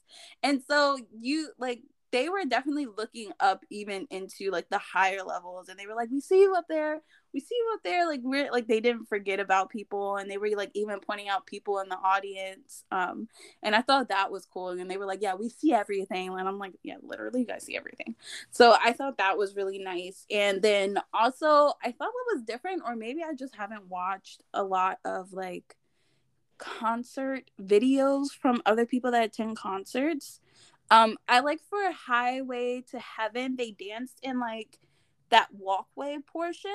And 0.42 0.62
so 0.66 0.98
you 1.18 1.50
like 1.58 1.80
they 2.12 2.28
were 2.28 2.44
definitely 2.44 2.86
looking 2.86 3.32
up 3.40 3.64
even 3.68 4.06
into 4.10 4.50
like 4.50 4.68
the 4.70 4.78
higher 4.78 5.22
levels 5.22 5.68
and 5.68 5.78
they 5.78 5.86
were 5.86 5.94
like 5.94 6.10
we 6.10 6.20
see 6.20 6.40
you 6.40 6.54
up 6.54 6.66
there 6.68 7.00
we 7.36 7.40
see 7.40 7.54
you 7.54 7.70
up 7.74 7.82
there 7.84 8.06
like 8.06 8.20
we're 8.22 8.50
like 8.50 8.66
they 8.66 8.80
didn't 8.80 9.04
forget 9.04 9.40
about 9.40 9.68
people 9.68 10.16
and 10.16 10.30
they 10.30 10.38
were 10.38 10.48
like 10.56 10.70
even 10.72 10.98
pointing 11.00 11.28
out 11.28 11.44
people 11.44 11.80
in 11.80 11.88
the 11.90 11.96
audience 11.96 12.82
um 12.90 13.28
and 13.62 13.76
i 13.76 13.82
thought 13.82 14.08
that 14.08 14.32
was 14.32 14.46
cool 14.46 14.70
and 14.70 14.90
they 14.90 14.96
were 14.96 15.04
like 15.04 15.20
yeah 15.20 15.34
we 15.34 15.50
see 15.50 15.70
everything 15.74 16.30
and 16.30 16.48
i'm 16.48 16.58
like 16.58 16.72
yeah 16.82 16.94
literally 17.02 17.40
you 17.40 17.46
guys 17.46 17.62
see 17.62 17.76
everything. 17.76 18.14
So 18.50 18.74
i 18.82 18.92
thought 18.92 19.18
that 19.18 19.36
was 19.36 19.54
really 19.54 19.78
nice 19.78 20.24
and 20.30 20.62
then 20.62 20.98
also 21.12 21.74
i 21.84 21.92
thought 21.92 22.14
what 22.14 22.34
was 22.36 22.42
different 22.42 22.80
or 22.86 22.96
maybe 22.96 23.22
i 23.22 23.34
just 23.34 23.54
haven't 23.54 23.86
watched 23.90 24.42
a 24.54 24.62
lot 24.62 24.98
of 25.04 25.34
like 25.34 25.76
concert 26.56 27.50
videos 27.60 28.28
from 28.30 28.62
other 28.64 28.86
people 28.86 29.10
that 29.10 29.24
attend 29.24 29.58
concerts 29.58 30.40
um, 30.88 31.18
I 31.26 31.40
like 31.40 31.58
for 31.68 31.90
Highway 31.90 32.84
to 32.92 33.00
Heaven, 33.00 33.56
they 33.56 33.72
danced 33.72 34.20
in 34.22 34.38
like 34.38 34.78
that 35.30 35.48
walkway 35.52 36.18
portion 36.24 36.70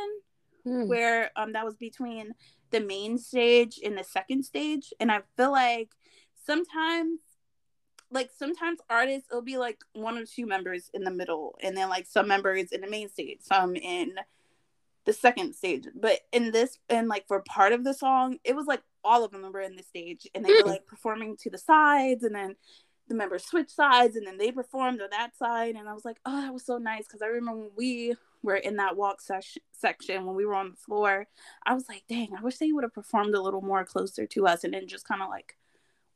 Hmm. 0.64 0.88
where 0.88 1.32
um 1.36 1.53
that 1.53 1.66
was 1.66 1.76
between 1.76 2.34
the 2.70 2.80
main 2.80 3.18
stage 3.18 3.80
and 3.84 3.97
the 3.97 4.03
second 4.03 4.43
stage. 4.43 4.93
And 4.99 5.12
I 5.12 5.22
feel 5.38 5.51
like 5.51 5.89
sometimes 6.45 7.20
like 8.12 8.30
sometimes 8.38 8.80
artists 8.89 9.28
it'll 9.32 9.41
be 9.41 9.57
like 9.57 9.80
one 9.93 10.18
or 10.18 10.26
two 10.26 10.45
members 10.45 10.89
in 10.93 11.03
the 11.03 11.12
middle 11.12 11.55
and 11.62 11.76
then 11.78 11.89
like 11.89 12.05
some 12.07 12.28
members 12.28 12.72
in 12.72 12.82
the 12.82 12.89
main 12.89 13.09
stage, 13.09 13.39
some 13.41 13.76
in 13.76 14.16
the 15.05 15.14
second 15.14 15.55
stage. 15.55 15.86
But 15.95 16.20
in 16.32 16.51
this 16.51 16.78
and 16.89 17.07
like 17.07 17.28
for 17.28 17.41
part 17.41 17.74
of 17.74 17.84
the 17.84 17.93
song, 17.93 18.38
it 18.43 18.55
was 18.55 18.68
like 18.68 18.82
all 19.03 19.24
of 19.24 19.32
them 19.32 19.49
were 19.51 19.62
in 19.62 19.76
the 19.76 19.84
stage 19.84 20.28
and 20.36 20.45
they 20.45 20.51
were 20.53 20.62
Hmm. 20.64 20.70
like 20.70 20.86
performing 20.86 21.38
to 21.38 21.49
the 21.49 21.57
sides 21.57 22.24
and 22.24 22.36
then 22.36 22.55
the 23.07 23.16
members 23.16 23.43
switched 23.45 23.72
sides 23.72 24.16
and 24.16 24.28
then 24.28 24.38
they 24.38 24.51
performed 24.51 25.01
on 25.01 25.09
that 25.09 25.36
side 25.36 25.76
and 25.76 25.89
i 25.89 25.93
was 25.93 26.05
like 26.05 26.18
oh 26.26 26.39
that 26.41 26.53
was 26.53 26.64
so 26.66 26.78
nice 26.78 27.05
because 27.07 27.22
i 27.22 27.26
remember 27.26 27.59
when 27.59 27.72
we 27.76 28.16
were 28.44 28.56
in 28.56 28.76
that 28.78 28.96
walk 28.98 29.22
sesh- 29.22 29.58
section 29.72 30.26
when 30.26 30.36
we 30.36 30.46
were 30.46 30.56
on 30.56 30.72
the 30.72 30.78
floor 30.78 31.28
i 31.66 31.74
was 31.74 31.88
like 31.89 32.04
dang 32.10 32.30
i 32.38 32.42
wish 32.42 32.58
they 32.58 32.72
would 32.72 32.84
have 32.84 32.94
performed 32.94 33.34
a 33.36 33.42
little 33.42 33.62
more 33.62 33.84
closer 33.86 34.26
to 34.26 34.48
us 34.48 34.64
and 34.64 34.74
then 34.74 34.88
just 34.88 35.08
kind 35.08 35.22
of 35.22 35.30
like 35.30 35.58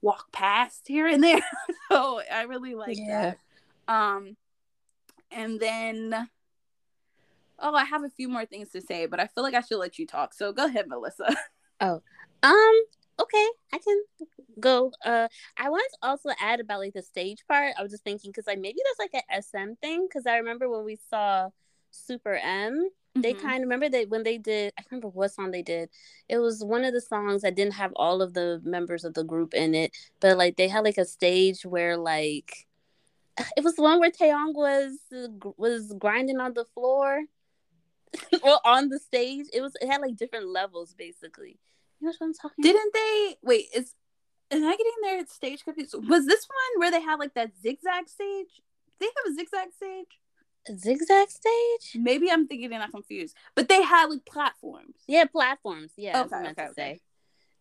walk 0.01 0.31
past 0.31 0.87
here 0.87 1.07
and 1.07 1.23
there 1.23 1.41
so 1.91 2.21
i 2.31 2.43
really 2.43 2.75
like 2.75 2.97
Yeah. 2.97 3.35
that 3.87 3.93
um 3.93 4.35
and 5.31 5.59
then 5.59 6.27
oh 7.59 7.73
i 7.75 7.83
have 7.83 8.03
a 8.03 8.09
few 8.09 8.27
more 8.29 8.45
things 8.45 8.69
to 8.69 8.81
say 8.81 9.05
but 9.05 9.19
i 9.19 9.27
feel 9.27 9.43
like 9.43 9.53
i 9.53 9.61
should 9.61 9.77
let 9.79 9.97
you 9.97 10.05
talk 10.05 10.33
so 10.33 10.51
go 10.51 10.65
ahead 10.65 10.87
melissa 10.87 11.35
Oh, 11.81 12.01
Um. 12.41 12.81
Okay, 13.19 13.47
I 13.73 13.77
can 13.79 14.01
go. 14.59 14.91
Uh, 15.05 15.27
I 15.57 15.69
wanted 15.69 15.89
to 15.91 15.97
also 16.07 16.29
add 16.39 16.59
about 16.61 16.79
like 16.79 16.93
the 16.93 17.01
stage 17.01 17.39
part. 17.49 17.73
I 17.77 17.81
was 17.81 17.91
just 17.91 18.03
thinking 18.05 18.29
because 18.31 18.45
like 18.47 18.59
maybe 18.59 18.77
that's 18.85 19.11
like 19.13 19.23
a 19.23 19.35
SM 19.35 19.73
thing 19.81 20.05
because 20.07 20.25
I 20.25 20.37
remember 20.37 20.69
when 20.69 20.85
we 20.85 20.97
saw 21.09 21.49
Super 21.95 22.35
M, 22.35 22.89
they 23.15 23.33
Mhm. 23.33 23.41
kind 23.41 23.55
of 23.55 23.61
remember 23.61 23.89
that 23.89 24.09
when 24.09 24.23
they 24.23 24.37
did. 24.37 24.73
I 24.77 24.81
can't 24.81 24.91
remember 24.91 25.07
what 25.09 25.31
song 25.31 25.51
they 25.51 25.61
did. 25.61 25.89
It 26.27 26.39
was 26.39 26.63
one 26.63 26.83
of 26.83 26.93
the 26.93 27.01
songs 27.01 27.41
that 27.43 27.55
didn't 27.55 27.73
have 27.75 27.93
all 27.95 28.21
of 28.21 28.33
the 28.33 28.61
members 28.63 29.05
of 29.05 29.13
the 29.13 29.23
group 29.23 29.53
in 29.53 29.73
it, 29.73 29.95
but 30.19 30.37
like 30.37 30.57
they 30.57 30.67
had 30.67 30.83
like 30.83 30.97
a 30.97 31.05
stage 31.05 31.65
where 31.65 31.97
like 31.97 32.67
it 33.57 33.63
was 33.63 33.75
the 33.75 33.81
one 33.81 33.99
where 33.99 34.11
Taeyong 34.11 34.53
was 34.53 34.97
was 35.57 35.93
grinding 35.97 36.39
on 36.39 36.53
the 36.53 36.65
floor. 36.65 37.23
well, 38.43 38.61
on 38.65 38.89
the 38.89 38.99
stage, 38.99 39.47
it 39.53 39.61
was 39.61 39.75
it 39.81 39.87
had 39.87 40.01
like 40.01 40.15
different 40.17 40.47
levels 40.47 40.93
basically. 40.93 41.59
You 41.99 42.07
know 42.07 42.13
what 42.17 42.25
I'm 42.27 42.33
talking? 42.33 42.63
Didn't 42.63 42.93
they 42.93 43.37
wait? 43.41 43.67
Is 43.73 43.95
am 44.51 44.65
I 44.65 44.71
getting 44.71 44.93
their 45.01 45.25
stage 45.27 45.63
confused? 45.63 45.95
Was 45.95 46.25
this 46.25 46.47
one 46.47 46.79
where 46.79 46.91
they 46.91 47.01
had 47.01 47.19
like 47.19 47.33
that 47.35 47.51
zigzag 47.61 48.09
stage? 48.09 48.61
They 48.99 49.05
have 49.05 49.31
a 49.31 49.35
zigzag 49.35 49.73
stage. 49.73 50.19
Zigzag 50.75 51.29
stage 51.29 51.95
Maybe 51.95 52.31
I'm 52.31 52.47
thinking 52.47 52.73
and 52.73 52.83
I'm 52.83 52.91
confused. 52.91 53.35
But 53.55 53.69
they 53.69 53.81
had 53.81 54.07
like 54.07 54.25
platforms. 54.25 54.95
yeah 55.07 55.25
platforms 55.25 55.91
yeah 55.97 56.21
Okay, 56.23 56.41
meant 56.41 56.57
okay, 56.57 56.65
to 56.65 56.71
okay. 56.71 56.73
say 56.75 57.01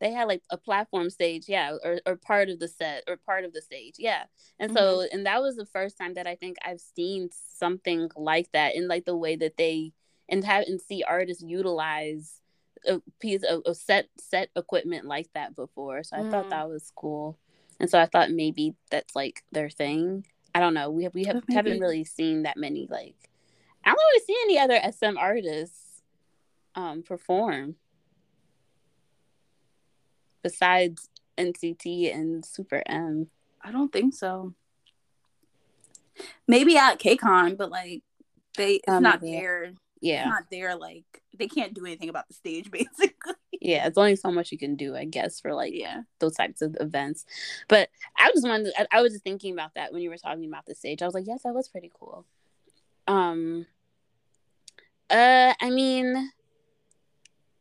they 0.01 0.11
had 0.13 0.27
like 0.29 0.43
a 0.51 0.59
platform 0.59 1.09
stage 1.11 1.45
yeah 1.49 1.77
or, 1.85 2.01
or 2.05 2.17
part 2.17 2.49
of 2.51 2.59
the 2.59 2.69
set 2.69 3.05
or 3.09 3.17
part 3.17 3.45
of 3.45 3.53
the 3.53 3.63
stage 3.63 3.95
yeah 3.99 4.25
and 4.59 4.73
so 4.73 4.99
Mm-hmm. 4.99 5.17
and 5.17 5.27
that 5.27 5.41
was 5.41 5.57
the 5.57 5.65
first 5.67 5.97
time 5.97 6.15
that 6.15 6.27
i 6.27 6.35
think 6.35 6.57
i've 6.65 6.81
seen 6.81 7.31
something 7.33 8.09
like 8.17 8.51
that 8.53 8.75
in 8.75 8.89
like 8.89 9.05
the 9.05 9.17
way 9.17 9.37
that 9.37 9.57
they 9.57 9.93
and 10.29 10.45
have 10.45 10.65
and 10.67 10.81
see 10.81 11.03
artists 11.05 11.43
utilize 11.43 12.41
a 12.87 13.01
piece 13.21 13.45
of, 13.45 13.63
of 13.65 13.77
set 13.77 14.09
set 14.19 14.51
equipment 14.57 15.07
like 15.07 15.29
that 15.33 15.55
before 15.57 16.03
so 16.03 16.17
i 16.17 16.23
thought 16.23 16.47
Mm. 16.47 16.51
that 16.51 16.69
was 16.69 16.93
cool 16.95 17.39
and 17.81 17.89
so 17.89 17.99
i 17.99 18.05
thought 18.07 18.31
maybe 18.31 18.75
that's 18.91 19.15
like 19.17 19.43
their 19.53 19.71
thing 19.71 20.27
i 20.55 20.61
don't 20.61 20.75
know 20.75 20.91
we 20.91 21.05
have 21.05 21.15
we 21.15 21.25
have 21.25 21.43
Maybe. 21.49 21.55
haven't 21.55 21.81
really 21.81 22.05
seen 22.05 22.43
that 22.45 22.57
many 22.57 22.87
like 22.91 23.17
i 23.85 23.89
don't 23.91 23.97
really 23.99 24.25
see 24.25 24.37
any 24.45 24.59
other 24.59 24.81
sm 24.93 25.17
artists 25.19 26.03
um 26.75 27.03
perform 27.03 27.77
besides 30.43 31.09
nct 31.39 32.15
and 32.15 32.45
super 32.45 32.83
m 32.87 33.29
I 33.67 33.73
don't 33.73 33.91
think 33.91 34.13
so. 34.13 34.53
Maybe 36.47 36.77
at 36.77 36.99
KCON, 36.99 37.57
but 37.57 37.71
like 37.71 38.03
they 38.59 38.75
it's 38.75 38.89
Um, 38.89 39.03
not 39.03 39.21
yeah. 39.23 39.41
their 39.41 39.63
it's 39.65 39.79
yeah 40.05 40.25
not 40.27 40.45
their 40.51 40.77
like 40.77 41.05
they 41.37 41.49
can't 41.49 41.75
do 41.75 41.87
anything 41.87 42.09
about 42.09 42.29
the 42.29 42.35
stage 42.35 42.71
basically. 42.71 43.35
yeah 43.61 43.87
it's 43.87 43.99
only 43.99 44.17
so 44.17 44.31
much 44.31 44.53
you 44.53 44.59
can 44.59 44.77
do 44.77 44.95
i 44.95 45.05
guess 45.05 45.41
for 45.41 45.55
like 45.55 45.75
yeah. 45.75 46.03
those 46.21 46.35
types 46.35 46.63
of 46.63 46.77
events. 46.81 47.25
But 47.69 47.89
I 48.17 48.31
just 48.33 48.47
wanted 48.47 48.73
I, 48.79 48.87
I 48.93 49.03
was 49.03 49.13
just 49.13 49.25
thinking 49.25 49.53
about 49.53 49.75
that 49.75 49.93
when 49.93 50.03
you 50.03 50.11
were 50.11 50.19
talking 50.19 50.47
about 50.47 50.67
the 50.67 50.75
stage. 50.75 51.03
I 51.03 51.07
was 51.07 51.15
like, 51.15 51.27
yes, 51.27 51.43
that 51.43 51.55
was 51.55 51.69
pretty 51.69 51.91
cool. 51.99 52.25
Um 53.07 53.67
uh 55.11 55.55
I 55.61 55.71
mean 55.71 56.31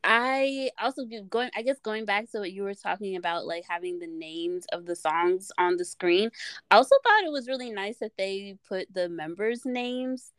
I 0.06 0.70
also 0.82 1.06
going 1.30 1.50
I 1.56 1.62
guess 1.62 1.80
going 1.80 2.06
back 2.06 2.30
to 2.32 2.40
what 2.40 2.52
you 2.52 2.64
were 2.64 2.74
talking 2.74 3.16
about 3.16 3.46
like 3.46 3.64
having 3.68 4.00
the 4.00 4.08
names 4.08 4.66
of 4.72 4.86
the 4.86 4.96
songs 4.96 5.52
on 5.58 5.78
the 5.78 5.86
screen. 5.86 6.30
I 6.72 6.76
also 6.76 6.96
thought 7.04 7.24
it 7.26 7.32
was 7.32 7.48
really 7.48 7.72
nice 7.72 7.98
that 8.00 8.18
they 8.18 8.58
put 8.68 8.94
the 8.94 9.10
members' 9.10 9.66
names 9.66 10.32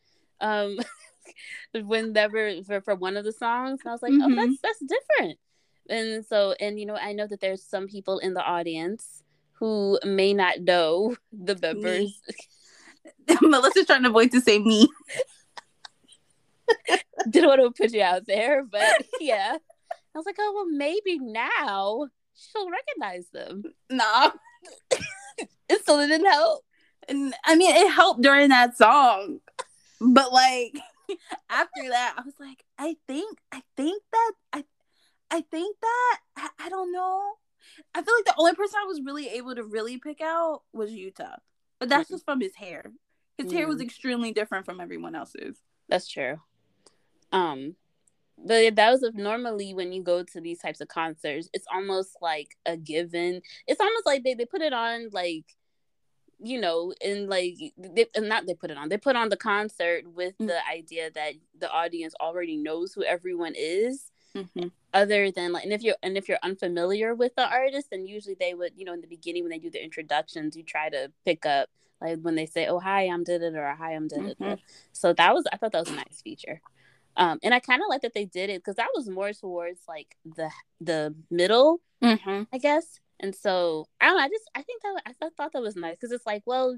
um 0.44 0.78
whenever 1.86 2.62
for, 2.64 2.80
for 2.80 2.94
one 2.94 3.16
of 3.16 3.24
the 3.24 3.32
songs. 3.32 3.80
And 3.82 3.88
I 3.90 3.92
was 3.92 4.02
like, 4.02 4.12
oh 4.12 4.28
Mhm. 4.28 4.36
that's 4.36 4.60
that's 4.62 4.80
different 4.94 5.38
and 5.90 6.24
so 6.24 6.54
and 6.60 6.80
you 6.80 6.86
know 6.86 6.96
i 6.96 7.12
know 7.12 7.26
that 7.26 7.40
there's 7.42 7.62
some 7.62 7.86
people 7.86 8.18
in 8.20 8.32
the 8.32 8.40
audience 8.42 9.22
who 9.58 9.98
may 10.02 10.32
not 10.32 10.60
know 10.60 11.14
the 11.32 11.58
members 11.60 12.22
Melissa's 13.42 13.84
trying 13.84 14.02
to 14.04 14.08
avoid 14.08 14.30
to 14.32 14.40
say 14.40 14.58
me. 14.58 14.88
didn't 17.28 17.48
want 17.48 17.60
to 17.60 17.82
put 17.82 17.92
you 17.92 18.00
out 18.02 18.24
there 18.26 18.64
but 18.64 18.96
yeah 19.20 19.56
i 19.92 20.18
was 20.18 20.24
like 20.24 20.36
oh 20.38 20.52
well 20.54 20.66
maybe 20.66 21.18
now 21.18 22.06
she'll 22.34 22.70
recognize 22.70 23.28
them. 23.30 23.62
Nah. 23.90 24.30
it 25.68 25.80
still 25.82 25.98
didn't 25.98 26.24
help. 26.26 26.64
And 27.08 27.34
I 27.44 27.54
mean, 27.56 27.74
it 27.76 27.90
helped 27.90 28.22
during 28.22 28.48
that 28.48 28.76
song, 28.76 29.40
but 30.12 30.32
like 30.32 30.76
after 31.50 31.88
that, 31.90 32.14
I 32.16 32.22
was 32.22 32.34
like, 32.38 32.64
I 32.78 32.96
think, 33.06 33.38
I 33.52 33.62
think 33.76 34.02
that, 34.12 34.32
I, 34.52 34.64
I 35.30 35.40
think 35.50 35.76
that, 35.80 36.18
I, 36.36 36.48
I 36.60 36.68
don't 36.68 36.92
know. 36.92 37.32
I 37.94 38.02
feel 38.02 38.14
like 38.14 38.26
the 38.26 38.34
only 38.38 38.54
person 38.54 38.78
I 38.82 38.86
was 38.86 39.00
really 39.04 39.28
able 39.28 39.54
to 39.54 39.64
really 39.64 39.98
pick 39.98 40.20
out 40.20 40.62
was 40.72 40.90
Yuta, 40.90 41.38
but 41.80 41.88
that's 41.88 42.10
just 42.10 42.24
from 42.24 42.40
his 42.40 42.54
hair. 42.54 42.92
His 43.38 43.48
mm-hmm. 43.48 43.56
hair 43.56 43.66
was 43.66 43.78
mm. 43.78 43.84
extremely 43.84 44.32
different 44.32 44.64
from 44.64 44.80
everyone 44.80 45.14
else's. 45.14 45.56
That's 45.88 46.08
true. 46.08 46.40
Um, 47.32 47.74
but 48.38 48.76
that 48.76 48.90
was 48.90 49.10
normally 49.14 49.74
when 49.74 49.92
you 49.92 50.02
go 50.02 50.22
to 50.22 50.40
these 50.40 50.58
types 50.58 50.80
of 50.80 50.88
concerts, 50.88 51.48
it's 51.52 51.66
almost 51.72 52.16
like 52.20 52.56
a 52.66 52.76
given. 52.76 53.40
It's 53.66 53.80
almost 53.80 54.06
like 54.06 54.24
they, 54.24 54.34
they 54.34 54.44
put 54.44 54.60
it 54.60 54.72
on 54.72 55.08
like 55.12 55.46
you 56.44 56.60
know, 56.60 56.92
and 57.04 57.28
like 57.28 57.56
they, 57.76 58.06
not 58.18 58.46
they 58.46 58.54
put 58.54 58.70
it 58.70 58.76
on. 58.76 58.88
They 58.88 58.98
put 58.98 59.16
on 59.16 59.28
the 59.28 59.36
concert 59.36 60.04
with 60.06 60.34
mm-hmm. 60.34 60.46
the 60.46 60.58
idea 60.68 61.10
that 61.10 61.34
the 61.58 61.70
audience 61.70 62.14
already 62.20 62.56
knows 62.56 62.92
who 62.92 63.02
everyone 63.04 63.54
is. 63.56 64.10
Mm-hmm. 64.36 64.68
Other 64.92 65.30
than 65.30 65.52
like, 65.52 65.64
and 65.64 65.72
if 65.72 65.82
you're 65.82 65.96
and 66.02 66.16
if 66.16 66.28
you're 66.28 66.38
unfamiliar 66.42 67.14
with 67.14 67.34
the 67.36 67.48
artist, 67.48 67.88
then 67.90 68.06
usually 68.06 68.36
they 68.38 68.54
would, 68.54 68.72
you 68.76 68.84
know, 68.84 68.92
in 68.92 69.00
the 69.00 69.06
beginning 69.06 69.44
when 69.44 69.50
they 69.50 69.58
do 69.58 69.70
the 69.70 69.82
introductions, 69.82 70.56
you 70.56 70.64
try 70.64 70.88
to 70.88 71.10
pick 71.24 71.46
up 71.46 71.68
like 72.00 72.18
when 72.20 72.34
they 72.34 72.46
say, 72.46 72.66
"Oh, 72.66 72.80
hi, 72.80 73.02
I'm 73.02 73.24
did 73.24 73.42
it," 73.42 73.54
or 73.54 73.74
"Hi, 73.74 73.94
I'm 73.94 74.08
did 74.08 74.24
it." 74.24 74.38
Mm-hmm. 74.38 74.54
So 74.92 75.12
that 75.12 75.34
was, 75.34 75.44
I 75.52 75.56
thought 75.56 75.72
that 75.72 75.80
was 75.80 75.90
a 75.90 75.96
nice 75.96 76.20
feature. 76.22 76.60
Um, 77.16 77.38
and 77.42 77.54
I 77.54 77.60
kind 77.60 77.80
of 77.80 77.86
like 77.88 78.02
that 78.02 78.14
they 78.14 78.24
did 78.24 78.50
it 78.50 78.60
because 78.60 78.76
that 78.76 78.88
was 78.94 79.08
more 79.08 79.32
towards 79.32 79.82
like 79.86 80.16
the 80.24 80.50
the 80.80 81.14
middle, 81.30 81.80
mm-hmm. 82.02 82.42
I 82.52 82.58
guess. 82.58 83.00
And 83.20 83.34
so 83.34 83.86
I 84.00 84.06
don't 84.06 84.16
know, 84.16 84.24
I 84.24 84.28
just 84.28 84.50
I 84.54 84.62
think 84.62 84.82
that 84.82 85.02
I 85.06 85.12
thought 85.36 85.52
that 85.52 85.62
was 85.62 85.76
nice 85.76 85.96
because 85.96 86.12
it's 86.12 86.26
like, 86.26 86.42
well, 86.46 86.76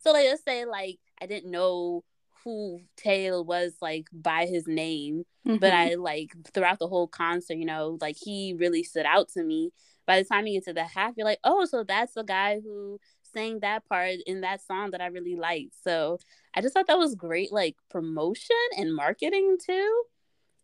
so 0.00 0.12
like 0.12 0.26
let's 0.26 0.44
say 0.44 0.64
like 0.64 0.98
I 1.20 1.26
didn't 1.26 1.50
know 1.50 2.04
who 2.44 2.80
Tae 2.96 3.30
was 3.32 3.74
like 3.80 4.08
by 4.12 4.46
his 4.46 4.66
name, 4.66 5.24
mm-hmm. 5.46 5.56
but 5.56 5.72
I 5.72 5.94
like 5.94 6.30
throughout 6.52 6.78
the 6.78 6.88
whole 6.88 7.08
concert, 7.08 7.56
you 7.56 7.66
know, 7.66 7.98
like 8.00 8.16
he 8.18 8.54
really 8.56 8.82
stood 8.82 9.06
out 9.06 9.28
to 9.30 9.42
me. 9.42 9.70
By 10.06 10.22
the 10.22 10.28
time 10.28 10.46
you 10.46 10.54
get 10.54 10.64
to 10.64 10.72
the 10.72 10.84
half, 10.84 11.14
you're 11.16 11.26
like, 11.26 11.40
oh, 11.44 11.66
so 11.66 11.84
that's 11.84 12.14
the 12.14 12.24
guy 12.24 12.60
who 12.60 12.98
sang 13.34 13.60
that 13.60 13.86
part 13.86 14.16
in 14.26 14.40
that 14.40 14.64
song 14.64 14.92
that 14.92 15.02
I 15.02 15.06
really 15.06 15.36
liked. 15.36 15.74
So 15.84 16.18
I 16.54 16.62
just 16.62 16.74
thought 16.74 16.86
that 16.86 16.98
was 16.98 17.14
great, 17.14 17.52
like 17.52 17.76
promotion 17.90 18.56
and 18.76 18.94
marketing 18.94 19.58
too. 19.64 20.02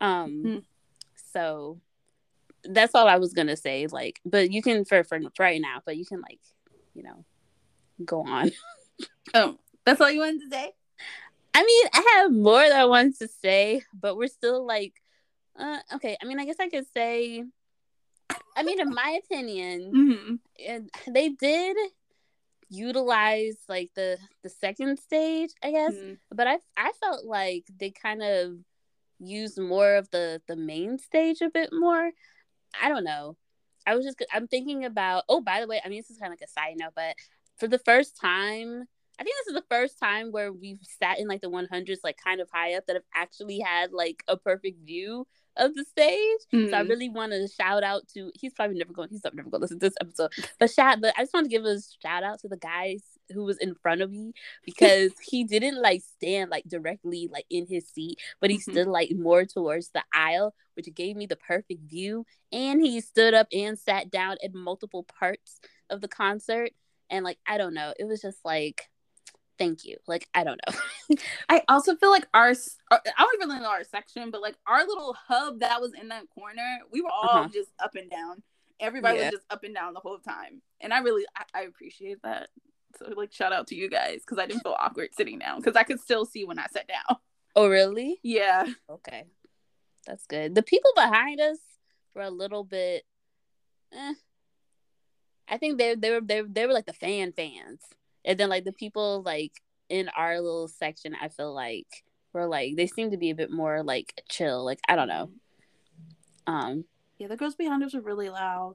Um, 0.01 0.31
mm-hmm. 0.31 0.59
so 1.33 1.81
that's 2.69 2.95
all 2.95 3.09
I 3.09 3.17
was 3.17 3.33
gonna 3.33 3.57
say. 3.57 3.87
Like, 3.87 4.21
but 4.25 4.51
you 4.51 4.63
can 4.63 4.85
for 4.85 5.05
for 5.05 5.21
right 5.39 5.61
now, 5.61 5.81
but 5.85 5.97
you 5.97 6.05
can 6.05 6.21
like, 6.21 6.41
you 6.95 7.03
know, 7.03 7.25
go 8.05 8.23
on. 8.23 8.51
oh, 9.35 9.59
that's 9.85 10.01
all 10.01 10.11
you 10.11 10.21
wanted 10.21 10.43
to 10.43 10.51
say. 10.51 10.73
I 11.55 11.63
mean, 11.63 11.87
I 11.93 12.17
have 12.17 12.33
more 12.33 12.61
that 12.61 12.81
I 12.81 12.85
wanted 12.87 13.19
to 13.21 13.29
say, 13.29 13.83
but 13.93 14.17
we're 14.17 14.27
still 14.27 14.67
like, 14.67 14.95
uh, 15.57 15.79
okay. 15.95 16.17
I 16.21 16.27
mean, 16.27 16.41
I 16.41 16.45
guess 16.45 16.57
I 16.61 16.69
could 16.69 16.87
say. 16.93 17.45
I 18.57 18.63
mean, 18.63 18.81
in 18.81 18.91
my 18.91 19.21
opinion, 19.25 20.39
mm-hmm. 20.59 21.13
they 21.13 21.29
did 21.29 21.77
utilize 22.71 23.57
like 23.69 23.91
the 23.95 24.19
the 24.43 24.49
second 24.49 24.99
stage, 24.99 25.51
I 25.63 25.71
guess. 25.71 25.95
Mm-hmm. 25.95 26.15
But 26.35 26.49
I 26.49 26.59
I 26.77 26.93
felt 27.01 27.25
like 27.25 27.67
they 27.79 27.91
kind 27.91 28.23
of 28.23 28.57
used 29.21 29.59
more 29.59 29.95
of 29.95 30.11
the 30.11 30.41
the 30.49 30.57
main 30.57 30.99
stage 30.99 31.41
a 31.41 31.51
bit 31.51 31.71
more. 31.73 32.11
I 32.83 32.89
don't 32.89 33.05
know. 33.05 33.37
I 33.87 33.95
was 33.95 34.05
just 34.05 34.23
I'm 34.33 34.49
thinking 34.49 34.85
about. 34.85 35.25
Oh, 35.29 35.41
by 35.41 35.61
the 35.61 35.67
way, 35.67 35.81
I 35.85 35.89
mean 35.89 35.99
this 35.99 36.11
is 36.11 36.19
kind 36.19 36.33
of 36.33 36.39
like 36.39 36.49
a 36.49 36.53
side 36.53 36.77
note, 36.77 36.93
but 36.95 37.17
for 37.59 37.69
the 37.69 37.79
first 37.79 38.19
time, 38.21 38.85
I 39.19 39.23
think 39.23 39.37
this 39.37 39.55
is 39.55 39.55
the 39.55 39.67
first 39.71 39.99
time 39.99 40.33
where 40.33 40.53
we've 40.53 40.81
sat 41.01 41.19
in 41.21 41.29
like 41.29 41.41
the 41.41 41.51
100s, 41.51 41.99
like 42.03 42.17
kind 42.23 42.41
of 42.41 42.49
high 42.53 42.75
up, 42.75 42.87
that 42.87 42.97
have 42.97 43.05
actually 43.15 43.61
had 43.61 43.93
like 43.93 44.25
a 44.27 44.37
perfect 44.37 44.85
view 44.85 45.27
of 45.57 45.75
the 45.75 45.85
stage. 45.85 46.41
Mm-hmm. 46.53 46.71
So 46.71 46.77
I 46.77 46.81
mm-hmm. 46.81 46.91
really 46.91 47.09
want 47.09 47.33
to 47.33 47.47
shout 47.47 47.85
out 47.85 48.09
to 48.15 48.33
he's 48.35 48.53
probably 48.55 48.77
never 48.77 48.93
going 48.93 49.09
he's 49.11 49.23
never 49.23 49.37
going 49.37 49.51
to 49.51 49.59
listen 49.59 49.79
to 49.79 49.87
this 49.87 49.97
episode. 50.01 50.33
But 50.59 50.71
shout 50.71 51.01
but 51.01 51.15
I 51.17 51.23
just 51.23 51.35
want 51.35 51.45
to 51.45 51.51
give 51.51 51.65
a 51.65 51.79
shout 52.03 52.25
out 52.25 52.41
to 52.41 52.49
the 52.49 52.57
guys 52.57 53.03
who 53.33 53.45
was 53.45 53.59
in 53.59 53.75
front 53.75 54.01
of 54.01 54.11
me 54.11 54.33
because 54.65 55.13
he 55.23 55.45
didn't 55.45 55.81
like 55.81 56.03
stand 56.03 56.51
like 56.51 56.65
directly 56.67 57.29
like 57.33 57.47
in 57.51 57.67
his 57.67 57.89
seat, 57.89 58.19
but 58.41 58.51
he 58.51 58.59
mm-hmm. 58.59 58.73
stood 58.73 58.87
like 58.87 59.13
more 59.13 59.45
towards 59.45 59.91
the 59.91 60.03
aisle, 60.13 60.55
which 60.75 60.93
gave 60.95 61.17
me 61.17 61.27
the 61.27 61.37
perfect 61.37 61.89
view. 61.89 62.27
And 62.53 62.81
he 62.81 63.01
stood 63.01 63.35
up 63.35 63.49
and 63.53 63.79
sat 63.79 64.11
down 64.11 64.37
at 64.43 64.55
multiple 64.55 65.05
parts 65.05 65.61
of 65.91 66.01
the 66.01 66.09
concert. 66.09 66.71
And 67.11 67.25
like 67.25 67.39
I 67.47 67.59
don't 67.59 67.75
know, 67.75 67.93
it 67.99 68.05
was 68.05 68.21
just 68.21 68.39
like 68.45 68.89
thank 69.59 69.85
you. 69.85 69.97
Like, 70.07 70.29
I 70.35 70.45
don't 70.45 70.61
know. 70.67 71.17
I 71.49 71.63
also 71.69 71.97
feel 71.97 72.11
like 72.11 72.27
our, 72.35 72.51
uh, 72.51 72.99
I 73.07 73.23
don't 73.23 73.43
even 73.43 73.63
know 73.63 73.69
our 73.69 73.85
section, 73.85 74.31
but 74.31 74.43
like 74.43 74.57
our 74.67 74.87
little 74.87 75.17
hub 75.29 75.61
that 75.61 75.81
was 75.81 75.93
in 76.01 76.09
that 76.09 76.25
corner, 76.31 76.81
we 76.93 77.01
were 77.01 77.11
all 77.11 77.41
uh-huh. 77.41 77.49
just 77.53 77.71
up 77.79 77.95
and 77.95 78.11
down. 78.11 78.43
Everybody 78.81 79.19
yeah. 79.19 79.25
was 79.27 79.33
just 79.33 79.47
up 79.51 79.65
and 79.65 79.75
down 79.75 79.95
the 79.95 80.01
whole 80.01 80.19
time. 80.19 80.61
And 80.81 80.93
I 80.93 80.99
really, 80.99 81.25
I, 81.37 81.61
I 81.61 81.63
appreciate 81.63 82.23
that. 82.23 82.49
So, 82.99 83.13
like, 83.17 83.33
shout 83.33 83.53
out 83.53 83.67
to 83.69 83.75
you 83.75 83.89
guys 83.89 84.21
because 84.21 84.39
I 84.39 84.47
didn't 84.47 84.63
feel 84.63 84.77
awkward 84.79 85.15
sitting 85.15 85.39
down 85.39 85.61
because 85.61 85.77
I 85.77 85.83
could 85.83 86.01
still 86.01 86.25
see 86.25 86.45
when 86.45 86.59
I 86.59 86.67
sat 86.73 86.89
down. 86.89 87.19
Oh, 87.57 87.69
really? 87.69 88.19
Yeah. 88.25 88.67
Okay. 88.91 89.27
That's 90.09 90.27
good. 90.27 90.57
The 90.57 90.63
people 90.65 90.91
behind 90.97 91.41
us 91.41 91.59
were 92.13 92.23
a 92.23 92.31
little 92.31 92.65
bit, 92.65 93.05
eh. 93.93 94.15
I 95.47 95.59
think 95.59 95.79
they 95.79 95.95
they 95.95 96.11
were 96.11 96.21
they, 96.21 96.43
they 96.43 96.67
were 96.67 96.73
like 96.73 96.87
the 96.87 96.93
fan 96.93 97.31
fans 97.31 97.81
and 98.25 98.39
then 98.39 98.49
like 98.49 98.65
the 98.65 98.73
people 98.73 99.23
like 99.23 99.53
in 99.89 100.09
our 100.17 100.41
little 100.41 100.69
section 100.69 101.15
i 101.21 101.29
feel 101.29 101.55
like 101.55 102.05
were 102.33 102.47
like 102.47 102.77
they 102.77 102.87
seem 102.87 103.11
to 103.11 103.17
be 103.17 103.31
a 103.31 103.35
bit 103.35 103.51
more 103.51 103.83
like 103.83 104.23
chill 104.29 104.65
like 104.65 104.81
i 104.89 104.97
don't 104.97 105.09
know 105.09 105.31
um 106.47 106.85
yeah 107.19 107.29
the 107.29 107.37
girls 107.37 107.55
behind 107.55 107.83
us 107.83 107.95
were 107.95 108.01
really 108.01 108.31
loud 108.31 108.75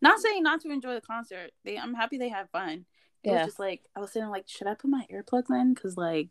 not 0.00 0.20
saying 0.20 0.42
not 0.42 0.60
to 0.60 0.70
enjoy 0.70 0.94
the 0.94 1.00
concert 1.00 1.50
they 1.64 1.78
i'm 1.78 1.94
happy 1.94 2.18
they 2.18 2.28
had 2.28 2.50
fun 2.50 2.70
it 2.70 2.84
yeah. 3.24 3.38
was 3.38 3.46
just 3.46 3.58
like 3.58 3.82
i 3.96 4.00
was 4.00 4.12
sitting 4.12 4.28
like 4.28 4.48
should 4.48 4.66
i 4.66 4.74
put 4.74 4.90
my 4.90 5.06
earplugs 5.12 5.50
in? 5.50 5.74
Because 5.74 5.96
like 5.96 6.28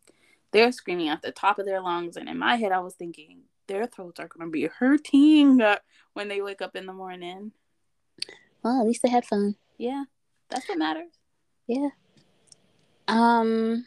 they're 0.51 0.71
screaming 0.71 1.09
at 1.09 1.21
the 1.21 1.31
top 1.31 1.59
of 1.59 1.65
their 1.65 1.81
lungs 1.81 2.17
and 2.17 2.27
in 2.27 2.37
my 2.37 2.55
head 2.55 2.71
i 2.71 2.79
was 2.79 2.93
thinking 2.95 3.41
their 3.67 3.87
throats 3.87 4.19
are 4.19 4.27
going 4.27 4.45
to 4.45 4.51
be 4.51 4.67
hurting 4.67 5.61
when 6.13 6.27
they 6.27 6.41
wake 6.41 6.61
up 6.61 6.75
in 6.75 6.85
the 6.85 6.93
morning. 6.93 7.53
Well 8.63 8.81
at 8.81 8.85
least 8.85 9.01
they 9.01 9.09
had 9.09 9.23
fun. 9.23 9.55
Yeah. 9.77 10.03
That's 10.49 10.67
what 10.67 10.77
matters. 10.77 11.13
Yeah. 11.67 11.89
Um 13.07 13.85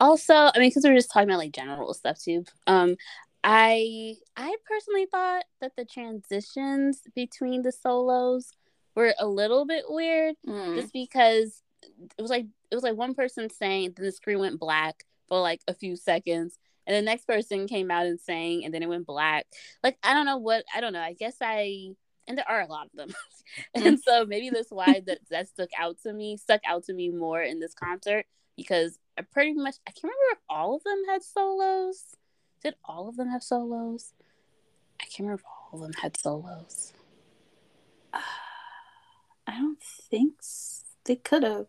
also, 0.00 0.34
I 0.34 0.52
mean, 0.56 0.70
because 0.70 0.84
we 0.84 0.90
are 0.90 0.94
just 0.94 1.12
talking 1.12 1.28
about 1.28 1.38
like 1.38 1.52
general 1.52 1.92
stuff 1.92 2.18
too. 2.18 2.44
Um, 2.66 2.96
I 3.44 4.16
I 4.36 4.56
personally 4.66 5.06
thought 5.06 5.44
that 5.60 5.72
the 5.76 5.84
transitions 5.84 7.02
between 7.14 7.62
the 7.62 7.72
solos 7.72 8.52
were 8.94 9.14
a 9.18 9.26
little 9.26 9.66
bit 9.66 9.84
weird, 9.88 10.36
mm. 10.46 10.76
just 10.76 10.92
because 10.92 11.62
it 11.82 12.22
was 12.22 12.30
like 12.30 12.46
it 12.70 12.74
was 12.74 12.84
like 12.84 12.96
one 12.96 13.14
person 13.14 13.50
saying, 13.50 13.94
then 13.96 14.06
the 14.06 14.12
screen 14.12 14.38
went 14.38 14.60
black 14.60 15.04
for 15.28 15.40
like 15.40 15.60
a 15.68 15.74
few 15.74 15.96
seconds, 15.96 16.58
and 16.86 16.96
the 16.96 17.02
next 17.02 17.26
person 17.26 17.66
came 17.66 17.90
out 17.90 18.06
and 18.06 18.20
sang, 18.20 18.64
and 18.64 18.72
then 18.74 18.82
it 18.82 18.88
went 18.88 19.06
black. 19.06 19.46
Like 19.82 19.98
I 20.02 20.14
don't 20.14 20.26
know 20.26 20.38
what 20.38 20.64
I 20.74 20.80
don't 20.80 20.92
know. 20.92 21.00
I 21.00 21.14
guess 21.14 21.36
I 21.40 21.90
and 22.28 22.38
there 22.38 22.48
are 22.48 22.60
a 22.60 22.66
lot 22.66 22.86
of 22.86 22.92
them 22.96 23.08
mm. 23.76 23.86
and 23.86 23.98
so 23.98 24.24
maybe 24.24 24.50
that's 24.50 24.70
why 24.70 25.02
that 25.06 25.18
that 25.30 25.48
stuck 25.48 25.70
out 25.76 25.96
to 26.00 26.12
me 26.12 26.36
stuck 26.36 26.60
out 26.68 26.84
to 26.84 26.92
me 26.92 27.08
more 27.08 27.42
in 27.42 27.58
this 27.58 27.74
concert 27.74 28.24
because 28.56 28.98
I 29.18 29.22
pretty 29.22 29.54
much 29.54 29.76
I 29.86 29.90
can't 29.90 30.04
remember 30.04 30.32
if 30.32 30.38
all 30.48 30.76
of 30.76 30.84
them 30.84 31.02
had 31.08 31.22
solos. 31.22 32.16
Did 32.62 32.74
all 32.84 33.08
of 33.08 33.16
them 33.16 33.28
have 33.30 33.42
solos? 33.42 34.12
I 35.00 35.04
can't 35.04 35.20
remember 35.20 35.40
if 35.40 35.44
all 35.46 35.78
of 35.78 35.80
them 35.80 35.92
had 36.00 36.16
solos. 36.16 36.92
Uh, 38.12 38.20
I 39.50 39.58
don't 39.58 39.82
think 39.82 40.34
so. 40.40 40.84
they 41.04 41.16
could 41.16 41.42
have. 41.42 41.66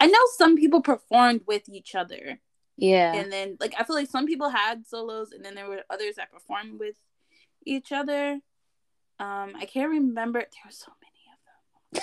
I 0.00 0.06
know 0.06 0.18
some 0.36 0.56
people 0.56 0.82
performed 0.82 1.42
with 1.46 1.68
each 1.68 1.94
other. 1.94 2.40
Yeah. 2.76 3.14
And 3.14 3.32
then 3.32 3.56
like 3.60 3.74
I 3.78 3.84
feel 3.84 3.96
like 3.96 4.08
some 4.08 4.26
people 4.26 4.50
had 4.50 4.86
solos 4.86 5.32
and 5.32 5.44
then 5.44 5.54
there 5.54 5.68
were 5.68 5.82
others 5.90 6.16
that 6.16 6.32
performed 6.32 6.78
with 6.78 6.96
each 7.64 7.92
other. 7.92 8.40
Um, 9.18 9.52
I 9.56 9.66
can't 9.66 9.90
remember. 9.90 10.40
There 10.40 10.62
were 10.64 10.70
so 10.70 10.92
many 11.02 12.02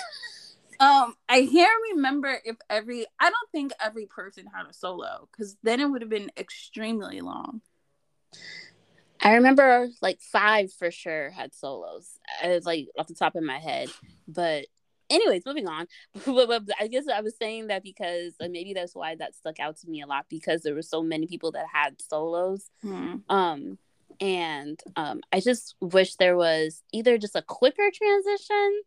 them. 0.80 0.80
um, 0.80 1.16
I 1.28 1.46
can't 1.46 1.82
remember 1.94 2.38
if 2.44 2.56
every. 2.70 3.06
I 3.20 3.30
don't 3.30 3.50
think 3.52 3.72
every 3.80 4.06
person 4.06 4.46
had 4.54 4.66
a 4.68 4.72
solo 4.72 5.28
because 5.30 5.56
then 5.62 5.80
it 5.80 5.90
would 5.90 6.02
have 6.02 6.10
been 6.10 6.30
extremely 6.36 7.20
long. 7.20 7.60
I 9.22 9.34
remember 9.34 9.88
like 10.00 10.20
five 10.20 10.72
for 10.72 10.90
sure 10.90 11.30
had 11.30 11.54
solos. 11.54 12.18
It's 12.42 12.66
like 12.66 12.88
off 12.98 13.06
the 13.06 13.14
top 13.14 13.36
of 13.36 13.44
my 13.44 13.58
head, 13.58 13.88
but 14.26 14.66
anyways, 15.12 15.44
moving 15.46 15.68
on. 15.68 15.86
I 16.26 16.88
guess 16.88 17.04
I 17.08 17.20
was 17.20 17.36
saying 17.36 17.68
that 17.68 17.82
because 17.82 18.34
maybe 18.40 18.72
that's 18.74 18.94
why 18.94 19.14
that 19.16 19.34
stuck 19.34 19.60
out 19.60 19.76
to 19.78 19.88
me 19.88 20.02
a 20.02 20.06
lot 20.06 20.26
because 20.28 20.62
there 20.62 20.74
were 20.74 20.82
so 20.82 21.02
many 21.02 21.26
people 21.26 21.52
that 21.52 21.66
had 21.72 22.00
solos. 22.00 22.70
Mm. 22.84 23.22
Um, 23.28 23.78
and 24.20 24.80
um, 24.96 25.20
I 25.32 25.40
just 25.40 25.74
wish 25.80 26.16
there 26.16 26.36
was 26.36 26.82
either 26.92 27.18
just 27.18 27.36
a 27.36 27.42
quicker 27.42 27.90
transition 27.94 28.82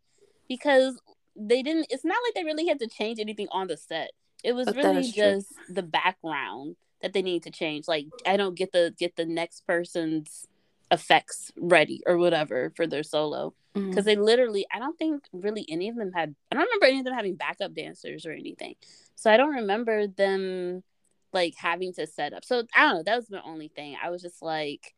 because 0.48 1.00
they 1.34 1.62
didn't. 1.62 1.86
It's 1.90 2.04
not 2.04 2.18
like 2.26 2.34
they 2.34 2.44
really 2.44 2.66
had 2.66 2.78
to 2.80 2.88
change 2.88 3.18
anything 3.18 3.48
on 3.50 3.66
the 3.68 3.76
set. 3.76 4.12
It 4.44 4.52
was 4.52 4.66
But 4.66 4.76
really 4.76 5.00
is 5.00 5.14
true. 5.14 5.22
just 5.24 5.52
the 5.68 5.82
background 5.82 6.76
that 7.02 7.12
they 7.12 7.22
need 7.22 7.42
to 7.42 7.50
change. 7.50 7.88
Like 7.88 8.06
I 8.24 8.36
don't 8.36 8.54
get 8.54 8.72
the 8.72 8.94
get 8.98 9.16
the 9.16 9.26
next 9.26 9.66
person's 9.66 10.46
effects 10.90 11.50
ready 11.56 12.00
or 12.06 12.16
whatever 12.16 12.72
for 12.76 12.86
their 12.86 13.02
solo 13.02 13.52
because 13.74 14.04
they 14.04 14.16
literally 14.16 14.66
I 14.72 14.78
don't 14.78 14.96
think 14.98 15.24
really 15.32 15.66
any 15.68 15.88
of 15.88 15.96
them 15.96 16.12
had 16.12 16.34
I 16.50 16.54
don't 16.54 16.64
remember 16.64 16.86
any 16.86 16.98
of 17.00 17.04
them 17.04 17.14
having 17.14 17.34
backup 17.34 17.74
dancers 17.74 18.24
or 18.24 18.32
anything. 18.32 18.74
So 19.16 19.30
I 19.30 19.36
don't 19.36 19.54
remember 19.54 20.06
them 20.06 20.82
like 21.32 21.54
having 21.56 21.92
to 21.94 22.06
set 22.06 22.32
up. 22.32 22.44
So 22.44 22.64
I 22.74 22.82
don't 22.82 22.94
know. 22.96 23.02
That 23.02 23.16
was 23.16 23.26
the 23.26 23.42
only 23.42 23.68
thing. 23.68 23.96
I 24.02 24.10
was 24.10 24.22
just 24.22 24.40
like, 24.42 24.94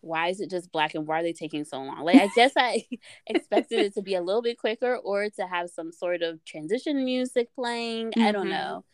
why 0.00 0.28
is 0.28 0.40
it 0.40 0.50
just 0.50 0.72
black 0.72 0.94
and 0.94 1.06
why 1.06 1.20
are 1.20 1.22
they 1.22 1.32
taking 1.32 1.64
so 1.64 1.78
long? 1.82 2.00
Like 2.04 2.16
I 2.16 2.28
guess 2.34 2.52
I 2.56 2.84
expected 3.26 3.80
it 3.80 3.94
to 3.94 4.02
be 4.02 4.14
a 4.14 4.22
little 4.22 4.42
bit 4.42 4.58
quicker 4.58 4.96
or 4.96 5.28
to 5.30 5.46
have 5.46 5.70
some 5.70 5.92
sort 5.92 6.22
of 6.22 6.44
transition 6.44 7.04
music 7.04 7.48
playing. 7.54 8.12
I 8.18 8.32
don't 8.32 8.46
Mhm. 8.46 8.50
know. 8.50 8.84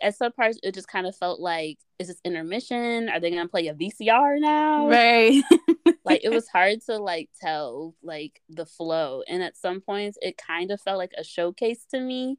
At 0.00 0.16
some 0.16 0.32
parts 0.32 0.58
it 0.62 0.74
just 0.74 0.88
kind 0.88 1.06
of 1.06 1.16
felt 1.16 1.40
like, 1.40 1.78
is 1.98 2.08
this 2.08 2.20
intermission? 2.24 3.08
Are 3.08 3.20
they 3.20 3.30
gonna 3.30 3.48
play 3.48 3.66
a 3.68 3.74
VCR 3.74 4.38
now? 4.38 4.86
right. 4.88 5.42
like 6.04 6.20
it 6.24 6.28
was 6.32 6.48
hard 6.48 6.80
to 6.86 6.96
like 6.98 7.28
tell 7.40 7.94
like 8.02 8.40
the 8.48 8.64
flow 8.66 9.22
and 9.28 9.42
at 9.42 9.56
some 9.56 9.80
points 9.80 10.16
it 10.22 10.36
kind 10.38 10.70
of 10.70 10.80
felt 10.80 10.98
like 10.98 11.12
a 11.18 11.24
showcase 11.24 11.84
to 11.90 12.00
me 12.00 12.38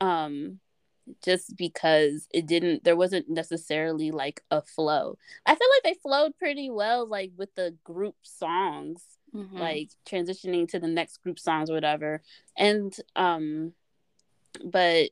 um 0.00 0.58
just 1.24 1.56
because 1.56 2.26
it 2.32 2.46
didn't 2.46 2.84
there 2.84 2.96
wasn't 2.96 3.28
necessarily 3.28 4.10
like 4.10 4.42
a 4.50 4.60
flow 4.62 5.16
i 5.46 5.54
feel 5.54 5.68
like 5.76 5.82
they 5.84 5.98
flowed 6.02 6.36
pretty 6.38 6.70
well 6.70 7.06
like 7.06 7.30
with 7.36 7.54
the 7.54 7.74
group 7.84 8.16
songs 8.22 9.04
Mhm. 9.34 9.58
like 9.58 9.90
transitioning 10.08 10.66
to 10.68 10.78
the 10.78 10.88
next 10.88 11.18
group 11.22 11.38
songs 11.38 11.68
or 11.70 11.74
whatever 11.74 12.22
and 12.56 12.96
um 13.16 13.72
but 14.64 15.10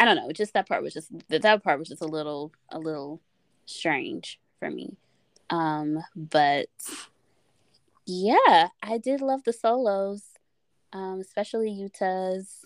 i 0.00 0.04
don't 0.04 0.16
know. 0.16 0.32
Just 0.32 0.54
that 0.54 0.68
part 0.68 0.82
was 0.82 0.94
just 0.94 1.12
that 1.28 1.62
part 1.62 1.78
was 1.78 1.88
just 1.88 2.02
a 2.02 2.06
little 2.06 2.52
a 2.70 2.78
little 2.78 3.20
strange 3.66 4.40
for 4.58 4.70
me. 4.70 4.96
Um 5.50 6.02
but 6.16 6.66
yeah 8.06 8.68
i 8.82 8.98
did 8.98 9.20
love 9.20 9.44
the 9.44 9.52
solos 9.52 10.22
um 10.92 11.20
especially 11.20 11.70
yuta's 11.70 12.64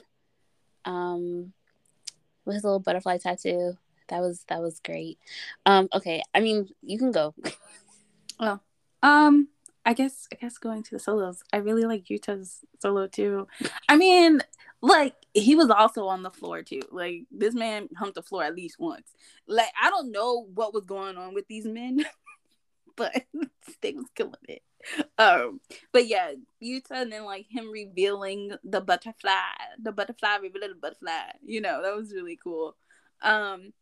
um 0.86 1.52
with 2.46 2.54
his 2.54 2.64
little 2.64 2.80
butterfly 2.80 3.18
tattoo. 3.18 3.76
That 4.08 4.20
was 4.20 4.44
that 4.48 4.62
was 4.62 4.80
great. 4.80 5.18
Um 5.66 5.88
okay 5.92 6.22
i 6.34 6.40
mean 6.40 6.68
you 6.82 6.98
can 6.98 7.12
go. 7.12 7.34
Well, 8.40 8.62
Um, 9.04 9.48
I 9.84 9.92
guess 9.92 10.26
I 10.32 10.36
guess 10.36 10.56
going 10.56 10.82
to 10.82 10.90
the 10.92 10.98
solos. 10.98 11.42
I 11.52 11.58
really 11.58 11.84
like 11.84 12.08
Yuta's 12.08 12.60
solo 12.80 13.06
too. 13.06 13.46
I 13.86 13.98
mean, 13.98 14.40
like 14.80 15.14
he 15.34 15.56
was 15.56 15.68
also 15.68 16.06
on 16.06 16.22
the 16.22 16.30
floor 16.30 16.62
too. 16.62 16.80
Like 16.90 17.24
this 17.30 17.54
man 17.54 17.88
humped 17.96 18.14
the 18.14 18.22
floor 18.22 18.44
at 18.44 18.54
least 18.54 18.78
once. 18.78 19.12
Like 19.46 19.72
I 19.80 19.90
don't 19.90 20.12
know 20.12 20.46
what 20.54 20.72
was 20.72 20.84
going 20.84 21.16
on 21.16 21.34
with 21.34 21.46
these 21.48 21.66
men, 21.66 22.04
but 22.96 23.12
they 23.82 23.92
was 23.92 24.06
killing 24.14 24.34
it. 24.48 24.62
Um, 25.18 25.60
but 25.92 26.06
yeah, 26.06 26.32
Yuta 26.62 26.90
and 26.92 27.12
then 27.12 27.24
like 27.24 27.46
him 27.50 27.70
revealing 27.70 28.52
the 28.62 28.80
butterfly, 28.80 29.32
the 29.82 29.92
butterfly 29.92 30.36
revealing 30.40 30.70
the 30.70 30.76
butterfly. 30.76 31.32
You 31.44 31.60
know 31.60 31.82
that 31.82 31.96
was 31.96 32.12
really 32.12 32.38
cool. 32.42 32.76
Um, 33.22 33.72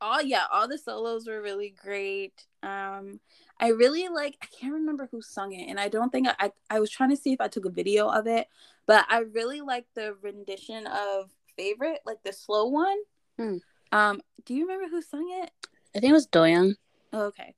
all 0.00 0.22
yeah, 0.22 0.44
all 0.52 0.68
the 0.68 0.78
solos 0.78 1.26
were 1.26 1.40
really 1.40 1.74
great. 1.82 2.44
Um, 2.62 3.20
I 3.60 3.68
really 3.68 4.08
like 4.08 4.36
I 4.42 4.46
can't 4.46 4.74
remember 4.74 5.08
who 5.10 5.20
sung 5.22 5.52
it, 5.52 5.68
and 5.68 5.78
I 5.78 5.88
don't 5.88 6.10
think 6.10 6.28
I, 6.28 6.34
I 6.38 6.52
I 6.70 6.80
was 6.80 6.90
trying 6.90 7.10
to 7.10 7.16
see 7.16 7.32
if 7.32 7.40
I 7.40 7.48
took 7.48 7.64
a 7.64 7.70
video 7.70 8.08
of 8.08 8.26
it, 8.26 8.46
but 8.86 9.04
I 9.08 9.20
really 9.20 9.60
like 9.60 9.86
the 9.94 10.16
rendition 10.22 10.86
of 10.86 11.30
favorite, 11.56 12.00
like 12.06 12.22
the 12.24 12.32
slow 12.32 12.66
one. 12.66 12.98
Hmm. 13.38 13.56
Um, 13.92 14.20
do 14.44 14.54
you 14.54 14.66
remember 14.66 14.88
who 14.88 15.02
sung 15.02 15.28
it? 15.42 15.50
i 15.96 16.00
think 16.00 16.10
it 16.10 16.14
was 16.14 16.26
doyoung 16.26 16.74
Oh, 17.12 17.22
okay. 17.26 17.54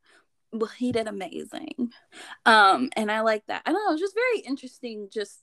Well, 0.52 0.70
he 0.78 0.92
did 0.92 1.08
amazing. 1.08 1.92
Um, 2.46 2.90
and 2.96 3.10
I 3.10 3.20
like 3.20 3.44
that. 3.46 3.62
I 3.66 3.72
don't 3.72 3.82
know, 3.84 3.90
it 3.90 3.94
was 3.94 4.00
just 4.00 4.14
very 4.14 4.40
interesting. 4.40 5.08
Just 5.12 5.40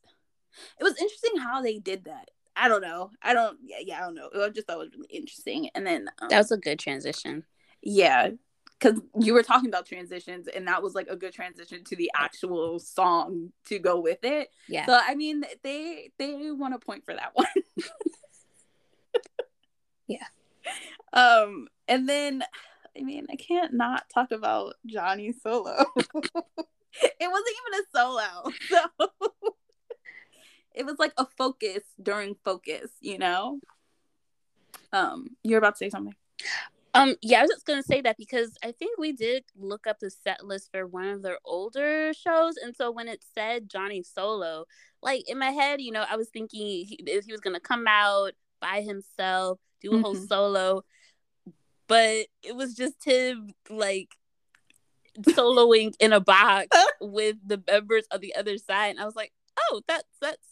it 0.80 0.84
was 0.84 0.98
interesting 1.00 1.38
how 1.38 1.62
they 1.62 1.78
did 1.78 2.06
that. 2.06 2.32
I 2.56 2.70
don't 2.70 2.82
know. 2.82 3.12
I 3.22 3.34
don't. 3.34 3.58
Yeah, 3.64 3.78
yeah. 3.82 3.98
I 3.98 4.02
don't 4.02 4.16
know. 4.16 4.30
I 4.34 4.50
just 4.50 4.66
thought 4.66 4.78
it 4.78 4.80
was 4.80 4.96
really 4.96 5.10
interesting. 5.12 5.70
And 5.76 5.86
then 5.86 6.10
um, 6.22 6.30
that 6.30 6.38
was 6.38 6.52
a 6.52 6.58
good 6.58 6.80
transition 6.80 7.44
yeah, 7.82 8.30
because 8.80 9.02
you 9.20 9.34
were 9.34 9.44
talking 9.44 9.70
about 9.70 9.86
transitions, 9.86 10.48
and 10.48 10.68
that 10.68 10.84
was 10.84 10.94
like 10.94 11.08
a 11.10 11.16
good 11.16 11.34
transition 11.34 11.84
to 11.86 11.96
the 11.96 12.12
actual 12.16 12.80
song 12.80 13.52
to 13.66 13.80
go 13.80 14.00
with 14.00 14.24
it. 14.24 14.50
yeah 14.68 14.86
So 14.86 15.00
I 15.02 15.16
mean, 15.16 15.44
they 15.64 16.12
they 16.18 16.52
want 16.52 16.74
a 16.74 16.80
point 16.80 17.06
for 17.06 17.14
that 17.14 17.32
one. 17.34 17.48
Yeah. 20.08 20.26
Um, 21.14 21.68
and 21.88 22.08
then 22.08 22.44
I 22.98 23.04
mean, 23.04 23.28
I 23.30 23.36
can't 23.36 23.74
not 23.74 24.10
talk 24.10 24.32
about 24.32 24.76
Johnny 24.86 25.34
Solo. 25.34 25.76
it 25.98 26.08
wasn't 26.24 27.56
even 27.60 27.74
a 27.74 27.84
solo, 27.96 28.52
so 28.70 29.10
it 30.74 30.86
was 30.86 30.96
like 30.98 31.14
a 31.18 31.28
focus 31.38 31.84
during 32.02 32.36
focus. 32.44 32.90
You 33.02 33.20
know. 33.20 33.60
Um, 34.94 35.36
you're 35.44 35.58
about 35.58 35.76
to 35.76 35.78
say 35.78 35.90
something. 35.90 36.16
Um, 36.94 37.16
yeah, 37.22 37.40
I 37.40 37.42
was 37.44 37.52
just 37.52 37.66
gonna 37.66 37.84
say 37.84 38.02
that 38.02 38.18
because 38.18 38.58
I 38.64 38.72
think 38.72 38.98
we 38.98 39.12
did 39.12 39.44
look 39.56 39.86
up 39.86 40.00
the 40.00 40.10
set 40.10 40.44
list 40.46 40.70
for 40.72 40.88
one 40.88 41.08
of 41.10 41.22
their 41.22 41.38
older 41.46 42.12
shows, 42.14 42.56
and 42.58 42.76
so 42.76 42.90
when 42.92 43.08
it 43.08 43.24
said 43.36 43.70
Johnny 43.70 44.02
Solo, 44.04 44.66
like 45.02 45.30
in 45.30 45.38
my 45.38 45.52
head, 45.52 45.82
you 45.82 45.92
know, 45.92 46.06
I 46.10 46.16
was 46.16 46.30
thinking 46.30 46.60
he, 46.86 47.00
if 47.06 47.26
he 47.26 47.32
was 47.32 47.42
gonna 47.42 47.60
come 47.60 47.86
out 47.88 48.32
by 48.60 48.82
himself, 48.82 49.60
do 49.82 49.94
a 49.94 50.02
whole 50.02 50.16
Mhm. 50.16 50.28
solo, 50.28 50.84
but 51.88 52.28
it 52.42 52.56
was 52.56 52.74
just 52.74 53.04
him 53.06 53.54
like 53.70 54.10
soloing 55.22 55.94
in 56.00 56.14
a 56.14 56.20
box 56.20 56.68
with 57.02 57.38
the 57.46 57.62
members 57.68 58.06
of 58.12 58.22
the 58.22 58.36
other 58.36 58.58
side, 58.58 58.90
and 58.92 59.00
I 59.00 59.06
was 59.06 59.16
like, 59.16 59.34
oh, 59.60 59.82
that's 59.88 60.08
that's 60.20 60.48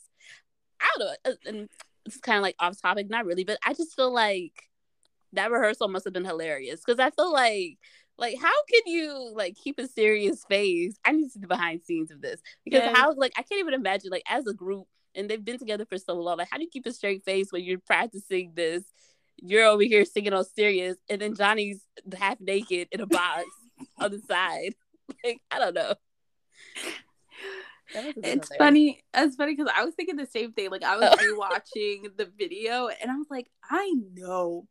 I 0.80 0.88
don't 0.98 1.08
know, 1.26 1.36
and 1.46 1.70
it's 2.06 2.18
kind 2.18 2.38
of 2.38 2.44
like 2.44 2.56
off 2.60 2.80
topic, 2.80 3.10
not 3.10 3.26
really, 3.26 3.46
but 3.46 3.58
I 3.66 3.74
just 3.74 3.96
feel 3.96 4.12
like 4.14 4.70
that 5.36 5.52
rehearsal 5.52 5.88
must 5.88 6.06
have 6.06 6.14
been 6.14 6.26
hilarious 6.26 6.82
because 6.86 7.00
I 7.00 7.10
feel 7.12 7.32
like 7.32 7.78
like 8.18 8.38
how 8.40 8.54
can 8.72 8.82
you 8.86 9.32
like 9.36 9.56
keep 9.56 9.78
a 9.80 9.88
serious 9.88 10.44
face? 10.50 10.98
I 11.06 11.12
need 11.12 11.24
to 11.26 11.30
see 11.30 11.40
the 11.40 11.48
behind 11.48 11.82
scenes 11.84 12.12
of 12.12 12.22
this 12.22 12.42
because 12.64 12.82
Yeah. 12.84 12.94
how 12.96 13.14
like 13.16 13.34
I 13.38 13.42
can't 13.44 13.60
even 13.60 13.74
imagine 13.74 14.10
like 14.12 14.24
as 14.28 14.48
a 14.48 14.54
group 14.54 14.88
and 15.16 15.30
they've 15.30 15.44
been 15.44 15.60
together 15.60 15.86
for 15.86 15.98
so 15.98 16.14
long. 16.16 16.38
Like 16.38 16.48
how 16.50 16.58
do 16.58 16.64
you 16.64 16.70
keep 16.70 16.86
a 16.86 16.92
straight 16.94 17.24
face 17.26 17.52
when 17.52 17.64
you're 17.64 17.80
practicing 17.80 18.54
this? 18.56 18.84
You're 19.38 19.66
over 19.66 19.84
here 19.84 20.06
singing 20.06 20.32
all 20.32 20.46
serious, 20.46 20.96
and 21.10 21.20
then 21.22 21.36
Johnny's 21.36 21.86
half 22.18 22.40
naked 22.40 22.88
in 22.92 23.02
a 23.02 23.06
box 23.06 23.44
on 24.00 24.12
the 24.12 24.20
side. 24.20 24.76
Like 25.24 25.40
I 25.52 25.60
don't 25.60 25.76
know. 25.76 25.94
It's 27.94 28.50
funny. 28.58 29.04
It's 29.14 29.36
funny 29.36 29.56
because 29.56 29.72
I 29.76 29.86
was 29.86 29.94
thinking 29.94 30.16
the 30.16 30.26
same 30.26 30.52
thing. 30.52 30.72
Like 30.72 30.84
I 30.84 30.98
was 30.98 31.10
Oh. 31.12 31.16
rewatching 31.76 32.18
the 32.18 32.26
video, 32.38 32.88
and 32.88 33.12
I 33.12 33.16
was 33.16 33.28
like, 33.30 33.48
I 33.70 33.94
know, 34.14 34.68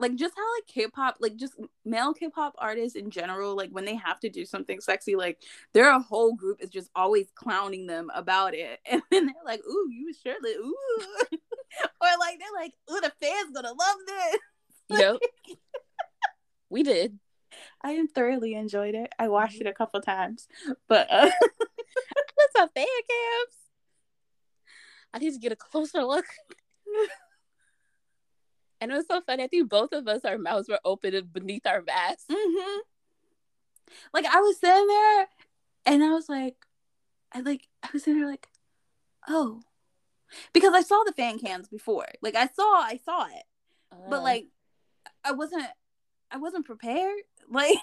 like 0.00 0.14
just 0.16 0.34
how 0.36 0.42
like 0.56 0.66
K-pop, 0.66 1.16
like 1.20 1.36
just 1.36 1.54
male 1.84 2.12
K-pop 2.12 2.54
artists 2.58 2.96
in 2.96 3.10
general, 3.10 3.56
like 3.56 3.70
when 3.70 3.84
they 3.84 3.94
have 3.94 4.20
to 4.20 4.28
do 4.28 4.44
something 4.44 4.80
sexy, 4.80 5.14
like 5.16 5.38
their 5.72 5.98
whole 6.00 6.34
group 6.34 6.60
is 6.62 6.70
just 6.70 6.90
always 6.94 7.26
clowning 7.34 7.86
them 7.86 8.10
about 8.14 8.54
it, 8.54 8.80
and 8.90 9.02
then 9.10 9.26
they're 9.26 9.44
like, 9.44 9.60
"Ooh, 9.66 9.88
you 9.90 10.12
shirtless," 10.12 10.56
ooh, 10.56 10.74
or 11.32 12.08
like 12.18 12.38
they're 12.38 12.60
like, 12.60 12.72
"Ooh, 12.90 13.00
the 13.00 13.12
fans 13.20 13.52
gonna 13.54 13.68
love 13.68 13.96
this." 14.06 14.40
Yep. 14.90 15.16
we 16.68 16.82
did. 16.82 17.18
I 17.82 18.06
thoroughly 18.14 18.52
enjoyed 18.52 18.94
it. 18.94 19.10
I 19.18 19.28
watched 19.28 19.58
it 19.62 19.66
a 19.66 19.72
couple 19.72 19.98
times, 20.02 20.46
but 20.88 21.10
uh, 21.10 21.30
That's 22.54 22.66
a 22.66 22.68
fan 22.74 22.86
cams. 22.86 23.56
I 25.12 25.18
need 25.18 25.32
to 25.32 25.38
get 25.38 25.52
a 25.52 25.56
closer 25.56 26.02
look. 26.04 26.26
And 28.80 28.90
it 28.90 28.94
was 28.94 29.06
so 29.06 29.20
funny. 29.20 29.44
I 29.44 29.46
think 29.48 29.68
both 29.68 29.92
of 29.92 30.08
us, 30.08 30.24
our 30.24 30.38
mouths 30.38 30.68
were 30.68 30.80
open 30.84 31.28
beneath 31.32 31.66
our 31.66 31.82
masks. 31.82 32.24
hmm 32.30 32.80
Like 34.12 34.26
I 34.26 34.40
was 34.40 34.58
sitting 34.58 34.86
there, 34.86 35.28
and 35.86 36.02
I 36.04 36.10
was 36.12 36.28
like, 36.28 36.56
I 37.32 37.40
like 37.40 37.68
I 37.82 37.88
was 37.92 38.04
sitting 38.04 38.20
there 38.20 38.30
like, 38.30 38.48
oh, 39.28 39.62
because 40.52 40.74
I 40.74 40.82
saw 40.82 41.02
the 41.04 41.12
fan 41.12 41.38
cams 41.38 41.68
before. 41.68 42.06
Like 42.22 42.34
I 42.36 42.46
saw, 42.48 42.80
I 42.80 42.98
saw 43.04 43.26
it, 43.26 43.44
but 44.08 44.18
Uh, 44.20 44.22
like 44.22 44.46
I 45.24 45.32
wasn't, 45.32 45.66
I 46.30 46.38
wasn't 46.38 46.66
prepared. 46.66 47.18
Like, 47.50 47.76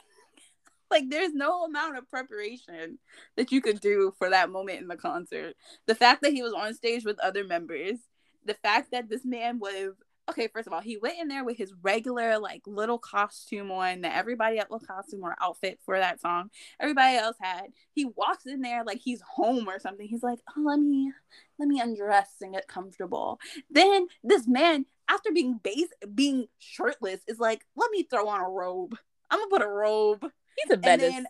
like 0.90 1.04
there's 1.10 1.34
no 1.34 1.64
amount 1.66 1.98
of 1.98 2.10
preparation 2.10 2.98
that 3.38 3.52
you 3.52 3.62
could 3.62 3.80
do 3.80 4.14
for 4.18 4.30
that 4.32 4.50
moment 4.50 4.82
in 4.82 4.88
the 4.88 4.98
concert. 4.98 5.56
The 5.86 5.94
fact 5.96 6.24
that 6.24 6.34
he 6.34 6.42
was 6.42 6.54
on 6.54 6.74
stage 6.74 7.06
with 7.06 7.20
other 7.20 7.44
members, 7.44 8.00
the 8.44 8.56
fact 8.56 8.92
that 8.92 9.08
this 9.08 9.24
man 9.24 9.60
was 9.60 9.94
okay, 10.32 10.48
first 10.48 10.68
of 10.68 10.74
all, 10.74 10.82
he 10.82 10.98
went 10.98 11.20
in 11.20 11.28
there 11.28 11.44
with 11.44 11.58
his 11.58 11.74
regular 11.82 12.40
like 12.40 12.62
little 12.66 12.98
costume 12.98 13.72
on 13.72 14.02
that 14.02 14.16
everybody 14.16 14.58
at 14.58 14.72
little 14.72 14.86
costume 14.86 15.24
or 15.24 15.36
outfit 15.42 15.80
for 15.86 15.98
that 15.98 16.22
song. 16.22 16.50
Everybody 16.80 17.18
else 17.18 17.38
had. 17.40 17.68
He 17.94 18.06
walks 18.06 18.46
in 18.46 18.62
there 18.62 18.84
like 18.84 19.00
he's 19.00 19.22
home 19.22 19.68
or 19.68 19.80
something. 19.80 20.08
He's 20.08 20.24
like, 20.24 20.40
oh, 20.58 20.62
let 20.62 20.80
me 20.80 21.12
let 21.60 21.68
me 21.68 21.80
undress 21.80 22.30
and 22.42 22.54
get 22.54 22.68
comfortable. 22.68 23.40
Then 23.70 24.08
this 24.24 24.48
man, 24.48 24.86
after 25.10 25.32
being 25.32 25.60
base 25.62 25.90
being 26.14 26.48
shirtless, 26.60 27.22
is 27.28 27.40
like, 27.40 27.66
let 27.76 27.92
me 27.92 28.04
throw 28.04 28.28
on 28.28 28.42
a 28.42 28.50
robe. 28.50 28.98
I'm 29.30 29.40
gonna 29.40 29.50
put 29.50 29.62
a 29.62 29.68
robe. 29.68 30.26
He's 30.58 30.72
a 30.72 30.78
menace. 30.78 31.26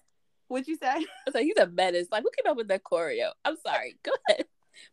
What'd 0.48 0.68
you 0.68 0.76
say? 0.76 0.90
I 0.90 1.06
was 1.26 1.36
like, 1.36 1.45
he's 1.45 1.57
a 1.57 1.68
menace. 1.68 2.07
Like, 2.11 2.23
who 2.23 2.30
came 2.36 2.52
up 2.52 2.57
with 2.57 2.68
that 2.68 2.84
choreo? 2.84 3.32
I'm 3.45 3.56
sorry. 3.65 3.98
Go 4.03 4.11
ahead. 4.30 4.45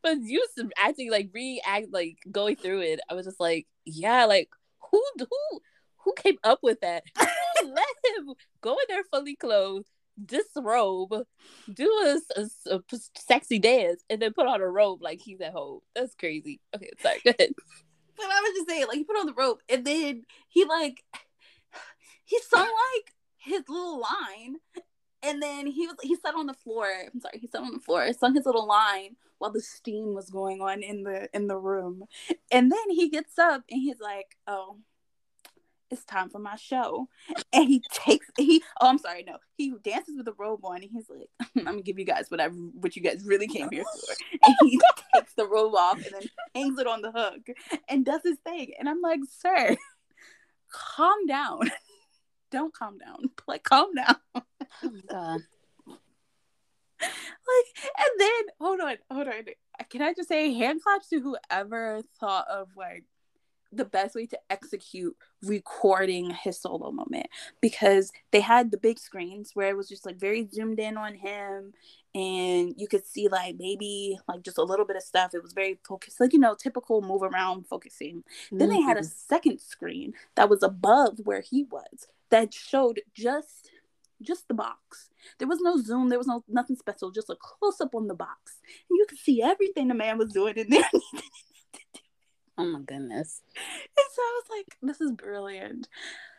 But 0.02 0.18
you 0.22 0.44
acting 0.76 1.10
like 1.10 1.30
react 1.32 1.88
like 1.90 2.18
going 2.30 2.56
through 2.56 2.80
it. 2.82 3.00
I 3.10 3.14
was 3.14 3.26
just 3.26 3.40
like, 3.40 3.66
yeah, 3.84 4.24
like 4.24 4.48
who 4.90 5.02
who 5.18 5.60
who 5.98 6.14
came 6.14 6.38
up 6.44 6.60
with 6.62 6.80
that? 6.80 7.04
Let 7.16 7.86
him 8.16 8.34
go 8.60 8.72
in 8.72 8.84
there 8.88 9.04
fully 9.10 9.36
clothed, 9.36 9.88
disrobe, 10.24 11.24
do 11.72 12.20
a, 12.36 12.40
a, 12.40 12.76
a, 12.76 12.80
sexy 13.16 13.58
dance, 13.58 14.02
and 14.08 14.22
then 14.22 14.32
put 14.32 14.46
on 14.46 14.60
a 14.60 14.66
robe 14.66 15.02
like 15.02 15.20
he's 15.20 15.40
at 15.40 15.52
home. 15.52 15.80
That's 15.94 16.14
crazy. 16.14 16.60
Okay, 16.74 16.90
sorry. 17.00 17.20
Go 17.24 17.32
ahead. 17.38 17.52
But 18.16 18.26
I 18.26 18.40
was 18.40 18.52
just 18.56 18.68
saying, 18.68 18.86
like 18.88 18.98
he 18.98 19.04
put 19.04 19.18
on 19.18 19.26
the 19.26 19.34
robe, 19.34 19.58
and 19.68 19.84
then 19.84 20.22
he 20.48 20.64
like 20.64 21.02
he 22.24 22.38
sung 22.40 22.60
like 22.60 23.14
his 23.36 23.62
little 23.68 24.00
line, 24.00 24.56
and 25.22 25.42
then 25.42 25.66
he 25.66 25.86
was 25.86 25.96
he 26.02 26.16
sat 26.16 26.34
on 26.34 26.46
the 26.46 26.54
floor. 26.54 26.86
I'm 27.12 27.20
sorry, 27.20 27.38
he 27.38 27.46
sat 27.46 27.62
on 27.62 27.72
the 27.72 27.80
floor, 27.80 28.12
sung 28.12 28.34
his 28.34 28.46
little 28.46 28.66
line 28.66 29.16
while 29.38 29.50
the 29.50 29.60
steam 29.60 30.14
was 30.14 30.30
going 30.30 30.60
on 30.60 30.82
in 30.82 31.02
the 31.02 31.28
in 31.32 31.46
the 31.46 31.56
room. 31.56 32.04
And 32.50 32.70
then 32.70 32.90
he 32.90 33.08
gets 33.08 33.38
up 33.38 33.64
and 33.70 33.80
he's 33.80 34.00
like, 34.00 34.36
"Oh, 34.46 34.78
it's 35.90 36.04
time 36.04 36.28
for 36.28 36.38
my 36.38 36.56
show." 36.56 37.08
And 37.52 37.68
he 37.68 37.82
takes 37.92 38.26
he 38.36 38.62
oh 38.80 38.88
I'm 38.88 38.98
sorry, 38.98 39.24
no. 39.24 39.38
He 39.56 39.72
dances 39.82 40.16
with 40.16 40.26
the 40.26 40.34
robe 40.34 40.64
on 40.64 40.82
and 40.82 40.90
he's 40.92 41.08
like, 41.08 41.30
"I'm 41.66 41.76
to 41.78 41.82
give 41.82 41.98
you 41.98 42.04
guys 42.04 42.26
what 42.30 42.40
I 42.40 42.48
what 42.48 42.96
you 42.96 43.02
guys 43.02 43.24
really 43.24 43.48
came 43.48 43.68
here 43.70 43.84
for." 43.84 44.14
And 44.46 44.56
he 44.62 44.80
takes 45.14 45.34
the 45.34 45.46
robe 45.46 45.74
off 45.74 45.96
and 46.04 46.14
then 46.14 46.28
hangs 46.54 46.78
it 46.78 46.86
on 46.86 47.02
the 47.02 47.12
hook 47.12 47.48
and 47.88 48.04
does 48.04 48.20
his 48.24 48.38
thing. 48.38 48.72
And 48.78 48.88
I'm 48.88 49.00
like, 49.00 49.20
"Sir, 49.28 49.76
calm 50.70 51.26
down." 51.26 51.70
Don't 52.50 52.72
calm 52.72 52.96
down. 52.96 53.28
Like 53.46 53.62
calm 53.62 53.94
down. 53.94 54.16
Oh 54.34 54.90
god 55.10 55.42
like, 57.00 57.92
and 57.98 58.20
then 58.20 58.42
hold 58.60 58.80
on, 58.80 58.96
hold 59.10 59.28
on. 59.28 59.44
Can 59.90 60.02
I 60.02 60.12
just 60.14 60.28
say 60.28 60.52
hand 60.52 60.82
claps 60.82 61.08
to 61.08 61.20
whoever 61.20 62.02
thought 62.18 62.46
of 62.48 62.68
like 62.76 63.04
the 63.72 63.84
best 63.84 64.14
way 64.14 64.26
to 64.26 64.38
execute 64.50 65.16
recording 65.42 66.30
his 66.30 66.58
solo 66.60 66.90
moment 66.90 67.26
because 67.60 68.10
they 68.30 68.40
had 68.40 68.70
the 68.70 68.78
big 68.78 68.98
screens 68.98 69.50
where 69.54 69.68
it 69.68 69.76
was 69.76 69.88
just 69.88 70.06
like 70.06 70.18
very 70.18 70.48
zoomed 70.52 70.78
in 70.78 70.96
on 70.96 71.14
him 71.14 71.72
and 72.14 72.74
you 72.78 72.88
could 72.88 73.06
see 73.06 73.28
like 73.28 73.56
maybe 73.58 74.18
like 74.26 74.42
just 74.42 74.58
a 74.58 74.62
little 74.62 74.86
bit 74.86 74.96
of 74.96 75.02
stuff 75.02 75.34
it 75.34 75.42
was 75.42 75.52
very 75.52 75.78
focused 75.86 76.18
like 76.18 76.32
you 76.32 76.38
know 76.38 76.54
typical 76.54 77.02
move 77.02 77.22
around 77.22 77.66
focusing 77.66 78.24
mm-hmm. 78.46 78.58
then 78.58 78.70
they 78.70 78.80
had 78.80 78.96
a 78.96 79.00
mm-hmm. 79.00 79.34
second 79.34 79.60
screen 79.60 80.14
that 80.34 80.48
was 80.48 80.62
above 80.62 81.18
where 81.24 81.42
he 81.42 81.64
was 81.64 82.08
that 82.30 82.54
showed 82.54 83.00
just 83.14 83.70
just 84.22 84.48
the 84.48 84.54
box. 84.54 85.10
There 85.38 85.48
was 85.48 85.60
no 85.60 85.80
zoom, 85.80 86.08
there 86.08 86.18
was 86.18 86.26
no 86.26 86.44
nothing 86.48 86.76
special, 86.76 87.10
just 87.10 87.30
a 87.30 87.36
close 87.36 87.80
up 87.80 87.94
on 87.94 88.08
the 88.08 88.14
box. 88.14 88.58
And 88.88 88.96
you 88.96 89.06
could 89.08 89.18
see 89.18 89.42
everything 89.42 89.88
the 89.88 89.94
man 89.94 90.18
was 90.18 90.32
doing 90.32 90.54
in 90.56 90.70
there. 90.70 90.90
oh 92.58 92.64
my 92.64 92.80
goodness. 92.80 93.42
And 93.56 94.06
so 94.12 94.22
I 94.22 94.40
was 94.42 94.58
like, 94.58 94.76
this 94.82 95.00
is 95.00 95.12
brilliant. 95.12 95.88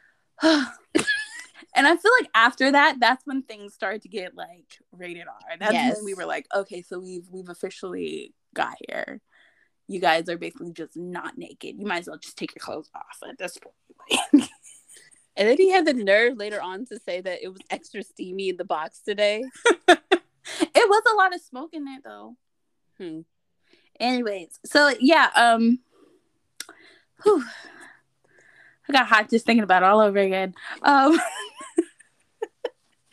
and 0.43 1.87
I 1.87 1.95
feel 1.95 2.11
like 2.19 2.29
after 2.33 2.71
that, 2.71 2.97
that's 2.99 3.25
when 3.25 3.43
things 3.43 3.73
started 3.73 4.01
to 4.03 4.09
get 4.09 4.35
like 4.35 4.77
rated 4.91 5.27
R. 5.27 5.57
That's 5.59 5.73
yes. 5.73 5.95
when 5.95 6.05
we 6.05 6.13
were 6.13 6.25
like, 6.25 6.47
okay, 6.55 6.81
so 6.81 6.99
we've 6.99 7.27
we've 7.29 7.49
officially 7.49 8.33
got 8.53 8.75
here. 8.87 9.21
You 9.87 9.99
guys 9.99 10.29
are 10.29 10.37
basically 10.37 10.71
just 10.71 10.95
not 10.95 11.37
naked. 11.37 11.75
You 11.79 11.85
might 11.85 12.01
as 12.01 12.07
well 12.07 12.19
just 12.19 12.37
take 12.37 12.53
your 12.55 12.63
clothes 12.63 12.91
off 12.95 13.27
at 13.27 13.39
this 13.39 13.57
point. 13.57 14.49
And 15.39 15.47
then 15.47 15.55
he 15.57 15.71
had 15.71 15.87
the 15.87 15.93
nerve 15.93 16.35
later 16.37 16.61
on 16.61 16.85
to 16.87 16.99
say 16.99 17.21
that 17.21 17.41
it 17.41 17.47
was 17.47 17.61
extra 17.69 18.03
steamy 18.03 18.49
in 18.49 18.57
the 18.57 18.65
box 18.65 18.99
today. 18.99 19.41
it 19.87 19.99
was 20.75 21.03
a 21.09 21.15
lot 21.15 21.33
of 21.33 21.39
smoke 21.39 21.69
in 21.71 21.85
there 21.85 22.01
though. 22.03 22.35
Hmm. 22.97 23.21
Anyways, 24.01 24.59
so 24.65 24.93
yeah, 24.99 25.29
um 25.35 25.79
whew, 27.23 27.41
I 28.89 28.91
got 28.91 29.07
hot 29.07 29.29
just 29.29 29.45
thinking 29.45 29.63
about 29.63 29.81
it 29.81 29.85
all 29.85 30.01
over 30.01 30.19
again. 30.19 30.55
Um 30.81 31.17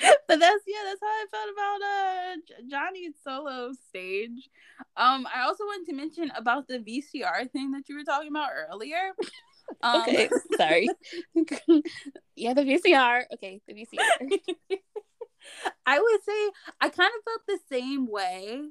but 0.01 0.40
that's 0.40 0.65
yeah, 0.66 0.82
that's 0.85 1.01
how 1.01 1.07
I 1.07 1.27
felt 1.31 1.51
about 1.53 1.81
uh 1.82 2.36
Johnny's 2.69 3.15
solo 3.23 3.70
stage. 3.89 4.51
Um, 4.97 5.28
I 5.32 5.43
also 5.43 5.62
wanted 5.62 5.86
to 5.90 5.94
mention 5.94 6.32
about 6.36 6.66
the 6.66 6.81
VCR 6.81 7.48
thing 7.53 7.70
that 7.70 7.89
you 7.89 7.94
were 7.94 8.03
talking 8.03 8.31
about 8.31 8.51
earlier. 8.69 9.12
Um, 9.82 10.02
okay, 10.02 10.28
sorry. 10.56 10.88
yeah, 12.36 12.55
the 12.55 12.62
VCR. 12.62 13.24
Okay, 13.34 13.60
the 13.66 13.74
VCR. 13.74 14.78
I 15.86 16.01
would 16.01 16.24
say 16.24 16.51
I 16.80 16.88
kind 16.88 17.10
of 17.16 17.24
felt 17.24 17.43
the 17.47 17.59
same 17.68 18.09
way 18.09 18.62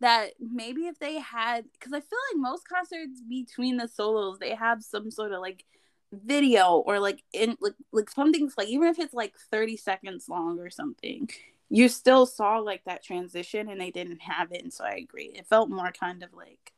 that 0.00 0.32
maybe 0.40 0.82
if 0.82 0.98
they 0.98 1.18
had 1.18 1.64
because 1.72 1.92
I 1.92 2.00
feel 2.00 2.18
like 2.32 2.40
most 2.40 2.68
concerts 2.68 3.22
between 3.28 3.76
the 3.76 3.88
solos 3.88 4.38
they 4.38 4.54
have 4.54 4.82
some 4.82 5.10
sort 5.10 5.32
of 5.32 5.40
like 5.40 5.64
video 6.12 6.82
or 6.86 7.00
like 7.00 7.22
in 7.32 7.56
like 7.60 7.74
like 7.92 8.10
something's 8.10 8.54
like 8.56 8.68
even 8.68 8.88
if 8.88 8.98
it's 8.98 9.14
like 9.14 9.34
30 9.50 9.76
seconds 9.76 10.28
long 10.28 10.58
or 10.60 10.70
something 10.70 11.28
you 11.68 11.88
still 11.88 12.26
saw 12.26 12.58
like 12.58 12.84
that 12.84 13.02
transition 13.02 13.68
and 13.68 13.80
they 13.80 13.90
didn't 13.90 14.22
have 14.22 14.52
it 14.52 14.62
and 14.62 14.72
so 14.72 14.84
I 14.84 14.92
agree 14.96 15.32
it 15.34 15.46
felt 15.46 15.70
more 15.70 15.92
kind 15.92 16.22
of 16.22 16.32
like 16.34 16.72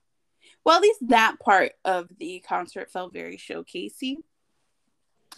well, 0.69 0.77
at 0.77 0.83
least 0.83 1.09
that 1.09 1.41
part 1.41 1.73
of 1.87 2.11
the 2.19 2.45
concert 2.47 2.91
felt 2.91 3.15
very 3.15 3.39
showcasey. 3.39 4.17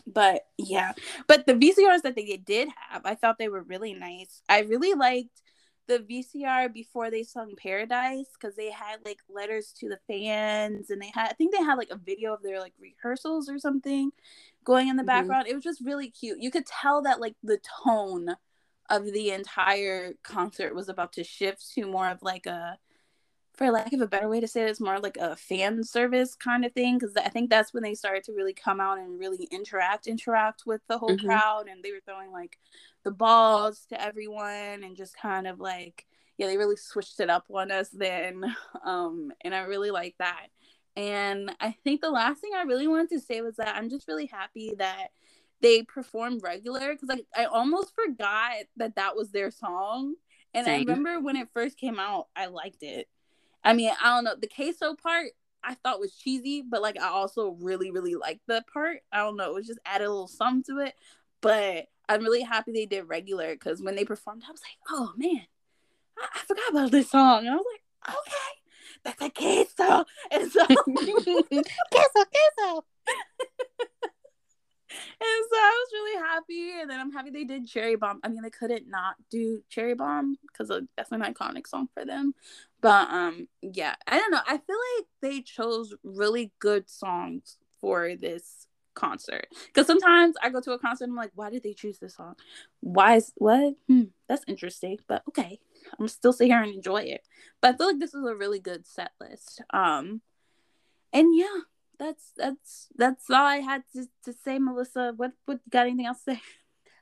But 0.04 0.42
yeah, 0.58 0.90
but 1.28 1.46
the 1.46 1.54
VCRs 1.54 2.02
that 2.02 2.16
they 2.16 2.36
did 2.36 2.68
have, 2.88 3.02
I 3.04 3.14
thought 3.14 3.38
they 3.38 3.48
were 3.48 3.62
really 3.62 3.94
nice. 3.94 4.42
I 4.48 4.62
really 4.62 4.92
liked 4.94 5.40
the 5.86 6.00
VCR 6.00 6.74
before 6.74 7.12
they 7.12 7.22
sung 7.22 7.54
Paradise 7.56 8.26
because 8.34 8.56
they 8.56 8.72
had 8.72 8.96
like 9.04 9.18
letters 9.32 9.72
to 9.78 9.88
the 9.88 10.00
fans 10.08 10.90
and 10.90 11.00
they 11.00 11.12
had 11.14 11.28
I 11.30 11.34
think 11.34 11.54
they 11.54 11.62
had 11.62 11.78
like 11.78 11.90
a 11.92 11.96
video 11.96 12.34
of 12.34 12.42
their 12.42 12.58
like 12.58 12.74
rehearsals 12.80 13.48
or 13.48 13.60
something 13.60 14.10
going 14.64 14.88
in 14.88 14.96
the 14.96 15.02
mm-hmm. 15.02 15.06
background. 15.06 15.46
It 15.46 15.54
was 15.54 15.62
just 15.62 15.80
really 15.84 16.10
cute. 16.10 16.40
You 16.40 16.50
could 16.50 16.66
tell 16.66 17.02
that 17.02 17.20
like 17.20 17.36
the 17.44 17.60
tone 17.84 18.34
of 18.88 19.04
the 19.04 19.30
entire 19.30 20.14
concert 20.24 20.74
was 20.74 20.88
about 20.88 21.12
to 21.12 21.22
shift 21.22 21.70
to 21.76 21.86
more 21.86 22.08
of 22.08 22.20
like 22.20 22.46
a 22.46 22.78
for 23.60 23.70
lack 23.70 23.92
of 23.92 24.00
a 24.00 24.06
better 24.06 24.26
way 24.26 24.40
to 24.40 24.48
say 24.48 24.62
it, 24.62 24.70
it's 24.70 24.80
more 24.80 24.98
like 24.98 25.18
a 25.18 25.36
fan 25.36 25.84
service 25.84 26.34
kind 26.34 26.64
of 26.64 26.72
thing 26.72 26.96
because 26.96 27.14
I 27.14 27.28
think 27.28 27.50
that's 27.50 27.74
when 27.74 27.82
they 27.82 27.94
started 27.94 28.24
to 28.24 28.32
really 28.32 28.54
come 28.54 28.80
out 28.80 28.98
and 28.98 29.20
really 29.20 29.46
interact 29.50 30.06
interact 30.06 30.62
with 30.64 30.80
the 30.88 30.96
whole 30.96 31.10
mm-hmm. 31.10 31.26
crowd 31.26 31.68
and 31.68 31.84
they 31.84 31.92
were 31.92 32.00
throwing 32.06 32.32
like 32.32 32.56
the 33.04 33.10
balls 33.10 33.84
to 33.90 34.02
everyone 34.02 34.82
and 34.82 34.96
just 34.96 35.14
kind 35.14 35.46
of 35.46 35.60
like 35.60 36.06
yeah 36.38 36.46
they 36.46 36.56
really 36.56 36.76
switched 36.76 37.20
it 37.20 37.28
up 37.28 37.44
on 37.50 37.70
us 37.70 37.90
then 37.90 38.44
um 38.86 39.30
and 39.42 39.54
I 39.54 39.60
really 39.64 39.90
like 39.90 40.14
that 40.18 40.46
and 40.96 41.54
I 41.60 41.76
think 41.84 42.00
the 42.00 42.10
last 42.10 42.40
thing 42.40 42.52
I 42.56 42.62
really 42.62 42.88
wanted 42.88 43.10
to 43.10 43.20
say 43.20 43.42
was 43.42 43.56
that 43.56 43.76
I'm 43.76 43.90
just 43.90 44.08
really 44.08 44.26
happy 44.26 44.72
that 44.78 45.08
they 45.60 45.82
performed 45.82 46.40
regular 46.42 46.94
because 46.94 47.10
like 47.10 47.26
I 47.36 47.44
almost 47.44 47.92
forgot 47.94 48.52
that 48.78 48.96
that 48.96 49.16
was 49.16 49.32
their 49.32 49.50
song 49.50 50.14
and 50.54 50.64
Same. 50.64 50.88
I 50.88 50.92
remember 50.94 51.20
when 51.20 51.36
it 51.36 51.48
first 51.52 51.76
came 51.76 51.98
out 51.98 52.28
I 52.34 52.46
liked 52.46 52.82
it 52.82 53.06
I 53.64 53.72
mean, 53.74 53.90
I 54.02 54.14
don't 54.14 54.24
know. 54.24 54.34
The 54.40 54.48
queso 54.48 54.94
part 54.94 55.32
I 55.62 55.74
thought 55.74 56.00
was 56.00 56.14
cheesy, 56.14 56.62
but 56.62 56.82
like 56.82 56.98
I 56.98 57.08
also 57.08 57.56
really, 57.60 57.90
really 57.90 58.14
liked 58.14 58.46
the 58.46 58.64
part. 58.72 58.98
I 59.12 59.18
don't 59.18 59.36
know. 59.36 59.50
It 59.50 59.54
was 59.54 59.66
just 59.66 59.80
added 59.84 60.06
a 60.06 60.10
little 60.10 60.28
something 60.28 60.62
to 60.74 60.82
it. 60.82 60.94
But 61.40 61.86
I'm 62.08 62.22
really 62.22 62.42
happy 62.42 62.72
they 62.72 62.86
did 62.86 63.08
regular 63.08 63.52
because 63.52 63.82
when 63.82 63.96
they 63.96 64.04
performed, 64.04 64.42
I 64.46 64.52
was 64.52 64.60
like, 64.62 64.78
oh 64.88 65.12
man, 65.16 65.46
I, 66.18 66.26
I 66.34 66.38
forgot 66.40 66.70
about 66.70 66.90
this 66.90 67.10
song. 67.10 67.46
And 67.46 67.50
I 67.50 67.56
was 67.56 67.66
like, 67.72 68.16
okay, 68.16 68.60
that's 69.04 69.22
a 69.22 69.30
queso. 69.30 70.04
And 70.30 70.50
so 70.50 70.66
queso, 70.66 72.24
queso. 72.24 72.84
and 75.20 75.44
so 75.50 75.56
I 75.56 75.84
was 75.84 75.92
really 75.92 76.20
happy. 76.20 76.80
And 76.80 76.90
then 76.90 77.00
I'm 77.00 77.12
happy 77.12 77.30
they 77.30 77.44
did 77.44 77.66
Cherry 77.66 77.96
Bomb. 77.96 78.20
I 78.22 78.28
mean, 78.28 78.42
they 78.42 78.50
couldn't 78.50 78.88
not 78.88 79.16
do 79.30 79.62
Cherry 79.70 79.94
Bomb 79.94 80.36
because 80.42 80.70
that's 80.96 81.12
an 81.12 81.22
iconic 81.22 81.66
song 81.66 81.88
for 81.94 82.04
them. 82.04 82.34
But 82.80 83.10
um, 83.10 83.48
yeah, 83.62 83.94
I 84.06 84.18
don't 84.18 84.30
know. 84.30 84.40
I 84.46 84.58
feel 84.58 84.76
like 84.96 85.06
they 85.20 85.42
chose 85.42 85.94
really 86.02 86.52
good 86.58 86.88
songs 86.88 87.58
for 87.80 88.16
this 88.16 88.66
concert 88.94 89.46
because 89.66 89.86
sometimes 89.86 90.36
I 90.42 90.50
go 90.50 90.60
to 90.60 90.72
a 90.72 90.78
concert 90.78 91.04
and 91.04 91.12
I'm 91.12 91.16
like, 91.16 91.32
why 91.34 91.50
did 91.50 91.62
they 91.62 91.72
choose 91.72 91.98
this 91.98 92.16
song? 92.16 92.34
Why 92.80 93.16
is 93.16 93.32
what? 93.36 93.74
Hmm, 93.88 94.04
that's 94.28 94.44
interesting, 94.46 94.98
but 95.08 95.22
okay. 95.28 95.58
I'm 95.98 96.08
still 96.08 96.32
sit 96.32 96.46
here 96.46 96.62
and 96.62 96.74
enjoy 96.74 97.02
it. 97.02 97.22
But 97.60 97.74
I 97.74 97.76
feel 97.76 97.86
like 97.88 97.98
this 97.98 98.14
is 98.14 98.24
a 98.24 98.34
really 98.34 98.60
good 98.60 98.86
set 98.86 99.12
list. 99.20 99.62
Um, 99.70 100.20
and 101.12 101.36
yeah, 101.36 101.60
that's 101.98 102.32
that's 102.36 102.88
that's 102.96 103.30
all 103.30 103.44
I 103.44 103.56
had 103.56 103.82
to, 103.94 104.06
to 104.24 104.32
say, 104.44 104.58
Melissa. 104.58 105.12
What 105.16 105.32
what 105.46 105.58
got 105.68 105.86
anything 105.86 106.06
else 106.06 106.22
to 106.24 106.34
say? 106.34 106.40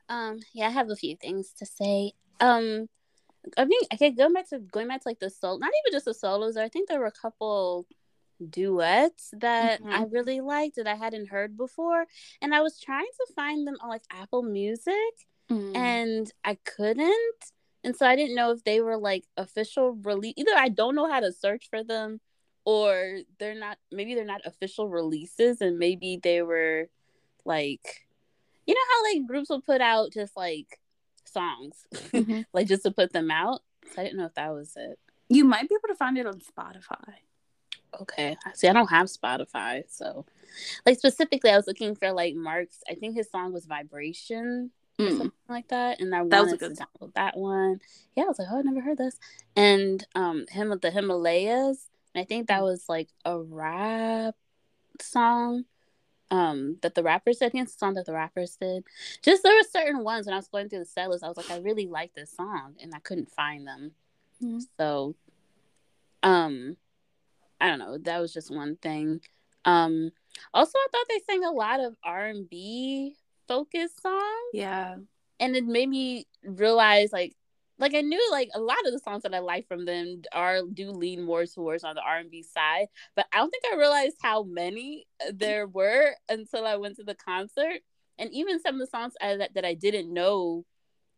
Um, 0.09 0.39
yeah, 0.55 0.69
I 0.69 0.71
have 0.71 0.91
a 0.91 0.97
few 0.97 1.17
things 1.17 1.53
to 1.59 1.67
say. 1.67 2.13
Um, 2.41 2.89
I 3.57 3.65
think 3.65 3.87
I 3.91 3.95
okay, 3.95 4.11
going 4.11 4.33
back 4.33 4.49
to 4.51 4.59
going 4.59 4.89
back 4.89 5.03
to 5.03 5.09
like 5.09 5.21
the 5.21 5.31
solo, 5.31 5.59
not 5.59 5.71
even 5.87 5.97
just 5.97 6.05
the 6.05 6.15
solos. 6.15 6.57
I 6.57 6.69
think 6.69 6.89
there 6.89 7.01
were 7.01 7.07
a 7.07 7.13
couple 7.13 7.87
duets 8.51 9.31
that 9.39 9.83
mm-hmm. 9.83 9.93
I 9.93 10.05
really 10.11 10.41
liked 10.41 10.77
that 10.77 10.87
I 10.87 10.95
hadn't 10.95 11.29
heard 11.29 11.57
before, 11.57 12.07
and 12.41 12.55
I 12.55 12.61
was 12.61 12.81
trying 12.81 13.07
to 13.07 13.35
find 13.35 13.67
them 13.67 13.77
on 13.81 13.89
like 13.89 14.03
Apple 14.11 14.43
Music, 14.43 14.95
mm. 15.51 15.77
and 15.77 16.33
I 16.45 16.57
couldn't. 16.65 17.53
And 17.85 17.95
so 17.95 18.07
I 18.07 18.17
didn't 18.17 18.35
know 18.35 18.51
if 18.53 18.65
they 18.65 18.81
were 18.81 18.97
like 18.97 19.25
official 19.37 19.93
release. 19.93 20.35
Either 20.37 20.53
I 20.57 20.69
don't 20.69 20.95
know 20.95 21.11
how 21.11 21.21
to 21.21 21.33
search 21.33 21.69
for 21.71 21.85
them, 21.85 22.21
or 22.65 23.19
they're 23.39 23.55
not. 23.55 23.79
Maybe 23.91 24.15
they're 24.15 24.25
not 24.25 24.43
official 24.45 24.89
releases, 24.89 25.61
and 25.61 25.79
maybe 25.79 26.19
they 26.23 26.43
were 26.43 26.89
like, 27.45 28.07
you 28.67 28.75
know 28.75 28.81
how 28.93 29.03
like 29.05 29.27
groups 29.27 29.49
will 29.49 29.63
put 29.63 29.81
out 29.81 30.13
just 30.13 30.37
like 30.37 30.79
songs, 31.29 31.87
mm-hmm. 31.95 32.43
like 32.53 32.67
just 32.67 32.83
to 32.85 32.91
put 32.91 33.13
them 33.13 33.31
out. 33.31 33.63
So 33.95 34.01
I 34.01 34.05
didn't 34.05 34.19
know 34.19 34.27
if 34.27 34.35
that 34.35 34.53
was 34.53 34.75
it. 34.77 34.99
You 35.29 35.45
might 35.45 35.69
be 35.69 35.75
able 35.75 35.93
to 35.93 35.99
find 35.99 36.19
it 36.19 36.27
on 36.27 36.41
Spotify. 36.41 37.15
Okay. 38.01 38.37
See, 38.55 38.69
I 38.69 38.73
don't 38.73 38.91
have 38.91 39.07
Spotify, 39.07 39.85
so 39.89 40.27
like 40.85 40.99
specifically, 40.99 41.51
I 41.51 41.57
was 41.57 41.67
looking 41.67 41.95
for 41.95 42.13
like 42.13 42.35
Mark's. 42.35 42.81
I 42.89 42.95
think 42.95 43.17
his 43.17 43.31
song 43.31 43.53
was 43.53 43.67
"Vibration" 43.67 44.71
or 44.99 45.07
mm. 45.07 45.11
something 45.19 45.33
like 45.49 45.69
that, 45.69 46.01
and 46.01 46.15
I 46.15 46.25
that 46.25 46.47
wanted 46.47 46.61
to 46.61 46.69
download 46.71 47.15
that 47.15 47.37
one. 47.37 47.81
Yeah, 48.17 48.25
I 48.25 48.27
was 48.27 48.39
like, 48.39 48.49
oh, 48.51 48.59
I 48.59 48.63
never 48.63 48.81
heard 48.81 48.99
this. 48.99 49.19
And 49.57 50.05
um, 50.15 50.47
him 50.51 50.71
with 50.71 50.83
the 50.83 50.91
Himalayas. 50.91 51.89
And 52.15 52.23
I 52.23 52.25
think 52.25 52.49
that 52.49 52.63
was 52.63 52.85
like 52.89 53.09
a 53.25 53.39
rap 53.39 54.35
song 55.01 55.65
um 56.31 56.77
that 56.83 56.95
the 56.95 57.03
rappers 57.03 57.39
did. 57.39 57.47
I 57.47 57.49
think 57.51 57.65
it's 57.65 57.75
a 57.75 57.79
song 57.79 57.95
that 57.95 58.07
the 58.07 58.13
rappers 58.13 58.57
did. 58.61 58.85
Just 59.23 59.43
there 59.43 59.55
were 59.55 59.69
certain 59.71 60.05
ones 60.05 60.27
when 60.27 60.35
I 60.35 60.39
was 60.39 60.49
going 60.49 60.69
through 60.69 60.81
the 60.81 60.85
set 60.85 61.09
list, 61.09 61.25
I 61.25 61.29
was 61.29 61.37
like, 61.37 61.51
I 61.51 61.59
really 61.59 61.87
like 61.87 62.15
this 62.15 62.33
song, 62.33 62.75
and 62.81 62.95
I 62.95 62.99
couldn't 62.99 63.31
find 63.31 63.67
them. 63.67 63.93
Mm-hmm. 64.43 64.59
So, 64.79 65.17
um, 66.23 66.77
I 67.61 67.69
don't 67.69 67.79
know. 67.79 67.99
That 67.99 68.21
was 68.21 68.33
just 68.33 68.55
one 68.55 68.77
thing. 68.77 69.21
Um, 69.65 70.11
also, 70.55 70.79
I 70.79 70.87
thought 70.93 71.07
they 71.09 71.21
sang 71.27 71.45
a 71.45 71.51
lot 71.51 71.81
of 71.81 71.97
R 72.05 72.27
and 72.27 72.49
B 72.49 73.15
focused 73.47 74.03
songs. 74.03 74.51
Yeah, 74.53 74.97
and 75.41 75.57
it 75.57 75.65
made 75.65 75.89
me 75.89 76.27
realize 76.45 77.13
like 77.13 77.35
like 77.79 77.95
I 77.95 78.01
knew 78.01 78.21
like 78.31 78.51
a 78.55 78.61
lot 78.61 78.85
of 78.87 78.93
the 78.93 78.99
songs 78.99 79.23
that 79.23 79.35
I 79.35 79.39
like 79.39 79.69
from 79.69 79.85
them 79.85 80.23
are 80.33 80.63
do 80.73 80.91
lean 80.91 81.23
more 81.23 81.47
towards 81.47 81.85
on 81.85 81.95
the 81.95 82.03
R 82.03 82.19
and 82.19 82.31
B 82.31 82.43
side, 82.43 82.87
but 83.15 83.27
I 83.33 83.39
don't 83.39 83.51
think 83.51 83.65
I 83.73 83.77
realized 83.77 84.17
how 84.21 84.43
many 84.43 85.07
there 85.33 85.67
were 85.67 86.15
until 86.29 86.67
I 86.67 86.77
went 86.77 86.97
to 86.97 87.05
the 87.05 87.15
concert. 87.15 87.81
And 88.19 88.33
even 88.33 88.61
some 88.61 88.75
of 88.75 88.81
the 88.81 88.87
songs 88.87 89.15
I, 89.21 89.37
that 89.37 89.55
that 89.55 89.65
I 89.65 89.75
didn't 89.75 90.13
know 90.13 90.65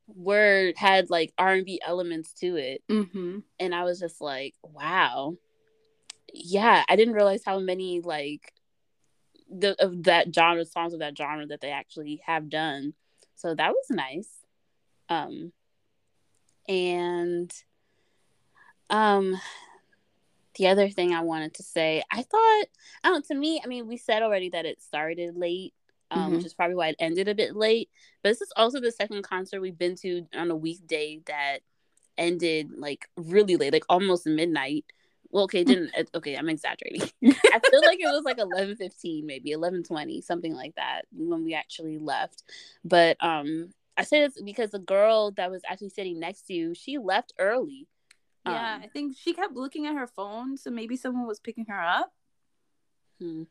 were 0.06 0.72
had 0.76 1.08
like 1.08 1.32
R 1.38 1.54
and 1.54 1.64
B 1.64 1.80
elements 1.84 2.34
to 2.34 2.56
it, 2.56 2.82
mm-hmm. 2.90 3.38
and 3.58 3.74
I 3.74 3.84
was 3.84 3.98
just 3.98 4.20
like, 4.20 4.54
wow, 4.62 5.36
yeah, 6.32 6.84
I 6.88 6.96
didn't 6.96 7.14
realize 7.14 7.42
how 7.44 7.58
many 7.58 8.00
like 8.00 8.52
the 9.48 9.82
of 9.82 10.04
that 10.04 10.34
genre 10.34 10.64
songs 10.64 10.92
of 10.92 11.00
that 11.00 11.16
genre 11.16 11.46
that 11.46 11.62
they 11.62 11.70
actually 11.70 12.20
have 12.26 12.50
done. 12.50 12.92
So 13.34 13.54
that 13.54 13.70
was 13.70 13.86
nice. 13.88 14.28
Um, 15.08 15.52
and 16.70 17.52
um 18.88 19.38
the 20.56 20.68
other 20.68 20.88
thing 20.88 21.14
I 21.14 21.22
wanted 21.22 21.54
to 21.54 21.62
say, 21.62 22.02
I 22.10 22.22
thought, 22.22 22.64
I 23.04 23.08
don't 23.08 23.24
to 23.26 23.34
me, 23.34 23.60
I 23.64 23.66
mean, 23.68 23.86
we 23.86 23.96
said 23.96 24.22
already 24.22 24.50
that 24.50 24.66
it 24.66 24.82
started 24.82 25.36
late, 25.36 25.74
um, 26.10 26.22
mm-hmm. 26.22 26.36
which 26.36 26.44
is 26.44 26.54
probably 26.54 26.74
why 26.74 26.88
it 26.88 26.96
ended 26.98 27.28
a 27.28 27.34
bit 27.34 27.54
late. 27.54 27.88
But 28.22 28.30
this 28.30 28.40
is 28.40 28.52
also 28.56 28.80
the 28.80 28.90
second 28.90 29.22
concert 29.22 29.60
we've 29.60 29.78
been 29.78 29.96
to 29.96 30.26
on 30.34 30.50
a 30.50 30.56
weekday 30.56 31.20
that 31.26 31.60
ended 32.18 32.72
like 32.76 33.08
really 33.16 33.56
late, 33.56 33.72
like 33.72 33.84
almost 33.88 34.26
midnight. 34.26 34.84
Well, 35.30 35.44
okay, 35.44 35.62
didn't 35.62 35.92
okay, 36.14 36.34
I'm 36.34 36.48
exaggerating. 36.48 37.02
I 37.24 37.60
feel 37.70 37.82
like 37.86 38.00
it 38.00 38.06
was 38.06 38.24
like 38.24 38.38
11:15 38.38 39.24
maybe, 39.24 39.52
11:20, 39.52 40.22
something 40.22 40.52
like 40.52 40.74
that 40.74 41.02
when 41.12 41.44
we 41.44 41.54
actually 41.54 41.98
left. 41.98 42.42
But 42.84 43.16
um 43.20 43.72
I 44.00 44.04
say 44.04 44.20
this 44.20 44.40
because 44.42 44.70
the 44.70 44.78
girl 44.78 45.30
that 45.32 45.50
was 45.50 45.62
actually 45.68 45.90
sitting 45.90 46.18
next 46.18 46.42
to 46.46 46.54
you, 46.54 46.74
she 46.74 46.96
left 46.98 47.34
early. 47.38 47.86
Yeah, 48.46 48.76
um, 48.76 48.82
I 48.82 48.86
think 48.86 49.16
she 49.18 49.34
kept 49.34 49.54
looking 49.54 49.86
at 49.86 49.94
her 49.94 50.06
phone, 50.06 50.56
so 50.56 50.70
maybe 50.70 50.96
someone 50.96 51.26
was 51.26 51.38
picking 51.38 51.66
her 51.66 51.80
up. 51.80 52.10
Hmm. 53.20 53.42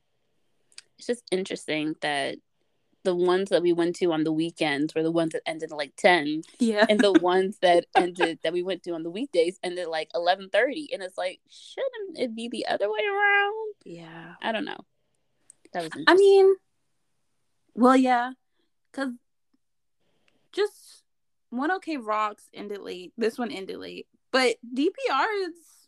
It's 0.98 1.06
just 1.06 1.24
interesting 1.32 1.96
that 2.02 2.38
the 3.04 3.16
ones 3.16 3.50
that 3.50 3.62
we 3.62 3.72
went 3.72 3.96
to 3.98 4.12
on 4.12 4.24
the 4.24 4.32
weekends 4.32 4.96
were 4.96 5.04
the 5.04 5.12
ones 5.12 5.34
that 5.34 5.42
ended 5.46 5.72
like 5.72 5.96
10 5.96 6.42
yeah 6.60 6.86
and 6.90 7.00
the 7.00 7.14
ones 7.22 7.58
that 7.62 7.86
ended 7.96 8.40
that 8.44 8.52
we 8.52 8.62
went 8.62 8.84
to 8.84 8.92
on 8.92 9.04
the 9.04 9.10
weekdays 9.10 9.58
ended 9.64 9.88
like 9.88 10.10
11.30 10.14 10.88
and 10.92 11.02
it's 11.02 11.18
like 11.18 11.40
shouldn't 11.50 12.20
it 12.20 12.36
be 12.36 12.50
the 12.50 12.66
other 12.66 12.90
way 12.92 13.00
around 13.00 13.74
yeah 13.86 14.34
i 14.42 14.52
don't 14.52 14.66
know 14.66 14.78
that 15.72 15.84
was 15.84 15.92
i 16.08 16.14
mean 16.14 16.54
well 17.74 17.96
yeah 17.96 18.32
because 18.92 19.14
just 20.52 21.04
one 21.50 21.72
OK 21.72 21.98
Rocks 21.98 22.44
ended 22.54 22.80
late. 22.80 23.14
This 23.18 23.38
one 23.38 23.52
ended 23.52 23.78
late, 23.78 24.08
but 24.32 24.56
DPR's 24.76 25.88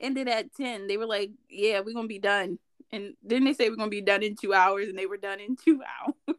ended 0.00 0.28
at 0.28 0.54
ten. 0.54 0.86
They 0.86 0.96
were 0.96 1.06
like, 1.06 1.30
"Yeah, 1.48 1.80
we're 1.80 1.94
gonna 1.94 2.08
be 2.08 2.18
done," 2.18 2.58
and 2.92 3.14
then 3.22 3.44
they 3.44 3.52
say 3.52 3.68
we're 3.70 3.76
gonna 3.76 3.88
be 3.90 4.00
done 4.00 4.22
in 4.22 4.36
two 4.36 4.52
hours, 4.52 4.88
and 4.88 4.98
they 4.98 5.06
were 5.06 5.16
done 5.16 5.40
in 5.40 5.56
two 5.64 5.82
hours. 5.82 6.36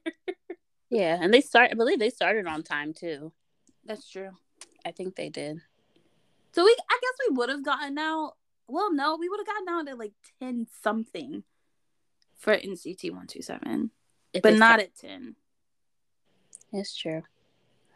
yeah, 0.90 1.18
and 1.20 1.34
they 1.34 1.42
start. 1.42 1.70
I 1.72 1.76
believe 1.76 2.00
they 2.00 2.10
started 2.10 2.48
on 2.48 2.64
time 2.64 2.94
too. 2.94 3.32
That's 3.86 4.10
true. 4.10 4.32
I 4.86 4.92
think 4.92 5.16
they 5.16 5.30
did. 5.30 5.60
So 6.54 6.64
we, 6.64 6.76
I 6.90 7.00
guess 7.02 7.28
we 7.30 7.36
would 7.36 7.50
have 7.50 7.64
gotten 7.64 7.98
out. 7.98 8.34
Well, 8.68 8.94
no, 8.94 9.18
we 9.18 9.30
would 9.30 9.40
have 9.40 9.48
gotten 9.48 9.70
out 9.70 9.88
at 9.88 9.98
like 9.98 10.14
ten 10.40 10.68
something 10.82 11.44
for 12.38 12.56
NCT 12.56 13.12
one 13.12 13.28
two 13.28 13.42
seven, 13.42 13.92
but 14.44 14.56
not 14.56 14.80
at 14.80 14.96
ten. 14.96 15.36
It's 16.74 16.96
true. 16.96 17.24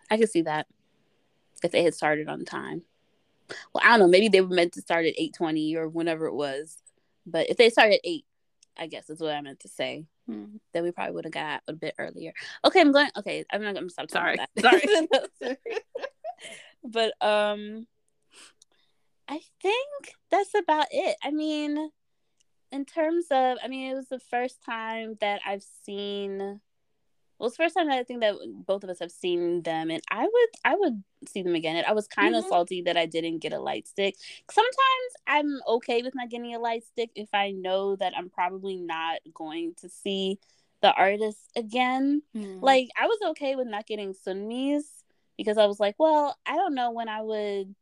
I 0.09 0.17
could 0.17 0.29
see 0.29 0.41
that 0.43 0.67
if 1.63 1.71
they 1.71 1.83
had 1.83 1.93
started 1.93 2.27
on 2.27 2.45
time. 2.45 2.83
Well, 3.73 3.83
I 3.83 3.89
don't 3.89 3.99
know. 3.99 4.07
Maybe 4.07 4.29
they 4.29 4.41
were 4.41 4.55
meant 4.55 4.73
to 4.73 4.81
start 4.81 5.05
at 5.05 5.13
eight 5.17 5.33
twenty 5.33 5.75
or 5.75 5.87
whenever 5.87 6.25
it 6.25 6.33
was. 6.33 6.77
But 7.25 7.49
if 7.49 7.57
they 7.57 7.69
started 7.69 7.95
at 7.95 8.01
eight, 8.03 8.25
I 8.77 8.87
guess 8.87 9.07
that's 9.07 9.21
what 9.21 9.33
I 9.33 9.41
meant 9.41 9.59
to 9.61 9.67
say. 9.67 10.05
Hmm. 10.27 10.57
Then 10.73 10.83
we 10.83 10.91
probably 10.91 11.13
would 11.13 11.25
have 11.25 11.33
got 11.33 11.61
a 11.67 11.73
bit 11.73 11.95
earlier. 11.99 12.33
Okay, 12.65 12.79
I'm 12.79 12.91
going. 12.91 13.09
Okay, 13.17 13.45
I'm 13.51 13.61
not 13.61 13.75
gonna 13.75 13.89
stop. 13.89 14.09
Sorry, 14.09 14.37
sorry. 14.59 15.57
but 16.83 17.13
um, 17.21 17.87
I 19.27 19.39
think 19.61 20.15
that's 20.29 20.53
about 20.55 20.87
it. 20.91 21.17
I 21.23 21.31
mean, 21.31 21.91
in 22.71 22.85
terms 22.85 23.25
of, 23.31 23.57
I 23.63 23.67
mean, 23.67 23.91
it 23.91 23.95
was 23.95 24.09
the 24.09 24.19
first 24.19 24.63
time 24.63 25.17
that 25.21 25.41
I've 25.45 25.63
seen 25.85 26.61
well, 27.41 27.47
it's 27.47 27.57
the 27.57 27.63
first 27.63 27.75
time 27.75 27.87
that 27.87 27.97
I 27.97 28.03
think 28.03 28.19
that 28.19 28.35
both 28.67 28.83
of 28.83 28.91
us 28.91 28.99
have 28.99 29.11
seen 29.11 29.63
them, 29.63 29.89
and 29.89 30.03
I 30.11 30.21
would 30.21 30.49
I 30.63 30.75
would 30.75 31.01
see 31.27 31.41
them 31.41 31.55
again. 31.55 31.75
And 31.75 31.87
I 31.87 31.93
was 31.93 32.07
kind 32.07 32.35
of 32.35 32.43
mm-hmm. 32.43 32.51
salty 32.51 32.83
that 32.83 32.97
I 32.97 33.07
didn't 33.07 33.39
get 33.39 33.51
a 33.51 33.59
light 33.59 33.87
stick. 33.87 34.15
Sometimes 34.51 34.75
I'm 35.25 35.59
okay 35.67 36.03
with 36.03 36.13
not 36.13 36.29
getting 36.29 36.53
a 36.53 36.59
light 36.59 36.83
stick 36.85 37.09
if 37.15 37.29
I 37.33 37.49
know 37.49 37.95
that 37.95 38.13
I'm 38.15 38.29
probably 38.29 38.75
not 38.75 39.21
going 39.33 39.73
to 39.81 39.89
see 39.89 40.37
the 40.83 40.93
artist 40.93 41.39
again. 41.55 42.21
Mm. 42.37 42.61
Like 42.61 42.89
I 42.95 43.07
was 43.07 43.17
okay 43.31 43.55
with 43.55 43.65
not 43.65 43.87
getting 43.87 44.13
Sunmi's 44.13 44.85
because 45.35 45.57
I 45.57 45.65
was 45.65 45.79
like, 45.79 45.95
well, 45.97 46.37
I 46.45 46.57
don't 46.57 46.75
know 46.75 46.91
when 46.91 47.09
I 47.09 47.23
would 47.23 47.73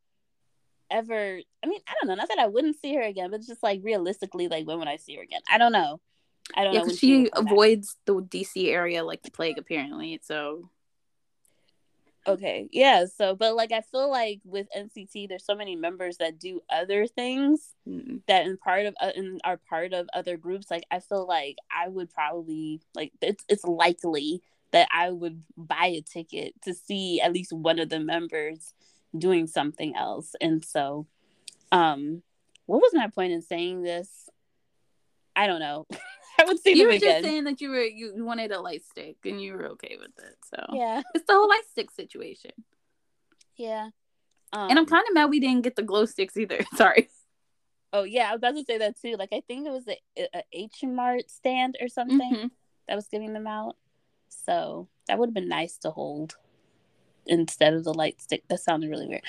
ever. 0.90 1.38
I 1.61 1.68
mean, 1.68 1.81
I 1.86 1.95
don't 1.99 2.07
know. 2.07 2.15
Not 2.15 2.30
that 2.30 2.40
I 2.40 2.48
wouldn't 2.48 2.80
see 2.80 2.95
her 2.95 3.02
again, 3.02 3.30
but 3.30 3.41
just 3.41 3.61
like 3.61 3.81
realistically, 3.84 4.48
like 4.48 4.65
when 4.65 4.80
would 4.80 4.88
I 4.88 4.95
see 4.95 5.18
her 5.18 5.22
again? 5.22 5.41
I 5.52 5.57
don't 5.57 5.73
know. 5.73 5.99
I 6.56 6.64
don't 6.64 6.74
yeah, 6.74 6.82
know. 6.82 6.90
she, 6.90 6.95
she 6.95 7.30
avoids 7.34 7.95
back. 8.06 8.06
the 8.06 8.14
DC 8.24 8.70
area 8.70 9.03
like 9.03 9.22
the 9.24 9.32
plague, 9.32 9.57
apparently. 9.57 10.20
So 10.24 10.70
okay 12.28 12.68
yeah 12.72 13.06
so 13.06 13.34
but 13.34 13.56
like 13.56 13.72
i 13.72 13.82
feel 13.82 14.10
like 14.10 14.40
with 14.44 14.68
nct 14.78 15.28
there's 15.28 15.45
so 15.45 15.56
many 15.56 15.76
members 15.76 16.18
that 16.18 16.38
do 16.38 16.61
other 16.70 17.07
things 17.07 17.74
mm-hmm. 17.88 18.18
that 18.28 18.45
in 18.45 18.57
part 18.57 18.86
of 18.86 18.94
uh, 19.02 19.11
in, 19.16 19.40
are 19.44 19.57
part 19.57 19.94
of 19.94 20.07
other 20.14 20.38
groups 20.38 20.70
like 20.70 20.84
i 20.91 20.99
feel 20.99 21.26
like 21.28 21.57
i 21.72 21.88
would 21.88 22.14
probably 22.14 22.82
like 22.94 23.11
it's, 23.22 23.44
it's 23.48 23.64
likely 23.64 24.41
that 24.72 24.88
i 24.94 25.10
would 25.10 25.41
buy 25.57 25.88
a 25.88 26.02
ticket 26.02 26.53
to 26.61 26.74
see 26.74 27.22
at 27.22 27.34
least 27.34 27.53
one 27.53 27.80
of 27.80 27.90
the 27.90 27.99
members 27.99 28.74
doing 29.18 29.48
something 29.48 29.95
else 29.95 30.36
and 30.41 30.64
so 30.64 31.07
um 31.72 32.22
what 32.66 32.82
was 32.82 32.91
my 32.94 33.07
point 33.07 33.32
in 33.32 33.41
saying 33.41 33.82
this 33.82 34.30
i 35.36 35.48
don't 35.48 35.60
know 35.60 35.88
would 36.49 36.59
see 36.59 36.77
you 36.77 36.85
were 36.85 36.93
again. 36.93 37.21
just 37.21 37.23
saying 37.23 37.43
that 37.45 37.61
you 37.61 37.69
were 37.69 37.84
you 37.84 38.13
wanted 38.23 38.51
a 38.51 38.61
light 38.61 38.84
stick 38.84 39.17
and 39.26 39.41
you 39.41 39.53
were 39.53 39.67
okay 39.69 39.97
with 39.99 40.17
it. 40.19 40.38
So 40.53 40.63
yeah, 40.73 41.01
it's 41.13 41.26
the 41.26 41.34
whole 41.34 41.49
light 41.49 41.63
stick 41.71 41.91
situation. 41.91 42.51
Yeah, 43.55 43.89
um, 44.53 44.69
and 44.69 44.80
I'm 44.80 44.84
um, 44.84 44.85
kind 44.85 45.05
of 45.07 45.13
mad 45.13 45.30
we 45.30 45.39
didn't 45.39 45.61
get 45.61 45.76
the 45.76 45.84
glow 45.84 46.05
sticks 46.05 46.38
either. 46.38 46.59
Sorry. 46.76 47.09
Oh 47.91 48.03
yeah, 48.03 48.30
I 48.30 48.31
was 48.31 48.39
about 48.39 48.55
to 48.55 48.63
say 48.63 48.77
that 48.77 48.99
too. 49.01 49.15
Like 49.17 49.34
I 49.34 49.41
think 49.47 49.67
it 49.67 49.71
was 49.71 49.88
a, 49.88 49.99
a 50.34 50.43
H 50.51 50.84
Mart 50.84 51.30
stand 51.30 51.77
or 51.81 51.88
something 51.88 52.19
mm-hmm. 52.19 52.47
that 52.88 52.95
was 52.95 53.07
giving 53.07 53.34
them 53.34 53.47
out. 53.47 53.76
So 54.30 54.88
that 55.07 55.17
would 55.17 55.30
have 55.30 55.34
been 55.34 55.49
nice 55.49 55.77
to 55.80 55.91
hold 55.91 56.35
instead 57.26 57.73
of 57.73 57.84
the 57.84 57.93
light 57.93 58.21
stick. 58.21 58.43
That 58.47 58.59
sounded 58.59 58.89
really 58.89 59.07
weird. 59.07 59.23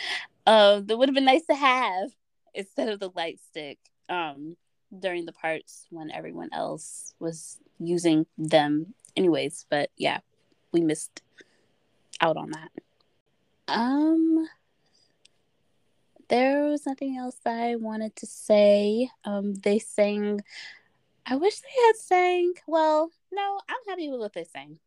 Uh, 0.46 0.80
that 0.80 0.96
would 0.96 1.08
have 1.08 1.14
been 1.14 1.24
nice 1.24 1.46
to 1.46 1.54
have 1.54 2.10
instead 2.54 2.88
of 2.88 3.00
the 3.00 3.10
light 3.14 3.40
stick. 3.40 3.78
Um, 4.08 4.56
during 4.96 5.26
the 5.26 5.32
parts 5.32 5.86
when 5.90 6.10
everyone 6.10 6.50
else 6.52 7.14
was 7.18 7.58
using 7.78 8.26
them, 8.36 8.94
anyways. 9.16 9.66
But 9.70 9.90
yeah, 9.96 10.20
we 10.72 10.80
missed 10.80 11.22
out 12.20 12.36
on 12.36 12.50
that. 12.50 12.70
Um, 13.68 14.48
there 16.28 16.64
was 16.64 16.86
nothing 16.86 17.16
else 17.16 17.36
I 17.44 17.76
wanted 17.76 18.16
to 18.16 18.26
say. 18.26 19.10
Um, 19.24 19.54
they 19.54 19.78
sang. 19.78 20.40
I 21.26 21.36
wish 21.36 21.60
they 21.60 21.86
had 21.86 21.96
sang. 21.96 22.54
Well, 22.66 23.10
no, 23.32 23.60
I'm 23.68 23.88
happy 23.88 24.08
with 24.10 24.20
what 24.20 24.32
they 24.32 24.44
sang. 24.44 24.78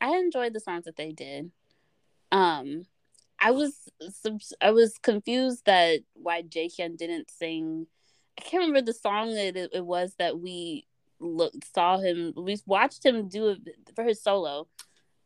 I 0.00 0.16
enjoyed 0.16 0.52
the 0.52 0.60
songs 0.60 0.84
that 0.84 0.96
they 0.96 1.12
did. 1.12 1.50
Um, 2.30 2.84
I 3.40 3.52
was 3.52 3.88
I 4.60 4.70
was 4.70 4.98
confused 4.98 5.64
that 5.66 6.00
why 6.14 6.42
Jaehyun 6.42 6.96
didn't 6.96 7.30
sing. 7.30 7.86
I 8.38 8.40
can't 8.40 8.62
remember 8.62 8.82
the 8.82 8.94
song 8.94 9.34
that 9.34 9.56
it, 9.56 9.70
it 9.72 9.84
was 9.84 10.14
that 10.18 10.38
we 10.38 10.86
looked 11.18 11.74
saw 11.74 11.98
him. 11.98 12.32
We 12.36 12.56
watched 12.66 13.04
him 13.04 13.28
do 13.28 13.48
it 13.48 13.58
for 13.96 14.04
his 14.04 14.22
solo. 14.22 14.68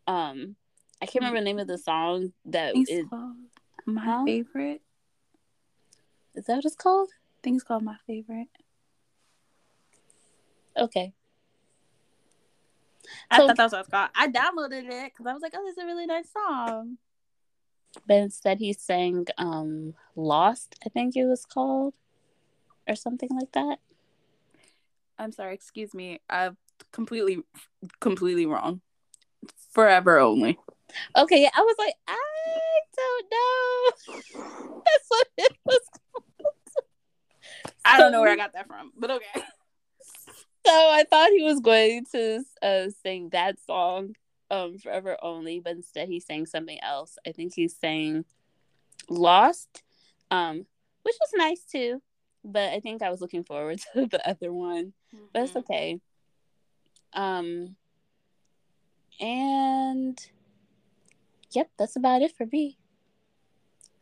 Um, 0.07 0.57
I 1.03 1.07
can't 1.07 1.25
remember 1.25 1.41
the 1.41 1.45
name 1.45 1.59
of 1.59 1.67
the 1.67 1.79
song 1.79 2.33
that 2.47 2.75
is 2.75 3.05
my 3.85 4.05
huh? 4.05 4.25
favorite. 4.25 4.81
Is 6.35 6.47
that 6.47 6.57
what 6.57 6.65
it's 6.65 6.75
called? 6.75 7.11
I 7.13 7.39
think 7.43 7.57
it's 7.57 7.65
called 7.65 7.83
my 7.83 7.97
favorite. 8.07 8.49
Okay. 10.77 11.13
I 13.31 13.37
so, 13.37 13.47
thought 13.47 13.57
that 13.57 13.65
was 13.65 13.73
what 13.73 13.81
it's 13.81 13.89
called. 13.91 14.11
I 14.15 14.29
downloaded 14.29 14.91
it 14.91 15.13
because 15.13 15.27
I 15.27 15.33
was 15.35 15.43
like, 15.43 15.53
"Oh, 15.55 15.65
this 15.65 15.77
is 15.77 15.83
a 15.83 15.87
really 15.87 16.07
nice 16.07 16.31
song." 16.33 16.97
But 18.07 18.17
instead, 18.17 18.59
he 18.59 18.73
sang 18.73 19.27
um, 19.37 19.95
"Lost." 20.17 20.77
I 20.87 20.89
think 20.89 21.15
it 21.15 21.27
was 21.27 21.45
called, 21.45 21.95
or 22.89 22.97
something 22.97 23.29
like 23.31 23.53
that. 23.53 23.79
I'm 25.19 25.33
sorry. 25.33 25.55
Excuse 25.55 25.95
me. 25.95 26.21
I'm 26.29 26.57
completely, 26.93 27.39
completely 28.01 28.47
wrong. 28.47 28.81
Forever 29.71 30.19
only. 30.19 30.59
Okay, 31.17 31.49
I 31.55 31.61
was 31.61 31.77
like, 31.79 31.95
I 32.07 32.19
don't 32.97 33.27
know. 33.33 34.83
That's 34.85 35.07
what 35.09 35.27
it 35.39 35.57
was 35.65 35.81
I 37.85 37.99
don't 37.99 38.13
know 38.13 38.21
where 38.21 38.31
I 38.31 38.37
got 38.37 38.53
that 38.55 38.67
from, 38.67 38.93
but 38.97 39.11
okay. 39.11 39.27
So 40.65 40.73
I 40.73 41.03
thought 41.11 41.31
he 41.37 41.43
was 41.43 41.59
going 41.59 42.07
to 42.13 42.45
uh, 42.63 42.85
sing 43.03 43.31
that 43.31 43.59
song, 43.67 44.15
um, 44.49 44.79
"Forever 44.79 45.17
Only," 45.21 45.59
but 45.59 45.73
instead 45.73 46.09
he 46.09 46.21
sang 46.21 46.47
something 46.47 46.79
else. 46.81 47.19
I 47.27 47.33
think 47.33 47.53
he's 47.53 47.75
saying 47.77 48.25
"Lost," 49.09 49.83
um, 50.31 50.65
which 51.03 51.17
was 51.21 51.31
nice 51.35 51.65
too. 51.65 52.01
But 52.45 52.73
I 52.73 52.81
think 52.81 53.03
I 53.03 53.11
was 53.11 53.21
looking 53.21 53.45
forward 53.45 53.81
to 53.95 54.07
the 54.07 54.29
other 54.29 54.53
one, 54.53 54.93
mm-hmm. 55.15 55.25
but 55.33 55.43
it's 55.43 55.53
mm-hmm. 55.53 55.59
okay. 55.61 56.01
Um, 57.13 57.77
and 59.21 60.19
yep, 61.53 61.71
that's 61.79 61.97
about 61.97 62.23
it 62.23 62.37
for 62.37 62.47
me. 62.51 62.79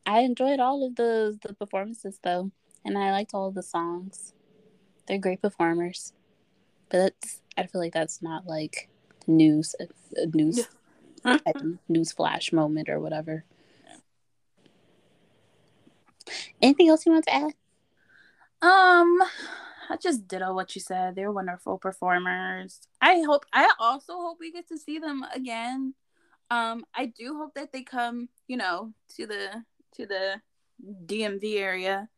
I 0.06 0.20
enjoyed 0.20 0.60
all 0.60 0.86
of 0.86 0.96
the 0.96 1.38
the 1.42 1.54
performances 1.54 2.18
though, 2.22 2.50
and 2.84 2.96
I 2.96 3.10
liked 3.10 3.34
all 3.34 3.48
of 3.48 3.54
the 3.54 3.62
songs. 3.62 4.32
They're 5.06 5.18
great 5.18 5.42
performers, 5.42 6.12
but 6.88 6.98
that's 6.98 7.40
I 7.56 7.66
feel 7.66 7.80
like 7.80 7.92
that's 7.92 8.22
not 8.22 8.46
like 8.46 8.88
news 9.26 9.74
a, 9.78 10.26
news 10.26 10.66
news 11.88 12.12
flash 12.12 12.52
moment 12.52 12.88
or 12.88 12.98
whatever. 13.00 13.44
Anything 16.62 16.88
else 16.88 17.04
you 17.06 17.12
want 17.12 17.24
to 17.26 17.34
add? 17.34 17.52
Um, 18.62 19.22
I 19.88 19.96
just 20.00 20.28
did 20.28 20.42
all 20.42 20.54
what 20.54 20.74
you 20.74 20.80
said. 20.80 21.14
They're 21.14 21.32
wonderful 21.32 21.78
performers. 21.78 22.80
I 23.00 23.22
hope. 23.26 23.44
I 23.52 23.70
also 23.78 24.14
hope 24.14 24.38
we 24.40 24.52
get 24.52 24.68
to 24.68 24.78
see 24.78 24.98
them 24.98 25.24
again. 25.34 25.94
Um, 26.50 26.84
I 26.94 27.06
do 27.06 27.36
hope 27.36 27.54
that 27.54 27.72
they 27.72 27.82
come, 27.82 28.28
you 28.48 28.56
know, 28.56 28.92
to 29.16 29.26
the 29.26 29.64
to 29.96 30.06
the 30.06 30.40
DMV 31.06 31.58
area 31.58 32.08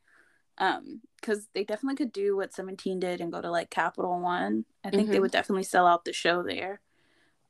um 0.59 1.01
because 1.21 1.49
they 1.55 1.65
definitely 1.65 1.97
could 1.97 2.13
do 2.13 2.37
what 2.37 2.53
17 2.53 3.01
did 3.01 3.21
and 3.21 3.33
go 3.33 3.41
to 3.41 3.51
like 3.51 3.71
capital 3.71 4.21
one 4.21 4.65
i 4.85 4.91
think 4.91 5.05
mm-hmm. 5.05 5.13
they 5.13 5.21
would 5.21 5.31
definitely 5.31 5.63
sell 5.63 5.87
out 5.87 6.05
the 6.05 6.13
show 6.13 6.43
there 6.43 6.81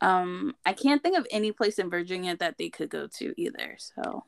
um 0.01 0.55
i 0.65 0.73
can't 0.73 1.03
think 1.03 1.19
of 1.19 1.27
any 1.31 1.53
place 1.53 1.79
in 1.79 1.91
virginia 1.91 2.37
that 2.37 2.59
they 2.59 2.69
could 2.69 2.89
go 2.89 3.07
to 3.07 3.35
either 3.37 3.77
so 3.79 4.25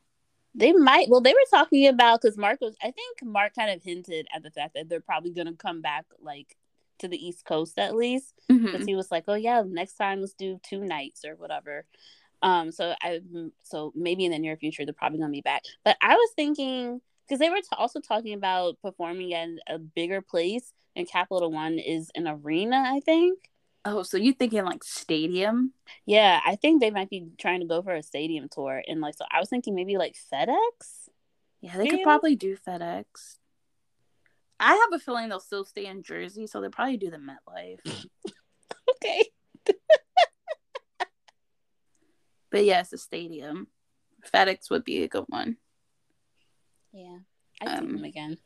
they 0.55 0.73
might 0.73 1.09
well 1.09 1.21
they 1.21 1.33
were 1.33 1.59
talking 1.59 1.87
about 1.89 2.21
because 2.21 2.39
mark 2.39 2.61
was 2.61 2.77
i 2.83 2.91
think 2.91 3.23
mark 3.23 3.55
kind 3.55 3.71
of 3.71 3.83
hinted 3.83 4.27
at 4.35 4.43
the 4.43 4.51
fact 4.51 4.75
that 4.75 4.89
they're 4.89 5.01
probably 5.01 5.31
going 5.31 5.47
to 5.47 5.55
come 5.55 5.81
back 5.81 6.05
like 6.21 6.57
to 6.99 7.09
the 7.09 7.27
east 7.27 7.45
coast 7.45 7.79
at 7.79 7.97
least 7.97 8.35
because 8.49 8.65
mm-hmm. 8.65 8.87
he 8.87 8.95
was 8.95 9.11
like 9.11 9.25
oh 9.29 9.35
yeah 9.35 9.63
next 9.67 9.95
time 9.95 10.21
let's 10.21 10.35
do 10.35 10.61
two 10.63 10.81
nights 10.81 11.25
or 11.25 11.35
whatever. 11.37 11.85
Um 12.43 12.71
so 12.71 12.95
i 13.03 13.21
so 13.63 13.93
maybe 13.95 14.25
in 14.25 14.33
the 14.33 14.39
near 14.39 14.57
future 14.57 14.85
they're 14.85 14.95
probably 14.95 15.19
going 15.19 15.31
to 15.31 15.37
be 15.37 15.41
back. 15.41 15.63
But 15.85 15.97
i 16.01 16.15
was 16.15 16.31
thinking 16.37 17.01
because 17.27 17.41
they 17.41 17.51
were 17.51 17.57
t- 17.57 17.69
also 17.73 18.01
talking 18.01 18.35
about 18.35 18.81
performing 18.81 19.35
at 19.35 19.49
a 19.67 19.79
bigger 19.79 20.21
place 20.21 20.73
and 20.95 21.09
capital 21.09 21.51
one 21.51 21.79
is 21.79 22.11
an 22.15 22.29
arena 22.29 22.85
i 22.87 23.01
think 23.01 23.51
oh 23.85 24.03
so 24.03 24.17
you 24.17 24.33
thinking 24.33 24.65
like 24.65 24.85
stadium? 24.85 25.73
Yeah 26.07 26.41
i 26.45 26.57
think 26.57 26.81
they 26.81 26.91
might 26.91 27.11
be 27.11 27.29
trying 27.39 27.61
to 27.61 27.67
go 27.67 27.83
for 27.83 27.95
a 27.95 28.03
stadium 28.03 28.49
tour 28.51 28.83
and 28.87 29.01
like 29.01 29.17
so 29.17 29.25
i 29.31 29.41
was 29.41 29.49
thinking 29.49 29.75
maybe 29.75 29.97
like 29.97 30.17
fedex? 30.33 31.09
Yeah 31.61 31.77
they 31.77 31.89
could 31.89 32.03
probably 32.03 32.37
do 32.37 32.57
fedex. 32.57 33.39
I 34.61 34.75
have 34.75 34.93
a 34.93 34.99
feeling 34.99 35.29
they'll 35.29 35.41
still 35.41 35.65
stay 35.65 35.87
in 35.87 36.03
jersey 36.03 36.47
so 36.47 36.61
they'll 36.61 36.71
probably 36.71 36.97
do 36.97 37.11
the 37.11 37.19
metlife. 37.19 37.81
Okay. 38.97 39.25
But 42.51 42.65
yes 42.65 42.93
a 42.93 42.99
stadium. 42.99 43.67
Fedex 44.33 44.71
would 44.71 44.85
be 44.85 45.03
a 45.03 45.09
good 45.09 45.25
one. 45.27 45.57
Yeah, 46.93 47.19
I'd 47.61 47.79
um, 47.79 47.97
them 47.97 48.05
again. 48.05 48.39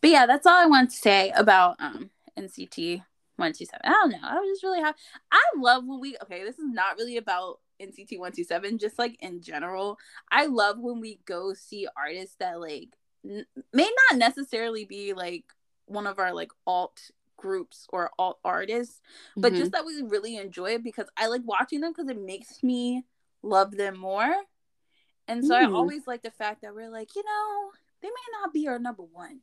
But 0.00 0.10
yeah, 0.10 0.26
that's 0.26 0.46
all 0.46 0.56
I 0.56 0.66
want 0.66 0.90
to 0.90 0.96
say 0.96 1.32
about 1.34 1.76
um 1.80 2.10
NCT 2.38 3.02
one 3.36 3.52
two 3.52 3.66
seven. 3.66 3.80
I 3.84 3.90
don't 3.90 4.10
know. 4.10 4.18
I 4.22 4.34
was 4.34 4.50
just 4.50 4.62
really 4.62 4.80
happy. 4.80 4.98
I 5.30 5.42
love 5.56 5.84
when 5.86 6.00
we 6.00 6.16
okay. 6.22 6.44
This 6.44 6.58
is 6.58 6.64
not 6.64 6.96
really 6.96 7.16
about 7.16 7.60
NCT 7.80 8.18
one 8.18 8.32
two 8.32 8.44
seven. 8.44 8.78
Just 8.78 8.98
like 8.98 9.16
in 9.20 9.40
general, 9.42 9.98
I 10.30 10.46
love 10.46 10.78
when 10.78 11.00
we 11.00 11.20
go 11.24 11.54
see 11.54 11.86
artists 11.96 12.36
that 12.40 12.60
like 12.60 12.90
n- 13.24 13.46
may 13.72 13.90
not 14.10 14.18
necessarily 14.18 14.84
be 14.84 15.12
like 15.12 15.44
one 15.86 16.06
of 16.06 16.18
our 16.18 16.32
like 16.32 16.50
alt 16.66 17.10
groups 17.36 17.86
or 17.90 18.10
alt 18.18 18.38
artists, 18.44 19.00
but 19.36 19.52
mm-hmm. 19.52 19.60
just 19.60 19.72
that 19.72 19.84
we 19.84 20.02
really 20.02 20.36
enjoy 20.36 20.74
it 20.74 20.84
because 20.84 21.06
I 21.16 21.26
like 21.26 21.42
watching 21.44 21.80
them 21.80 21.92
because 21.92 22.08
it 22.08 22.20
makes 22.20 22.62
me 22.62 23.04
love 23.42 23.76
them 23.76 23.98
more. 23.98 24.32
And 25.28 25.44
so 25.44 25.54
mm. 25.54 25.58
I 25.58 25.70
always 25.70 26.06
like 26.06 26.22
the 26.22 26.30
fact 26.30 26.62
that 26.62 26.74
we're 26.74 26.90
like, 26.90 27.14
you 27.14 27.22
know, 27.24 27.70
they 28.00 28.08
may 28.08 28.40
not 28.40 28.52
be 28.52 28.68
our 28.68 28.78
number 28.78 29.02
one, 29.02 29.40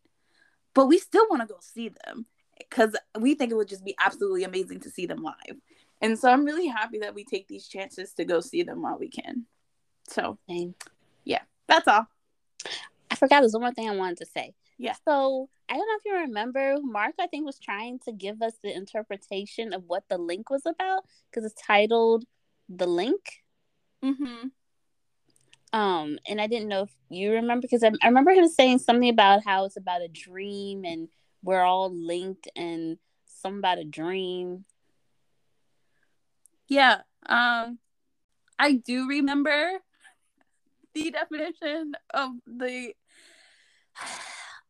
but 0.73 0.87
we 0.87 0.97
still 0.97 1.25
want 1.29 1.41
to 1.41 1.47
go 1.47 1.59
see 1.61 1.89
them 1.89 2.25
because 2.59 2.95
we 3.19 3.35
think 3.35 3.51
it 3.51 3.55
would 3.55 3.67
just 3.67 3.85
be 3.85 3.95
absolutely 3.99 4.43
amazing 4.43 4.81
to 4.81 4.89
see 4.89 5.05
them 5.05 5.23
live. 5.23 5.57
And 6.01 6.17
so 6.17 6.29
I'm 6.29 6.45
really 6.45 6.67
happy 6.67 6.99
that 6.99 7.15
we 7.15 7.23
take 7.25 7.47
these 7.47 7.67
chances 7.67 8.13
to 8.13 8.25
go 8.25 8.39
see 8.39 8.63
them 8.63 8.81
while 8.81 8.97
we 8.97 9.09
can. 9.09 9.45
So, 10.07 10.37
yeah, 11.25 11.41
that's 11.67 11.87
all. 11.87 12.07
I 13.11 13.15
forgot 13.15 13.41
there's 13.41 13.53
one 13.53 13.63
more 13.63 13.73
thing 13.73 13.89
I 13.89 13.95
wanted 13.95 14.17
to 14.17 14.25
say. 14.25 14.53
Yeah. 14.77 14.95
So 15.05 15.49
I 15.67 15.73
don't 15.73 15.87
know 15.87 15.97
if 15.97 16.05
you 16.05 16.15
remember, 16.21 16.77
Mark, 16.81 17.15
I 17.19 17.27
think, 17.27 17.45
was 17.45 17.59
trying 17.59 17.99
to 18.05 18.11
give 18.11 18.41
us 18.41 18.53
the 18.63 18.73
interpretation 18.73 19.73
of 19.73 19.83
what 19.87 20.03
the 20.09 20.17
link 20.17 20.49
was 20.49 20.65
about 20.65 21.03
because 21.29 21.45
it's 21.51 21.61
titled 21.61 22.23
The 22.69 22.87
Link. 22.87 23.43
Mm-hmm. 24.03 24.47
Um, 25.71 26.17
and 26.27 26.41
I 26.41 26.47
didn't 26.47 26.69
know 26.69 26.83
if 26.83 26.89
you 27.09 27.33
remember 27.33 27.61
because 27.61 27.83
I, 27.83 27.91
I 28.01 28.07
remember 28.07 28.31
him 28.31 28.47
saying 28.47 28.79
something 28.79 29.09
about 29.09 29.43
how 29.45 29.65
it's 29.65 29.77
about 29.77 30.01
a 30.01 30.07
dream 30.07 30.85
and 30.85 31.09
we're 31.43 31.63
all 31.63 31.91
linked 31.93 32.47
and 32.55 32.97
something 33.25 33.59
about 33.59 33.79
a 33.79 33.83
dream. 33.83 34.65
Yeah. 36.67 37.01
Um, 37.25 37.79
I 38.57 38.73
do 38.73 39.07
remember 39.07 39.79
the 40.93 41.11
definition 41.11 41.93
of 42.13 42.31
the. 42.45 42.93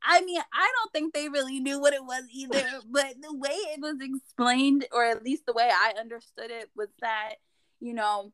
I 0.02 0.22
mean, 0.22 0.40
I 0.54 0.72
don't 0.78 0.94
think 0.94 1.14
they 1.14 1.28
really 1.28 1.60
knew 1.60 1.80
what 1.80 1.94
it 1.94 2.04
was 2.04 2.24
either, 2.32 2.64
but 2.90 3.16
the 3.22 3.36
way 3.36 3.50
it 3.50 3.82
was 3.82 3.98
explained, 4.00 4.88
or 4.94 5.04
at 5.04 5.24
least 5.24 5.46
the 5.46 5.54
way 5.54 5.70
I 5.70 5.94
understood 6.00 6.52
it, 6.52 6.70
was 6.74 6.88
that, 7.02 7.36
you 7.82 7.94
know, 7.94 8.32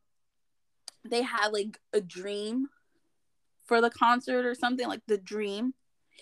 they 1.10 1.24
had 1.24 1.50
like 1.50 1.80
a 1.92 2.02
dream 2.02 2.68
for 3.66 3.82
the 3.82 3.90
concert 3.90 4.46
or 4.46 4.54
something 4.54 4.88
like 4.88 5.02
the 5.08 5.18
dream 5.18 5.74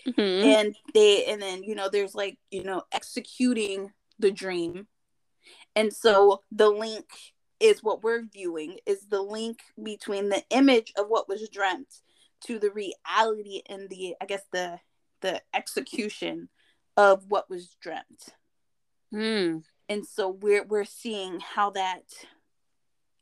Mm-hmm. 0.08 0.46
And 0.46 0.76
they 0.94 1.26
and 1.26 1.42
then 1.42 1.64
you 1.64 1.76
know 1.76 1.90
there's 1.90 2.16
like 2.16 2.38
you 2.52 2.64
know 2.64 2.84
executing 2.92 3.92
the 4.20 4.32
dream. 4.32 4.88
And 5.76 5.94
so 5.94 6.42
the 6.52 6.70
link 6.70 7.06
is 7.60 7.82
what 7.82 8.04
we're 8.04 8.24
viewing 8.24 8.78
is 8.86 9.08
the 9.08 9.22
link 9.22 9.62
between 9.82 10.30
the 10.30 10.44
image 10.50 10.94
of 10.98 11.08
what 11.08 11.30
was 11.30 11.48
dreamt 11.50 12.02
to 12.46 12.60
the 12.60 12.72
reality 12.72 13.62
and 13.70 13.90
the 13.90 14.16
I 14.22 14.26
guess 14.26 14.44
the 14.52 14.80
the 15.22 15.42
execution 15.54 16.50
of 16.98 17.26
what 17.30 17.50
was 17.50 17.76
dreamt. 17.82 18.36
Mm. 19.14 19.64
And 19.90 20.06
so 20.06 20.30
we're 20.30 20.66
we're 20.66 20.86
seeing 20.86 21.40
how 21.40 21.72
that 21.72 22.04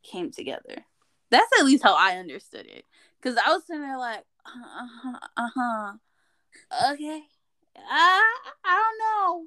came 0.04 0.32
together. 0.32 0.86
That's 1.30 1.52
at 1.60 1.66
least 1.66 1.84
how 1.84 1.96
I 1.96 2.18
understood 2.18 2.66
it. 2.66 2.86
Cause 3.22 3.38
I 3.38 3.54
was 3.54 3.66
sitting 3.66 3.84
there 3.84 4.00
like, 4.00 4.26
uh 4.46 4.88
huh, 5.04 5.20
uh 5.38 5.50
huh, 5.56 5.92
okay, 6.92 7.24
I 7.78 8.36
I 8.66 8.76
don't 8.76 9.00
know. 9.00 9.46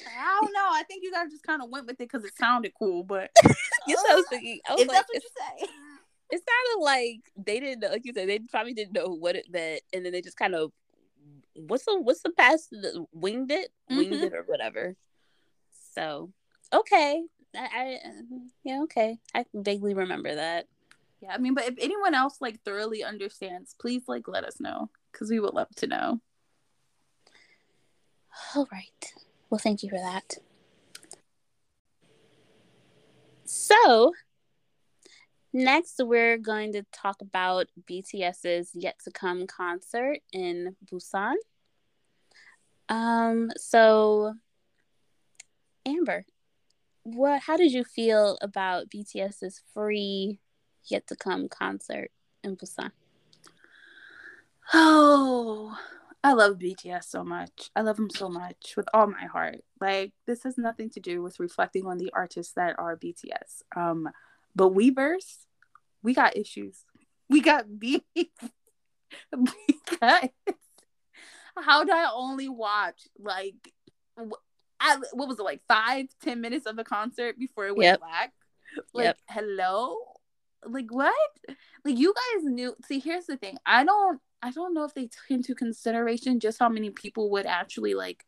I 0.00 0.38
don't 0.40 0.52
know. 0.52 0.68
I 0.72 0.82
think 0.84 1.02
you 1.02 1.12
guys 1.12 1.30
just 1.30 1.44
kind 1.44 1.62
of 1.62 1.70
went 1.70 1.86
with 1.86 1.94
it 1.94 1.98
because 2.10 2.24
it 2.24 2.36
sounded 2.36 2.72
cool, 2.78 3.04
but 3.04 3.30
yes, 3.86 4.02
I 4.10 4.14
was 4.14 4.26
thinking. 4.28 4.60
I 4.68 4.72
was 4.72 4.86
like, 4.86 4.90
that's 4.90 5.08
what 5.08 5.22
you 5.22 5.28
say. 5.36 5.66
It 6.34 6.40
sounded 6.40 6.82
like 6.82 7.20
they 7.36 7.60
didn't 7.60 7.80
know, 7.80 7.88
like 7.88 8.06
you 8.06 8.14
said, 8.14 8.26
they 8.26 8.38
probably 8.38 8.72
didn't 8.72 8.94
know 8.94 9.08
what 9.08 9.36
it 9.36 9.52
meant, 9.52 9.82
and 9.92 10.02
then 10.02 10.12
they 10.12 10.22
just 10.22 10.38
kind 10.38 10.54
of 10.54 10.72
what's 11.54 11.84
the 11.84 12.00
what's 12.00 12.22
the 12.22 12.30
past 12.30 12.74
winged 13.12 13.50
it, 13.50 13.68
winged 13.90 14.14
mm-hmm. 14.14 14.24
it 14.24 14.32
or 14.32 14.44
whatever. 14.46 14.96
So 15.94 16.32
okay, 16.72 17.22
I, 17.54 17.60
I 17.60 17.98
yeah 18.64 18.80
okay, 18.84 19.18
I 19.34 19.44
vaguely 19.52 19.92
remember 19.92 20.34
that. 20.34 20.68
Yeah, 21.20 21.32
I 21.34 21.38
mean, 21.38 21.52
but 21.52 21.68
if 21.68 21.74
anyone 21.78 22.14
else 22.14 22.38
like 22.40 22.60
thoroughly 22.64 23.04
understands, 23.04 23.76
please 23.78 24.04
like 24.08 24.26
let 24.26 24.44
us 24.44 24.58
know 24.58 24.88
because 25.12 25.30
we 25.30 25.38
would 25.38 25.52
love 25.52 25.68
to 25.76 25.86
know. 25.86 26.20
All 28.54 28.68
right. 28.72 29.12
Well, 29.50 29.58
thank 29.58 29.82
you 29.82 29.90
for 29.90 29.98
that. 29.98 30.36
So, 33.44 34.12
next 35.52 36.00
we're 36.02 36.38
going 36.38 36.72
to 36.72 36.84
talk 36.92 37.20
about 37.20 37.66
BTS's 37.90 38.70
yet 38.74 38.96
to 39.04 39.10
come 39.10 39.46
concert 39.46 40.18
in 40.32 40.76
Busan. 40.90 41.34
Um, 42.88 43.50
so 43.56 44.34
Amber, 45.86 46.24
what 47.02 47.42
how 47.42 47.56
did 47.56 47.72
you 47.72 47.84
feel 47.84 48.38
about 48.40 48.88
BTS's 48.90 49.62
free 49.72 50.38
yet 50.84 51.06
to 51.08 51.16
come 51.16 51.48
concert 51.48 52.10
in 52.44 52.56
Busan? 52.56 52.90
Oh, 54.72 55.76
I 56.24 56.34
love 56.34 56.58
BTS 56.58 57.04
so 57.04 57.24
much. 57.24 57.70
I 57.74 57.80
love 57.80 57.96
them 57.96 58.10
so 58.10 58.28
much 58.28 58.74
with 58.76 58.88
all 58.94 59.08
my 59.08 59.24
heart. 59.24 59.62
Like 59.80 60.12
this 60.26 60.44
has 60.44 60.56
nothing 60.56 60.88
to 60.90 61.00
do 61.00 61.20
with 61.20 61.40
reflecting 61.40 61.86
on 61.86 61.98
the 61.98 62.12
artists 62.14 62.52
that 62.54 62.76
are 62.78 62.96
BTS. 62.96 63.62
Um, 63.74 64.08
but 64.54 64.72
Weverse, 64.72 65.46
we 66.02 66.14
got 66.14 66.36
issues. 66.36 66.84
We 67.28 67.40
got 67.40 67.78
beef 67.78 68.02
because 68.14 68.30
how 71.58 71.84
do 71.84 71.92
I 71.92 72.10
only 72.14 72.48
watch 72.48 73.02
like 73.18 73.72
I, 74.80 74.96
what 75.12 75.28
was 75.28 75.38
it 75.38 75.44
like 75.44 75.62
five 75.66 76.06
ten 76.22 76.40
minutes 76.40 76.66
of 76.66 76.76
the 76.76 76.84
concert 76.84 77.38
before 77.38 77.66
it 77.66 77.76
went 77.76 77.84
yep. 77.84 78.00
black? 78.00 78.32
Like 78.94 79.04
yep. 79.04 79.18
hello, 79.28 79.96
like 80.64 80.90
what? 80.90 81.14
Like 81.84 81.98
you 81.98 82.14
guys 82.14 82.44
knew. 82.44 82.76
See, 82.86 83.00
here's 83.00 83.26
the 83.26 83.36
thing. 83.36 83.58
I 83.66 83.84
don't 83.84 84.20
I 84.42 84.50
don't 84.50 84.74
know 84.74 84.84
if 84.84 84.94
they 84.94 85.06
took 85.06 85.30
into 85.30 85.54
consideration 85.54 86.40
just 86.40 86.58
how 86.58 86.68
many 86.68 86.90
people 86.90 87.30
would 87.30 87.46
actually 87.46 87.94
like 87.94 88.26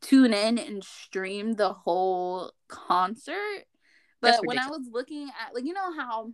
tune 0.00 0.34
in 0.34 0.58
and 0.58 0.82
stream 0.82 1.54
the 1.54 1.72
whole 1.72 2.52
concert. 2.68 3.64
But 4.20 4.40
when 4.44 4.58
I 4.58 4.68
was 4.68 4.88
looking 4.90 5.28
at 5.28 5.54
like 5.54 5.64
you 5.64 5.72
know 5.72 5.92
how 5.96 6.32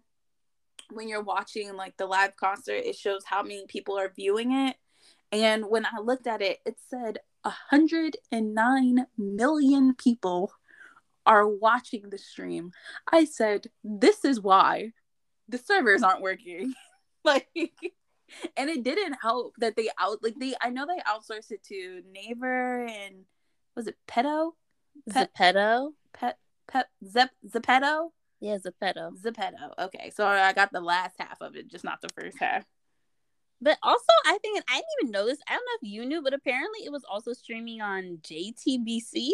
when 0.92 1.09
you're 1.09 1.22
watching 1.22 1.76
like 1.76 1.97
the 1.97 2.06
live 2.06 2.36
concert 2.36 2.82
it 2.84 2.97
shows 2.97 3.22
how 3.24 3.42
many 3.42 3.64
people 3.68 3.98
are 3.98 4.12
viewing 4.14 4.52
it 4.52 4.76
and 5.30 5.64
when 5.68 5.84
I 5.84 6.01
looked 6.01 6.26
at 6.26 6.42
it 6.42 6.59
it 6.66 6.78
said 6.88 7.18
109 7.42 9.06
million 9.16 9.94
people 9.94 10.52
are 11.26 11.47
watching 11.47 12.10
the 12.10 12.18
stream. 12.18 12.72
I 13.10 13.24
said 13.24 13.66
this 13.84 14.24
is 14.24 14.40
why 14.40 14.92
the 15.48 15.59
servers 15.59 16.02
aren't 16.02 16.22
working. 16.22 16.74
like 17.24 17.48
and 18.57 18.70
it 18.70 18.82
didn't 18.82 19.16
help 19.20 19.55
that 19.59 19.77
they 19.77 19.89
out 19.98 20.23
like 20.23 20.35
they 20.39 20.55
I 20.61 20.70
know 20.70 20.86
they 20.86 21.01
outsourced 21.02 21.51
it 21.51 21.62
to 21.65 22.02
Naver 22.12 22.86
and 22.86 23.24
was 23.77 23.86
it 23.86 23.97
Pedo? 24.09 24.52
Pet, 25.09 25.31
Zepeto? 25.35 25.93
Pet 26.12 26.39
Pet 26.69 26.86
Zep 27.07 27.31
Zepeto? 27.47 28.11
Yeah, 28.40 28.57
Zepeto. 28.57 29.12
Zepeto. 29.20 29.73
Okay, 29.78 30.11
so 30.15 30.27
I 30.27 30.52
got 30.52 30.73
the 30.73 30.81
last 30.81 31.16
half 31.19 31.40
of 31.40 31.57
it, 31.57 31.69
just 31.69 31.85
not 31.85 32.01
the 32.01 32.09
first 32.09 32.39
half. 32.39 32.65
But 33.62 33.77
also, 33.82 34.12
I 34.24 34.39
think 34.39 34.62
I 34.69 34.74
didn't 34.74 34.86
even 35.02 35.12
know 35.12 35.27
this. 35.27 35.39
I 35.47 35.52
don't 35.52 35.61
know 35.61 35.78
if 35.82 35.93
you 35.93 36.07
knew, 36.07 36.23
but 36.23 36.32
apparently 36.32 36.85
it 36.85 36.93
was 36.93 37.05
also 37.05 37.35
streaming 37.35 37.82
on 37.82 38.19
JTBC. 38.23 39.31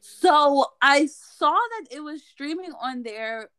So 0.00 0.66
I 0.80 1.06
saw 1.06 1.52
that 1.52 1.86
it 1.90 2.00
was 2.00 2.22
streaming 2.22 2.72
on 2.80 3.02
there 3.02 3.50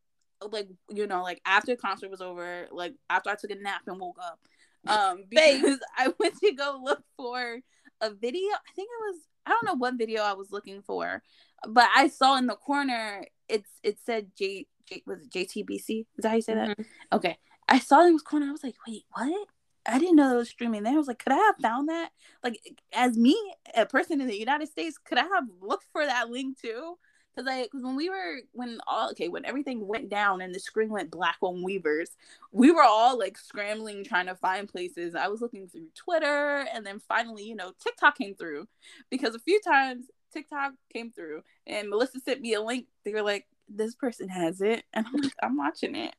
like 0.51 0.67
you 0.89 1.07
know 1.07 1.23
like 1.23 1.41
after 1.45 1.73
the 1.73 1.81
concert 1.81 2.09
was 2.09 2.21
over 2.21 2.67
like 2.71 2.93
after 3.09 3.29
i 3.29 3.35
took 3.35 3.51
a 3.51 3.55
nap 3.55 3.81
and 3.87 3.99
woke 3.99 4.17
up 4.21 4.39
um 4.87 5.23
because 5.29 5.79
i 5.97 6.11
went 6.19 6.35
to 6.39 6.51
go 6.53 6.79
look 6.83 7.03
for 7.17 7.59
a 8.01 8.09
video 8.13 8.51
i 8.51 8.71
think 8.75 8.89
it 8.89 9.13
was 9.13 9.21
i 9.45 9.51
don't 9.51 9.65
know 9.65 9.75
what 9.75 9.97
video 9.97 10.23
i 10.23 10.33
was 10.33 10.51
looking 10.51 10.81
for 10.81 11.21
but 11.67 11.87
i 11.95 12.07
saw 12.07 12.37
in 12.37 12.47
the 12.47 12.55
corner 12.55 13.25
it's 13.47 13.69
it 13.83 13.97
said 14.03 14.27
j, 14.37 14.67
j 14.85 15.03
was 15.05 15.21
it 15.23 15.31
jtbc 15.31 16.01
is 16.01 16.05
that 16.17 16.29
how 16.29 16.35
you 16.35 16.41
say 16.41 16.55
that 16.55 16.69
mm-hmm. 16.69 17.15
okay 17.15 17.37
i 17.69 17.79
saw 17.79 18.01
it 18.01 18.07
in 18.07 18.15
the 18.15 18.21
corner 18.21 18.47
i 18.47 18.51
was 18.51 18.63
like 18.63 18.75
wait 18.87 19.05
what 19.13 19.47
I 19.85 19.99
didn't 19.99 20.15
know 20.15 20.33
it 20.33 20.37
was 20.37 20.49
streaming 20.49 20.83
there. 20.83 20.93
I 20.93 20.97
was 20.97 21.07
like, 21.07 21.19
could 21.19 21.33
I 21.33 21.37
have 21.37 21.57
found 21.61 21.89
that? 21.89 22.11
Like, 22.43 22.57
as 22.93 23.17
me, 23.17 23.37
a 23.75 23.85
person 23.85 24.21
in 24.21 24.27
the 24.27 24.37
United 24.37 24.69
States, 24.69 24.97
could 24.97 25.17
I 25.17 25.23
have 25.23 25.43
looked 25.61 25.87
for 25.91 26.05
that 26.05 26.29
link 26.29 26.57
too? 26.57 26.97
Because 27.35 27.49
I 27.49 27.63
because 27.63 27.83
when 27.83 27.95
we 27.95 28.09
were 28.09 28.39
when 28.51 28.79
all 28.87 29.09
okay 29.11 29.27
when 29.27 29.45
everything 29.45 29.87
went 29.87 30.09
down 30.09 30.41
and 30.41 30.53
the 30.53 30.59
screen 30.59 30.89
went 30.89 31.11
black 31.11 31.37
on 31.41 31.63
Weverse, 31.63 32.15
we 32.51 32.71
were 32.71 32.83
all 32.83 33.17
like 33.17 33.37
scrambling 33.37 34.03
trying 34.03 34.27
to 34.27 34.35
find 34.35 34.67
places. 34.67 35.15
I 35.15 35.27
was 35.27 35.41
looking 35.41 35.67
through 35.67 35.87
Twitter 35.95 36.65
and 36.73 36.85
then 36.85 36.99
finally 36.99 37.43
you 37.43 37.55
know 37.55 37.73
TikTok 37.79 38.17
came 38.17 38.35
through 38.35 38.67
because 39.09 39.35
a 39.35 39.39
few 39.39 39.59
times 39.61 40.05
TikTok 40.31 40.73
came 40.91 41.11
through 41.11 41.43
and 41.65 41.89
Melissa 41.89 42.19
sent 42.19 42.41
me 42.41 42.53
a 42.53 42.61
link. 42.61 42.87
They 43.03 43.13
were 43.13 43.21
like, 43.21 43.47
"This 43.69 43.95
person 43.95 44.29
has 44.29 44.61
it," 44.61 44.83
and 44.93 45.05
I'm 45.05 45.21
like, 45.21 45.33
"I'm 45.41 45.57
watching 45.57 45.95
it." 45.95 46.15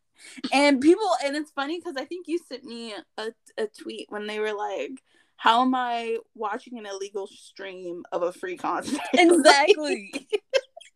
And 0.52 0.80
people 0.80 1.08
and 1.24 1.36
it's 1.36 1.50
funny 1.50 1.78
because 1.78 1.96
I 1.96 2.04
think 2.04 2.28
you 2.28 2.38
sent 2.38 2.64
me 2.64 2.94
a, 3.18 3.32
a 3.58 3.66
tweet 3.66 4.06
when 4.10 4.26
they 4.26 4.38
were 4.38 4.52
like 4.52 5.00
how 5.36 5.62
am 5.62 5.74
I 5.74 6.18
watching 6.34 6.78
an 6.78 6.86
illegal 6.86 7.26
stream 7.26 8.04
of 8.12 8.22
a 8.22 8.32
free 8.32 8.56
concert? 8.56 9.00
Exactly. 9.12 10.26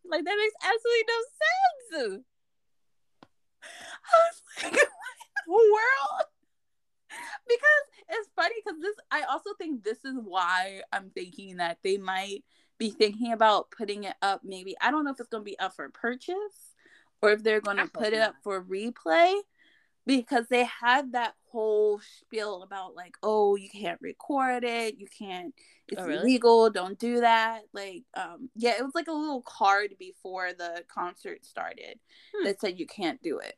Like 0.09 0.25
that 0.25 0.37
makes 0.37 0.55
absolutely 0.63 1.05
no 1.07 1.19
sense. 1.39 2.23
I 3.61 4.15
was 4.17 4.63
like, 4.63 4.73
world? 5.47 6.25
Because 7.47 7.85
it's 8.09 8.29
funny 8.35 8.55
because 8.63 8.79
this 8.81 8.95
I 9.11 9.23
also 9.23 9.51
think 9.57 9.83
this 9.83 10.05
is 10.05 10.15
why 10.23 10.81
I'm 10.91 11.09
thinking 11.09 11.57
that 11.57 11.79
they 11.83 11.97
might 11.97 12.43
be 12.77 12.89
thinking 12.91 13.33
about 13.33 13.71
putting 13.71 14.05
it 14.05 14.15
up 14.21 14.41
maybe 14.43 14.75
I 14.79 14.89
don't 14.89 15.03
know 15.03 15.11
if 15.11 15.19
it's 15.19 15.29
gonna 15.29 15.43
be 15.43 15.59
up 15.59 15.75
for 15.75 15.89
purchase 15.89 16.75
or 17.21 17.31
if 17.31 17.43
they're 17.43 17.61
gonna 17.61 17.87
put 17.87 18.13
it 18.13 18.21
up 18.21 18.35
for 18.43 18.63
replay 18.63 19.33
because 20.05 20.47
they 20.49 20.63
had 20.63 21.11
that 21.11 21.35
whole 21.51 21.99
spiel 21.99 22.63
about 22.63 22.95
like 22.95 23.15
oh 23.23 23.55
you 23.55 23.69
can't 23.69 23.99
record 24.01 24.63
it 24.63 24.97
you 24.97 25.07
can't 25.07 25.53
it's 25.87 26.01
oh, 26.01 26.05
really? 26.05 26.21
illegal 26.21 26.69
don't 26.69 26.99
do 26.99 27.21
that 27.21 27.61
like 27.73 28.03
um 28.15 28.49
yeah 28.55 28.73
it 28.77 28.83
was 28.83 28.95
like 28.95 29.07
a 29.07 29.11
little 29.11 29.41
card 29.41 29.95
before 29.97 30.53
the 30.53 30.83
concert 30.93 31.45
started 31.45 31.99
hmm. 32.35 32.45
that 32.45 32.59
said 32.61 32.79
you 32.79 32.85
can't 32.85 33.21
do 33.21 33.39
it 33.39 33.55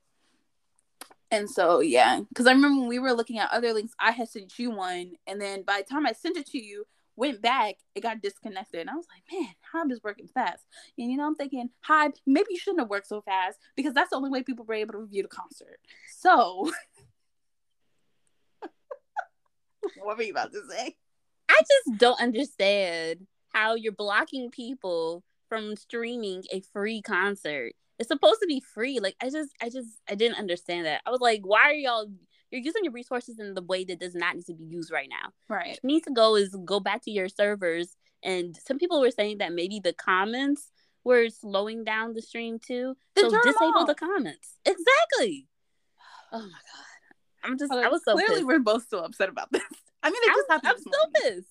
and 1.32 1.50
so 1.50 1.80
yeah 1.80 2.22
because 2.30 2.48
i 2.48 2.52
remember 2.52 2.80
when 2.80 2.90
we 2.90 3.00
were 3.00 3.14
looking 3.14 3.40
at 3.40 3.52
other 3.52 3.74
links 3.74 3.94
i 4.00 4.12
had 4.12 4.30
sent 4.30 4.58
you 4.58 4.72
one 4.72 5.12
and 5.28 5.42
then 5.42 5.64
by 5.64 5.82
the 5.82 5.94
time 5.94 6.06
i 6.06 6.14
sent 6.14 6.38
it 6.38 6.46
to 6.46 6.58
you 6.58 6.86
went 7.16 7.42
back, 7.42 7.76
it 7.94 8.02
got 8.02 8.22
disconnected. 8.22 8.82
And 8.82 8.90
I 8.90 8.96
was 8.96 9.06
like, 9.14 9.24
man, 9.32 9.54
Hybe 9.74 9.92
is 9.92 10.04
working 10.04 10.28
fast. 10.28 10.66
And 10.98 11.12
you 11.12 11.18
know, 11.18 11.28
I'm 11.28 11.36
thinking, 11.36 11.70
Hybe, 11.88 12.14
maybe 12.26 12.48
you 12.50 12.58
shouldn't 12.58 12.82
have 12.82 12.90
worked 12.90 13.08
so 13.08 13.22
fast 13.22 13.60
because 13.76 13.94
that's 13.94 14.10
the 14.10 14.16
only 14.16 14.30
way 14.30 14.44
people 14.44 14.66
were 14.66 14.74
able 14.74 14.94
to 14.94 15.00
review 15.00 15.24
the 15.24 15.30
concert. 15.30 15.80
So 16.18 16.72
what 20.04 20.18
were 20.18 20.24
you 20.24 20.32
about 20.32 20.52
to 20.54 20.62
say? 20.70 20.96
I 21.50 21.60
just 21.60 22.00
don't 22.00 22.22
understand 22.22 23.28
how 23.54 23.76
you're 23.76 23.92
blocking 23.92 24.50
people 24.52 25.24
from 25.50 25.76
streaming 25.76 26.44
a 26.52 26.62
free 26.74 27.02
concert. 27.02 27.74
It's 28.00 28.08
supposed 28.08 28.40
to 28.42 28.48
be 28.48 28.62
free. 28.62 29.00
Like 29.00 29.16
I 29.22 29.30
just 29.30 29.52
I 29.62 29.70
just 29.70 29.90
I 30.10 30.16
didn't 30.16 30.40
understand 30.40 30.86
that. 30.86 31.02
I 31.06 31.12
was 31.12 31.20
like, 31.20 31.42
why 31.44 31.70
are 31.70 31.74
y'all 31.74 32.08
you're 32.52 32.62
using 32.62 32.84
your 32.84 32.94
resources 32.94 33.40
in 33.40 33.54
the 33.54 33.62
way 33.62 33.84
that 33.86 34.00
does 34.00 34.14
not 34.14 34.36
need 34.36 34.46
to 34.46 34.54
be 34.54 34.66
used 34.66 34.92
right 34.92 35.08
now. 35.10 35.32
Right. 35.48 35.70
What 35.70 35.80
you 35.84 35.88
need 35.88 36.04
to 36.04 36.12
go 36.12 36.36
is 36.36 36.56
go 36.66 36.80
back 36.80 37.02
to 37.04 37.12
your 37.12 37.30
servers. 37.30 37.96
And 38.24 38.58
some 38.68 38.78
people 38.78 39.00
were 39.00 39.12
saying 39.12 39.40
that 39.40 39.54
maybe 39.54 39.80
the 39.80 39.94
comments 39.94 40.70
were 41.04 41.30
slowing 41.30 41.84
down 41.84 42.14
the 42.14 42.22
stream 42.22 42.60
too. 42.60 42.96
Then 43.16 43.30
so 43.30 43.42
disable 43.42 43.86
the 43.86 43.96
comments. 43.96 44.58
Exactly. 44.66 45.48
Oh 46.32 46.40
my 46.40 46.46
god. 46.46 46.91
I'm 47.44 47.58
just 47.58 47.72
I 47.72 47.90
was 47.90 48.02
so 48.04 48.14
clearly 48.14 48.36
pissed. 48.36 48.48
we're 48.48 48.60
both 48.60 48.84
still 48.84 49.04
upset 49.04 49.30
about 49.30 49.52
this. 49.52 49.62
I 50.04 50.10
mean, 50.10 50.22
it 50.24 50.30
I'm, 50.30 50.36
just 50.38 50.52
happened. 50.52 50.70
I'm 50.70 50.76
this 50.76 50.84
so 50.84 51.22
morning. 51.22 51.36
pissed. 51.38 51.48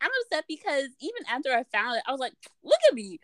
I'm 0.00 0.10
upset 0.22 0.44
because 0.46 0.88
even 1.00 1.22
after 1.28 1.50
I 1.50 1.64
found 1.76 1.96
it, 1.96 2.02
I 2.06 2.12
was 2.12 2.20
like, 2.20 2.34
"Look 2.62 2.78
at 2.88 2.94
me! 2.94 3.18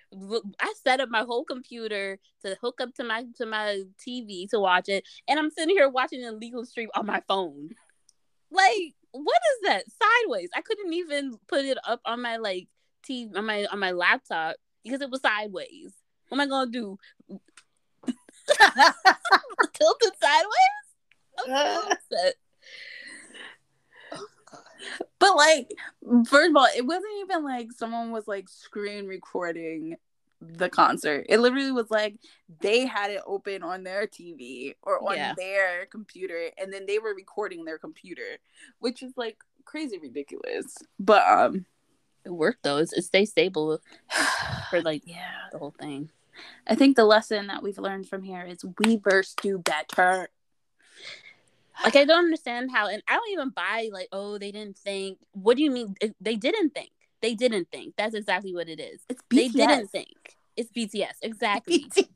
I 0.61 0.74
set 0.82 1.01
up 1.01 1.09
my 1.09 1.23
whole 1.23 1.44
computer 1.44 2.19
to 2.44 2.56
hook 2.61 2.81
up 2.81 2.94
to 2.94 3.05
my 3.05 3.27
to 3.36 3.47
my 3.47 3.82
TV 4.05 4.48
to 4.51 4.59
watch 4.59 4.89
it, 4.89 5.05
and 5.28 5.39
I'm 5.39 5.51
sitting 5.51 5.74
here 5.74 5.89
watching 5.89 6.23
an 6.24 6.35
illegal 6.35 6.65
stream 6.65 6.89
on 6.97 7.06
my 7.06 7.23
phone. 7.28 7.70
Like, 8.51 8.94
what 9.12 9.40
is 9.52 9.69
that? 9.69 9.85
Sideways. 10.02 10.48
I 10.55 10.62
couldn't 10.62 10.93
even 10.93 11.39
put 11.48 11.65
it 11.65 11.78
up 11.86 12.01
on 12.05 12.20
my 12.23 12.36
like 12.39 12.69
TV 13.09 13.36
on 13.36 13.47
my 13.47 13.66
on 13.66 13.78
my 13.78 13.93
laptop 13.93 14.56
because 14.82 15.01
it 15.01 15.11
was 15.11 15.20
sideways. 15.20 15.93
What 16.28 16.40
am 16.40 16.40
I 16.40 16.47
gonna 16.47 16.70
do? 16.70 16.98
Tilt 19.74 20.02
it 20.02 20.14
sideways? 20.20 21.86
Upset. 21.92 22.34
But 25.18 25.36
like, 25.36 25.70
first 26.26 26.50
of 26.50 26.56
all, 26.56 26.66
it 26.76 26.84
wasn't 26.86 27.12
even 27.22 27.44
like 27.44 27.72
someone 27.72 28.10
was 28.12 28.28
like 28.28 28.48
screen 28.48 29.06
recording 29.06 29.96
the 30.40 30.68
concert. 30.68 31.24
It 31.28 31.40
literally 31.40 31.72
was 31.72 31.90
like 31.90 32.16
they 32.60 32.84
had 32.84 33.10
it 33.10 33.22
open 33.26 33.62
on 33.62 33.82
their 33.82 34.06
TV 34.06 34.74
or 34.82 35.02
on 35.02 35.16
Yeah. 35.16 35.34
their 35.36 35.86
computer, 35.86 36.50
and 36.58 36.70
then 36.72 36.84
they 36.86 36.98
were 36.98 37.14
recording 37.14 37.64
their 37.64 37.78
computer, 37.78 38.36
which 38.80 39.02
is 39.02 39.12
like 39.16 39.38
crazy 39.64 39.98
ridiculous. 39.98 40.76
But 41.00 41.26
um, 41.26 41.64
It 42.26 42.30
worked 42.30 42.62
though. 42.62 42.76
It's, 42.76 42.92
it 42.92 43.02
stays 43.04 43.30
stable 43.30 43.80
for 44.70 44.82
like 44.82 45.02
yeah, 45.06 45.30
the 45.52 45.58
whole 45.58 45.74
thing. 45.78 46.10
I 46.66 46.74
think 46.74 46.97
the 46.97 47.05
lesson 47.05 47.47
that 47.48 47.62
we've 47.62 47.78
learned 47.78 48.09
from 48.09 48.23
here 48.23 48.43
is 48.43 48.59
Weverse 48.62 49.35
do 49.40 49.59
better. 49.59 50.28
Like 51.82 51.97
I 51.97 52.05
don't 52.05 52.24
understand 52.24 52.70
how, 52.70 52.89
and 52.89 53.02
I 53.09 53.15
don't 53.15 53.31
even 53.32 53.51
buy 53.51 53.89
like, 53.93 54.09
oh, 54.12 54.39
they 54.39 54.52
didn't 54.52 54.78
think. 54.78 55.19
What 55.32 55.56
do 55.56 55.62
you 55.62 55.70
mean? 55.70 55.94
They 56.20 56.36
didn't 56.36 56.70
think. 56.70 56.90
They 57.20 57.35
didn't 57.35 57.69
think. 57.73 57.94
That's 57.97 58.15
exactly 58.15 58.55
what 58.55 58.69
it 58.69 58.81
is. 58.81 59.01
It's 59.09 59.23
They 59.31 59.48
BTS. 59.48 59.52
didn't 59.52 59.89
think. 59.89 60.36
It's 60.56 60.70
BTS 60.70 61.15
exactly. 61.23 61.86
BTS. 61.97 62.06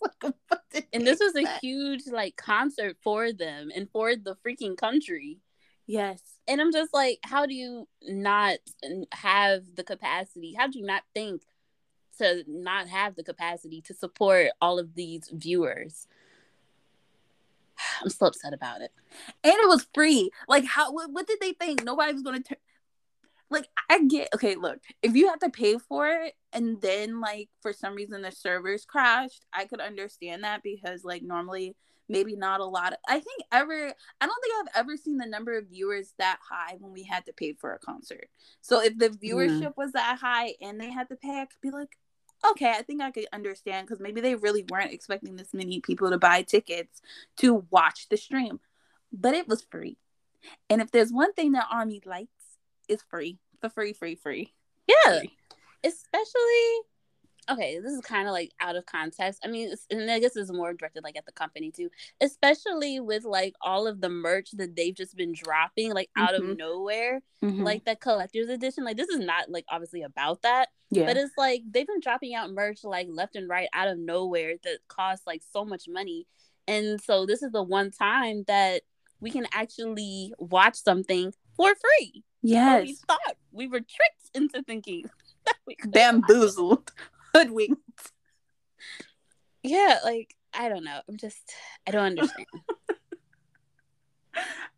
Like, 0.00 0.34
what 0.48 0.60
did 0.72 0.84
And 0.92 1.06
this 1.06 1.18
was 1.20 1.34
a 1.34 1.46
huge 1.60 2.06
like 2.06 2.36
concert 2.36 2.96
for 3.02 3.32
them 3.32 3.70
and 3.74 3.88
for 3.90 4.14
the 4.14 4.36
freaking 4.46 4.76
country. 4.76 5.40
yes. 5.86 6.20
And 6.48 6.60
I'm 6.60 6.72
just 6.72 6.92
like, 6.94 7.18
how 7.24 7.46
do 7.46 7.54
you 7.54 7.88
not 8.02 8.58
have 9.12 9.62
the 9.76 9.84
capacity? 9.84 10.54
How 10.56 10.66
do 10.68 10.78
you 10.78 10.84
not 10.84 11.02
think 11.14 11.42
to 12.22 12.44
not 12.46 12.88
have 12.88 13.16
the 13.16 13.24
capacity 13.24 13.80
to 13.82 13.94
support 13.94 14.50
all 14.60 14.78
of 14.78 14.94
these 14.94 15.28
viewers? 15.32 16.06
I'm 18.02 18.08
still 18.08 18.28
upset 18.28 18.54
about 18.54 18.80
it. 18.80 18.92
and 19.44 19.54
it 19.54 19.68
was 19.68 19.86
free. 19.94 20.30
Like, 20.48 20.64
how? 20.64 20.92
What, 20.92 21.10
what 21.12 21.26
did 21.26 21.38
they 21.40 21.52
think? 21.52 21.84
Nobody 21.84 22.12
was 22.12 22.22
gonna 22.22 22.40
turn. 22.40 22.58
Like, 23.50 23.68
I 23.90 24.04
get. 24.04 24.28
Okay, 24.34 24.54
look. 24.54 24.78
If 25.02 25.14
you 25.14 25.28
have 25.28 25.40
to 25.40 25.50
pay 25.50 25.76
for 25.78 26.08
it, 26.08 26.34
and 26.52 26.80
then 26.80 27.20
like 27.20 27.48
for 27.60 27.72
some 27.72 27.94
reason 27.94 28.22
the 28.22 28.32
servers 28.32 28.84
crashed, 28.84 29.44
I 29.52 29.66
could 29.66 29.80
understand 29.80 30.44
that 30.44 30.62
because 30.62 31.04
like 31.04 31.22
normally 31.22 31.76
maybe 32.08 32.36
not 32.36 32.60
a 32.60 32.64
lot. 32.64 32.92
Of, 32.92 32.98
I 33.08 33.14
think 33.20 33.42
ever. 33.50 33.92
I 34.20 34.26
don't 34.26 34.42
think 34.42 34.54
I've 34.60 34.80
ever 34.80 34.96
seen 34.96 35.18
the 35.18 35.26
number 35.26 35.56
of 35.56 35.68
viewers 35.68 36.14
that 36.18 36.38
high 36.48 36.76
when 36.78 36.92
we 36.92 37.04
had 37.04 37.26
to 37.26 37.32
pay 37.32 37.54
for 37.54 37.74
a 37.74 37.78
concert. 37.78 38.28
So 38.60 38.82
if 38.82 38.98
the 38.98 39.08
viewership 39.08 39.76
was 39.76 39.92
that 39.92 40.18
high 40.20 40.54
and 40.60 40.80
they 40.80 40.90
had 40.90 41.08
to 41.08 41.16
pay, 41.16 41.40
I 41.40 41.46
could 41.46 41.60
be 41.60 41.70
like. 41.70 41.96
Okay, 42.50 42.70
I 42.70 42.82
think 42.82 43.00
I 43.00 43.10
could 43.12 43.26
understand 43.32 43.86
because 43.86 44.00
maybe 44.00 44.20
they 44.20 44.34
really 44.34 44.64
weren't 44.68 44.92
expecting 44.92 45.36
this 45.36 45.54
many 45.54 45.80
people 45.80 46.10
to 46.10 46.18
buy 46.18 46.42
tickets 46.42 47.00
to 47.36 47.64
watch 47.70 48.08
the 48.08 48.16
stream 48.16 48.58
but 49.12 49.34
it 49.34 49.46
was 49.46 49.62
free. 49.70 49.98
And 50.68 50.80
if 50.80 50.90
there's 50.90 51.12
one 51.12 51.32
thing 51.34 51.52
that 51.52 51.68
Army 51.70 52.02
likes, 52.04 52.30
it's 52.88 53.04
free. 53.04 53.38
for 53.60 53.68
free, 53.68 53.92
free, 53.92 54.16
free. 54.16 54.54
Yeah. 54.86 55.20
Free. 55.20 55.36
especially 55.84 56.80
okay 57.50 57.78
this 57.82 57.92
is 57.92 58.00
kind 58.02 58.28
of 58.28 58.32
like 58.32 58.52
out 58.60 58.76
of 58.76 58.86
context 58.86 59.40
i 59.44 59.48
mean 59.48 59.70
it's, 59.70 59.86
and 59.90 60.08
i 60.10 60.18
guess 60.20 60.36
it's 60.36 60.52
more 60.52 60.72
directed 60.72 61.02
like 61.02 61.16
at 61.16 61.26
the 61.26 61.32
company 61.32 61.70
too 61.70 61.90
especially 62.20 63.00
with 63.00 63.24
like 63.24 63.54
all 63.60 63.86
of 63.86 64.00
the 64.00 64.08
merch 64.08 64.50
that 64.52 64.76
they've 64.76 64.94
just 64.94 65.16
been 65.16 65.32
dropping 65.32 65.92
like 65.92 66.08
out 66.16 66.30
Mhm. 66.34 66.50
of 66.52 66.56
nowhere 66.56 67.20
Like, 67.40 67.54
like 67.64 67.84
that 67.86 68.00
collector's 68.00 68.48
edition 68.48 68.84
like 68.84 68.96
this 68.96 69.08
is 69.08 69.18
not 69.18 69.50
like 69.50 69.64
obviously 69.68 70.02
about 70.02 70.42
that 70.42 70.68
yeah. 70.90 71.04
but 71.06 71.16
it's 71.16 71.36
like 71.36 71.62
they've 71.68 71.86
been 71.86 72.00
dropping 72.00 72.34
out 72.34 72.50
merch 72.52 72.84
like 72.84 73.08
left 73.10 73.34
and 73.34 73.48
right 73.48 73.68
out 73.72 73.88
of 73.88 73.98
nowhere 73.98 74.54
that 74.62 74.78
costs 74.88 75.26
like 75.26 75.42
so 75.52 75.64
much 75.64 75.84
money 75.88 76.26
and 76.68 77.00
so 77.00 77.26
this 77.26 77.42
is 77.42 77.50
the 77.50 77.62
one 77.62 77.90
time 77.90 78.44
that 78.46 78.82
we 79.20 79.30
can 79.30 79.46
actually 79.52 80.32
watch 80.38 80.76
something 80.76 81.32
for 81.56 81.72
free 81.74 82.22
yes. 82.42 82.82
we 82.86 82.94
thought 83.08 83.36
we 83.50 83.66
were 83.66 83.80
tricked 83.80 84.30
into 84.34 84.62
thinking 84.62 85.04
that 85.44 85.56
we 85.66 85.74
could 85.74 85.90
Bamboozled. 85.92 86.92
Hoodwinked. 87.34 88.12
yeah 89.62 89.98
like 90.04 90.34
i 90.52 90.68
don't 90.68 90.84
know 90.84 91.00
i'm 91.08 91.16
just 91.16 91.52
i 91.86 91.90
don't 91.90 92.04
understand 92.04 92.46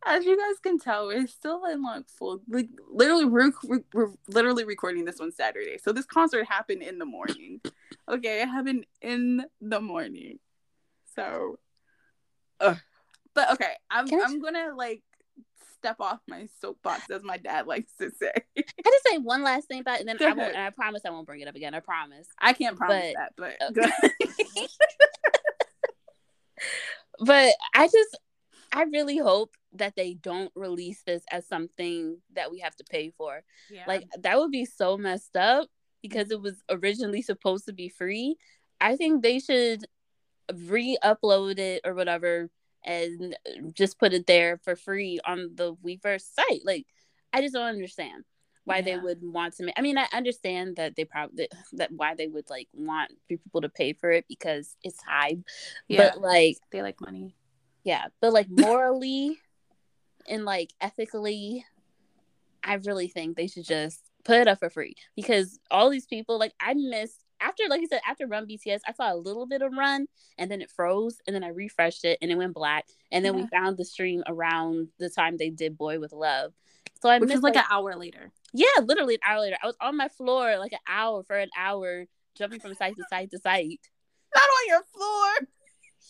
As 0.06 0.24
you 0.26 0.36
guys 0.36 0.59
can 0.60 0.78
tell, 0.78 1.06
we're 1.06 1.26
still 1.26 1.64
in 1.64 1.82
like 1.82 2.09
full, 2.09 2.43
like 2.48 2.68
literally, 2.90 3.24
we're, 3.24 3.52
we're, 3.94 4.10
literally 4.28 4.64
recording 4.64 5.06
this 5.06 5.18
on 5.20 5.32
Saturday. 5.32 5.78
So 5.82 5.93
this 5.93 6.05
concert 6.05 6.47
happened 6.47 6.82
in 6.82 6.98
the 6.98 7.06
morning. 7.06 7.60
okay, 8.09 8.43
it 8.43 8.48
happened 8.48 8.86
in 9.01 9.44
the 9.62 9.81
morning. 9.81 10.40
So, 11.14 11.59
ugh. 12.60 12.76
but 13.35 13.52
okay, 13.52 13.72
I'm 13.90 14.06
I'm 14.12 14.40
gonna 14.40 14.74
like 14.76 15.02
step 15.85 15.97
off 16.01 16.20
my 16.27 16.48
soapbox, 16.62 17.11
as 17.11 17.23
my 17.23 17.36
dad 17.36 17.66
likes 17.66 17.93
to 18.01 18.11
say. 18.11 18.32
i 18.56 18.62
just 18.62 19.06
say 19.06 19.19
one 19.19 19.43
last 19.43 19.69
thing 19.69 19.81
about 19.81 20.01
it 20.01 20.06
and 20.06 20.19
then 20.19 20.32
i 20.32 20.32
won't 20.32 20.56
i 20.56 20.70
promise 20.70 21.02
i 21.05 21.11
won't 21.11 21.27
bring 21.27 21.40
it 21.40 21.48
up 21.48 21.55
again 21.55 21.74
i 21.74 21.81
promise 21.81 22.27
I 22.40 22.55
can't 22.55 22.77
promise 22.77 23.12
But- 23.15 23.15
that, 23.19 23.32
but 23.36 23.56
oh. 23.61 23.70
go 23.70 23.82
ahead. 23.82 24.12
but 27.20 27.55
i 27.74 27.86
just 27.86 28.19
i 28.73 28.85
really 28.85 29.19
hope 29.19 29.55
that 29.74 29.94
they 29.94 30.15
don't 30.15 30.51
release 30.55 31.02
this 31.06 31.23
as 31.31 31.47
something 31.47 32.19
that 32.32 32.51
we 32.51 32.61
have 32.61 32.74
to 32.77 32.85
pay 32.85 33.11
for 33.11 33.43
yeah. 33.70 33.85
like 33.86 34.09
that 34.23 34.39
would 34.39 34.51
be 34.51 34.65
so 34.65 34.97
messed 34.97 35.36
up 35.36 35.69
because 36.01 36.31
it 36.31 36.40
was 36.40 36.62
originally 36.70 37.20
supposed 37.20 37.66
to 37.66 37.74
be 37.74 37.89
free 37.90 38.36
i 38.81 38.97
think 38.97 39.23
they 39.23 39.39
should 39.39 39.85
re-upload 40.52 41.59
it 41.59 41.82
or 41.85 41.94
whatever 41.94 42.48
and 42.85 43.36
just 43.73 43.98
put 43.98 44.12
it 44.12 44.27
there 44.27 44.59
for 44.59 44.77
free 44.77 45.19
on 45.27 45.51
the 45.55 45.74
weverse 45.85 46.24
site. 46.35 46.62
Like 46.65 46.86
i 47.35 47.43
just 47.43 47.52
don't 47.52 47.66
understand 47.66 48.24
why 48.65 48.81
they 48.81 48.97
would 48.97 49.19
want 49.20 49.55
to 49.55 49.65
make 49.65 49.74
i 49.77 49.82
mean 49.82 49.98
i 49.98 50.06
understand 50.15 50.77
that 50.77 50.97
they 50.97 51.05
probably 51.05 51.48
that 51.73 51.90
why 51.93 52.15
they 52.15 52.28
would 52.28 52.48
like 52.48 52.69
want 52.73 53.11
people 53.28 53.61
to 53.61 53.69
pay 53.69 53.93
for 53.93 54.11
it 54.11 54.24
because 54.27 54.74
it's 54.82 54.98
Hybe, 55.06 55.43
yeah, 55.86 56.12
but 56.12 56.20
like 56.23 56.56
they 56.73 56.81
like 56.81 56.98
money. 57.01 57.35
yeah 57.82 58.06
but 58.23 58.32
like 58.32 58.47
morally 58.48 59.39
and 60.27 60.47
like 60.47 60.70
ethically 60.81 61.66
i 62.62 62.74
really 62.74 63.09
think 63.09 63.36
they 63.36 63.48
should 63.48 63.66
just 63.66 64.01
put 64.24 64.39
it 64.39 64.48
up 64.48 64.61
for 64.61 64.70
free 64.70 64.94
because 65.15 65.59
all 65.70 65.90
these 65.90 66.06
people 66.06 66.39
like 66.39 66.55
i 66.59 66.73
missed 66.73 67.23
after 67.40 67.65
like 67.69 67.81
you 67.81 67.86
said 67.86 68.01
after 68.09 68.27
run 68.27 68.47
bts 68.47 68.81
i 68.86 68.93
saw 68.93 69.12
a 69.12 69.16
little 69.16 69.47
bit 69.47 69.62
of 69.62 69.73
run 69.73 70.06
and 70.39 70.51
then 70.51 70.61
it 70.62 70.70
froze 70.70 71.19
and 71.27 71.35
then 71.35 71.44
i 71.44 71.48
refreshed 71.48 72.05
it 72.05 72.19
and 72.23 72.31
it 72.31 72.36
went 72.36 72.55
black 72.55 72.86
and 73.12 73.24
then 73.24 73.35
Yeah. 73.36 73.43
we 73.43 73.48
found 73.48 73.77
the 73.77 73.85
stream 73.85 74.23
around 74.27 74.89
the 74.98 75.11
time 75.11 75.36
they 75.36 75.51
did 75.51 75.77
boy 75.77 75.98
with 75.98 76.12
love 76.12 76.52
so 77.02 77.09
i 77.09 77.19
Which 77.19 77.28
missed 77.28 77.43
was 77.43 77.43
like, 77.43 77.56
an 77.56 77.65
hour 77.70 77.94
later. 77.97 78.31
yeah 78.52 78.66
literally 78.82 79.15
an 79.15 79.20
hour 79.27 79.40
later 79.40 79.56
i 79.62 79.66
was 79.66 79.77
on 79.81 79.97
my 79.97 80.09
floor 80.09 80.59
like 80.59 80.73
an 80.73 80.78
hour 80.89 81.23
for 81.23 81.36
an 81.36 81.51
hour 81.56 82.06
jumping 82.36 82.61
from 82.61 82.74
site 82.74 82.97
to 82.97 83.05
site 83.11 83.31
to 83.31 83.39
site 83.39 83.81
Not 84.35 84.43
on 84.43 84.69
your 84.69 84.82
floor. 84.93 85.48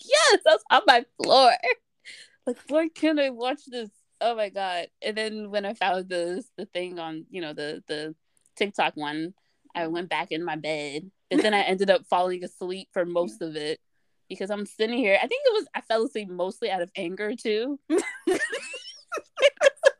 yes, 0.01 0.41
I 0.47 0.51
was 0.51 0.65
on 0.71 0.83
my 0.87 1.05
floor. 1.23 1.51
Like, 2.47 2.59
why 2.69 2.89
can't 2.89 3.19
I 3.21 3.31
watch 3.31 3.61
this? 3.67 3.89
Oh 4.21 4.35
my 4.37 4.51
god! 4.51 4.89
And 5.01 5.17
then 5.17 5.51
when 5.51 5.65
I 5.65 5.73
found 5.73 6.11
the 6.11 6.45
the 6.59 6.67
thing 6.67 6.99
on, 6.99 7.25
you 7.31 7.41
know, 7.41 7.55
the 7.55 7.83
the 7.87 8.15
TikTok 8.57 8.97
one, 8.99 9.33
I 9.75 9.87
went 9.89 10.09
back 10.09 10.31
in 10.31 10.45
my 10.45 10.57
bed, 10.57 11.11
but 11.31 11.43
then 11.43 11.55
I 11.55 11.61
ended 11.63 11.91
up 11.91 12.07
falling 12.07 12.45
asleep 12.45 12.89
for 12.93 13.05
most 13.05 13.43
of 13.43 13.57
it 13.57 13.81
because 14.29 14.51
I'm 14.51 14.67
sitting 14.67 14.99
here. 14.99 15.17
I 15.17 15.27
think 15.27 15.43
it 15.45 15.53
was 15.53 15.67
I 15.75 15.81
fell 15.83 16.05
asleep 16.05 16.29
mostly 16.29 16.71
out 16.71 16.83
of 16.83 16.91
anger 16.97 17.35
too. 17.35 17.79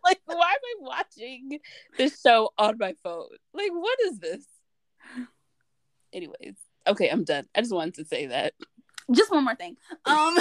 like, 0.05 0.21
why 0.27 0.35
am 0.35 0.39
I 0.39 0.75
watching 0.81 1.59
this 1.97 2.21
show 2.21 2.51
on 2.59 2.79
my 2.79 2.95
phone? 3.03 3.29
Like, 3.53 3.71
what 3.73 3.99
is 4.07 4.19
this? 4.19 4.45
Anyways, 6.13 6.57
okay, 6.87 7.09
I'm 7.09 7.25
done. 7.25 7.47
I 7.55 7.61
just 7.61 7.75
wanted 7.75 7.95
to 7.95 8.05
say 8.05 8.27
that. 8.27 8.55
Just 9.13 9.31
one 9.31 9.45
more 9.45 9.55
thing. 9.55 9.77
Um, 10.07 10.39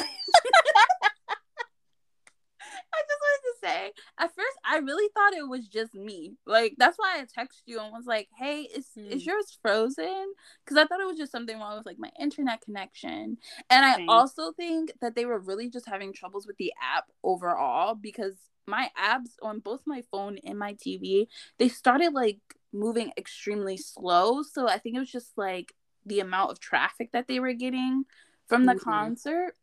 I 2.93 3.01
just 3.01 3.21
wanted 3.21 3.43
to 3.43 3.67
say, 3.67 3.91
at 4.19 4.35
first 4.35 4.57
I 4.63 4.77
really 4.77 5.09
thought 5.13 5.33
it 5.33 5.47
was 5.47 5.67
just 5.67 5.93
me. 5.95 6.35
Like 6.45 6.75
that's 6.77 6.97
why 6.97 7.19
I 7.19 7.23
texted 7.23 7.63
you 7.65 7.79
and 7.79 7.91
was 7.91 8.05
like, 8.05 8.29
"Hey, 8.37 8.61
is 8.61 8.87
mm. 8.97 9.09
is 9.09 9.25
yours 9.25 9.57
frozen?" 9.61 10.33
Because 10.63 10.77
I 10.77 10.85
thought 10.85 11.01
it 11.01 11.07
was 11.07 11.17
just 11.17 11.31
something 11.31 11.57
wrong 11.57 11.77
with 11.77 11.85
like 11.85 11.99
my 11.99 12.11
internet 12.19 12.61
connection. 12.61 13.37
And 13.69 13.85
I 13.85 14.05
also 14.07 14.51
think 14.51 14.91
that 15.01 15.15
they 15.15 15.25
were 15.25 15.39
really 15.39 15.69
just 15.69 15.87
having 15.87 16.13
troubles 16.13 16.47
with 16.47 16.57
the 16.57 16.73
app 16.81 17.05
overall 17.23 17.95
because 17.95 18.35
my 18.65 18.89
apps 18.97 19.31
on 19.41 19.59
both 19.59 19.81
my 19.85 20.03
phone 20.09 20.37
and 20.45 20.57
my 20.57 20.73
TV 20.73 21.27
they 21.57 21.67
started 21.67 22.13
like 22.13 22.39
moving 22.71 23.11
extremely 23.17 23.77
slow. 23.77 24.41
So 24.43 24.67
I 24.67 24.77
think 24.77 24.95
it 24.95 24.99
was 24.99 25.11
just 25.11 25.37
like 25.37 25.73
the 26.05 26.19
amount 26.19 26.51
of 26.51 26.59
traffic 26.59 27.11
that 27.11 27.27
they 27.27 27.39
were 27.39 27.53
getting 27.53 28.05
from 28.47 28.65
the 28.65 28.73
mm-hmm. 28.73 28.89
concert. 28.89 29.55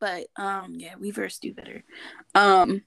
But 0.00 0.26
um 0.36 0.74
yeah, 0.76 0.94
we 0.98 1.12
were 1.12 1.28
stupider. 1.28 1.84
Um 2.34 2.82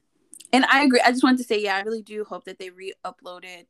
and 0.51 0.65
I 0.65 0.83
agree. 0.83 1.01
I 1.03 1.11
just 1.11 1.23
wanted 1.23 1.39
to 1.39 1.45
say, 1.45 1.59
yeah, 1.61 1.75
I 1.75 1.81
really 1.81 2.03
do 2.03 2.23
hope 2.23 2.45
that 2.45 2.59
they 2.59 2.69
re-upload 2.69 3.43
it 3.43 3.67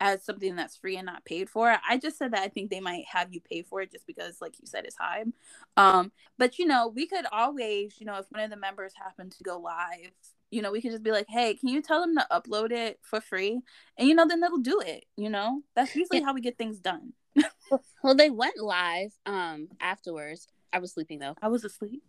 as 0.00 0.24
something 0.24 0.56
that's 0.56 0.76
free 0.76 0.96
and 0.96 1.06
not 1.06 1.24
paid 1.24 1.48
for. 1.48 1.76
I 1.88 1.96
just 1.96 2.18
said 2.18 2.32
that 2.32 2.42
I 2.42 2.48
think 2.48 2.70
they 2.70 2.80
might 2.80 3.04
have 3.06 3.32
you 3.32 3.40
pay 3.40 3.62
for 3.62 3.80
it 3.80 3.92
just 3.92 4.06
because, 4.06 4.40
like 4.40 4.54
you 4.60 4.66
said, 4.66 4.84
it's 4.84 4.96
Hybe. 4.96 5.32
Um, 5.76 6.12
but 6.36 6.58
you 6.58 6.66
know, 6.66 6.88
we 6.88 7.06
could 7.06 7.26
always, 7.30 7.94
you 7.98 8.06
know, 8.06 8.16
if 8.16 8.26
one 8.30 8.42
of 8.42 8.50
the 8.50 8.56
members 8.56 8.92
happen 8.96 9.30
to 9.30 9.44
go 9.44 9.58
live, 9.58 10.10
you 10.50 10.62
know, 10.62 10.72
we 10.72 10.82
could 10.82 10.90
just 10.90 11.02
be 11.02 11.12
like, 11.12 11.26
hey, 11.28 11.54
can 11.54 11.68
you 11.68 11.80
tell 11.80 12.00
them 12.00 12.16
to 12.16 12.26
upload 12.30 12.70
it 12.72 12.98
for 13.02 13.20
free? 13.20 13.60
And 13.96 14.08
you 14.08 14.14
know, 14.14 14.26
then 14.26 14.40
they'll 14.40 14.58
do 14.58 14.80
it. 14.80 15.04
You 15.16 15.30
know, 15.30 15.62
that's 15.74 15.94
usually 15.94 16.18
yeah. 16.18 16.26
how 16.26 16.34
we 16.34 16.40
get 16.40 16.58
things 16.58 16.80
done. 16.80 17.12
well, 18.02 18.14
they 18.14 18.30
went 18.30 18.58
live 18.58 19.12
um 19.26 19.68
afterwards. 19.80 20.48
I 20.72 20.78
was 20.78 20.92
sleeping 20.92 21.20
though. 21.20 21.36
I 21.40 21.48
was 21.48 21.64
asleep. 21.64 22.02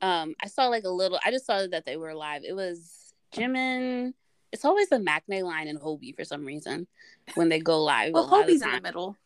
Um, 0.00 0.34
I 0.40 0.48
saw 0.48 0.68
like 0.68 0.84
a 0.84 0.90
little. 0.90 1.18
I 1.24 1.30
just 1.30 1.46
saw 1.46 1.66
that 1.66 1.84
they 1.84 1.96
were 1.96 2.14
live. 2.14 2.42
It 2.44 2.54
was 2.54 3.14
Jimin. 3.34 4.14
It's 4.52 4.64
always 4.64 4.88
the 4.88 4.96
Maknae 4.96 5.42
line 5.42 5.68
and 5.68 5.80
Hobi 5.80 6.14
for 6.14 6.24
some 6.24 6.44
reason 6.44 6.86
when 7.34 7.48
they 7.48 7.58
go 7.58 7.82
live. 7.82 8.12
well, 8.12 8.28
Hobi's 8.28 8.62
in 8.62 8.70
the 8.70 8.80
middle. 8.80 9.16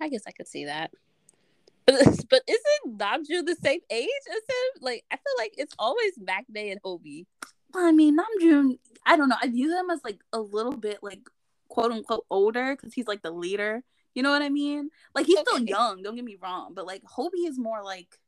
I 0.00 0.08
guess 0.08 0.22
I 0.26 0.30
could 0.30 0.46
see 0.46 0.66
that. 0.66 0.92
But 1.86 1.96
but 2.30 2.42
isn't 2.46 2.98
Namjoon 2.98 3.46
the 3.46 3.56
same 3.62 3.80
age 3.90 4.08
as 4.30 4.36
him? 4.36 4.82
Like 4.82 5.04
I 5.10 5.16
feel 5.16 5.34
like 5.38 5.54
it's 5.56 5.74
always 5.78 6.12
Maknae 6.18 6.70
and 6.70 6.82
Hobi. 6.82 7.26
I 7.74 7.92
mean, 7.92 8.16
Namjoon. 8.16 8.78
I 9.04 9.16
don't 9.16 9.28
know. 9.28 9.36
I 9.42 9.48
view 9.48 9.68
them 9.68 9.90
as 9.90 10.00
like 10.04 10.20
a 10.32 10.40
little 10.40 10.76
bit 10.76 10.98
like 11.02 11.28
quote 11.68 11.92
unquote 11.92 12.24
older 12.30 12.76
because 12.76 12.94
he's 12.94 13.08
like 13.08 13.22
the 13.22 13.30
leader. 13.30 13.82
You 14.14 14.22
know 14.22 14.30
what 14.30 14.42
I 14.42 14.48
mean? 14.48 14.90
Like 15.14 15.26
he's 15.26 15.38
okay. 15.38 15.44
still 15.46 15.64
young. 15.64 16.02
Don't 16.02 16.14
get 16.14 16.24
me 16.24 16.36
wrong, 16.40 16.72
but 16.74 16.86
like 16.86 17.02
Hobi 17.02 17.46
is 17.46 17.58
more 17.58 17.82
like 17.82 18.18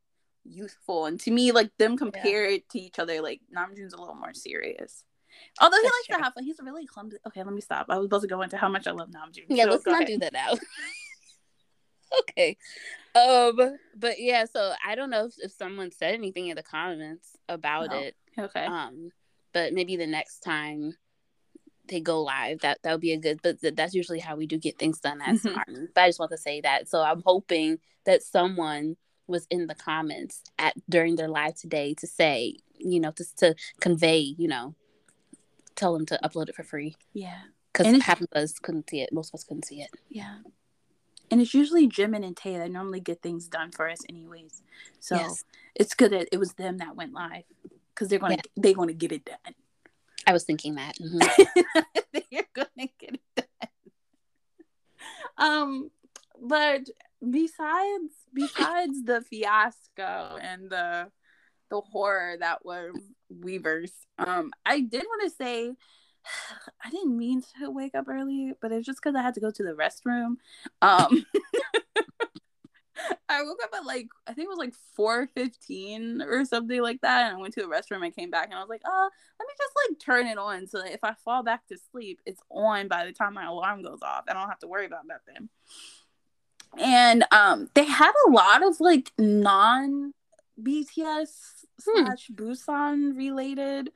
youthful 0.50 1.06
and 1.06 1.20
to 1.20 1.30
me 1.30 1.52
like 1.52 1.70
them 1.78 1.96
compared 1.96 2.52
yeah. 2.52 2.58
to 2.70 2.78
each 2.78 2.98
other 2.98 3.20
like 3.20 3.40
namjoon's 3.54 3.92
a 3.92 3.98
little 3.98 4.14
more 4.14 4.34
serious 4.34 5.04
although 5.60 5.76
he 5.76 5.82
That's 5.82 5.94
likes 5.94 6.06
true. 6.06 6.16
to 6.18 6.22
have 6.24 6.34
fun 6.34 6.44
he's 6.44 6.60
really 6.62 6.86
clumsy 6.86 7.18
okay 7.26 7.42
let 7.42 7.52
me 7.52 7.60
stop 7.60 7.86
i 7.88 7.96
was 7.96 8.06
supposed 8.06 8.22
to 8.22 8.28
go 8.28 8.42
into 8.42 8.56
how 8.56 8.68
much 8.68 8.86
i 8.86 8.90
love 8.90 9.08
namjoon 9.08 9.44
yeah 9.48 9.64
so, 9.64 9.70
let's 9.70 9.86
not 9.86 10.02
ahead. 10.02 10.06
do 10.06 10.18
that 10.18 10.32
now 10.32 10.52
okay 12.20 12.56
um 13.14 13.76
but 13.96 14.20
yeah 14.20 14.44
so 14.44 14.72
i 14.86 14.94
don't 14.94 15.10
know 15.10 15.26
if, 15.26 15.34
if 15.38 15.52
someone 15.52 15.90
said 15.92 16.14
anything 16.14 16.48
in 16.48 16.56
the 16.56 16.62
comments 16.62 17.36
about 17.48 17.90
no. 17.90 17.98
it 17.98 18.16
okay 18.38 18.64
um 18.64 19.10
but 19.52 19.72
maybe 19.72 19.96
the 19.96 20.06
next 20.06 20.40
time 20.40 20.96
they 21.88 22.00
go 22.00 22.22
live 22.22 22.60
that 22.60 22.78
that 22.82 22.92
would 22.92 23.00
be 23.00 23.12
a 23.12 23.18
good 23.18 23.40
but 23.42 23.56
that's 23.76 23.94
usually 23.94 24.20
how 24.20 24.36
we 24.36 24.46
do 24.46 24.56
get 24.58 24.78
things 24.78 25.00
done 25.00 25.20
as 25.20 25.42
mm-hmm. 25.42 25.84
but 25.94 26.00
i 26.02 26.08
just 26.08 26.20
want 26.20 26.30
to 26.30 26.38
say 26.38 26.60
that 26.60 26.88
so 26.88 27.02
i'm 27.02 27.22
hoping 27.24 27.78
that 28.04 28.22
someone 28.22 28.96
was 29.30 29.46
in 29.50 29.66
the 29.66 29.74
comments 29.74 30.42
at 30.58 30.74
during 30.88 31.16
their 31.16 31.28
live 31.28 31.54
today 31.54 31.94
to 31.94 32.06
say, 32.06 32.56
you 32.78 33.00
know, 33.00 33.12
just 33.12 33.38
to 33.38 33.54
convey, 33.80 34.18
you 34.18 34.48
know, 34.48 34.74
tell 35.76 35.92
them 35.92 36.06
to 36.06 36.18
upload 36.24 36.48
it 36.48 36.54
for 36.54 36.62
free. 36.62 36.96
Yeah. 37.12 37.40
Because 37.72 38.02
half 38.02 38.20
of 38.20 38.28
us 38.34 38.58
couldn't 38.58 38.90
see 38.90 39.00
it. 39.00 39.12
Most 39.12 39.30
of 39.30 39.38
us 39.38 39.44
couldn't 39.44 39.64
see 39.64 39.80
it. 39.80 39.90
Yeah. 40.08 40.38
And 41.30 41.40
it's 41.40 41.54
usually 41.54 41.88
Jimin 41.88 42.26
and 42.26 42.36
Tay 42.36 42.58
that 42.58 42.70
normally 42.70 43.00
get 43.00 43.22
things 43.22 43.46
done 43.46 43.70
for 43.70 43.88
us 43.88 44.00
anyways. 44.08 44.62
So 44.98 45.14
yes. 45.14 45.44
it's 45.76 45.94
good 45.94 46.10
that 46.10 46.28
it 46.32 46.38
was 46.38 46.54
them 46.54 46.78
that 46.78 46.96
went 46.96 47.12
live. 47.12 47.44
Because 47.94 48.08
they're 48.08 48.18
gonna 48.18 48.36
yeah. 48.36 48.42
they're 48.56 48.74
gonna 48.74 48.92
get 48.92 49.12
it 49.12 49.24
done. 49.24 49.54
I 50.26 50.32
was 50.32 50.44
thinking 50.44 50.74
that. 50.74 50.96
Mm-hmm. 50.98 51.82
they're 52.30 52.48
gonna 52.52 52.88
get 52.98 53.14
it 53.14 53.20
done. 53.36 53.68
Um 55.38 55.90
but 56.42 56.88
besides 57.28 58.12
besides 58.32 59.02
the 59.04 59.22
fiasco 59.22 60.38
and 60.40 60.70
the 60.70 61.10
the 61.70 61.80
horror 61.80 62.36
that 62.38 62.64
was 62.64 62.96
Weverse, 63.32 63.92
um, 64.18 64.52
I 64.66 64.80
did 64.80 65.04
want 65.04 65.22
to 65.30 65.36
say 65.36 65.72
I 66.84 66.90
didn't 66.90 67.16
mean 67.16 67.42
to 67.60 67.70
wake 67.70 67.94
up 67.94 68.08
early, 68.08 68.54
but 68.60 68.72
it's 68.72 68.86
just 68.86 69.00
because 69.02 69.14
I 69.16 69.22
had 69.22 69.34
to 69.34 69.40
go 69.40 69.50
to 69.50 69.62
the 69.62 69.72
restroom. 69.72 70.36
Um, 70.82 71.24
I 73.30 73.42
woke 73.44 73.60
up 73.64 73.70
at 73.74 73.86
like 73.86 74.08
I 74.26 74.32
think 74.32 74.46
it 74.46 74.50
was 74.50 74.58
like 74.58 74.74
four 74.94 75.28
fifteen 75.28 76.20
or 76.22 76.44
something 76.44 76.82
like 76.82 77.00
that, 77.02 77.28
and 77.28 77.36
I 77.36 77.40
went 77.40 77.54
to 77.54 77.62
the 77.62 77.68
restroom 77.68 78.04
and 78.04 78.14
came 78.14 78.30
back, 78.30 78.46
and 78.46 78.54
I 78.54 78.60
was 78.60 78.68
like, 78.68 78.82
oh, 78.84 79.10
let 79.38 79.46
me 79.46 79.52
just 79.56 79.72
like 79.88 79.98
turn 80.00 80.26
it 80.26 80.38
on 80.38 80.66
so 80.66 80.82
that 80.82 80.92
if 80.92 81.04
I 81.04 81.14
fall 81.24 81.42
back 81.42 81.66
to 81.68 81.78
sleep, 81.90 82.20
it's 82.26 82.42
on 82.50 82.88
by 82.88 83.06
the 83.06 83.12
time 83.12 83.34
my 83.34 83.46
alarm 83.46 83.82
goes 83.82 84.00
off. 84.02 84.24
I 84.28 84.34
don't 84.34 84.48
have 84.48 84.58
to 84.60 84.68
worry 84.68 84.86
about 84.86 85.06
nothing 85.06 85.48
and 86.78 87.24
um 87.30 87.68
they 87.74 87.84
had 87.84 88.12
a 88.26 88.30
lot 88.30 88.66
of 88.66 88.80
like 88.80 89.12
non 89.18 90.12
BTS 90.62 91.30
hmm. 91.84 92.04
slash 92.04 92.30
Busan 92.32 93.16
related 93.16 93.90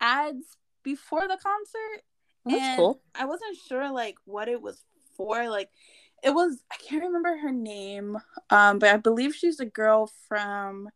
ads 0.00 0.56
before 0.82 1.26
the 1.26 1.38
concert. 1.42 2.02
That's 2.44 2.60
and 2.60 2.76
cool. 2.78 3.00
I 3.14 3.24
wasn't 3.26 3.56
sure 3.68 3.90
like 3.90 4.16
what 4.24 4.48
it 4.48 4.60
was 4.62 4.82
for. 5.16 5.48
Like 5.48 5.70
it 6.22 6.30
was 6.30 6.58
I 6.70 6.76
can't 6.76 7.04
remember 7.04 7.36
her 7.36 7.52
name. 7.52 8.18
Um, 8.50 8.78
but 8.78 8.90
I 8.90 8.96
believe 8.96 9.34
she's 9.34 9.60
a 9.60 9.66
girl 9.66 10.10
from 10.28 10.88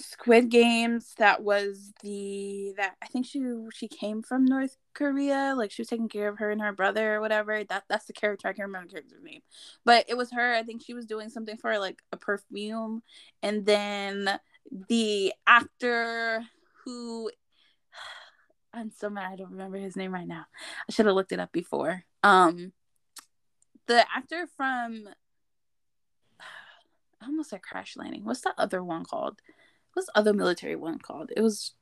Squid 0.00 0.48
Games 0.48 1.14
that 1.18 1.42
was 1.42 1.92
the 2.02 2.74
that 2.76 2.96
I 3.02 3.06
think 3.06 3.26
she 3.26 3.42
she 3.72 3.88
came 3.88 4.22
from 4.22 4.44
North 4.44 4.76
Korea, 4.94 5.54
like 5.56 5.70
she 5.70 5.82
was 5.82 5.88
taking 5.88 6.08
care 6.08 6.28
of 6.28 6.38
her 6.38 6.50
and 6.50 6.60
her 6.60 6.72
brother 6.72 7.16
or 7.16 7.20
whatever. 7.20 7.62
That 7.64 7.84
that's 7.88 8.06
the 8.06 8.12
character. 8.12 8.48
I 8.48 8.52
can't 8.52 8.66
remember 8.66 8.88
the 8.88 8.94
character's 8.94 9.22
name, 9.22 9.42
but 9.84 10.06
it 10.08 10.16
was 10.16 10.32
her. 10.32 10.54
I 10.54 10.62
think 10.62 10.82
she 10.82 10.94
was 10.94 11.06
doing 11.06 11.30
something 11.30 11.56
for 11.56 11.78
like 11.78 12.02
a 12.12 12.16
perfume, 12.16 13.02
and 13.42 13.64
then 13.66 14.40
the 14.88 15.32
actor 15.46 16.42
who 16.84 17.30
I'm 18.72 18.90
so 18.90 19.10
mad 19.10 19.32
I 19.32 19.36
don't 19.36 19.50
remember 19.50 19.78
his 19.78 19.96
name 19.96 20.12
right 20.12 20.28
now. 20.28 20.46
I 20.88 20.92
should 20.92 21.06
have 21.06 21.14
looked 21.14 21.32
it 21.32 21.40
up 21.40 21.52
before. 21.52 22.04
Um, 22.22 22.72
the 23.86 24.04
actor 24.14 24.46
from 24.56 25.08
almost 27.22 27.50
said 27.50 27.62
Crash 27.62 27.96
Landing. 27.96 28.24
What's 28.24 28.42
the 28.42 28.54
other 28.58 28.82
one 28.82 29.04
called? 29.04 29.40
What's 29.94 30.06
the 30.06 30.18
other 30.18 30.32
military 30.32 30.76
one 30.76 30.98
called? 30.98 31.30
It 31.36 31.40
was 31.40 31.74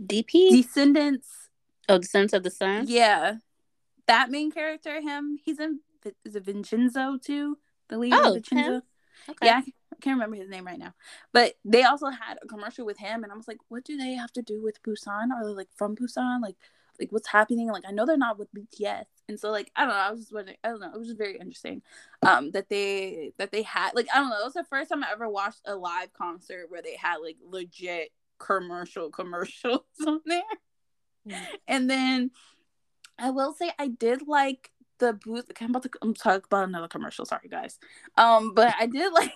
DP 0.00 0.50
Descendants. 0.50 1.48
Oh, 1.88 1.98
Descendants 1.98 2.34
of 2.34 2.42
the 2.42 2.50
Sun. 2.50 2.86
Yeah, 2.88 3.36
that 4.06 4.30
main 4.30 4.50
character, 4.50 5.00
him. 5.00 5.38
He's 5.44 5.58
in. 5.58 5.80
Is 6.24 6.36
it 6.36 6.44
Vincenzo 6.44 7.18
too? 7.22 7.58
The 7.88 7.98
lead 7.98 8.12
oh, 8.14 8.34
Vincenzo. 8.34 8.82
Okay. 9.28 9.46
Yeah, 9.46 9.60
I 9.64 9.96
can't 10.00 10.16
remember 10.16 10.36
his 10.36 10.48
name 10.48 10.64
right 10.64 10.78
now. 10.78 10.94
But 11.32 11.54
they 11.64 11.82
also 11.82 12.08
had 12.08 12.38
a 12.42 12.46
commercial 12.46 12.86
with 12.86 12.98
him, 12.98 13.24
and 13.24 13.32
I 13.32 13.36
was 13.36 13.48
like, 13.48 13.58
what 13.68 13.84
do 13.84 13.96
they 13.96 14.12
have 14.12 14.32
to 14.32 14.42
do 14.42 14.62
with 14.62 14.82
Busan? 14.82 15.30
Are 15.30 15.44
they 15.44 15.52
like 15.52 15.68
from 15.76 15.96
Busan? 15.96 16.40
Like, 16.40 16.56
like 16.98 17.12
what's 17.12 17.28
happening? 17.28 17.68
Like, 17.68 17.84
I 17.86 17.92
know 17.92 18.06
they're 18.06 18.16
not 18.16 18.38
with 18.38 18.48
BTS, 18.54 19.04
and 19.28 19.38
so 19.38 19.50
like 19.50 19.70
I 19.76 19.82
don't 19.82 19.90
know. 19.90 19.96
I 19.96 20.10
was 20.10 20.20
just 20.20 20.32
wondering. 20.32 20.56
I 20.64 20.68
don't 20.68 20.80
know. 20.80 20.92
It 20.92 20.98
was 20.98 21.08
just 21.08 21.18
very 21.18 21.36
interesting, 21.36 21.82
um, 22.22 22.50
that 22.52 22.68
they 22.68 23.32
that 23.38 23.52
they 23.52 23.62
had 23.62 23.92
like 23.94 24.08
I 24.14 24.18
don't 24.18 24.30
know. 24.30 24.40
It 24.40 24.44
was 24.44 24.54
the 24.54 24.64
first 24.64 24.90
time 24.90 25.04
I 25.04 25.12
ever 25.12 25.28
watched 25.28 25.60
a 25.66 25.74
live 25.74 26.12
concert 26.12 26.66
where 26.68 26.82
they 26.82 26.96
had 26.96 27.16
like 27.16 27.36
legit 27.44 28.10
commercial 28.38 29.10
commercials 29.18 29.82
on 30.06 30.20
there, 30.26 30.42
mm. 31.28 31.46
and 31.66 31.88
then 31.88 32.30
I 33.18 33.30
will 33.30 33.54
say 33.54 33.70
I 33.78 33.88
did 33.88 34.26
like 34.26 34.70
the 34.98 35.12
booth. 35.12 35.50
I'm 35.60 35.70
about 35.70 35.84
to 35.84 35.90
I'm 36.02 36.14
talk 36.14 36.46
about 36.46 36.68
another 36.68 36.88
commercial. 36.88 37.24
Sorry, 37.24 37.48
guys. 37.48 37.78
Um, 38.16 38.54
but 38.54 38.74
I 38.78 38.86
did 38.86 39.12
like 39.12 39.34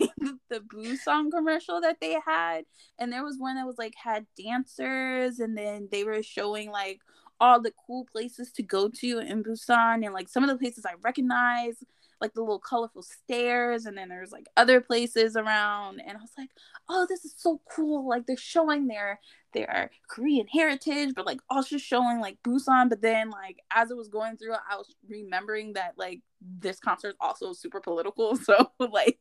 the 0.49 0.61
Busan 0.61 1.31
commercial 1.31 1.81
that 1.81 1.99
they 2.01 2.17
had, 2.25 2.65
and 2.99 3.13
there 3.13 3.25
was 3.25 3.39
one 3.39 3.57
that 3.57 3.67
was 3.67 3.79
like 3.79 3.95
had 3.97 4.27
dancers, 4.37 5.39
and 5.39 5.57
then 5.57 5.89
they 5.91 6.05
were 6.05 6.23
showing 6.23 6.71
like 6.71 7.01
all 7.43 7.61
the 7.61 7.73
cool 7.87 8.07
places 8.13 8.53
to 8.53 8.63
go 8.63 8.89
to 8.89 9.19
in 9.19 9.43
Busan 9.43 10.05
and 10.05 10.15
like 10.15 10.29
some 10.29 10.45
of 10.45 10.49
the 10.49 10.57
places 10.57 10.87
I 10.87 10.95
recognize, 11.03 11.75
like 12.21 12.35
the 12.35 12.41
little 12.41 12.61
colorful 12.61 13.03
stairs, 13.03 13.85
and 13.85 13.99
then 13.99 14.09
there's 14.09 14.31
like 14.31 14.47
other 14.57 14.81
places 14.81 15.35
around. 15.35 16.01
And 16.01 16.17
I 16.17 16.21
was 16.21 16.31
like, 16.39 16.51
oh, 16.89 17.05
this 17.09 17.25
is 17.25 17.35
so 17.37 17.61
cool. 17.69 18.09
Like 18.09 18.27
they're 18.27 18.37
showing 18.37 18.87
their 18.87 19.19
their 19.55 19.91
Korean 20.09 20.47
heritage, 20.47 21.15
but 21.17 21.27
like 21.27 21.41
also 21.51 21.79
showing 21.79 22.21
like 22.21 22.39
Busan. 22.45 22.89
But 22.89 23.03
then 23.03 23.31
like 23.31 23.59
as 23.73 23.91
it 23.91 23.97
was 23.97 24.09
going 24.09 24.37
through, 24.37 24.53
I 24.53 24.77
was 24.77 24.95
remembering 25.09 25.73
that 25.73 25.95
like 25.97 26.21
this 26.41 26.79
concert 26.79 27.09
is 27.09 27.17
also 27.21 27.53
super 27.53 27.81
political. 27.81 28.37
So 28.45 28.71
like 28.79 29.19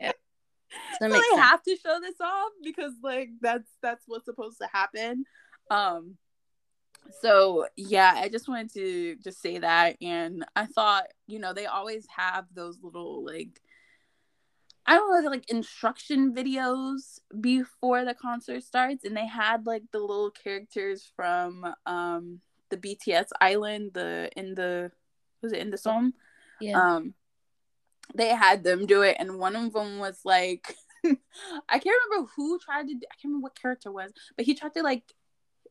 yeah. 0.00 0.10
so 0.98 1.08
they 1.08 1.20
have 1.36 1.62
to 1.62 1.76
show 1.76 2.00
this 2.00 2.20
off 2.20 2.50
because 2.64 2.94
like 3.00 3.28
that's 3.40 3.70
that's 3.80 4.02
what's 4.08 4.24
supposed 4.24 4.58
to 4.60 4.68
happen 4.72 5.24
Um 5.70 6.16
so 7.20 7.66
yeah, 7.76 8.12
I 8.16 8.28
just 8.28 8.48
wanted 8.48 8.72
to 8.74 9.16
just 9.16 9.40
say 9.40 9.58
that 9.58 9.96
and 10.00 10.44
I 10.56 10.66
thought, 10.66 11.04
you 11.26 11.38
know, 11.38 11.52
they 11.52 11.66
always 11.66 12.06
have 12.16 12.46
those 12.54 12.78
little 12.82 13.24
like 13.24 13.60
I 14.86 14.94
don't 14.94 15.24
know, 15.24 15.30
like 15.30 15.50
instruction 15.50 16.34
videos 16.34 17.18
before 17.40 18.04
the 18.04 18.14
concert 18.14 18.62
starts, 18.62 19.04
and 19.04 19.16
they 19.16 19.26
had 19.26 19.66
like 19.66 19.84
the 19.92 19.98
little 19.98 20.30
characters 20.30 21.10
from 21.16 21.66
um 21.86 22.40
the 22.70 22.76
BTS 22.76 23.28
island, 23.40 23.92
the 23.94 24.30
in 24.36 24.54
the 24.54 24.90
was 25.42 25.52
it 25.52 25.60
in 25.60 25.70
the 25.70 25.78
song? 25.78 26.12
Yeah. 26.60 26.80
Um, 26.80 27.14
they 28.14 28.28
had 28.28 28.62
them 28.62 28.86
do 28.86 29.02
it, 29.02 29.16
and 29.18 29.38
one 29.38 29.56
of 29.56 29.72
them 29.72 29.98
was 29.98 30.20
like, 30.24 30.76
I 31.04 31.78
can't 31.78 32.02
remember 32.10 32.30
who 32.36 32.58
tried 32.58 32.88
to. 32.88 32.94
I 32.94 33.14
can't 33.16 33.24
remember 33.24 33.44
what 33.44 33.60
character 33.60 33.90
was, 33.90 34.12
but 34.36 34.44
he 34.44 34.54
tried 34.54 34.74
to 34.74 34.82
like 34.82 35.14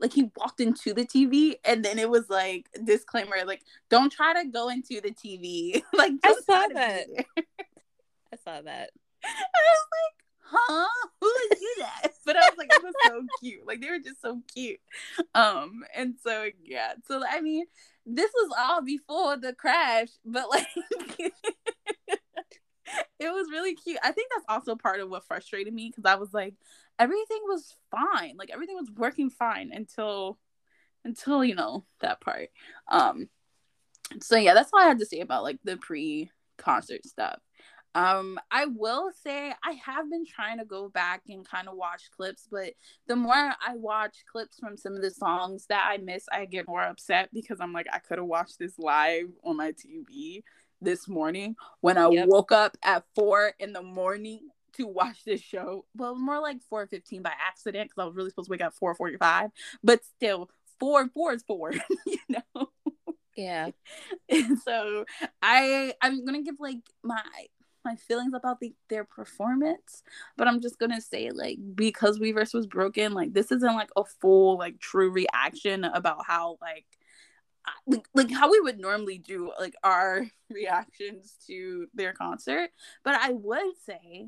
like 0.03 0.13
he 0.13 0.29
walked 0.35 0.59
into 0.59 0.93
the 0.93 1.05
TV 1.05 1.55
and 1.65 1.83
then 1.83 1.97
it 1.97 2.09
was 2.09 2.29
like 2.29 2.67
disclaimer 2.83 3.37
like 3.45 3.63
don't 3.89 4.11
try 4.11 4.33
to 4.33 4.49
go 4.49 4.69
into 4.69 5.01
the 5.01 5.11
TV 5.11 5.81
like 5.93 6.11
I 6.23 6.33
saw 6.45 6.67
that 6.73 7.07
I 7.37 8.37
saw 8.43 8.61
that 8.61 8.91
I 9.23 9.29
was 9.29 9.87
like, 9.91 10.23
huh? 10.39 10.87
Who 11.21 11.27
would 11.27 11.57
do 11.57 11.73
that? 11.79 12.11
But 12.25 12.37
I 12.37 12.49
was 12.49 12.57
like, 12.57 12.71
it 12.71 12.81
was 12.81 12.93
so 13.05 13.21
cute. 13.41 13.67
Like 13.67 13.81
they 13.81 13.89
were 13.89 13.99
just 13.99 14.21
so 14.21 14.41
cute. 14.53 14.79
Um, 15.35 15.83
and 15.93 16.15
so 16.23 16.47
yeah. 16.63 16.93
So 17.05 17.21
I 17.29 17.41
mean, 17.41 17.65
this 18.05 18.31
was 18.33 18.55
all 18.57 18.81
before 18.81 19.35
the 19.35 19.51
crash, 19.51 20.07
but 20.23 20.49
like 20.49 20.67
it 23.19 23.27
was 23.27 23.47
really 23.51 23.75
cute. 23.75 23.99
I 24.01 24.13
think 24.13 24.31
that's 24.31 24.45
also 24.47 24.77
part 24.77 25.01
of 25.01 25.09
what 25.09 25.25
frustrated 25.25 25.73
me 25.73 25.89
because 25.89 26.09
I 26.09 26.15
was 26.15 26.33
like, 26.33 26.53
everything 26.99 27.39
was 27.45 27.75
fine. 27.91 28.35
Like 28.37 28.51
everything 28.51 28.75
was 28.75 28.91
working 28.95 29.29
fine 29.29 29.71
until 29.73 30.39
until, 31.05 31.43
you 31.43 31.55
know, 31.55 31.85
that 32.01 32.21
part. 32.21 32.49
Um 32.89 33.29
so 34.21 34.35
yeah, 34.37 34.53
that's 34.53 34.71
all 34.73 34.81
I 34.81 34.87
had 34.87 34.99
to 34.99 35.05
say 35.05 35.19
about 35.19 35.43
like 35.43 35.59
the 35.63 35.77
pre 35.77 36.29
concert 36.57 37.05
stuff. 37.05 37.39
Um, 37.95 38.39
I 38.49 38.65
will 38.65 39.11
say 39.23 39.53
I 39.63 39.73
have 39.85 40.09
been 40.09 40.25
trying 40.25 40.57
to 40.57 40.65
go 40.65 40.89
back 40.89 41.21
and 41.29 41.47
kind 41.47 41.67
of 41.67 41.75
watch 41.75 42.09
clips, 42.15 42.47
but 42.51 42.73
the 43.07 43.15
more 43.15 43.35
I 43.35 43.75
watch 43.75 44.23
clips 44.31 44.57
from 44.59 44.77
some 44.77 44.95
of 44.95 45.03
the 45.03 45.11
songs 45.11 45.67
that 45.69 45.87
I 45.87 45.97
miss, 45.97 46.25
I 46.31 46.45
get 46.45 46.67
more 46.67 46.81
upset 46.81 47.29
because 47.33 47.59
I'm 47.61 47.71
like, 47.71 47.85
I 47.93 47.99
could 47.99 48.17
have 48.17 48.25
watched 48.25 48.57
this 48.57 48.79
live 48.79 49.27
on 49.43 49.57
my 49.57 49.73
TV 49.73 50.41
this 50.81 51.07
morning 51.07 51.55
when 51.81 51.97
I 51.97 52.09
yep. 52.09 52.27
woke 52.27 52.51
up 52.51 52.77
at 52.83 53.05
four 53.15 53.53
in 53.59 53.73
the 53.73 53.83
morning 53.83 54.49
to 54.73 54.87
watch 54.87 55.23
this 55.23 55.41
show. 55.41 55.85
Well, 55.95 56.15
more 56.15 56.39
like 56.39 56.61
four 56.69 56.87
fifteen 56.87 57.21
by 57.21 57.31
accident 57.31 57.89
because 57.89 58.01
I 58.01 58.05
was 58.05 58.15
really 58.15 58.29
supposed 58.29 58.47
to 58.47 58.51
wake 58.51 58.61
up 58.63 58.73
four 58.73 58.95
forty 58.95 59.17
five, 59.17 59.51
but 59.83 60.03
still, 60.03 60.49
four 60.79 61.07
four 61.09 61.33
is 61.33 61.43
four, 61.43 61.73
you 62.05 62.17
know. 62.29 62.69
Yeah. 63.35 63.69
And 64.29 64.59
so 64.59 65.05
I 65.41 65.93
I'm 66.01 66.25
gonna 66.25 66.43
give 66.43 66.59
like 66.59 66.79
my 67.03 67.21
my 67.85 67.95
feelings 67.95 68.33
about 68.33 68.59
the, 68.59 68.73
their 68.89 69.03
performance, 69.03 70.03
but 70.37 70.47
I'm 70.47 70.61
just 70.61 70.79
gonna 70.79 71.01
say 71.01 71.29
like 71.31 71.57
because 71.75 72.19
Weverse 72.19 72.53
was 72.53 72.67
broken, 72.67 73.13
like 73.13 73.33
this 73.33 73.51
isn't 73.51 73.75
like 73.75 73.89
a 73.95 74.03
full 74.21 74.57
like 74.57 74.79
true 74.79 75.09
reaction 75.09 75.83
about 75.83 76.25
how 76.25 76.57
like 76.61 76.85
like, 77.87 78.07
like 78.13 78.31
how 78.31 78.51
we 78.51 78.59
would 78.59 78.79
normally 78.79 79.17
do 79.17 79.51
like 79.59 79.75
our 79.83 80.25
reactions 80.49 81.35
to 81.47 81.87
their 81.93 82.13
concert. 82.13 82.71
But 83.03 83.15
I 83.15 83.31
would 83.31 83.75
say 83.85 84.27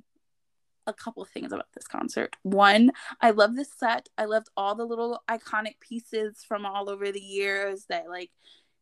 a 0.88 0.94
couple 0.94 1.24
of 1.24 1.30
things 1.30 1.52
about 1.52 1.68
this 1.74 1.88
concert. 1.88 2.36
One, 2.44 2.92
I 3.22 3.32
love 3.32 3.56
this 3.56 3.72
set. 3.78 4.10
I 4.18 4.26
loved 4.26 4.50
all 4.56 4.76
the 4.76 4.86
little 4.86 5.24
iconic 5.30 5.80
pieces 5.80 6.44
from 6.48 6.66
all 6.66 6.90
over 6.90 7.12
the 7.12 7.22
years 7.22 7.86
that 7.90 8.10
like 8.10 8.32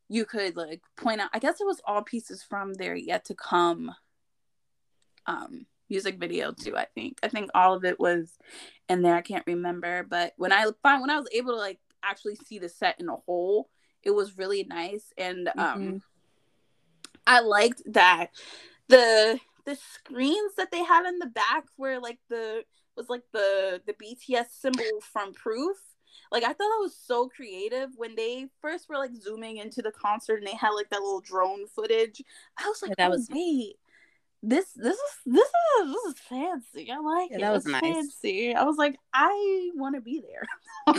you 0.09 0.25
could 0.25 0.55
like 0.55 0.81
point 0.97 1.21
out. 1.21 1.29
I 1.33 1.39
guess 1.39 1.61
it 1.61 1.67
was 1.67 1.81
all 1.85 2.03
pieces 2.03 2.43
from 2.43 2.73
their 2.73 2.95
yet 2.95 3.25
to 3.25 3.35
come 3.35 3.93
um 5.25 5.65
music 5.89 6.17
video 6.17 6.51
too 6.51 6.75
i 6.75 6.85
think 6.95 7.19
i 7.23 7.27
think 7.27 7.49
all 7.53 7.75
of 7.75 7.85
it 7.85 7.99
was 7.99 8.37
in 8.89 9.01
there 9.01 9.15
i 9.15 9.21
can't 9.21 9.45
remember 9.45 10.03
but 10.09 10.33
when 10.37 10.51
i 10.51 10.65
find 10.81 11.01
when 11.01 11.09
i 11.09 11.19
was 11.19 11.27
able 11.33 11.51
to 11.51 11.59
like 11.59 11.79
actually 12.03 12.35
see 12.35 12.57
the 12.57 12.69
set 12.69 12.99
in 12.99 13.09
a 13.09 13.15
whole 13.27 13.69
it 14.01 14.11
was 14.11 14.37
really 14.37 14.63
nice 14.63 15.13
and 15.17 15.49
um 15.49 15.55
mm-hmm. 15.55 15.97
i 17.27 17.39
liked 17.41 17.81
that 17.85 18.27
the 18.87 19.39
the 19.65 19.75
screens 19.75 20.55
that 20.57 20.71
they 20.71 20.83
had 20.83 21.05
in 21.05 21.19
the 21.19 21.27
back 21.27 21.65
were 21.77 21.99
like 21.99 22.19
the 22.29 22.63
was 22.95 23.09
like 23.09 23.23
the 23.31 23.81
the 23.85 23.93
bts 23.93 24.47
symbol 24.51 24.99
from 25.01 25.33
proof 25.33 25.77
like 26.31 26.43
I 26.43 26.47
thought 26.47 26.57
that 26.57 26.79
was 26.81 26.95
so 26.95 27.27
creative 27.27 27.89
when 27.95 28.15
they 28.15 28.47
first 28.61 28.89
were 28.89 28.97
like 28.97 29.15
zooming 29.15 29.57
into 29.57 29.81
the 29.81 29.91
concert 29.91 30.37
and 30.37 30.47
they 30.47 30.55
had 30.55 30.69
like 30.69 30.89
that 30.89 31.01
little 31.01 31.21
drone 31.21 31.67
footage. 31.67 32.21
I 32.57 32.67
was 32.67 32.81
like, 32.81 32.89
yeah, 32.89 32.95
that 33.05 33.07
oh, 33.07 33.11
was 33.11 33.29
wait, 33.31 33.75
this 34.41 34.65
this 34.75 34.95
is 34.95 35.17
this 35.25 35.47
is 35.47 35.93
this 35.93 36.13
is 36.13 36.19
fancy. 36.19 36.91
I 36.91 36.97
like 36.97 37.29
yeah, 37.31 37.37
it. 37.37 37.41
That 37.41 37.53
was 37.53 37.65
nice. 37.65 37.81
Fancy. 37.81 38.53
I 38.53 38.63
was 38.63 38.77
like, 38.77 38.97
I 39.13 39.71
want 39.75 39.95
to 39.95 40.01
be 40.01 40.21
there. 40.21 40.45
and 40.87 40.95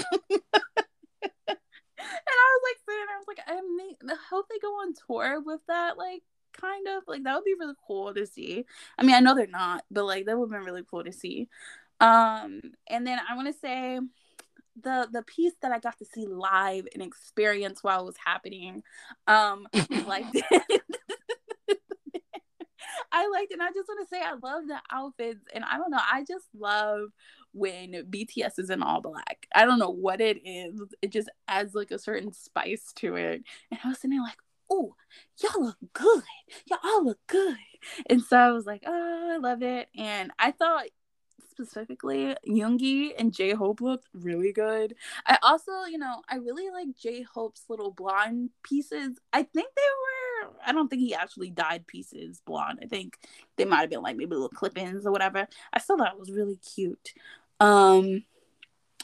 I 1.48 2.58
was 2.58 2.62
like 2.64 2.78
saying, 2.88 3.06
I 3.10 3.18
was 3.18 3.26
like, 3.28 3.40
I, 3.46 3.60
may, 3.76 4.12
I 4.12 4.16
hope 4.30 4.46
they 4.48 4.58
go 4.60 4.68
on 4.68 4.94
tour 5.06 5.42
with 5.44 5.60
that. 5.68 5.98
Like, 5.98 6.22
kind 6.60 6.86
of 6.88 7.04
like 7.06 7.24
that 7.24 7.34
would 7.34 7.44
be 7.44 7.54
really 7.58 7.74
cool 7.86 8.14
to 8.14 8.26
see. 8.26 8.64
I 8.98 9.02
mean, 9.02 9.14
I 9.14 9.20
know 9.20 9.34
they're 9.34 9.46
not, 9.46 9.84
but 9.90 10.04
like 10.04 10.26
that 10.26 10.38
would 10.38 10.52
have 10.52 10.58
been 10.58 10.66
really 10.66 10.84
cool 10.88 11.04
to 11.04 11.12
see. 11.12 11.48
Um, 12.00 12.60
and 12.88 13.06
then 13.06 13.18
I 13.28 13.36
want 13.36 13.48
to 13.48 13.60
say 13.60 14.00
the 14.82 15.08
the 15.12 15.22
piece 15.22 15.52
that 15.62 15.72
I 15.72 15.78
got 15.78 15.98
to 15.98 16.04
see 16.04 16.26
live 16.26 16.86
and 16.92 17.02
experience 17.02 17.82
while 17.82 18.02
it 18.02 18.06
was 18.06 18.16
happening, 18.24 18.82
um, 19.26 19.66
like 20.06 20.26
I 23.12 23.28
liked 23.28 23.52
it. 23.52 23.54
And 23.54 23.62
I 23.62 23.68
just 23.68 23.88
want 23.88 24.00
to 24.00 24.14
say 24.14 24.20
I 24.20 24.32
love 24.32 24.66
the 24.66 24.78
outfits. 24.90 25.46
And 25.54 25.64
I 25.64 25.78
don't 25.78 25.90
know, 25.90 26.00
I 26.00 26.24
just 26.24 26.46
love 26.58 27.10
when 27.52 27.92
BTS 28.10 28.58
is 28.58 28.70
in 28.70 28.82
all 28.82 29.00
black. 29.00 29.46
I 29.54 29.64
don't 29.64 29.78
know 29.78 29.90
what 29.90 30.20
it 30.20 30.38
is. 30.44 30.80
It 31.00 31.12
just 31.12 31.30
adds 31.46 31.74
like 31.74 31.92
a 31.92 31.98
certain 31.98 32.32
spice 32.32 32.92
to 32.96 33.14
it. 33.16 33.44
And 33.70 33.80
I 33.84 33.88
was 33.88 33.98
sitting 33.98 34.16
there 34.16 34.24
like, 34.24 34.38
oh, 34.70 34.94
y'all 35.40 35.64
look 35.64 35.76
good. 35.92 36.22
Y'all 36.66 36.78
all 36.84 37.04
look 37.04 37.20
good. 37.26 37.56
And 38.06 38.22
so 38.22 38.36
I 38.36 38.52
was 38.52 38.66
like, 38.66 38.82
oh, 38.86 39.30
I 39.34 39.36
love 39.38 39.62
it. 39.62 39.88
And 39.96 40.30
I 40.38 40.50
thought 40.52 40.86
specifically, 41.50 42.34
Yoongi 42.46 43.12
and 43.16 43.32
J 43.32 43.52
Hope 43.52 43.80
looked 43.80 44.08
really 44.12 44.52
good. 44.52 44.94
I 45.26 45.38
also, 45.42 45.84
you 45.88 45.98
know, 45.98 46.22
I 46.28 46.36
really 46.36 46.70
like 46.70 46.96
J 46.96 47.22
Hope's 47.22 47.64
little 47.68 47.92
blonde 47.92 48.50
pieces. 48.62 49.18
I 49.32 49.42
think 49.42 49.68
they 49.74 49.82
were, 50.46 50.54
I 50.66 50.72
don't 50.72 50.88
think 50.88 51.02
he 51.02 51.14
actually 51.14 51.50
dyed 51.50 51.86
pieces 51.86 52.42
blonde. 52.44 52.80
I 52.82 52.86
think 52.86 53.18
they 53.56 53.64
might 53.64 53.80
have 53.82 53.90
been 53.90 54.02
like 54.02 54.16
maybe 54.16 54.32
little 54.32 54.48
clip 54.48 54.76
ins 54.76 55.06
or 55.06 55.12
whatever. 55.12 55.46
I 55.72 55.78
still 55.78 55.96
thought 55.98 56.14
it 56.14 56.18
was 56.18 56.32
really 56.32 56.56
cute. 56.56 57.12
Um, 57.60 58.24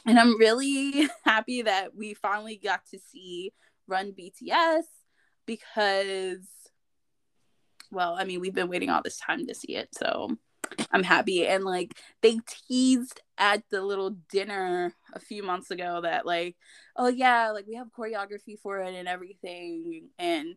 and 0.07 0.19
I'm 0.19 0.39
really 0.39 1.09
happy 1.25 1.63
that 1.63 1.95
we 1.95 2.15
finally 2.15 2.57
got 2.57 2.87
to 2.91 2.99
see 2.99 3.53
Run 3.87 4.13
BTS 4.13 4.85
because, 5.51 6.47
well, 7.91 8.15
I 8.17 8.23
mean, 8.23 8.39
we've 8.39 8.55
been 8.55 8.69
waiting 8.69 8.89
all 8.89 9.03
this 9.03 9.19
time 9.19 9.49
to 9.49 9.55
see 9.55 9.75
it. 9.75 9.89
So 9.99 10.39
I'm 10.93 11.03
happy. 11.03 11.45
And 11.45 11.65
like 11.65 11.99
they 12.23 12.39
teased 12.47 13.21
at 13.37 13.65
the 13.69 13.83
little 13.83 14.11
dinner 14.31 14.95
a 15.13 15.19
few 15.19 15.43
months 15.43 15.73
ago 15.73 16.03
that 16.03 16.25
like, 16.25 16.55
oh 16.95 17.09
yeah, 17.09 17.51
like 17.51 17.67
we 17.67 17.75
have 17.75 17.89
choreography 17.91 18.61
for 18.63 18.79
it 18.79 18.95
and 18.95 19.09
everything. 19.09 20.11
And 20.21 20.55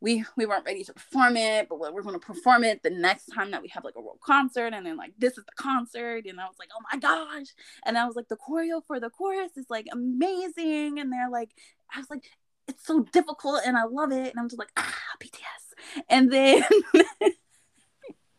we 0.00 0.24
we 0.34 0.46
weren't 0.46 0.64
ready 0.64 0.82
to 0.84 0.94
perform 0.94 1.36
it, 1.36 1.68
but 1.68 1.78
we're 1.78 2.02
going 2.02 2.18
to 2.18 2.26
perform 2.26 2.64
it 2.64 2.82
the 2.82 2.88
next 2.88 3.26
time 3.26 3.50
that 3.50 3.60
we 3.60 3.68
have 3.68 3.84
like 3.84 3.96
a 3.96 4.00
world 4.00 4.18
concert. 4.24 4.72
And 4.72 4.86
then 4.86 4.96
like 4.96 5.12
this 5.18 5.36
is 5.36 5.44
the 5.44 5.62
concert, 5.62 6.24
and 6.24 6.40
I 6.40 6.46
was 6.46 6.56
like, 6.58 6.70
oh 6.74 6.82
my 6.90 6.98
gosh! 6.98 7.48
And 7.84 7.98
I 7.98 8.06
was 8.06 8.16
like, 8.16 8.28
the 8.28 8.36
choreo 8.36 8.80
for 8.84 8.98
the 8.98 9.10
chorus 9.10 9.58
is 9.58 9.66
like 9.68 9.86
amazing, 9.92 10.98
and 10.98 11.12
they're 11.12 11.30
like, 11.30 11.50
I 11.94 12.00
was 12.00 12.10
like, 12.10 12.24
it's 12.68 12.86
so 12.86 13.00
difficult, 13.12 13.62
and 13.66 13.76
I 13.76 13.84
love 13.84 14.12
it, 14.12 14.30
and 14.30 14.38
I'm 14.38 14.48
just 14.48 14.58
like, 14.58 14.72
ah, 14.76 14.94
BTS. 15.20 16.04
And 16.08 16.32
then 16.32 16.62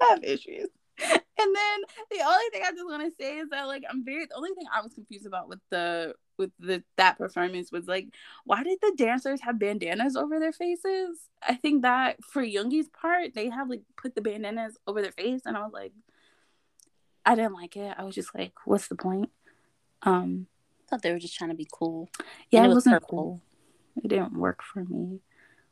I 0.04 0.06
have 0.10 0.24
issues. 0.24 0.70
and 1.00 1.20
then 1.38 1.80
the 2.12 2.24
only 2.24 2.50
thing 2.52 2.62
I 2.64 2.72
just 2.72 2.86
want 2.86 3.04
to 3.04 3.12
say 3.20 3.38
is 3.38 3.50
that 3.50 3.64
like 3.64 3.84
I'm 3.90 4.06
very 4.06 4.26
the 4.26 4.36
only 4.36 4.52
thing 4.54 4.66
I 4.72 4.82
was 4.82 4.94
confused 4.94 5.26
about 5.26 5.50
with 5.50 5.60
the 5.72 6.14
with 6.38 6.52
the 6.60 6.84
that 6.98 7.18
performance 7.18 7.72
was 7.72 7.88
like 7.88 8.10
why 8.46 8.64
did 8.64 8.78
the 8.80 8.94
dancers 8.96 9.42
have 9.42 9.58
bandanas 9.58 10.16
over 10.16 10.40
their 10.40 10.52
faces? 10.54 11.18
I 11.42 11.56
think 11.56 11.82
that 11.82 12.24
for 12.24 12.44
Yoongi's 12.44 12.90
part 12.90 13.34
they 13.34 13.50
have 13.50 13.70
like 13.70 13.82
put 13.98 14.14
the 14.14 14.22
bandanas 14.22 14.78
over 14.86 15.02
their 15.02 15.12
face 15.12 15.42
and 15.46 15.58
I 15.58 15.64
was 15.64 15.74
like 15.74 15.94
I 17.26 17.36
didn't 17.36 17.54
like 17.54 17.76
it. 17.76 17.96
I 17.98 18.04
was 18.04 18.14
just 18.14 18.36
like 18.36 18.54
what's 18.66 18.88
the 18.88 18.96
point? 18.96 19.32
Um 20.04 20.46
I 20.86 20.90
thought 20.92 21.02
they 21.02 21.12
were 21.12 21.20
just 21.20 21.36
trying 21.36 21.50
to 21.50 21.56
be 21.56 21.68
cool. 21.72 22.08
Yeah, 22.52 22.66
it, 22.66 22.70
it 22.70 22.74
wasn't 22.74 23.04
cool. 23.10 23.42
It 23.98 24.08
didn't 24.10 24.34
work 24.38 24.62
for 24.64 24.84
me. 24.86 25.20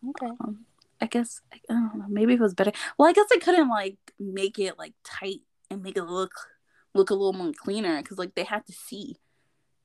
Okay. 0.10 0.32
Um, 0.40 0.66
I 1.02 1.08
guess 1.08 1.42
I 1.54 1.60
don't 1.70 1.98
know. 1.98 2.06
Maybe 2.10 2.34
it 2.34 2.40
was 2.40 2.54
better. 2.54 2.72
Well, 2.98 3.10
I 3.10 3.14
guess 3.14 3.28
I 3.34 3.40
couldn't 3.40 3.70
like 3.70 3.98
make 4.20 4.60
it 4.60 4.78
like 4.78 4.94
tight 5.04 5.42
and 5.70 5.82
make 5.84 5.98
it 5.98 6.04
look 6.04 6.34
look 6.94 7.10
a 7.10 7.14
little 7.14 7.34
more 7.34 7.52
cleaner 7.54 8.02
because 8.02 8.18
like 8.18 8.36
they 8.36 8.44
had 8.44 8.66
to 8.68 8.74
see. 8.74 9.18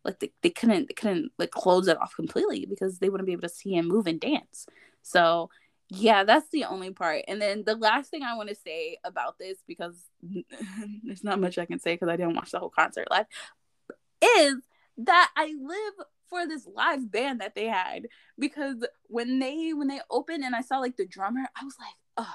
like 0.05 0.21
they, 0.21 0.33
they 0.43 0.51
couldn't 0.51 0.89
they 0.89 0.95
couldn't 0.95 1.33
like 1.39 1.51
close 1.51 1.89
it 1.89 2.01
off 2.01 2.15
completely 2.15 2.67
because 2.69 2.99
they 2.99 3.09
wouldn't 3.09 3.27
be 3.27 3.33
able 3.33 3.43
to 3.43 3.49
see 3.49 3.75
him 3.75 3.89
move 3.89 4.07
and 4.07 4.21
dance. 4.21 4.67
So 5.03 5.51
yeah, 5.89 6.25
that's 6.25 6.49
the 6.51 6.65
only 6.65 6.91
part. 6.93 7.25
And 7.29 7.41
then 7.41 7.65
the 7.65 7.77
last 7.77 8.11
thing 8.11 8.23
I 8.23 8.37
want 8.37 8.49
to 8.49 8.55
say 8.57 8.99
about 9.05 9.39
this, 9.39 9.59
because 9.67 9.97
there's 11.05 11.25
not 11.25 11.41
much 11.41 11.59
I 11.59 11.67
can 11.67 11.79
say 11.81 11.95
because 11.95 12.09
I 12.09 12.17
didn't 12.17 12.35
watch 12.37 12.51
the 12.53 12.59
whole 12.59 12.71
concert 12.71 13.09
live, 13.11 13.27
is 14.23 14.57
that 14.99 15.31
I 15.37 15.55
live 15.61 16.07
for 16.29 16.47
this 16.47 16.67
live 16.67 17.11
band 17.11 17.41
that 17.41 17.55
they 17.55 17.67
had 17.67 18.09
because 18.39 18.77
when 19.05 19.39
they 19.39 19.73
when 19.73 19.89
they 19.89 20.01
opened 20.11 20.45
and 20.45 20.55
I 20.55 20.61
saw 20.61 20.79
like 20.79 20.97
the 20.97 21.07
drummer, 21.07 21.47
I 21.61 21.65
was 21.65 21.77
like, 21.79 21.95
oh 22.17 22.35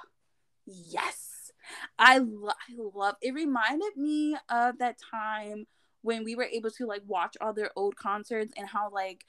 yes, 0.65 1.51
I 1.99 2.19
lo- 2.19 2.49
I 2.49 2.75
love. 2.77 3.15
It 3.21 3.33
reminded 3.33 3.97
me 3.97 4.35
of 4.49 4.79
that 4.79 4.97
time 5.11 5.67
when 6.01 6.23
we 6.23 6.35
were 6.35 6.45
able 6.45 6.71
to 6.71 6.85
like 6.85 7.03
watch 7.05 7.37
all 7.41 7.53
their 7.53 7.71
old 7.75 7.95
concerts 7.95 8.53
and 8.57 8.67
how 8.67 8.89
like 8.91 9.25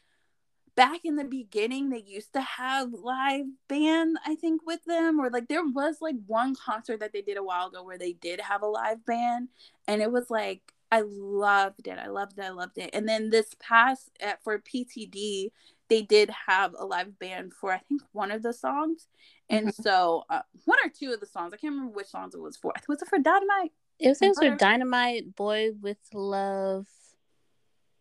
back 0.74 1.00
in 1.04 1.16
the 1.16 1.24
beginning 1.24 1.90
they 1.90 2.02
used 2.06 2.32
to 2.32 2.40
have 2.40 2.92
live 2.92 3.44
band 3.68 4.16
i 4.26 4.34
think 4.34 4.62
with 4.66 4.82
them 4.86 5.20
or 5.20 5.28
like 5.28 5.48
there 5.48 5.64
was 5.64 5.96
like 6.00 6.14
one 6.26 6.54
concert 6.54 7.00
that 7.00 7.12
they 7.12 7.20
did 7.20 7.36
a 7.36 7.42
while 7.42 7.68
ago 7.68 7.82
where 7.82 7.98
they 7.98 8.12
did 8.14 8.40
have 8.40 8.62
a 8.62 8.66
live 8.66 9.04
band 9.04 9.48
and 9.86 10.00
it 10.00 10.10
was 10.10 10.30
like 10.30 10.71
i 10.92 11.02
loved 11.04 11.88
it 11.88 11.98
i 11.98 12.06
loved 12.06 12.38
it 12.38 12.44
i 12.44 12.50
loved 12.50 12.78
it 12.78 12.90
and 12.92 13.08
then 13.08 13.30
this 13.30 13.54
past 13.58 14.10
at, 14.20 14.42
for 14.44 14.58
ptd 14.60 15.50
they 15.88 16.02
did 16.02 16.30
have 16.46 16.74
a 16.78 16.84
live 16.84 17.18
band 17.18 17.52
for 17.52 17.72
i 17.72 17.78
think 17.78 18.00
one 18.12 18.30
of 18.30 18.42
the 18.42 18.52
songs 18.52 19.08
and 19.50 19.68
mm-hmm. 19.68 19.82
so 19.82 20.22
uh, 20.30 20.42
one 20.64 20.78
or 20.84 20.88
two 20.88 21.12
of 21.12 21.18
the 21.18 21.26
songs 21.26 21.52
i 21.52 21.56
can't 21.56 21.72
remember 21.72 21.92
which 21.92 22.06
songs 22.06 22.34
it 22.34 22.40
was 22.40 22.56
for 22.56 22.72
was 22.88 23.02
it 23.02 23.08
for 23.08 23.18
dynamite 23.18 23.72
it 23.98 24.08
was, 24.08 24.22
it 24.22 24.28
was 24.28 24.38
for 24.38 24.54
dynamite 24.54 25.34
boy 25.34 25.70
with 25.80 25.98
love 26.14 26.86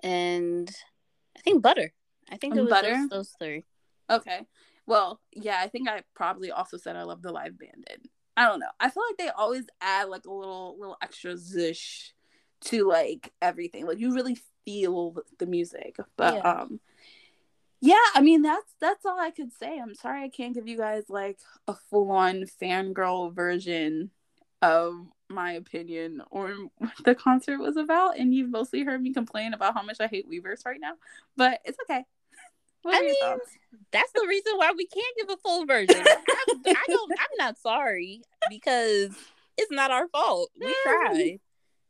and 0.03 0.69
i 1.35 1.41
think 1.41 1.63
butter 1.63 1.91
I 2.31 2.38
think 2.38 2.55
it 2.55 2.61
was 2.61 2.69
Butter? 2.69 2.93
Those, 2.93 3.09
those 3.09 3.35
three. 3.39 3.65
Okay. 4.09 4.47
Well, 4.88 5.19
yeah, 5.34 5.59
I 5.59 5.68
think 5.68 5.89
I 5.89 6.03
probably 6.15 6.49
also 6.51 6.77
said 6.77 6.95
I 6.95 7.03
love 7.03 7.22
the 7.22 7.31
live 7.31 7.59
band. 7.59 7.85
And 7.91 8.09
I 8.38 8.47
don't 8.47 8.59
know. 8.59 8.72
I 8.80 8.89
feel 8.89 9.03
like 9.09 9.18
they 9.18 9.30
always 9.30 9.65
add 9.81 10.09
like 10.09 10.26
a 10.26 10.31
little 10.34 10.77
little 10.80 10.97
extra 11.01 11.34
zish 11.34 12.13
to 12.65 12.88
like 12.88 13.31
everything. 13.41 13.85
Like 13.85 13.99
you 13.99 14.13
really 14.13 14.38
feel 14.65 15.15
the 15.39 15.45
music. 15.45 15.97
But 16.17 16.35
yeah. 16.35 16.51
um 16.51 16.79
yeah, 17.81 17.95
I 18.13 18.21
mean 18.21 18.43
that's 18.43 18.73
that's 18.79 19.05
all 19.05 19.19
I 19.19 19.31
could 19.31 19.51
say. 19.53 19.79
I'm 19.79 19.95
sorry 19.95 20.23
I 20.23 20.29
can't 20.29 20.53
give 20.53 20.67
you 20.67 20.77
guys 20.77 21.05
like 21.09 21.39
a 21.67 21.73
full 21.89 22.11
on 22.11 22.45
fangirl 22.61 23.33
version 23.33 24.11
of 24.61 25.07
my 25.29 25.53
opinion 25.53 26.21
or 26.29 26.53
what 26.77 26.91
the 27.03 27.15
concert 27.15 27.59
was 27.59 27.77
about. 27.77 28.19
And 28.19 28.33
you've 28.33 28.51
mostly 28.51 28.83
heard 28.83 29.01
me 29.01 29.13
complain 29.13 29.53
about 29.53 29.73
how 29.73 29.81
much 29.81 29.97
I 29.99 30.07
hate 30.07 30.29
Weverse 30.29 30.65
right 30.65 30.79
now. 30.79 30.93
But 31.35 31.59
it's 31.65 31.77
okay. 31.89 32.03
I 32.85 33.01
mean, 33.01 33.15
thoughts? 33.21 33.49
that's 33.91 34.11
the 34.11 34.25
reason 34.27 34.53
why 34.57 34.71
we 34.75 34.85
can't 34.85 35.17
give 35.17 35.29
a 35.29 35.38
full 35.38 35.65
version. 35.65 36.03
I, 36.05 36.17
I, 36.67 36.83
don't. 36.88 37.11
I'm 37.11 37.38
not 37.38 37.57
sorry 37.57 38.21
because 38.49 39.11
it's 39.57 39.71
not 39.71 39.91
our 39.91 40.07
fault. 40.07 40.49
We 40.59 40.75
tried, 40.83 41.39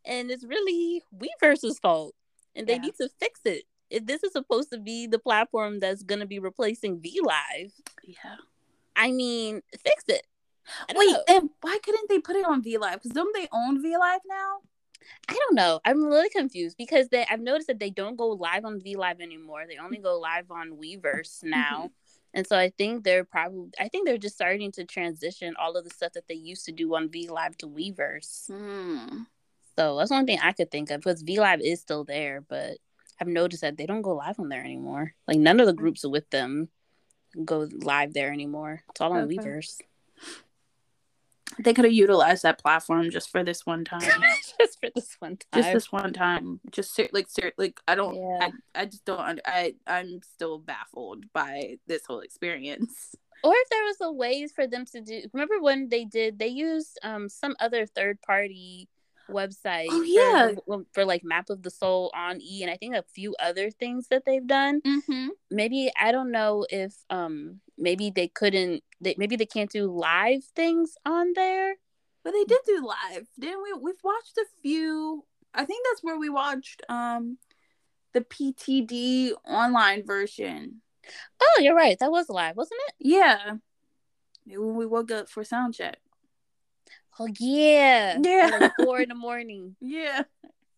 and 0.06 0.32
it's 0.32 0.44
really 0.44 1.04
Weverse's 1.16 1.80
fault, 1.80 2.16
and 2.56 2.68
they 2.68 2.74
yeah. 2.74 2.82
need 2.82 2.96
to 2.96 3.10
fix 3.20 3.42
it. 3.46 3.64
If 3.90 4.06
this 4.06 4.24
is 4.24 4.32
supposed 4.32 4.72
to 4.72 4.80
be 4.80 5.08
the 5.08 5.20
platform 5.20 5.80
that's 5.80 6.04
going 6.04 6.22
to 6.22 6.26
be 6.26 6.40
replacing 6.40 7.02
V 7.02 7.20
Live, 7.24 7.74
yeah, 8.04 8.36
I 8.96 9.12
mean, 9.12 9.62
fix 9.84 10.04
it. 10.08 10.26
Wait, 10.96 11.12
know. 11.12 11.24
and 11.28 11.50
why 11.62 11.78
couldn't 11.84 12.10
they 12.10 12.20
put 12.20 12.36
it 12.36 12.46
on 12.46 12.62
V 12.62 12.78
Live? 12.78 13.02
Because 13.02 13.12
don't 13.12 13.36
they 13.36 13.48
own 13.52 13.82
V 13.82 13.98
Live 13.98 14.22
now? 14.28 14.60
I 15.28 15.34
don't 15.34 15.56
know. 15.56 15.80
I'm 15.86 16.04
really 16.04 16.30
confused 16.30 16.78
because 16.78 17.10
they 17.10 17.26
I've 17.30 17.42
noticed 17.42 17.68
that 17.68 17.80
they 17.80 17.90
don't 17.90 18.16
go 18.16 18.30
live 18.30 18.66
on 18.66 18.82
V 18.82 18.96
Live 18.96 19.22
anymore. 19.22 19.66
They 19.68 19.78
only 19.78 19.98
go 19.98 20.20
live 20.20 20.52
on 20.52 20.78
Weverse 20.78 21.44
now. 21.44 21.78
Mm-hmm. 21.78 21.88
And 22.34 22.48
so 22.48 22.58
I 22.58 22.72
think 22.78 23.04
they're 23.04 23.26
probably 23.26 23.72
I 23.80 23.88
think 23.88 24.08
they're 24.08 24.18
just 24.18 24.36
starting 24.36 24.72
to 24.74 24.86
transition 24.86 25.56
all 25.60 25.76
of 25.76 25.84
the 25.84 25.90
stuff 25.90 26.14
that 26.14 26.28
they 26.28 26.36
used 26.36 26.66
to 26.66 26.72
do 26.72 26.96
on 26.96 27.10
V 27.10 27.30
Live 27.30 27.58
to 27.58 27.68
Weverse. 27.68 28.50
Mm. 28.50 29.26
So 29.78 29.98
that's 29.98 30.12
one 30.12 30.26
thing 30.26 30.40
I 30.42 30.52
could 30.52 30.72
think 30.72 30.92
of 30.92 31.02
because 31.02 31.22
V 31.22 31.40
Live 31.40 31.62
is 31.62 31.80
still 31.80 32.04
there, 32.04 32.42
but 32.48 32.78
I've 33.20 33.28
noticed 33.28 33.62
that 33.62 33.78
they 33.78 33.86
don't 33.86 34.02
go 34.02 34.16
live 34.16 34.40
on 34.40 34.50
there 34.50 34.64
anymore. 34.64 35.14
Like 35.28 35.38
none 35.38 35.60
of 35.60 35.68
the 35.68 35.74
groups 35.74 36.06
with 36.06 36.30
them 36.30 36.70
go 37.46 37.68
live 37.72 38.14
there 38.14 38.32
anymore. 38.32 38.84
It's 38.90 39.02
all 39.02 39.14
on 39.14 39.24
okay. 39.24 39.38
Weverse. 39.38 39.80
They 41.60 41.74
could 41.74 41.86
have 41.86 41.94
utilized 41.94 42.44
that 42.44 42.60
platform 42.60 43.12
just 43.12 43.30
for 43.30 43.44
this 43.44 43.66
one 43.66 43.84
time. 43.84 44.02
just 44.60 44.80
for 44.80 44.90
this 44.96 45.16
one 45.20 45.38
time. 45.38 45.62
Just 45.62 45.74
this 45.74 45.92
one 45.92 46.14
time. 46.14 46.60
Just 46.72 46.96
ser- 46.96 47.10
like 47.12 47.30
ser- 47.30 47.54
like 47.58 47.80
I 47.88 47.96
don't 47.96 48.16
yeah. 48.16 48.50
I, 48.76 48.82
I 48.82 48.86
just 48.86 49.06
don't 49.06 49.20
under- 49.20 49.42
I 49.46 49.76
I'm 49.86 50.22
still 50.24 50.58
baffled 50.58 51.26
by 51.34 51.78
this 51.88 52.06
whole 52.06 52.22
experience. 52.22 53.16
Or 53.44 53.54
if 53.56 53.70
there 53.70 53.84
was 53.84 53.98
a 54.02 54.12
ways 54.12 54.52
for 54.52 54.68
them 54.68 54.86
to 54.94 55.02
do 55.02 55.24
remember 55.34 55.60
when 55.60 55.90
they 55.90 56.06
did 56.06 56.40
they 56.40 56.48
used 56.48 57.00
um 57.04 57.28
some 57.28 57.56
other 57.60 57.86
third 57.86 58.22
party 58.22 58.88
website 59.30 59.88
oh, 59.90 60.02
yeah. 60.04 60.54
For, 60.66 60.84
for, 60.94 61.06
like 61.06 61.24
Map 61.24 61.50
of 61.50 61.64
the 61.64 61.70
Soul 61.70 62.12
on 62.16 62.42
E 62.42 62.62
and 62.64 62.72
I 62.72 62.78
think 62.78 62.96
a 62.96 63.04
few 63.14 63.36
other 63.40 63.72
things 63.72 64.08
that 64.10 64.24
they've 64.26 64.46
done. 64.46 64.82
Mm-hmm. 64.82 65.28
Maybe 65.50 65.92
I 66.00 66.12
don't 66.12 66.32
know 66.32 66.66
if 66.70 66.94
um 67.10 67.60
maybe 67.78 68.10
they 68.10 68.28
couldn't 68.28 68.84
they 69.00 69.16
maybe 69.18 69.36
they 69.36 69.46
can't 69.46 69.72
do 69.72 69.92
live 69.92 70.44
things 70.56 70.96
on 71.06 71.34
there. 71.36 71.76
But 72.24 72.34
they 72.34 72.44
did 72.44 72.60
do 72.68 72.86
live, 72.86 73.28
didn't 73.40 73.64
we? 73.64 73.74
We've 73.74 74.04
watched 74.04 74.38
a 74.38 74.46
few. 74.62 75.26
I 75.54 75.66
think 75.66 75.86
that's 75.90 76.04
where 76.04 76.20
we 76.20 76.30
watched 76.30 76.84
um 76.90 77.38
the 78.14 78.22
PTD 78.22 79.34
online 79.46 80.06
version. 80.06 80.82
Oh, 81.42 81.62
you're 81.62 81.76
right. 81.76 81.98
That 82.00 82.12
was 82.12 82.30
live, 82.30 82.58
wasn't 82.58 82.82
it? 82.88 82.96
Yeah. 83.00 83.56
When 84.46 84.76
we 84.76 84.86
woke 84.86 85.12
up 85.12 85.30
for 85.30 85.44
sound 85.44 85.74
check. 85.74 85.98
Oh 87.22 87.28
yeah. 87.40 88.18
Yeah. 88.22 88.58
Like 88.60 88.74
four 88.84 89.00
in 89.00 89.10
the 89.10 89.16
morning. 89.30 89.76
Yeah. 89.80 90.24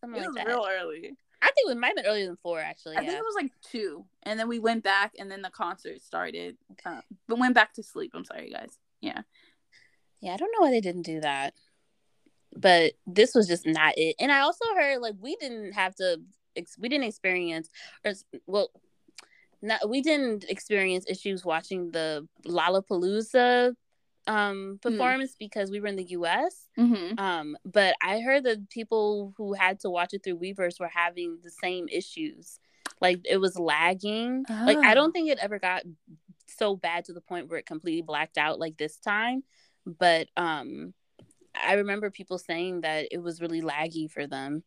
Something 0.02 0.22
it 0.22 0.26
like 0.26 0.28
was 0.28 0.36
that. 0.36 0.48
real 0.48 0.68
early. 0.70 1.15
I 1.41 1.52
think 1.52 1.72
it 1.72 1.78
might 1.78 1.88
have 1.88 1.95
been 1.98 2.06
earlier 2.06 2.26
than 2.26 2.38
four, 2.41 2.60
actually. 2.60 2.98
I 2.98 3.02
yeah. 3.02 3.10
think 3.10 3.20
it 3.20 3.26
was 3.26 3.36
like 3.36 3.52
two, 3.61 4.06
and 4.24 4.40
then 4.40 4.48
we 4.48 4.60
went 4.60 4.82
back, 4.82 5.14
and 5.20 5.30
then 5.30 5.41
the 5.41 5.49
concert 5.49 6.02
started. 6.02 6.56
Uh, 6.86 7.02
but 7.28 7.38
went 7.38 7.53
back 7.53 7.74
to 7.74 7.84
sleep. 7.84 8.11
I'm 8.14 8.24
sorry, 8.24 8.49
guys. 8.49 8.78
Yeah. 9.02 9.22
Yeah, 10.22 10.34
I 10.34 10.38
don't 10.38 10.52
know 10.53 10.65
why 10.65 10.72
they 10.72 10.80
didn't 10.80 11.02
do 11.02 11.20
that, 11.20 11.53
but 12.56 12.94
this 13.06 13.36
was 13.36 13.48
just 13.48 13.65
not 13.65 13.94
it. 13.98 14.15
And 14.20 14.32
I 14.32 14.40
also 14.40 14.64
heard 14.76 14.99
like 14.99 15.15
we 15.20 15.36
didn't 15.36 15.74
have 15.74 15.95
to, 15.95 16.22
we 16.80 16.88
didn't 16.88 17.07
experience, 17.07 17.70
or 18.06 18.14
well, 18.48 18.70
not 19.61 19.90
we 19.90 20.02
didn't 20.02 20.45
experience 20.48 21.06
issues 21.10 21.44
watching 21.44 21.91
the 21.91 22.26
Lollapalooza 22.45 23.76
um 24.28 24.80
hmm. 24.82 24.90
performance 24.90 25.34
mm. 25.34 25.40
because 25.40 25.72
we 25.72 25.80
were 25.80 25.88
in 25.88 25.95
the 25.95 26.12
US. 26.12 26.68
Mm-hmm. 26.78 27.20
Um, 27.20 27.58
but 27.66 27.95
I 28.02 28.20
heard 28.20 28.44
that 28.45 28.70
people 28.70 29.34
who 29.38 29.54
had 29.54 29.80
to 29.82 29.90
watch 29.90 30.14
it 30.14 30.24
through 30.24 30.40
Weverse 30.40 30.80
were 30.80 30.91
having 30.94 31.40
the 31.44 31.52
same 31.52 31.88
issues. 31.90 32.60
Like 33.02 33.22
it 33.26 33.38
was 33.38 33.58
lagging. 33.58 34.45
Oh. 34.50 34.64
Like 34.66 34.78
I 34.78 34.94
don't 34.94 35.10
oh. 35.10 35.12
think 35.12 35.30
it 35.30 35.40
ever 35.40 35.60
got 35.60 35.84
so 36.48 36.76
bad 36.76 37.06
to 37.06 37.14
the 37.14 37.22
point 37.22 37.50
where 37.50 37.60
it 37.60 37.66
completely 37.66 38.02
blacked 38.02 38.38
out 38.38 38.60
like 38.60 38.78
this 38.78 38.98
time. 38.98 39.44
But 39.86 40.28
um 40.38 40.94
I 41.56 41.74
remember 41.74 42.10
people 42.10 42.38
saying 42.38 42.82
that 42.82 43.08
it 43.12 43.22
was 43.22 43.41
really 43.41 43.62
laggy 43.62 44.10
for 44.10 44.28
them 44.28 44.64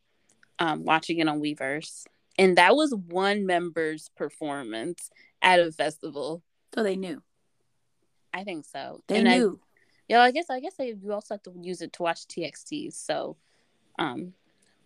um 0.59 0.85
watching 0.85 1.19
it 1.19 1.29
on 1.29 1.41
Weverse. 1.41 2.05
And 2.39 2.59
that 2.59 2.77
was 2.77 2.95
one 2.95 3.47
member's 3.47 4.11
performance 4.15 5.11
at 5.41 5.61
a 5.61 5.73
festival. 5.73 6.43
So 6.75 6.83
they 6.83 6.97
knew. 6.97 7.23
I 8.37 8.45
think 8.45 8.67
so. 8.67 9.01
They 9.07 9.21
and 9.21 9.29
knew. 9.29 9.59
I, 9.63 9.67
yeah, 10.09 10.21
I 10.21 10.31
guess 10.31 10.51
I 10.51 10.61
guess 10.61 10.75
they 10.75 10.89
you 10.89 11.13
also 11.13 11.35
have 11.35 11.43
to 11.45 11.55
use 11.59 11.81
it 11.81 11.95
to 11.95 12.03
watch 12.03 12.27
TXTs. 12.27 12.93
So, 12.93 13.39
um, 13.99 14.35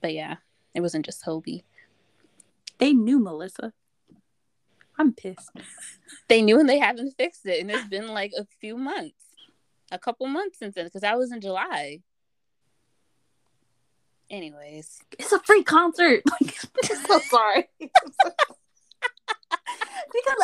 but 0.00 0.14
yeah, 0.14 0.36
it 0.72 0.80
wasn't 0.80 1.04
just 1.04 1.24
Hobi. 1.24 1.64
They 2.78 2.92
knew 2.92 3.18
Melissa. 3.18 3.72
I'm 4.96 5.12
pissed. 5.12 5.50
they 6.28 6.42
knew 6.42 6.60
and 6.60 6.68
they 6.68 6.78
haven't 6.78 7.16
fixed 7.18 7.44
it, 7.44 7.60
and 7.60 7.70
it's 7.72 7.88
been 7.88 8.06
like 8.06 8.32
a 8.38 8.46
few 8.60 8.76
months, 8.76 9.24
a 9.90 9.98
couple 9.98 10.28
months 10.28 10.60
since 10.60 10.76
then, 10.76 10.84
because 10.84 11.00
that 11.00 11.18
was 11.18 11.32
in 11.32 11.40
July. 11.40 12.02
Anyways, 14.30 15.00
it's 15.18 15.32
a 15.32 15.40
free 15.40 15.64
concert. 15.64 16.22
Like, 16.40 16.54
I'm 16.88 17.04
so 17.04 17.18
sorry. 17.18 17.68
because 17.80 17.96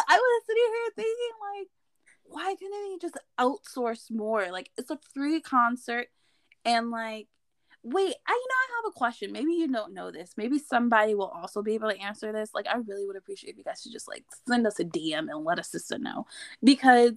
I 0.09 0.17
was 0.19 0.43
sitting 0.45 0.73
here 0.75 0.91
thinking 0.97 1.35
like 1.55 1.69
why 2.29 2.55
couldn't 2.55 2.71
they 2.71 2.99
just 3.01 3.19
outsource 3.39 4.11
more? 4.11 4.51
Like 4.51 4.71
it's 4.77 4.91
a 4.91 4.99
free 5.15 5.41
concert 5.41 6.09
and 6.65 6.91
like 6.91 7.29
wait, 7.83 8.15
I 8.27 8.33
you 8.33 8.47
know 8.49 8.55
I 8.55 8.83
have 8.83 8.91
a 8.91 8.99
question. 8.99 9.33
Maybe 9.33 9.53
you 9.53 9.69
don't 9.69 9.95
know 9.95 10.11
this. 10.11 10.33
Maybe 10.37 10.59
somebody 10.59 11.15
will 11.15 11.29
also 11.29 11.63
be 11.63 11.75
able 11.75 11.91
to 11.91 12.01
answer 12.01 12.33
this. 12.33 12.51
Like 12.53 12.67
I 12.67 12.77
really 12.79 13.07
would 13.07 13.17
appreciate 13.17 13.53
if 13.53 13.59
you 13.59 13.65
guys 13.65 13.83
to 13.83 13.93
just 13.93 14.09
like 14.09 14.25
send 14.49 14.67
us 14.67 14.81
a 14.81 14.85
DM 14.85 15.31
and 15.31 15.45
let 15.45 15.59
us 15.59 15.71
sister 15.71 15.99
know. 15.99 16.27
Because 16.63 17.13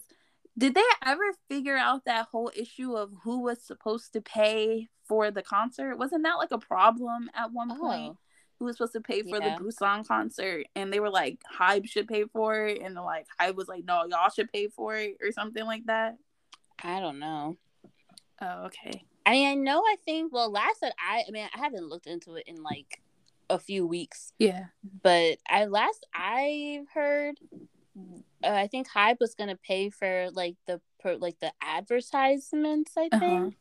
did 0.58 0.76
they 0.76 0.84
ever 1.06 1.24
figure 1.48 1.78
out 1.78 2.06
that 2.06 2.28
whole 2.32 2.52
issue 2.56 2.96
of 2.96 3.12
who 3.24 3.42
was 3.42 3.62
supposed 3.64 4.14
to 4.14 4.22
pay 4.22 4.90
for 5.08 5.32
the 5.32 5.42
concert? 5.42 5.98
Wasn't 5.98 6.24
that 6.24 6.36
like 6.36 6.52
a 6.52 6.60
problem 6.60 7.30
at 7.34 7.52
one 7.52 7.72
oh. 7.72 7.76
point? 7.76 8.18
Who 8.60 8.66
was 8.66 8.76
supposed 8.78 8.94
to 8.94 9.02
pay 9.02 9.24
for 9.24 9.40
Yeah. 9.42 9.58
the 9.58 9.64
Busan 9.64 10.06
concert, 10.06 10.66
and 10.76 10.92
they 10.92 11.00
were 11.00 11.10
like, 11.10 11.42
Hybe 11.58 11.88
should 11.88 12.08
pay 12.10 12.26
for 12.26 12.66
it, 12.68 12.82
and 12.82 12.94
like 12.96 13.26
Hybe 13.40 13.56
was 13.56 13.70
like, 13.70 13.86
no, 13.86 14.04
y'all 14.06 14.30
should 14.30 14.52
pay 14.52 14.68
for 14.68 14.96
it, 14.98 15.16
or 15.22 15.32
something 15.32 15.66
like 15.66 15.86
that. 15.86 16.18
I 16.84 17.00
don't 17.00 17.20
know. 17.20 17.58
Oh, 18.42 18.66
okay. 18.66 19.04
I 19.26 19.32
mean, 19.32 19.48
I 19.48 19.56
know. 19.56 19.80
I 19.82 19.96
think. 20.04 20.34
Well, 20.34 20.52
last 20.52 20.82
that 20.82 20.94
I, 21.00 21.24
I 21.28 21.32
mean, 21.32 21.48
I 21.54 21.58
haven't 21.60 21.88
looked 21.88 22.08
into 22.08 22.36
it 22.36 22.44
in 22.48 22.62
like 22.64 23.02
a 23.50 23.60
few 23.60 23.86
weeks, 23.88 24.32
Yeah. 24.40 24.66
but 25.04 25.38
I 25.50 25.66
last 25.66 26.06
I 26.14 26.82
heard, 26.94 27.36
uh, 28.44 28.48
I 28.50 28.68
think 28.68 28.88
Hybe 28.90 29.20
was 29.20 29.36
gonna 29.36 29.58
pay 29.58 29.90
for 29.90 30.30
like 30.32 30.56
the 30.68 30.82
per, 31.00 31.16
like 31.16 31.40
the 31.40 31.52
advertisements. 31.62 32.94
I 32.98 33.10
Uh-huh. 33.12 33.20
think. 33.20 33.58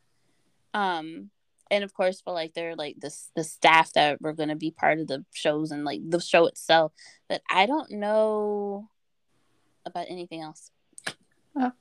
Um, 0.73 1.31
and 1.71 1.83
of 1.83 1.93
course 1.93 2.21
for 2.21 2.33
like 2.33 2.53
their 2.53 2.75
like 2.75 2.95
the 2.99 3.15
the 3.35 3.43
staff 3.43 3.93
that 3.93 4.21
were 4.21 4.33
gonna 4.33 4.55
be 4.55 4.71
part 4.71 4.99
of 4.99 5.07
the 5.07 5.25
shows 5.33 5.71
and 5.71 5.85
like 5.85 6.01
the 6.07 6.19
show 6.19 6.45
itself, 6.45 6.93
but 7.27 7.41
I 7.49 7.65
don't 7.65 7.91
know 7.91 8.89
about 9.85 10.07
anything 10.09 10.41
else. 10.41 10.71
Oh. 11.55 11.71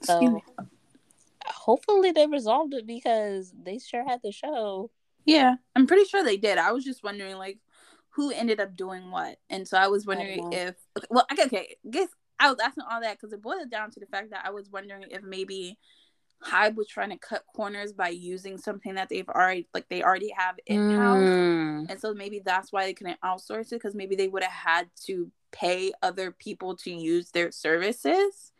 Excuse 0.00 0.06
So 0.06 0.40
hopefully 1.46 2.12
they 2.12 2.26
resolved 2.26 2.74
it 2.74 2.86
because 2.86 3.52
they 3.62 3.78
sure 3.78 4.04
had 4.04 4.20
the 4.22 4.32
show. 4.32 4.90
Yeah, 5.24 5.54
I'm 5.76 5.86
pretty 5.86 6.04
sure 6.04 6.24
they 6.24 6.36
did. 6.36 6.58
I 6.58 6.72
was 6.72 6.84
just 6.84 7.04
wondering, 7.04 7.36
like, 7.36 7.58
who 8.10 8.32
ended 8.32 8.60
up 8.60 8.76
doing 8.76 9.10
what, 9.10 9.38
and 9.48 9.66
so 9.66 9.76
I 9.78 9.86
was 9.86 10.06
wondering 10.06 10.50
know. 10.50 10.56
if. 10.56 10.74
Okay, 10.98 11.06
well, 11.10 11.26
okay, 11.32 11.44
okay. 11.44 11.76
Guess 11.88 12.08
I 12.40 12.50
was 12.50 12.58
asking 12.62 12.84
all 12.90 13.00
that 13.00 13.18
because 13.18 13.32
it 13.32 13.42
boiled 13.42 13.70
down 13.70 13.90
to 13.92 14.00
the 14.00 14.06
fact 14.06 14.30
that 14.30 14.44
I 14.44 14.50
was 14.50 14.68
wondering 14.70 15.04
if 15.10 15.22
maybe 15.22 15.78
Hybe 16.44 16.74
was 16.74 16.88
trying 16.88 17.10
to 17.10 17.16
cut 17.18 17.44
corners 17.54 17.92
by 17.92 18.08
using 18.08 18.58
something 18.58 18.94
that 18.94 19.08
they've 19.08 19.28
already, 19.28 19.68
like, 19.74 19.88
they 19.88 20.02
already 20.02 20.30
have 20.36 20.56
in 20.66 20.90
house, 20.90 21.18
Mm. 21.18 21.90
and 21.90 22.00
so 22.00 22.12
maybe 22.14 22.40
that's 22.40 22.72
why 22.72 22.84
they 22.84 22.94
couldn't 22.94 23.20
outsource 23.20 23.66
it 23.72 23.76
because 23.76 23.94
maybe 23.94 24.16
they 24.16 24.28
would 24.28 24.42
have 24.42 24.52
had 24.52 24.90
to 25.06 25.30
pay 25.52 25.92
other 26.02 26.30
people 26.32 26.76
to 26.76 26.90
use 26.90 27.30
their 27.30 27.50
services. 27.52 28.52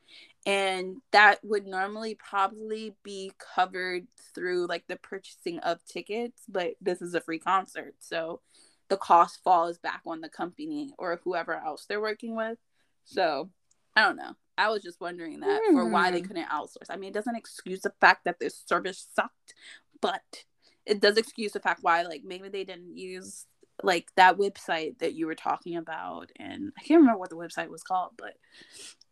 And 0.44 0.96
that 1.12 1.38
would 1.44 1.66
normally 1.66 2.16
probably 2.16 2.96
be 3.04 3.32
covered 3.38 4.08
through 4.34 4.66
like 4.66 4.86
the 4.88 4.96
purchasing 4.96 5.58
of 5.60 5.84
tickets 5.84 6.42
but 6.48 6.72
this 6.80 7.00
is 7.02 7.14
a 7.14 7.20
free 7.20 7.38
concert 7.38 7.94
so 8.00 8.40
the 8.88 8.96
cost 8.96 9.40
falls 9.44 9.78
back 9.78 10.00
on 10.06 10.20
the 10.20 10.28
company 10.28 10.92
or 10.98 11.20
whoever 11.22 11.54
else 11.54 11.84
they're 11.86 12.00
working 12.00 12.34
with. 12.34 12.58
So 13.04 13.50
i 13.94 14.02
don't 14.02 14.16
know 14.16 14.34
i 14.66 14.68
was 14.70 14.82
just 14.82 15.00
wondering 15.00 15.40
that 15.40 15.60
for 15.72 15.86
why 15.88 16.10
they 16.10 16.20
Hmm. 16.20 16.26
couldn't 16.26 16.48
outsource 16.48 16.90
i 16.90 16.96
mean 16.96 17.10
it 17.10 17.14
doesn't 17.14 17.36
excuse 17.36 17.80
the 17.80 17.92
fact 18.00 18.24
that 18.24 18.38
their 18.40 18.50
service 18.50 19.06
sucked 19.14 19.54
but 20.00 20.44
it 20.86 21.00
does 21.00 21.16
excuse 21.16 21.52
the 21.52 21.60
fact 21.60 21.82
why 21.82 22.02
like 22.02 22.22
maybe 22.24 22.48
they 22.48 22.64
didn't 22.64 22.96
use 22.96 23.46
like 23.82 24.08
that 24.16 24.36
website 24.38 24.98
that 24.98 25.14
you 25.14 25.26
were 25.26 25.34
talking 25.34 25.76
about 25.76 26.30
and 26.36 26.72
i 26.78 26.82
can't 26.82 27.00
remember 27.00 27.18
what 27.18 27.30
the 27.30 27.36
website 27.36 27.68
was 27.68 27.82
called 27.82 28.12
but 28.16 28.34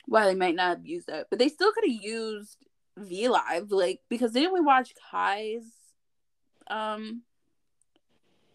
why 0.07 0.25
they 0.27 0.35
might 0.35 0.55
not 0.55 0.77
have 0.79 0.87
used 0.87 1.07
that 1.09 1.27
but 1.31 1.39
they 1.39 1.49
still 1.49 1.73
could 1.73 1.85
have 1.91 2.03
used 2.03 2.57
v 2.99 3.29
live 3.29 3.71
like 3.71 4.01
because 4.09 4.33
didn't 4.33 4.53
we 4.53 4.61
watch 4.61 4.93
kai's 5.11 5.65
um 6.69 7.23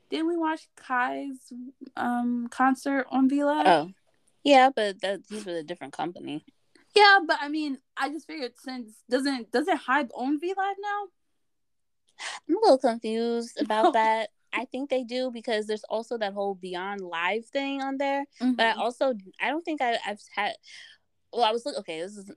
didn't 0.10 0.28
we 0.28 0.38
watch 0.38 0.68
kai's 0.76 1.40
um 1.98 2.48
concert 2.50 3.06
on 3.10 3.28
v 3.30 3.44
live 3.44 3.66
Oh, 3.68 3.92
yeah, 4.44 4.70
but 4.76 5.02
that 5.02 5.22
he's 5.28 5.46
with 5.46 5.56
a 5.56 5.64
different 5.64 5.94
company. 5.94 6.46
Yeah 6.96 7.20
but 7.28 7.38
i 7.42 7.50
mean 7.50 7.80
i 7.98 8.10
just 8.10 8.26
figured 8.28 8.54
since 8.58 9.04
doesn't 9.10 9.52
doesn't 9.52 9.82
hybe 9.82 10.10
own 10.14 10.40
v 10.40 10.54
live 10.58 10.76
now 10.82 11.06
I'm 12.48 12.56
a 12.58 12.60
little 12.62 12.78
confused 12.78 13.60
about 13.60 13.94
that. 14.00 14.30
I 14.54 14.64
think 14.66 14.90
they 14.90 15.04
do 15.04 15.32
because 15.32 15.68
there's 15.68 15.84
also 15.90 16.18
that 16.18 16.32
whole 16.32 16.56
Beyond 16.56 17.02
Live 17.02 17.46
thing 17.46 17.82
on 17.82 17.98
there. 17.98 18.24
But 18.40 18.66
I 18.68 18.72
Mhm. 18.74 18.78
also 18.78 19.14
I 19.42 19.50
don't 19.50 19.66
think 19.66 19.82
I, 19.82 19.98
I've 20.06 20.22
had. 20.34 20.54
Well, 21.34 21.44
I 21.44 21.52
was 21.52 21.66
look 21.66 21.76
okay. 21.80 22.00
This 22.00 22.16
is 22.16 22.32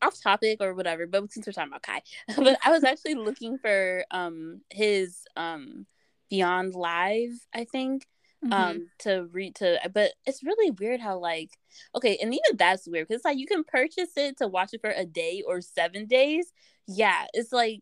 off 0.00 0.20
topic 0.20 0.58
or 0.60 0.74
whatever, 0.74 1.08
but 1.08 1.32
since 1.32 1.44
we're 1.46 1.52
talking 1.52 1.72
about 1.72 1.82
Kai, 1.82 2.02
but 2.36 2.56
I 2.64 2.70
was 2.70 2.84
actually 2.84 3.14
looking 3.14 3.58
for 3.58 4.04
um 4.12 4.60
his 4.70 5.26
um 5.36 5.86
Beyond 6.30 6.74
Live. 6.76 7.32
I 7.52 7.64
think 7.64 8.06
Mhm. 8.46 8.52
um 8.52 8.90
to 9.00 9.28
read 9.32 9.54
to 9.56 9.78
but 9.92 10.12
it's 10.24 10.42
really 10.44 10.70
weird 10.70 11.00
how 11.00 11.18
like 11.18 11.50
okay 11.94 12.16
and 12.22 12.32
even 12.32 12.56
that's 12.56 12.86
weird 12.86 13.08
because 13.08 13.24
like 13.24 13.38
you 13.38 13.46
can 13.46 13.64
purchase 13.64 14.10
it 14.16 14.36
to 14.38 14.46
watch 14.46 14.70
it 14.72 14.80
for 14.80 14.90
a 14.90 15.04
day 15.04 15.42
or 15.46 15.60
seven 15.60 16.06
days. 16.06 16.52
Yeah 16.86 17.26
it's 17.34 17.52
like 17.52 17.80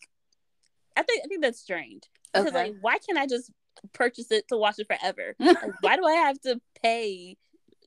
i 0.97 1.03
think 1.03 1.23
i 1.24 1.28
think 1.28 1.43
that's 1.43 1.61
strange. 1.61 2.03
Because 2.32 2.49
Okay. 2.49 2.57
like 2.57 2.74
why 2.81 2.99
can't 2.99 3.19
i 3.19 3.27
just 3.27 3.51
purchase 3.93 4.31
it 4.31 4.49
to 4.49 4.57
watch 4.57 4.78
it 4.78 4.86
forever? 4.86 5.35
Like, 5.39 5.59
why 5.81 5.97
do 5.97 6.05
i 6.05 6.12
have 6.15 6.41
to 6.43 6.61
pay? 6.82 7.36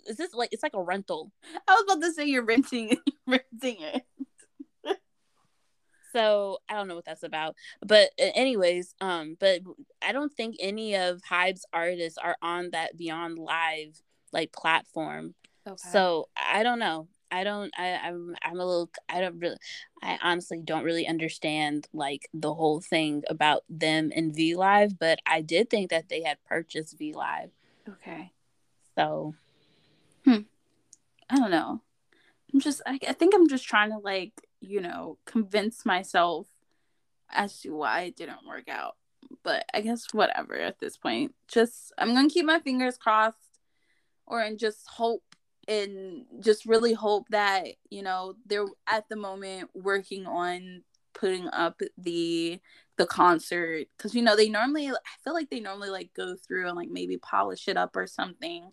Is 0.08 0.18
this 0.18 0.34
like 0.34 0.50
it's 0.54 0.64
like 0.64 0.74
a 0.76 0.82
rental. 0.84 1.32
I 1.68 1.74
was 1.74 1.84
about 1.84 2.02
to 2.02 2.14
say 2.14 2.26
you're 2.26 2.46
renting 2.46 2.98
renting 3.28 3.78
it 3.82 4.04
so 6.12 6.58
i 6.70 6.74
don't 6.74 6.88
know 6.88 6.96
what 6.96 7.06
that's 7.06 7.24
about 7.24 7.56
but 7.86 8.10
anyways 8.18 8.96
um 9.02 9.36
but 9.40 9.62
i 10.02 10.12
don't 10.12 10.34
think 10.34 10.56
any 10.60 10.96
of 10.96 11.22
hybe's 11.24 11.66
artists 11.74 12.18
are 12.18 12.38
on 12.42 12.70
that 12.72 12.98
beyond 12.98 13.38
live 13.38 14.02
like 14.32 14.52
platform 14.52 15.34
okay 15.68 15.76
So 15.90 16.30
I 16.36 16.64
don't 16.64 16.80
know. 16.80 17.08
I 17.30 17.44
don't. 17.44 17.72
I, 17.78 18.00
I'm. 18.02 18.36
I'm 18.42 18.60
a 18.60 18.66
little. 18.66 18.90
I 19.10 19.20
don't 19.20 19.38
really. 19.38 19.58
I 20.02 20.18
honestly 20.24 20.62
don't 20.64 20.86
really 20.86 21.06
understand 21.06 21.88
like 21.92 22.30
the 22.34 22.54
whole 22.54 22.80
thing 22.80 23.24
about 23.30 23.64
them 23.68 24.12
and 24.16 24.34
V 24.34 24.56
Live, 24.56 24.98
but 24.98 25.20
I 25.26 25.42
did 25.42 25.70
think 25.70 25.90
that 25.90 26.08
they 26.08 26.24
had 26.24 26.38
purchased 26.46 26.98
V 26.98 27.14
Live. 27.14 27.52
okay 27.90 28.32
So 28.98 29.36
Hmm. 30.24 30.48
I 31.30 31.36
don't 31.38 31.52
know. 31.52 31.82
I'm 32.54 32.62
just 32.62 32.82
I, 32.86 32.98
I 33.08 33.12
think 33.12 33.36
I'm 33.36 33.50
just 33.50 33.66
trying 33.68 33.92
to 33.92 33.98
like, 33.98 34.32
you 34.62 34.82
know, 34.82 35.18
convince 35.26 35.86
myself 35.86 36.48
as 37.30 37.60
to 37.62 37.72
why 37.76 38.02
it 38.02 38.16
didn't 38.16 38.48
work 38.48 38.70
out. 38.70 38.96
But 39.44 39.66
I 39.74 39.82
guess 39.82 40.14
whatever 40.14 40.56
at 40.56 40.80
this 40.80 40.98
point. 40.98 41.34
Just 41.48 41.92
I'm 41.98 42.14
gonna 42.14 42.30
keep 42.30 42.46
my 42.46 42.60
fingers 42.60 42.98
crossed 42.98 43.60
or 44.26 44.42
and 44.42 44.60
just 44.60 44.88
hope 44.88 45.24
and 45.68 46.26
just 46.40 46.66
really 46.66 46.94
hope 46.94 47.28
that, 47.30 47.66
you 47.90 48.02
know, 48.02 48.36
they're 48.46 48.66
at 48.88 49.10
the 49.10 49.18
moment 49.18 49.70
working 49.76 50.26
on 50.26 50.84
putting 51.14 51.48
up 51.50 51.82
the 51.98 52.60
the 52.98 53.06
concert 53.06 53.88
because 53.98 54.14
you 54.14 54.22
know 54.22 54.36
they 54.36 54.50
normally 54.50 54.90
i 54.90 54.94
feel 55.24 55.34
like 55.34 55.50
they 55.50 55.60
normally 55.60 55.90
like 55.90 56.12
go 56.16 56.36
through 56.36 56.68
and 56.68 56.76
like 56.76 56.90
maybe 56.90 57.18
polish 57.18 57.68
it 57.68 57.78
up 57.78 57.96
or 57.96 58.06
something 58.06 58.70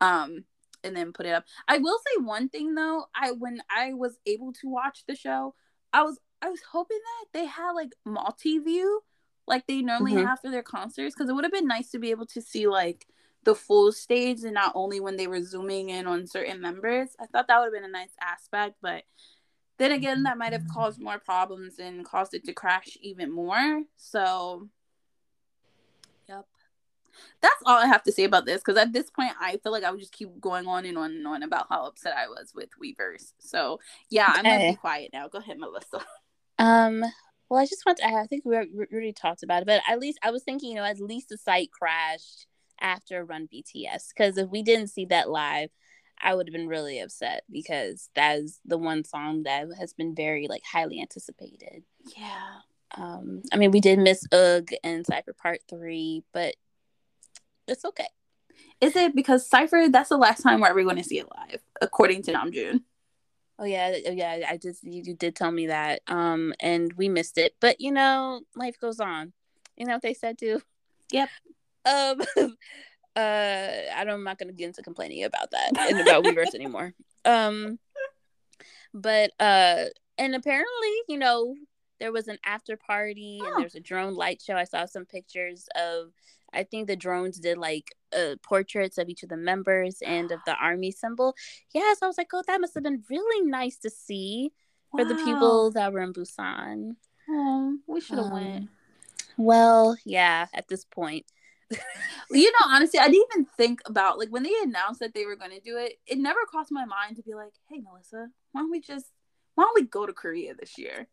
um 0.00 0.44
and 0.84 0.96
then 0.96 1.12
put 1.12 1.26
it 1.26 1.32
up. 1.32 1.44
I 1.66 1.78
will 1.78 1.98
say 1.98 2.22
one 2.22 2.48
thing 2.48 2.74
though. 2.74 3.06
I 3.14 3.32
when 3.32 3.60
I 3.70 3.94
was 3.94 4.18
able 4.26 4.52
to 4.54 4.68
watch 4.68 5.04
the 5.06 5.14
show, 5.16 5.54
I 5.92 6.02
was 6.02 6.18
I 6.42 6.48
was 6.50 6.60
hoping 6.70 6.98
that 6.98 7.38
they 7.38 7.46
had 7.46 7.72
like 7.72 7.92
multi 8.04 8.58
view, 8.58 9.02
like 9.46 9.66
they 9.66 9.82
normally 9.82 10.14
Mhm. 10.14 10.24
have 10.26 10.40
for 10.40 10.50
their 10.50 10.62
concerts, 10.62 11.14
because 11.14 11.28
it 11.28 11.34
would 11.34 11.44
have 11.44 11.52
been 11.52 11.66
nice 11.66 11.90
to 11.90 11.98
be 11.98 12.10
able 12.10 12.26
to 12.26 12.40
see 12.40 12.66
like 12.68 13.06
the 13.44 13.54
full 13.54 13.92
stage 13.92 14.42
and 14.44 14.54
not 14.54 14.72
only 14.74 15.00
when 15.00 15.16
they 15.16 15.26
were 15.26 15.42
zooming 15.42 15.88
in 15.90 16.06
on 16.06 16.26
certain 16.26 16.60
members. 16.60 17.16
I 17.20 17.26
thought 17.26 17.46
that 17.48 17.58
would 17.58 17.66
have 17.66 17.72
been 17.72 17.84
a 17.84 17.88
nice 17.88 18.14
aspect, 18.20 18.76
but 18.82 19.04
then 19.78 19.92
again, 19.92 20.24
that 20.24 20.36
might 20.38 20.52
have 20.52 20.66
caused 20.66 21.00
more 21.00 21.18
problems 21.20 21.78
and 21.78 22.04
caused 22.04 22.34
it 22.34 22.44
to 22.44 22.52
crash 22.52 22.98
even 23.00 23.30
more. 23.30 23.84
So, 23.96 24.68
that's 27.40 27.62
all 27.66 27.78
I 27.78 27.86
have 27.86 28.02
to 28.04 28.12
say 28.12 28.24
about 28.24 28.46
this 28.46 28.60
because 28.60 28.76
at 28.76 28.92
this 28.92 29.10
point 29.10 29.32
I 29.40 29.56
feel 29.58 29.72
like 29.72 29.84
I 29.84 29.90
would 29.90 30.00
just 30.00 30.12
keep 30.12 30.28
going 30.40 30.66
on 30.66 30.84
and 30.84 30.98
on 30.98 31.10
and 31.12 31.26
on 31.26 31.42
about 31.42 31.66
how 31.68 31.86
upset 31.86 32.14
I 32.16 32.28
was 32.28 32.52
with 32.54 32.70
Weverse. 32.82 33.32
So 33.38 33.80
yeah, 34.10 34.26
I'm 34.28 34.44
gonna 34.44 34.70
be 34.70 34.76
quiet 34.76 35.10
now. 35.12 35.28
Go 35.28 35.38
ahead, 35.38 35.58
Melissa. 35.58 36.00
Um. 36.60 37.04
Well, 37.48 37.60
I 37.60 37.66
just 37.66 37.86
want 37.86 37.98
to. 37.98 38.06
I 38.06 38.26
think 38.26 38.44
we 38.44 38.54
already- 38.54 38.72
we 38.74 38.84
already 38.92 39.12
talked 39.12 39.42
about 39.44 39.62
it, 39.62 39.66
but 39.66 39.80
at 39.88 40.00
least 40.00 40.18
I 40.24 40.30
was 40.32 40.42
thinking, 40.42 40.70
you 40.70 40.74
know, 40.76 40.84
at 40.84 41.00
least 41.00 41.28
the 41.28 41.38
site 41.38 41.70
crashed 41.70 42.46
after 42.80 43.24
Run 43.24 43.48
BTS 43.52 44.08
because 44.08 44.36
if 44.36 44.50
we 44.50 44.62
didn't 44.62 44.88
see 44.88 45.04
that 45.06 45.30
live, 45.30 45.70
I 46.20 46.34
would 46.34 46.48
have 46.48 46.52
been 46.52 46.66
really 46.66 46.98
upset 46.98 47.44
because 47.50 48.10
that 48.16 48.38
is 48.38 48.60
the 48.64 48.76
one 48.76 49.04
song 49.04 49.44
that 49.44 49.68
has 49.78 49.92
been 49.94 50.14
very 50.16 50.48
like 50.48 50.62
highly 50.70 51.00
anticipated. 51.00 51.84
Yeah. 52.16 52.56
Um, 52.96 53.42
I 53.52 53.56
mean, 53.56 53.70
we 53.70 53.80
did 53.80 53.98
miss 54.00 54.24
Ugh 54.32 54.68
and 54.82 55.06
Cypher 55.06 55.32
Part 55.32 55.60
Three, 55.70 56.24
but 56.32 56.56
it's 57.68 57.84
okay. 57.84 58.08
Is 58.80 58.96
it 58.96 59.14
because 59.14 59.48
Cypher? 59.48 59.88
That's 59.88 60.08
the 60.08 60.16
last 60.16 60.42
time 60.42 60.60
we're 60.60 60.68
ever 60.68 60.82
going 60.84 60.96
to 60.96 61.04
see 61.04 61.18
it 61.18 61.28
live, 61.36 61.62
according 61.80 62.22
to 62.24 62.32
Namjoon. 62.32 62.82
Oh 63.58 63.64
yeah, 63.64 63.92
oh, 64.06 64.12
yeah. 64.12 64.46
I 64.48 64.56
just 64.56 64.84
you, 64.84 65.02
you 65.04 65.14
did 65.14 65.34
tell 65.34 65.50
me 65.50 65.66
that, 65.66 66.02
um, 66.06 66.54
and 66.60 66.92
we 66.92 67.08
missed 67.08 67.38
it. 67.38 67.54
But 67.60 67.80
you 67.80 67.90
know, 67.90 68.42
life 68.54 68.78
goes 68.80 69.00
on. 69.00 69.32
You 69.76 69.86
know 69.86 69.94
what 69.94 70.02
they 70.02 70.14
said 70.14 70.38
too. 70.38 70.62
Yep. 71.12 71.28
Um. 71.84 72.20
uh, 72.36 72.50
I 73.16 74.02
don't. 74.04 74.14
I'm 74.14 74.24
not 74.24 74.38
gonna 74.38 74.52
get 74.52 74.66
into 74.66 74.82
complaining 74.82 75.24
about 75.24 75.50
that 75.50 75.76
and 75.76 76.00
about 76.00 76.24
Weverse 76.24 76.54
anymore. 76.54 76.92
Um. 77.24 77.78
But 78.94 79.32
uh, 79.40 79.86
and 80.18 80.34
apparently, 80.34 80.92
you 81.08 81.18
know, 81.18 81.54
there 81.98 82.12
was 82.12 82.28
an 82.28 82.38
after 82.44 82.76
party 82.76 83.40
and 83.44 83.60
there's 83.60 83.74
a 83.74 83.80
drone 83.80 84.14
light 84.14 84.40
show. 84.40 84.54
I 84.54 84.64
saw 84.64 84.86
some 84.86 85.04
pictures 85.04 85.68
of 85.74 86.12
I 86.52 86.64
think 86.64 86.86
the 86.86 86.96
drones 86.96 87.38
did 87.38 87.58
like 87.58 87.94
uh, 88.16 88.36
portraits 88.42 88.98
of 88.98 89.08
each 89.08 89.22
of 89.22 89.28
the 89.28 89.36
members 89.36 89.98
and 90.04 90.30
of 90.32 90.40
the 90.46 90.54
army 90.60 90.90
symbol. 90.90 91.34
Yes, 91.74 91.98
I 92.02 92.06
was 92.06 92.18
like, 92.18 92.28
oh, 92.32 92.42
that 92.46 92.60
must 92.60 92.74
have 92.74 92.82
been 92.82 93.04
really 93.10 93.46
nice 93.46 93.78
to 93.78 93.90
see 93.90 94.52
wow. 94.92 95.02
for 95.02 95.08
the 95.08 95.22
people 95.24 95.70
that 95.72 95.92
were 95.92 96.00
in 96.00 96.12
Busan. 96.12 96.96
Oh, 97.28 97.78
we 97.86 98.00
should 98.00 98.18
have 98.18 98.26
um, 98.26 98.32
went. 98.32 98.68
Well, 99.36 99.96
yeah, 100.04 100.46
at 100.54 100.68
this 100.68 100.84
point. 100.84 101.26
you 102.30 102.50
know, 102.50 102.66
honestly, 102.66 102.98
I 102.98 103.08
didn't 103.08 103.28
even 103.32 103.46
think 103.56 103.80
about 103.84 104.18
like 104.18 104.30
when 104.30 104.42
they 104.42 104.54
announced 104.62 105.00
that 105.00 105.12
they 105.12 105.26
were 105.26 105.36
going 105.36 105.50
to 105.50 105.60
do 105.60 105.76
it. 105.76 105.94
It 106.06 106.18
never 106.18 106.40
crossed 106.48 106.72
my 106.72 106.86
mind 106.86 107.16
to 107.16 107.22
be 107.22 107.34
like, 107.34 107.52
"Hey, 107.68 107.78
Melissa, 107.78 108.28
why 108.52 108.62
don't 108.62 108.70
we 108.70 108.80
just 108.80 109.04
why 109.54 109.64
don't 109.64 109.74
we 109.74 109.86
go 109.86 110.06
to 110.06 110.14
Korea 110.14 110.54
this 110.54 110.78
year 110.78 111.08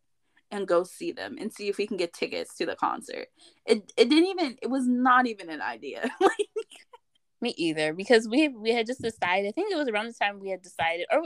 and 0.52 0.68
go 0.68 0.84
see 0.84 1.12
them 1.12 1.38
and 1.40 1.52
see 1.52 1.68
if 1.68 1.78
we 1.78 1.88
can 1.88 1.98
get 1.98 2.14
tickets 2.14 2.56
to 2.58 2.66
the 2.66 2.76
concert?" 2.76 3.28
It 3.66 3.92
it 3.98 4.10
didn't 4.10 4.30
even. 4.30 4.58
It 4.62 4.70
was 4.70 4.88
not 4.88 5.28
even 5.28 5.50
an 5.50 5.62
idea. 5.62 6.10
Me 7.42 7.54
either, 7.58 7.94
because 7.94 8.28
we 8.28 8.48
we 8.48 8.72
had 8.72 8.88
just 8.88 9.02
decided. 9.02 9.48
I 9.48 9.52
think 9.52 9.72
it 9.72 9.78
was 9.78 9.90
around 9.90 10.08
the 10.08 10.14
time 10.14 10.40
we 10.40 10.50
had 10.50 10.62
decided, 10.62 11.06
or 11.12 11.20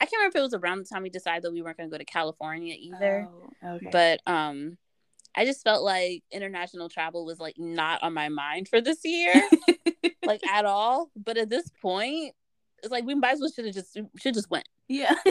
I 0.00 0.06
can't 0.06 0.12
remember 0.18 0.38
if 0.38 0.40
it 0.40 0.42
was 0.42 0.54
around 0.54 0.78
the 0.78 0.84
time 0.84 1.02
we 1.02 1.10
decided 1.10 1.42
that 1.42 1.52
we 1.52 1.62
weren't 1.62 1.78
going 1.78 1.88
to 1.88 1.94
go 1.94 1.98
to 1.98 2.04
California 2.04 2.76
either. 2.78 3.28
Oh, 3.62 3.74
okay. 3.76 3.88
But 3.90 4.20
um, 4.26 4.76
I 5.34 5.44
just 5.44 5.64
felt 5.64 5.82
like 5.82 6.22
international 6.30 6.88
travel 6.88 7.24
was 7.24 7.40
like 7.40 7.56
not 7.58 8.02
on 8.02 8.14
my 8.14 8.28
mind 8.28 8.68
for 8.68 8.80
this 8.80 9.00
year, 9.04 9.34
like 10.24 10.46
at 10.46 10.64
all. 10.64 11.10
But 11.16 11.38
at 11.38 11.50
this 11.50 11.68
point, 11.82 12.34
it's 12.82 12.92
like 12.92 13.04
we 13.04 13.14
might 13.14 13.32
as 13.32 13.40
well 13.40 13.50
should 13.50 13.64
have 13.64 13.74
just 13.74 13.98
should 14.18 14.34
just 14.34 14.50
went. 14.50 14.68
Yeah. 14.88 15.14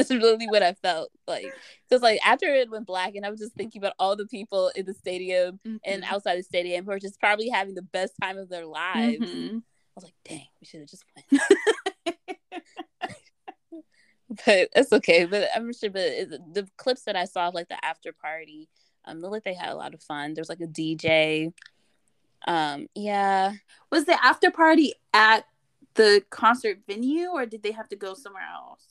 It's 0.00 0.10
really 0.10 0.46
what 0.48 0.62
I 0.62 0.72
felt 0.74 1.10
like. 1.26 1.46
Because 1.88 2.02
like 2.02 2.20
after 2.24 2.46
it 2.46 2.70
went 2.70 2.86
black, 2.86 3.14
and 3.14 3.26
I 3.26 3.30
was 3.30 3.40
just 3.40 3.54
thinking 3.54 3.82
about 3.82 3.94
all 3.98 4.16
the 4.16 4.26
people 4.26 4.70
in 4.74 4.86
the 4.86 4.94
stadium 4.94 5.60
mm-hmm. 5.66 5.76
and 5.84 6.04
outside 6.04 6.38
the 6.38 6.42
stadium 6.42 6.84
who 6.84 6.92
are 6.92 6.98
just 6.98 7.20
probably 7.20 7.48
having 7.48 7.74
the 7.74 7.82
best 7.82 8.14
time 8.20 8.38
of 8.38 8.48
their 8.48 8.66
lives. 8.66 9.18
Mm-hmm. 9.18 9.58
I 9.58 9.92
was 9.94 10.04
like, 10.04 10.14
dang, 10.24 10.46
we 10.60 10.66
should 10.66 10.80
have 10.80 10.88
just 10.88 11.04
went. 11.14 11.42
but 14.46 14.68
it's 14.74 14.92
okay. 14.92 15.26
But 15.26 15.48
I'm 15.54 15.72
sure. 15.72 15.90
But 15.90 16.02
it, 16.02 16.54
the 16.54 16.68
clips 16.76 17.02
that 17.02 17.16
I 17.16 17.24
saw 17.24 17.48
of 17.48 17.54
like 17.54 17.68
the 17.68 17.84
after 17.84 18.12
party, 18.12 18.68
um, 19.04 19.20
looked 19.20 19.32
like 19.32 19.44
they 19.44 19.54
had 19.54 19.70
a 19.70 19.76
lot 19.76 19.94
of 19.94 20.02
fun. 20.02 20.34
There 20.34 20.42
was 20.42 20.48
like 20.48 20.60
a 20.60 20.66
DJ. 20.66 21.52
Um, 22.46 22.86
yeah. 22.94 23.52
Was 23.90 24.04
the 24.04 24.24
after 24.24 24.50
party 24.50 24.94
at 25.12 25.44
the 25.94 26.22
concert 26.30 26.78
venue, 26.86 27.28
or 27.28 27.46
did 27.46 27.62
they 27.62 27.72
have 27.72 27.88
to 27.88 27.96
go 27.96 28.14
somewhere 28.14 28.46
else? 28.50 28.89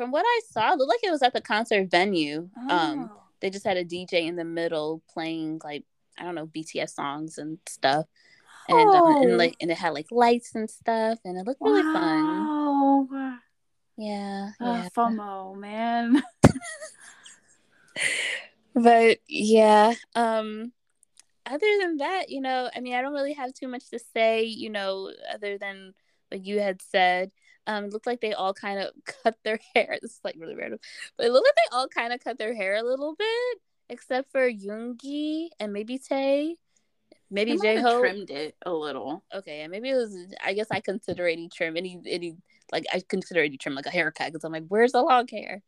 From 0.00 0.12
what 0.12 0.24
I 0.26 0.40
saw, 0.50 0.72
it 0.72 0.78
looked 0.78 0.88
like 0.88 1.04
it 1.04 1.10
was 1.10 1.20
at 1.20 1.34
the 1.34 1.42
concert 1.42 1.90
venue. 1.90 2.48
Um, 2.56 2.68
oh. 2.70 2.74
Um, 2.74 3.10
they 3.40 3.50
just 3.50 3.66
had 3.66 3.76
a 3.76 3.84
DJ 3.84 4.26
in 4.26 4.34
the 4.34 4.46
middle 4.46 5.02
playing 5.12 5.60
like 5.62 5.84
I 6.18 6.22
don't 6.22 6.34
know 6.34 6.46
BTS 6.46 6.94
songs 6.94 7.36
and 7.36 7.58
stuff. 7.68 8.06
And, 8.66 8.88
oh. 8.88 8.94
um, 8.94 9.22
and 9.22 9.36
like 9.36 9.56
and 9.60 9.70
it 9.70 9.76
had 9.76 9.92
like 9.92 10.06
lights 10.10 10.54
and 10.54 10.70
stuff 10.70 11.18
and 11.22 11.36
it 11.36 11.46
looked 11.46 11.60
really 11.60 11.82
wow. 11.82 13.06
fun. 13.10 13.40
Yeah. 13.98 14.52
Oh, 14.58 14.74
yeah. 14.74 14.88
FOMO, 14.96 15.58
man. 15.58 16.22
but 18.74 19.18
yeah, 19.28 19.92
um 20.14 20.72
other 21.44 21.66
than 21.78 21.98
that, 21.98 22.30
you 22.30 22.40
know, 22.40 22.70
I 22.74 22.80
mean, 22.80 22.94
I 22.94 23.02
don't 23.02 23.12
really 23.12 23.34
have 23.34 23.52
too 23.52 23.68
much 23.68 23.90
to 23.90 23.98
say, 23.98 24.44
you 24.44 24.70
know, 24.70 25.12
other 25.30 25.58
than 25.58 25.92
what 26.30 26.42
you 26.42 26.58
had 26.58 26.80
said. 26.80 27.32
Um, 27.66 27.84
it 27.84 27.92
looked 27.92 28.06
like 28.06 28.20
they 28.20 28.32
all 28.32 28.54
kind 28.54 28.80
of 28.80 28.90
cut 29.22 29.36
their 29.44 29.58
hair. 29.74 29.98
This 30.00 30.12
is 30.12 30.20
like 30.24 30.36
really 30.38 30.56
random, 30.56 30.78
but 31.16 31.26
it 31.26 31.32
looked 31.32 31.46
like 31.46 31.56
they 31.56 31.76
all 31.76 31.88
kind 31.88 32.12
of 32.12 32.20
cut 32.20 32.38
their 32.38 32.54
hair 32.54 32.76
a 32.76 32.82
little 32.82 33.14
bit, 33.14 33.58
except 33.88 34.30
for 34.32 34.50
Yoongi 34.50 35.48
and 35.58 35.72
maybe 35.72 35.98
Tae. 35.98 36.56
Maybe 37.32 37.56
J 37.56 37.80
Hope 37.80 38.00
trimmed 38.00 38.30
it 38.30 38.56
a 38.66 38.72
little. 38.72 39.24
Okay, 39.32 39.60
and 39.60 39.70
maybe 39.70 39.90
it 39.90 39.94
was. 39.94 40.16
I 40.42 40.52
guess 40.52 40.66
I 40.70 40.80
consider 40.80 41.28
any 41.28 41.48
trim, 41.48 41.76
any 41.76 42.00
any 42.06 42.36
like 42.72 42.86
I 42.92 43.02
consider 43.08 43.42
any 43.42 43.56
trim 43.56 43.74
like 43.74 43.86
a 43.86 43.90
haircut 43.90 44.28
because 44.32 44.44
I'm 44.44 44.52
like, 44.52 44.66
where's 44.68 44.92
the 44.92 45.02
long 45.02 45.28
hair? 45.28 45.62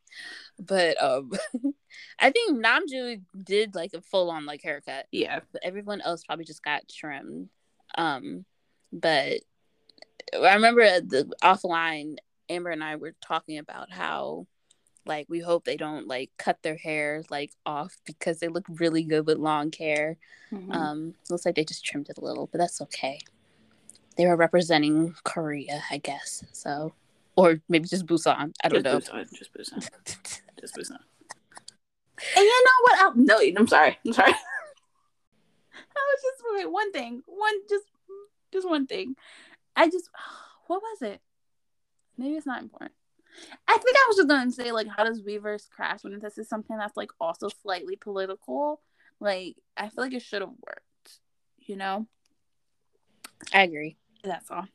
But 0.59 1.02
um, 1.02 1.31
I 2.19 2.31
think 2.31 2.64
Namjoon 2.64 3.23
did 3.44 3.74
like 3.74 3.93
a 3.94 4.01
full 4.01 4.31
on 4.31 4.47
like 4.47 4.62
haircut. 4.62 5.06
Yeah, 5.12 5.40
but 5.52 5.62
everyone 5.64 6.01
else 6.01 6.24
probably 6.24 6.44
just 6.44 6.64
got 6.64 6.89
trimmed. 6.89 7.48
Um, 7.97 8.44
but 8.93 9.40
I 10.34 10.54
remember 10.54 10.82
the 11.00 11.32
offline, 11.42 12.16
Amber 12.48 12.70
and 12.70 12.82
I 12.82 12.96
were 12.96 13.14
talking 13.20 13.58
about 13.58 13.90
how 13.90 14.46
like 15.04 15.26
we 15.28 15.40
hope 15.40 15.64
they 15.64 15.76
don't 15.76 16.06
like 16.06 16.30
cut 16.38 16.62
their 16.62 16.76
hair 16.76 17.24
like 17.30 17.52
off 17.66 17.96
because 18.04 18.38
they 18.38 18.48
look 18.48 18.64
really 18.68 19.02
good 19.02 19.26
with 19.26 19.38
long 19.38 19.72
hair. 19.72 20.16
Mm-hmm. 20.52 20.72
Um, 20.72 21.14
looks 21.28 21.46
like 21.46 21.54
they 21.54 21.64
just 21.64 21.84
trimmed 21.84 22.08
it 22.10 22.18
a 22.18 22.24
little, 22.24 22.48
but 22.50 22.58
that's 22.58 22.80
okay. 22.82 23.18
They 24.16 24.26
were 24.26 24.36
representing 24.36 25.14
Korea, 25.24 25.82
I 25.90 25.98
guess. 25.98 26.44
So, 26.52 26.92
or 27.36 27.60
maybe 27.68 27.88
just 27.88 28.06
Busan. 28.06 28.52
I 28.62 28.68
don't 28.68 28.84
just 28.84 29.12
know. 29.12 29.18
Busan, 29.18 29.32
just 29.32 29.54
Busan. 29.54 29.88
just 30.60 30.76
Busan. 30.76 30.98
And 32.36 32.44
you 32.44 32.64
know 32.64 32.70
what? 32.82 32.98
I'll, 33.00 33.14
no, 33.16 33.40
I'm 33.58 33.66
sorry. 33.66 33.98
I'm 34.06 34.12
sorry. 34.12 34.32
I 34.32 36.14
was 36.14 36.22
just 36.22 36.42
wait, 36.54 36.70
one 36.70 36.92
thing. 36.92 37.22
One 37.26 37.54
just 37.68 37.86
just 38.52 38.68
one 38.68 38.86
thing. 38.86 39.16
I 39.76 39.86
just 39.88 40.08
what 40.66 40.82
was 40.82 41.02
it? 41.02 41.20
Maybe 42.16 42.34
it's 42.34 42.46
not 42.46 42.62
important. 42.62 42.92
I 43.66 43.78
think 43.78 43.96
I 43.96 44.04
was 44.08 44.16
just 44.16 44.28
gonna 44.28 44.50
say 44.50 44.72
like 44.72 44.88
how 44.88 45.04
does 45.04 45.22
Weverse 45.22 45.68
crash 45.70 46.04
when 46.04 46.18
this 46.18 46.38
is 46.38 46.48
something 46.48 46.76
that's 46.76 46.96
like 46.96 47.10
also 47.20 47.48
slightly 47.62 47.96
political? 47.96 48.80
Like 49.20 49.56
I 49.76 49.88
feel 49.88 50.04
like 50.04 50.12
it 50.12 50.22
should 50.22 50.42
have 50.42 50.50
worked, 50.50 51.20
you 51.60 51.76
know? 51.76 52.06
I 53.52 53.62
agree. 53.62 53.96
That's 54.22 54.50
all. 54.50 54.66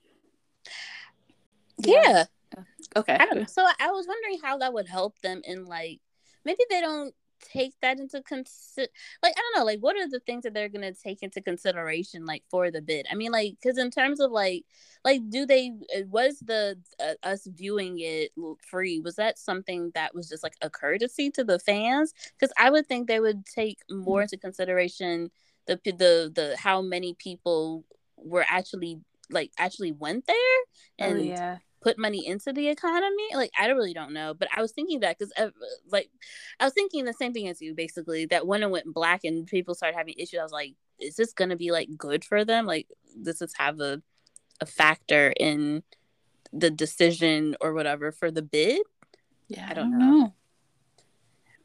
Yeah. 1.78 2.26
yeah. 2.56 2.64
Okay. 2.96 3.18
I. 3.20 3.46
So 3.46 3.66
I 3.80 3.92
was 3.92 4.08
wondering 4.08 4.40
how 4.44 4.58
that 4.58 4.74
would 4.74 4.88
help 4.88 5.20
them 5.20 5.42
in 5.44 5.66
like 5.66 6.00
maybe 6.44 6.64
they 6.70 6.82
don't 6.82 7.14
take 7.42 7.74
that 7.82 8.00
into 8.00 8.22
consider 8.22 8.88
like 9.24 9.34
i 9.36 9.40
don't 9.40 9.60
know 9.60 9.66
like 9.66 9.80
what 9.80 9.96
are 9.96 10.10
the 10.10 10.20
things 10.22 10.44
that 10.44 10.54
they're 10.54 10.70
gonna 10.70 10.94
take 10.94 11.22
into 11.22 11.42
consideration 11.42 12.26
like 12.26 12.44
for 12.50 12.72
the 12.72 12.82
bid? 12.82 13.06
I 13.12 13.16
mean 13.16 13.32
like 13.32 13.58
because 13.62 13.78
in 13.78 13.92
terms 13.92 14.20
of 14.20 14.32
like 14.32 14.66
like 15.06 15.22
do 15.30 15.46
they 15.46 15.72
uh, 15.96 16.02
was 16.10 16.40
the 16.40 16.78
uh, 17.00 17.14
us 17.24 17.48
viewing 17.54 18.00
it 18.00 18.32
free 18.70 19.00
was 19.00 19.16
that 19.16 19.38
something 19.40 19.92
that 19.94 20.14
was 20.16 20.30
just 20.30 20.44
like 20.44 20.56
a 20.62 20.70
courtesy 20.70 21.30
to 21.32 21.44
the 21.44 21.60
fans? 21.60 22.14
Because 22.38 22.54
i 22.58 22.70
would 22.70 22.88
think 22.88 23.08
they 23.08 23.20
would 23.20 23.46
take 23.46 23.80
more 23.90 24.20
mm-hmm. 24.20 24.24
into 24.24 24.38
consideration 24.38 25.32
the 25.68 25.80
the 25.84 26.32
the 26.34 26.56
how 26.58 26.82
many 26.82 27.14
people 27.14 27.86
were 28.18 28.46
actually 28.50 29.00
like 29.30 29.52
actually 29.58 29.92
went 29.92 30.26
there 30.26 30.36
oh, 30.36 30.66
and 31.00 31.20
oh, 31.20 31.24
yeah 31.24 31.58
put 31.82 31.98
money 31.98 32.26
into 32.26 32.52
the 32.52 32.68
economy 32.68 33.28
like 33.34 33.52
i 33.58 33.68
really 33.68 33.94
don't 33.94 34.14
know 34.14 34.34
but 34.34 34.48
i 34.56 34.62
was 34.62 34.72
thinking 34.72 35.00
that 35.02 35.18
because 35.18 35.32
uh, 35.38 35.50
like 35.90 36.10
i 36.60 36.66
was 36.66 36.74
thinking 36.74 37.06
the 37.06 37.14
same 37.14 37.34
thing 37.34 37.48
as 37.48 37.62
you 37.62 37.74
basically 37.76 38.26
that 38.26 38.48
when 38.48 38.64
it 38.64 38.70
went 38.70 38.94
black 38.94 39.22
and 39.24 39.48
people 39.48 39.76
started 39.76 39.96
having 39.96 40.16
issues 40.18 40.40
i 40.40 40.44
was 40.44 40.52
like 40.52 40.74
is 41.00 41.16
this 41.16 41.34
gonna 41.34 41.56
be 41.56 41.72
like 41.72 41.90
good 41.98 42.24
for 42.24 42.44
them 42.44 42.66
like 42.66 42.88
does 43.22 43.40
this 43.40 43.54
have 43.58 43.80
a, 43.80 44.02
a 44.60 44.66
factor 44.66 45.34
in 45.40 45.84
the 46.52 46.72
decision 46.72 47.56
or 47.62 47.74
whatever 47.74 48.12
for 48.12 48.32
the 48.32 48.42
bid 48.42 48.82
yeah 49.48 49.68
i 49.70 49.74
don't, 49.74 49.94
I 49.96 50.00
don't 50.00 50.00
know. 50.00 50.18
know. 50.18 50.34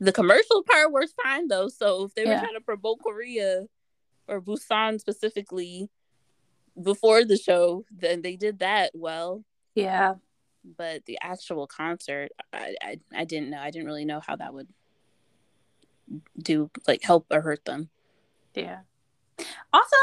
the 0.00 0.12
commercial 0.12 0.62
part 0.62 0.92
works 0.92 1.14
fine 1.22 1.48
though 1.48 1.68
so 1.68 2.04
if 2.04 2.14
they 2.14 2.24
were 2.24 2.32
yeah. 2.32 2.40
trying 2.40 2.54
to 2.54 2.60
promote 2.60 2.98
korea 3.02 3.64
or 4.28 4.42
busan 4.42 5.00
specifically 5.00 5.88
before 6.82 7.24
the 7.24 7.36
show 7.36 7.84
then 7.90 8.22
they 8.22 8.36
did 8.36 8.58
that 8.58 8.90
well 8.94 9.44
yeah. 9.74 10.14
But 10.76 11.06
the 11.06 11.18
actual 11.20 11.66
concert, 11.66 12.30
I, 12.52 12.74
I 12.82 13.00
I 13.14 13.24
didn't 13.24 13.50
know. 13.50 13.58
I 13.58 13.70
didn't 13.70 13.86
really 13.86 14.04
know 14.04 14.20
how 14.20 14.36
that 14.36 14.54
would 14.54 14.68
do 16.40 16.70
like 16.86 17.02
help 17.02 17.26
or 17.30 17.40
hurt 17.40 17.64
them. 17.64 17.88
Yeah. 18.54 18.80
Also, 19.72 19.96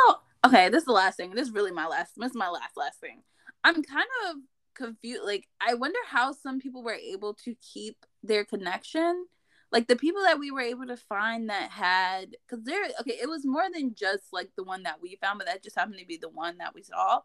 okay, 0.46 0.70
this 0.70 0.82
is 0.82 0.86
the 0.86 0.92
last 0.92 1.16
thing. 1.16 1.32
This 1.32 1.48
is 1.48 1.54
really 1.54 1.72
my 1.72 1.88
last. 1.88 2.14
This 2.18 2.32
is 2.32 2.36
my 2.36 2.50
last 2.50 2.76
last 2.76 3.00
thing. 3.00 3.22
I'm 3.64 3.84
kind 3.84 4.08
of 4.28 4.38
confused. 4.76 5.24
Like, 5.24 5.48
I 5.62 5.76
wonder 5.76 6.00
how 6.08 6.32
some 6.34 6.60
people 6.60 6.84
were 6.84 6.94
able 6.94 7.34
to 7.46 7.56
keep 7.56 8.06
their 8.24 8.44
connection. 8.44 9.28
Like 9.72 9.88
the 9.88 9.96
people 9.96 10.24
that 10.24 10.40
we 10.40 10.50
were 10.50 10.62
able 10.62 10.88
to 10.88 10.98
find 10.98 11.50
that 11.50 11.70
had, 11.70 12.36
because 12.48 12.66
there, 12.66 12.84
okay, 13.02 13.20
it 13.22 13.30
was 13.30 13.46
more 13.46 13.66
than 13.72 13.94
just 13.94 14.24
like 14.34 14.50
the 14.58 14.64
one 14.64 14.84
that 14.84 15.00
we 15.02 15.18
found, 15.22 15.38
but 15.38 15.48
that 15.48 15.62
just 15.62 15.78
happened 15.78 16.00
to 16.00 16.06
be 16.08 16.18
the 16.18 16.30
one 16.30 16.58
that 16.58 16.74
we 16.74 16.82
saw 16.82 17.22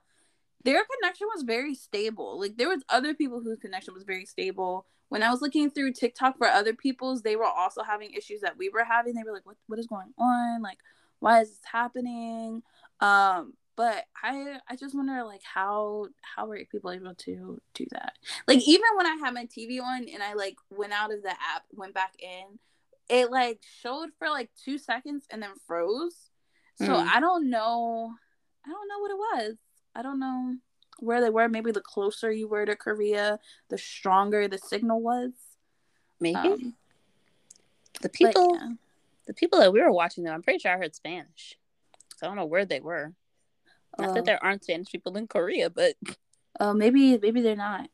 their 0.65 0.83
connection 1.01 1.29
was 1.35 1.43
very 1.43 1.75
stable. 1.75 2.41
Like 2.41 2.57
there 2.57 2.69
was 2.69 2.83
other 2.89 3.15
people 3.15 3.41
whose 3.41 3.59
connection 3.59 3.95
was 3.95 4.05
very 4.05 4.25
stable. 4.25 4.87
When 5.09 5.23
I 5.23 5.31
was 5.31 5.43
looking 5.43 5.71
through 5.71 5.93
TikTok 5.93 6.39
for 6.39 6.47
other 6.47 6.75
people's, 6.75 7.23
they 7.23 7.37
were 7.37 7.45
also 7.45 7.83
having 7.83 8.13
issues 8.13 8.41
that 8.41 8.57
we 8.57 8.71
were 8.71 8.85
having. 8.85 9.15
They 9.15 9.23
were 9.23 9.33
like, 9.33 9.47
"What 9.47 9.57
what 9.67 9.79
is 9.79 9.87
going 9.87 10.13
on? 10.19 10.63
Like, 10.63 10.79
why 11.21 11.43
is 11.43 11.51
this 11.51 11.61
happening?" 11.65 12.63
Um, 13.01 13.53
but 13.77 14.05
I 14.23 14.59
I 14.69 14.77
just 14.77 14.95
wonder 14.95 15.25
like 15.25 15.43
how 15.43 16.07
how 16.23 16.47
were 16.47 16.59
people 16.71 16.91
able 16.91 17.15
to 17.15 17.61
do 17.75 17.87
that? 17.91 18.15
Like 18.47 18.67
even 18.67 18.87
when 18.97 19.07
I 19.07 19.17
had 19.17 19.35
my 19.35 19.47
TV 19.47 19.81
on 19.83 20.09
and 20.09 20.23
I 20.23 20.35
like 20.35 20.57
went 20.71 20.93
out 20.93 21.13
of 21.13 21.23
the 21.23 21.31
app, 21.31 21.65
went 21.73 21.95
back 21.95 22.15
in, 22.19 22.59
it 23.09 23.31
like 23.31 23.61
showed 23.83 24.11
for 24.19 24.29
like 24.29 24.51
two 24.65 24.79
seconds 24.79 25.27
and 25.31 25.43
then 25.43 25.51
froze. 25.67 26.31
So 26.77 26.87
mm. 26.87 27.07
I 27.07 27.21
don't 27.21 27.51
know. 27.51 28.13
I 28.67 28.71
don't 28.71 28.89
know 28.89 28.99
what 28.99 29.11
it 29.11 29.49
was. 29.49 29.57
I 29.95 30.03
don't 30.03 30.21
know 30.21 30.57
where 30.99 31.21
they 31.21 31.31
were. 31.31 31.49
Maybe 31.49 31.73
the 31.73 31.81
closer 31.81 32.31
you 32.31 32.49
were 32.49 32.67
to 32.67 32.77
Korea, 32.77 33.39
the 33.69 33.79
stronger 33.79 34.49
the 34.49 34.59
signal 34.59 35.01
was. 35.01 35.33
Maybe. 36.21 36.37
Um, 36.37 36.75
the 38.01 38.09
people, 38.09 38.55
yeah. 38.55 38.71
the 39.27 39.35
people 39.35 39.61
that 39.61 39.73
we 39.73 39.81
were 39.81 39.93
watching, 39.93 40.25
though, 40.25 40.33
I'm 40.33 40.43
pretty 40.43 40.59
sure 40.59 40.73
I 40.73 40.79
heard 40.79 40.95
Spanish. 40.95 41.59
So 42.17 42.27
I 42.27 42.29
don't 42.29 42.37
know 42.37 42.45
where 42.45 42.65
they 42.65 42.81
were. 42.81 43.13
Not 43.99 44.15
that 44.15 44.21
oh. 44.21 44.25
there 44.25 44.45
aren't 44.45 44.65
Spanish 44.65 44.91
people 44.91 45.17
in 45.17 45.27
Korea, 45.27 45.71
but 45.71 45.95
oh, 46.61 46.73
maybe 46.73 47.19
maybe 47.19 47.41
they're 47.41 47.57
not. 47.57 47.89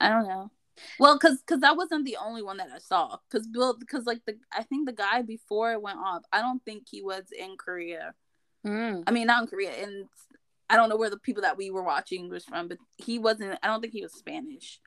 I 0.00 0.08
don't 0.08 0.26
know. 0.26 0.50
Well, 0.98 1.16
because 1.16 1.38
because 1.38 1.60
that 1.60 1.76
wasn't 1.76 2.04
the 2.04 2.16
only 2.16 2.42
one 2.42 2.56
that 2.56 2.70
I 2.74 2.78
saw. 2.78 3.18
Because 3.28 3.46
Bill, 3.46 3.76
because 3.78 4.06
like 4.06 4.24
the 4.26 4.36
I 4.50 4.62
think 4.62 4.86
the 4.86 4.92
guy 4.92 5.22
before 5.22 5.72
it 5.72 5.82
went 5.82 5.98
off, 5.98 6.22
I 6.32 6.40
don't 6.40 6.64
think 6.64 6.84
he 6.90 7.02
was 7.02 7.24
in 7.36 7.56
Korea. 7.58 8.14
Mm. 8.66 9.04
I 9.06 9.10
mean, 9.10 9.26
not 9.26 9.42
in 9.42 9.48
Korea, 9.48 9.72
and 9.82 10.08
I 10.72 10.76
don't 10.76 10.88
know 10.88 10.96
where 10.96 11.10
the 11.10 11.18
people 11.18 11.42
that 11.42 11.58
we 11.58 11.70
were 11.70 11.82
watching 11.82 12.30
was 12.30 12.46
from, 12.46 12.66
but 12.66 12.78
he 12.96 13.18
wasn't. 13.18 13.58
I 13.62 13.66
don't 13.66 13.82
think 13.82 13.92
he 13.92 14.02
was 14.02 14.14
Spanish. 14.14 14.80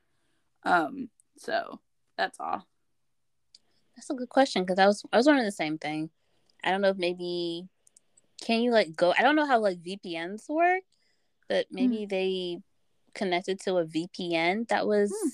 Um, 0.64 1.10
so 1.38 1.80
that's 2.18 2.40
all. 2.40 2.66
That's 3.96 4.10
a 4.10 4.16
good 4.16 4.30
question 4.30 4.64
because 4.64 4.80
I 4.80 4.88
was 4.88 5.04
I 5.14 5.18
was 5.18 5.28
wondering 5.28 5.46
the 5.46 5.52
same 5.52 5.78
thing. 5.78 6.10
I 6.64 6.72
don't 6.72 6.82
know 6.82 6.90
if 6.90 6.98
maybe 6.98 7.68
can 8.42 8.62
you 8.62 8.72
like 8.72 8.96
go? 8.96 9.14
I 9.18 9.22
don't 9.22 9.36
know 9.36 9.46
how 9.46 9.60
like 9.60 9.84
VPNs 9.84 10.50
work, 10.50 10.82
but 11.48 11.68
maybe 11.72 12.08
mm. 12.08 12.10
they 12.10 12.62
connected 13.14 13.60
to 13.62 13.78
a 13.78 13.86
VPN 13.86 14.68
that 14.70 14.88
was 14.88 15.12
mm. 15.12 15.30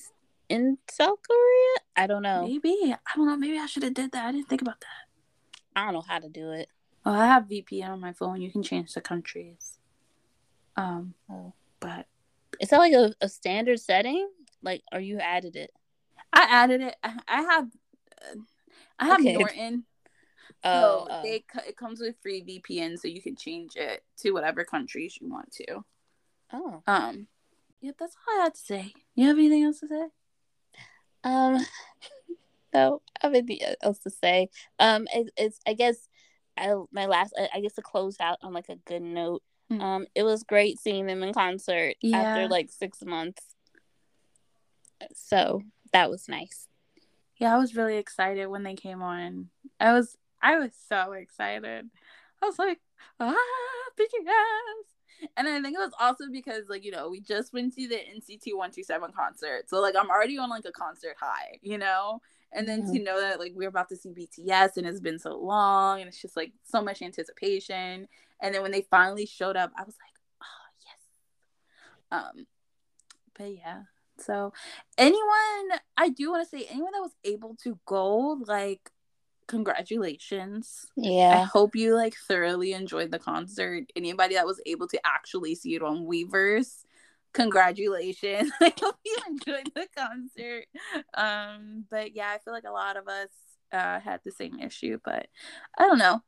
in 0.50 0.78
South 0.90 1.20
Korea. 1.26 1.76
I 1.96 2.08
don't 2.08 2.24
know. 2.24 2.46
Maybe 2.46 2.94
I 2.94 3.16
don't 3.16 3.26
know. 3.26 3.38
Maybe 3.38 3.58
I 3.58 3.68
should 3.68 3.84
have 3.84 3.94
did 3.94 4.12
that. 4.12 4.26
I 4.26 4.32
didn't 4.34 4.50
think 4.50 4.62
about 4.62 4.82
that. 4.82 5.78
I 5.78 5.86
don't 5.86 5.94
know 5.94 6.04
how 6.06 6.20
to 6.20 6.28
do 6.28 6.52
it. 6.52 6.68
Oh, 7.06 7.14
I 7.14 7.26
have 7.26 7.46
VPN 7.46 7.90
on 7.90 8.02
my 8.02 8.12
phone. 8.12 8.42
You 8.42 8.52
can 8.52 8.64
change 8.64 8.94
the 8.94 9.02
countries. 9.02 9.80
Um, 10.78 11.14
oh. 11.30 11.54
but 11.80 12.06
is 12.60 12.70
that 12.70 12.78
like 12.78 12.94
a, 12.94 13.14
a 13.22 13.30
standard 13.30 13.80
setting? 13.80 14.30
Like, 14.62 14.84
are 14.92 15.00
you 15.00 15.20
added 15.20 15.56
it? 15.56 15.72
I 16.34 16.48
added 16.50 16.82
it. 16.82 16.96
I 17.04 17.42
have. 17.42 17.68
Uh, 18.22 18.40
I 19.00 19.06
have 19.08 19.20
okay. 19.20 19.34
Norton. 19.34 19.86
Oh, 20.64 20.82
so 20.82 21.08
oh. 21.10 21.24
they 21.24 21.44
it 21.68 21.76
comes 21.76 22.00
with 22.00 22.16
free 22.22 22.44
VPN, 22.44 23.00
so 23.00 23.08
you 23.08 23.22
can 23.22 23.36
change 23.36 23.76
it 23.76 24.04
to 24.20 24.32
whatever 24.32 24.64
countries 24.64 25.18
you 25.20 25.30
want 25.30 25.52
to. 25.54 25.84
Oh. 26.54 26.84
Um. 26.88 27.28
Yep, 27.82 27.96
that's 28.00 28.16
all 28.28 28.40
I 28.40 28.44
had 28.44 28.54
to 28.54 28.60
say. 28.60 28.94
You 29.16 29.28
have 29.28 29.38
anything 29.38 29.64
else 29.64 29.80
to 29.80 29.88
say? 29.88 30.08
Um. 31.24 31.66
No, 32.74 33.02
I 33.22 33.28
have 33.28 33.34
anything 33.34 33.60
else 33.82 34.00
to 34.00 34.10
say. 34.10 34.50
Um. 34.80 35.06
It, 35.14 35.32
it's 35.36 35.60
I 35.68 35.74
guess. 35.74 36.08
I, 36.58 36.74
my 36.92 37.06
last, 37.06 37.34
I 37.54 37.62
guess, 37.62 37.74
to 37.74 37.82
close 37.82 38.18
out 38.20 38.38
on 38.42 38.54
like 38.54 38.70
a 38.70 38.76
good 38.76 39.02
note. 39.02 39.42
Mm. 39.72 39.82
Um, 39.82 40.08
it 40.14 40.24
was 40.24 40.44
great 40.44 40.80
seeing 40.80 41.06
them 41.06 41.24
in 41.24 41.34
concert 41.34 41.96
yeah. 42.02 42.18
after 42.18 42.48
like 42.48 42.70
six 42.70 43.04
months. 43.04 43.44
So 45.16 45.62
that 45.94 46.12
was 46.12 46.28
nice. 46.28 46.68
Yeah, 47.38 47.56
I 47.56 47.58
was 47.58 47.76
really 47.76 47.98
excited 47.98 48.48
when 48.48 48.64
they 48.64 48.76
came 48.76 49.02
on. 49.02 49.50
I 49.80 49.94
was 49.94 50.18
I 50.42 50.58
was 50.58 50.72
so 50.90 51.14
excited. 51.14 51.90
I 52.42 52.46
was 52.46 52.60
like, 52.60 52.80
ah, 53.20 53.36
BTS. 54.00 55.30
And 55.38 55.48
I 55.48 55.62
think 55.62 55.76
it 55.76 55.80
was 55.80 55.94
also 56.00 56.26
because, 56.32 56.64
like, 56.68 56.84
you 56.84 56.92
know, 56.92 57.10
we 57.10 57.20
just 57.20 57.54
went 57.54 57.76
to 57.76 57.88
the 57.88 57.96
NCT 57.96 58.56
127 58.56 59.12
concert. 59.12 59.70
So, 59.70 59.80
like, 59.80 59.96
I'm 59.96 60.10
already 60.10 60.38
on, 60.40 60.50
like, 60.50 60.66
a 60.66 60.72
concert 60.72 61.16
high, 61.20 61.60
you 61.62 61.78
know? 61.78 62.22
And 62.52 62.68
then 62.68 62.84
mm-hmm. 62.84 62.94
to 62.94 63.04
know 63.04 63.22
that, 63.22 63.40
like, 63.40 63.54
we're 63.56 63.70
about 63.70 63.90
to 63.90 63.96
see 63.96 64.10
BTS 64.10 64.78
and 64.78 64.88
it's 64.88 65.00
been 65.00 65.20
so 65.20 65.38
long 65.38 66.00
and 66.00 66.08
it's 66.08 66.22
just, 66.22 66.36
like, 66.36 66.54
so 66.64 66.82
much 66.82 67.04
anticipation. 67.04 68.08
And 68.42 68.54
then 68.54 68.62
when 68.62 68.72
they 68.72 68.86
finally 68.90 69.26
showed 69.26 69.56
up, 69.56 69.72
I 69.78 69.84
was 69.84 69.96
like, 69.96 70.44
oh, 70.44 70.68
yes. 70.86 72.38
Um, 72.38 72.46
but 73.38 73.56
yeah. 73.56 73.82
So, 74.20 74.54
anyone, 74.98 75.80
I 75.98 76.10
do 76.10 76.32
want 76.32 76.48
to 76.48 76.50
say, 76.50 76.66
anyone 76.70 76.92
that 76.94 77.02
was 77.02 77.16
able 77.24 77.56
to 77.64 77.80
go, 77.86 78.40
like, 78.46 78.92
congratulations. 79.52 80.86
Yeah. 80.96 81.42
I 81.42 81.44
hope 81.44 81.76
you 81.76 81.96
like 81.96 82.16
thoroughly 82.28 82.74
enjoyed 82.74 83.12
the 83.12 83.20
concert. 83.20 83.84
Anybody 83.96 84.36
that 84.36 84.46
was 84.46 84.62
able 84.66 84.88
to 84.88 85.00
actually 85.06 85.56
see 85.56 85.76
it 85.76 85.84
on 85.84 86.06
Weverse, 86.06 86.86
congratulations. 87.34 88.52
I 88.62 88.74
hope 88.82 88.96
you 89.06 89.18
enjoyed 89.28 89.72
the 89.76 89.88
concert. 89.96 90.66
Um, 91.14 91.86
but 91.90 92.16
yeah, 92.16 92.30
I 92.30 92.38
feel 92.40 92.54
like 92.54 92.64
a 92.68 92.72
lot 92.72 92.98
of 92.98 93.08
us 93.08 93.30
uh 93.74 94.00
had 94.00 94.22
the 94.24 94.32
same 94.32 94.60
issue, 94.60 95.00
but 95.04 95.28
I 95.78 95.84
don't 95.84 96.00
know. 96.00 96.22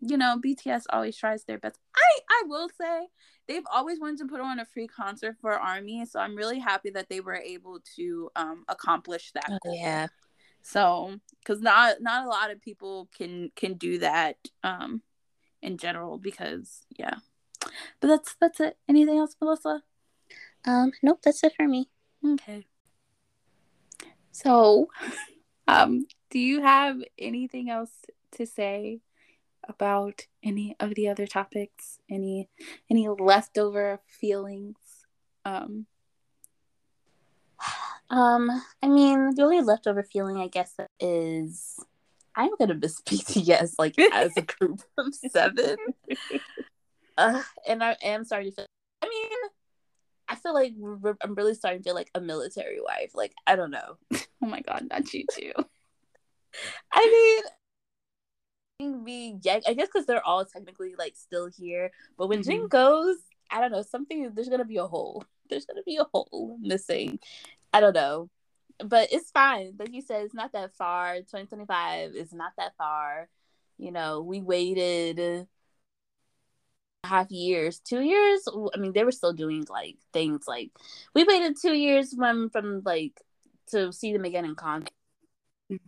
You 0.00 0.16
know, 0.16 0.40
BTS 0.42 0.84
always 0.90 1.16
tries 1.16 1.44
their 1.44 1.58
best. 1.58 1.78
I 1.94 2.18
I 2.28 2.42
will 2.46 2.68
say 2.80 3.08
they've 3.46 3.66
always 3.72 4.00
wanted 4.00 4.18
to 4.18 4.26
put 4.26 4.40
on 4.40 4.58
a 4.58 4.64
free 4.64 4.86
concert 4.86 5.36
for 5.40 5.52
Army, 5.52 6.04
so 6.06 6.20
I'm 6.20 6.36
really 6.36 6.58
happy 6.58 6.90
that 6.90 7.08
they 7.08 7.20
were 7.20 7.36
able 7.36 7.80
to 7.96 8.30
um 8.36 8.64
accomplish 8.68 9.32
that. 9.32 9.60
Oh, 9.64 9.72
yeah. 9.72 10.06
So 10.62 11.18
because 11.40 11.60
not 11.60 12.00
not 12.00 12.24
a 12.24 12.28
lot 12.28 12.50
of 12.50 12.60
people 12.60 13.08
can 13.16 13.50
can 13.56 13.74
do 13.74 13.98
that 13.98 14.36
um 14.62 15.02
in 15.62 15.76
general 15.76 16.18
because 16.18 16.84
yeah. 16.96 17.16
But 18.00 18.08
that's 18.08 18.34
that's 18.40 18.60
it. 18.60 18.78
Anything 18.88 19.18
else 19.18 19.36
melissa? 19.40 19.82
Um 20.64 20.92
nope 21.02 21.20
that's 21.22 21.44
it 21.44 21.54
for 21.56 21.66
me. 21.66 21.90
Okay. 22.24 22.66
So 24.32 24.88
um 25.68 26.06
do 26.30 26.38
you 26.38 26.62
have 26.62 27.02
anything 27.18 27.70
else 27.70 27.92
to 28.32 28.46
say 28.46 29.00
about 29.70 30.26
any 30.42 30.76
of 30.80 30.94
the 30.94 31.08
other 31.08 31.26
topics 31.26 31.98
any 32.10 32.48
any 32.90 33.08
leftover 33.08 34.00
feelings 34.06 34.76
um 35.44 35.86
um, 38.10 38.50
I 38.82 38.88
mean, 38.88 39.34
the 39.34 39.42
only 39.42 39.60
leftover 39.60 40.02
feeling, 40.02 40.38
I 40.38 40.48
guess, 40.48 40.74
is 40.98 41.78
I'm 42.34 42.50
gonna 42.58 42.74
miss 42.74 43.00
BTS 43.06 43.74
like 43.78 43.98
as 44.12 44.32
a 44.36 44.42
group 44.42 44.82
of 44.98 45.14
seven. 45.14 45.76
Uh, 47.18 47.42
and 47.68 47.84
I 47.84 47.98
am 48.02 48.24
starting 48.24 48.50
to 48.50 48.56
feel. 48.56 48.66
I 49.02 49.06
mean, 49.06 49.38
I 50.26 50.36
feel 50.36 50.54
like 50.54 50.72
I'm 51.20 51.34
really 51.34 51.52
starting 51.52 51.82
to 51.82 51.84
feel 51.84 51.94
like 51.94 52.08
a 52.14 52.20
military 52.20 52.80
wife. 52.80 53.10
Like 53.14 53.34
I 53.46 53.56
don't 53.56 53.70
know. 53.70 53.98
oh 54.12 54.46
my 54.46 54.62
god, 54.62 54.86
not 54.88 55.12
you 55.12 55.26
too. 55.30 55.52
I 56.90 57.04
mean, 57.04 57.52
me, 58.86 59.38
yeah, 59.42 59.60
I 59.66 59.74
guess 59.74 59.88
because 59.92 60.06
they're 60.06 60.26
all 60.26 60.44
technically 60.44 60.94
like 60.98 61.16
still 61.16 61.48
here. 61.48 61.90
But 62.18 62.28
when 62.28 62.40
mm-hmm. 62.40 62.50
Jin 62.50 62.68
goes, 62.68 63.16
I 63.50 63.60
don't 63.60 63.72
know, 63.72 63.82
something. 63.82 64.32
There's 64.34 64.48
gonna 64.48 64.64
be 64.64 64.78
a 64.78 64.86
hole. 64.86 65.24
There's 65.50 65.66
gonna 65.66 65.82
be 65.82 65.96
a 65.96 66.04
hole 66.04 66.58
missing, 66.60 67.18
I 67.72 67.80
don't 67.80 67.94
know. 67.94 68.30
But 68.84 69.12
it's 69.12 69.30
fine. 69.30 69.74
Like 69.78 69.92
you 69.92 70.00
said, 70.00 70.24
it's 70.24 70.34
not 70.34 70.52
that 70.52 70.74
far. 70.76 71.16
2025 71.16 72.14
is 72.14 72.32
not 72.32 72.52
that 72.56 72.72
far. 72.78 73.28
You 73.78 73.92
know, 73.92 74.22
we 74.22 74.40
waited 74.40 75.46
half 77.04 77.30
years, 77.30 77.80
two 77.80 78.00
years. 78.00 78.46
I 78.74 78.78
mean, 78.78 78.92
they 78.92 79.04
were 79.04 79.12
still 79.12 79.32
doing 79.32 79.64
like 79.68 79.96
things 80.12 80.44
like 80.46 80.70
we 81.14 81.24
waited 81.24 81.56
two 81.60 81.74
years 81.74 82.14
from 82.14 82.50
from 82.50 82.82
like 82.84 83.20
to 83.68 83.92
see 83.92 84.12
them 84.12 84.24
again 84.24 84.44
in 84.44 84.54
con, 84.54 84.86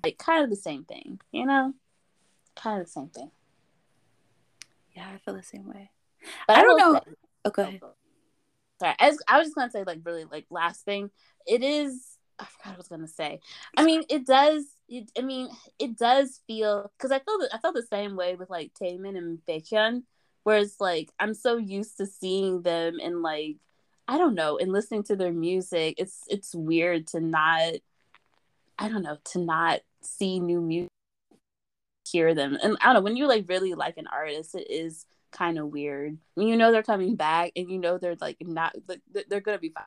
like 0.05 0.19
kind 0.19 0.45
of 0.45 0.51
the 0.51 0.57
same 0.57 0.85
thing, 0.85 1.21
you 1.33 1.47
know, 1.47 1.73
kind 2.57 2.81
of 2.81 2.87
the 2.87 2.93
same 2.93 3.09
thing. 3.09 3.31
Yeah, 4.95 5.09
I 5.15 5.19
feel 5.19 5.35
the 5.35 5.43
same 5.43 5.67
way. 5.67 5.91
But 6.47 6.57
I, 6.57 6.61
I 6.61 6.63
don't 6.65 6.79
know. 6.79 6.95
Say, 6.95 7.13
oh, 7.45 7.51
go 7.51 7.63
ahead. 7.63 7.81
Sorry, 8.81 8.95
as 8.99 9.19
I 9.29 9.39
was 9.39 9.47
just 9.49 9.57
gonna 9.57 9.71
say, 9.71 9.85
like, 9.85 10.01
really, 10.05 10.25
like, 10.25 10.47
last 10.51 10.85
thing 10.85 11.11
it 11.47 11.63
is 11.63 12.19
I 12.39 12.45
forgot 12.45 12.67
what 12.67 12.75
I 12.75 12.79
was 12.79 12.89
gonna 12.89 13.09
say. 13.09 13.41
I 13.77 13.85
mean, 13.85 14.05
it 14.09 14.27
does. 14.27 14.65
It, 14.89 15.11
I 15.17 15.23
mean, 15.23 15.49
it 15.79 15.97
does 15.97 16.41
feel 16.47 16.91
because 16.97 17.13
I 17.13 17.21
feel 17.21 17.39
that 17.39 17.55
I 17.55 17.59
felt 17.59 17.75
the 17.75 17.83
same 17.83 18.17
way 18.17 18.35
with 18.35 18.51
like 18.51 18.73
Taemin 18.81 19.17
and 19.17 19.39
Baekhyun, 19.49 20.03
whereas 20.43 20.77
like 20.81 21.11
I'm 21.21 21.35
so 21.35 21.57
used 21.57 21.99
to 21.99 22.07
seeing 22.07 22.63
them 22.63 22.99
and 23.03 23.23
like 23.23 23.57
I 24.09 24.19
don't 24.19 24.35
know 24.35 24.59
and 24.59 24.73
listening 24.73 25.05
to 25.05 25.17
their 25.17 25.33
music. 25.33 25.95
It's 25.99 26.21
it's 26.29 26.55
weird 26.55 27.07
to 27.09 27.21
not 27.21 27.75
I 28.79 28.89
don't 28.89 29.03
know 29.03 29.19
to 29.33 29.39
not 29.39 29.81
see 30.01 30.41
new 30.41 30.61
music, 30.61 30.91
hear 32.11 32.35
them, 32.35 32.59
and 32.63 32.77
I 32.81 32.87
don't 32.87 32.95
know 32.95 33.01
when 33.03 33.17
you 33.17 33.27
like 33.27 33.49
really 33.49 33.75
like 33.75 33.97
an 33.97 34.07
artist, 34.07 34.55
it 34.55 34.71
is 34.71 35.07
kind 35.33 35.59
of 35.59 35.69
weird. 35.69 36.19
When 36.35 36.47
you 36.47 36.57
know 36.57 36.71
they're 36.71 36.83
coming 36.83 37.17
back 37.17 37.53
and 37.57 37.71
you 37.71 37.79
know 37.79 37.99
they're 37.99 38.17
like 38.21 38.37
not 38.41 38.75
like 38.87 39.01
they're 39.29 39.41
gonna 39.41 39.59
be 39.59 39.71
fine. 39.71 39.85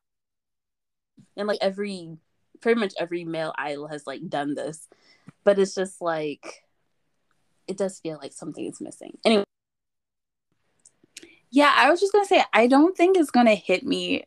And 1.36 1.48
like 1.48 1.58
every 1.62 2.18
pretty 2.60 2.80
much 2.80 2.94
every 2.98 3.24
male 3.24 3.54
idol 3.56 3.88
has 3.88 4.06
like 4.06 4.28
done 4.28 4.54
this. 4.54 4.88
But 5.44 5.58
it's 5.58 5.74
just 5.74 6.02
like 6.02 6.64
it 7.66 7.76
does 7.76 7.98
feel 8.00 8.18
like 8.20 8.32
something 8.32 8.64
is 8.66 8.80
missing. 8.80 9.18
Anyway. 9.24 9.44
Yeah 11.50 11.72
i 11.76 11.88
was 11.88 12.00
just 12.00 12.12
gonna 12.12 12.26
say 12.26 12.44
i 12.52 12.66
don't 12.66 12.96
think 12.96 13.16
it's 13.16 13.30
gonna 13.30 13.54
hit 13.54 13.84
me 13.84 14.24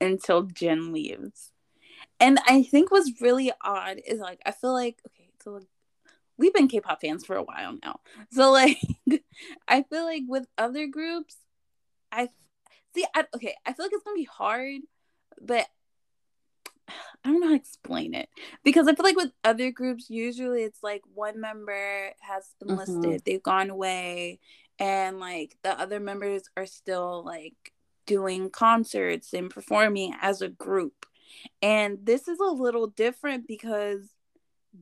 until 0.00 0.42
Jin 0.42 0.92
leaves. 0.92 1.50
And 2.20 2.38
i 2.46 2.62
think 2.62 2.90
what's 2.90 3.20
really 3.20 3.50
odd 3.62 4.00
is 4.06 4.20
like 4.20 4.40
i 4.44 4.52
feel 4.52 4.72
like 4.72 4.98
okay 5.06 5.30
so 5.42 5.60
we've 6.38 6.54
been 6.54 6.68
K-pop 6.68 7.00
fans 7.00 7.26
for 7.26 7.36
a 7.36 7.42
while 7.42 7.76
now. 7.84 8.00
So 8.32 8.52
like 8.52 8.78
I 9.68 9.82
feel 9.82 10.04
like 10.04 10.22
with 10.26 10.46
other 10.56 10.86
groups, 10.86 11.36
I 12.10 12.28
see 12.94 13.04
I, 13.14 13.24
okay, 13.34 13.54
I 13.66 13.72
feel 13.72 13.86
like 13.86 13.92
it's 13.92 14.04
going 14.04 14.16
to 14.16 14.22
be 14.22 14.28
hard, 14.30 14.80
but 15.40 15.66
I 16.88 17.30
don't 17.30 17.40
know 17.40 17.48
how 17.48 17.52
to 17.52 17.60
explain 17.60 18.14
it 18.14 18.28
because 18.64 18.88
I 18.88 18.94
feel 18.94 19.04
like 19.04 19.16
with 19.16 19.32
other 19.44 19.70
groups, 19.70 20.08
usually 20.08 20.62
it's 20.62 20.82
like 20.82 21.02
one 21.14 21.40
member 21.40 22.12
has 22.20 22.48
enlisted, 22.62 23.02
mm-hmm. 23.02 23.16
they've 23.24 23.42
gone 23.42 23.70
away, 23.70 24.38
and 24.78 25.18
like 25.18 25.56
the 25.62 25.78
other 25.78 26.00
members 26.00 26.44
are 26.56 26.66
still 26.66 27.24
like 27.24 27.54
doing 28.06 28.48
concerts 28.48 29.34
and 29.34 29.50
performing 29.50 30.14
as 30.20 30.40
a 30.40 30.48
group. 30.48 31.04
And 31.60 31.98
this 32.02 32.26
is 32.26 32.40
a 32.40 32.50
little 32.50 32.86
different 32.86 33.46
because 33.46 34.08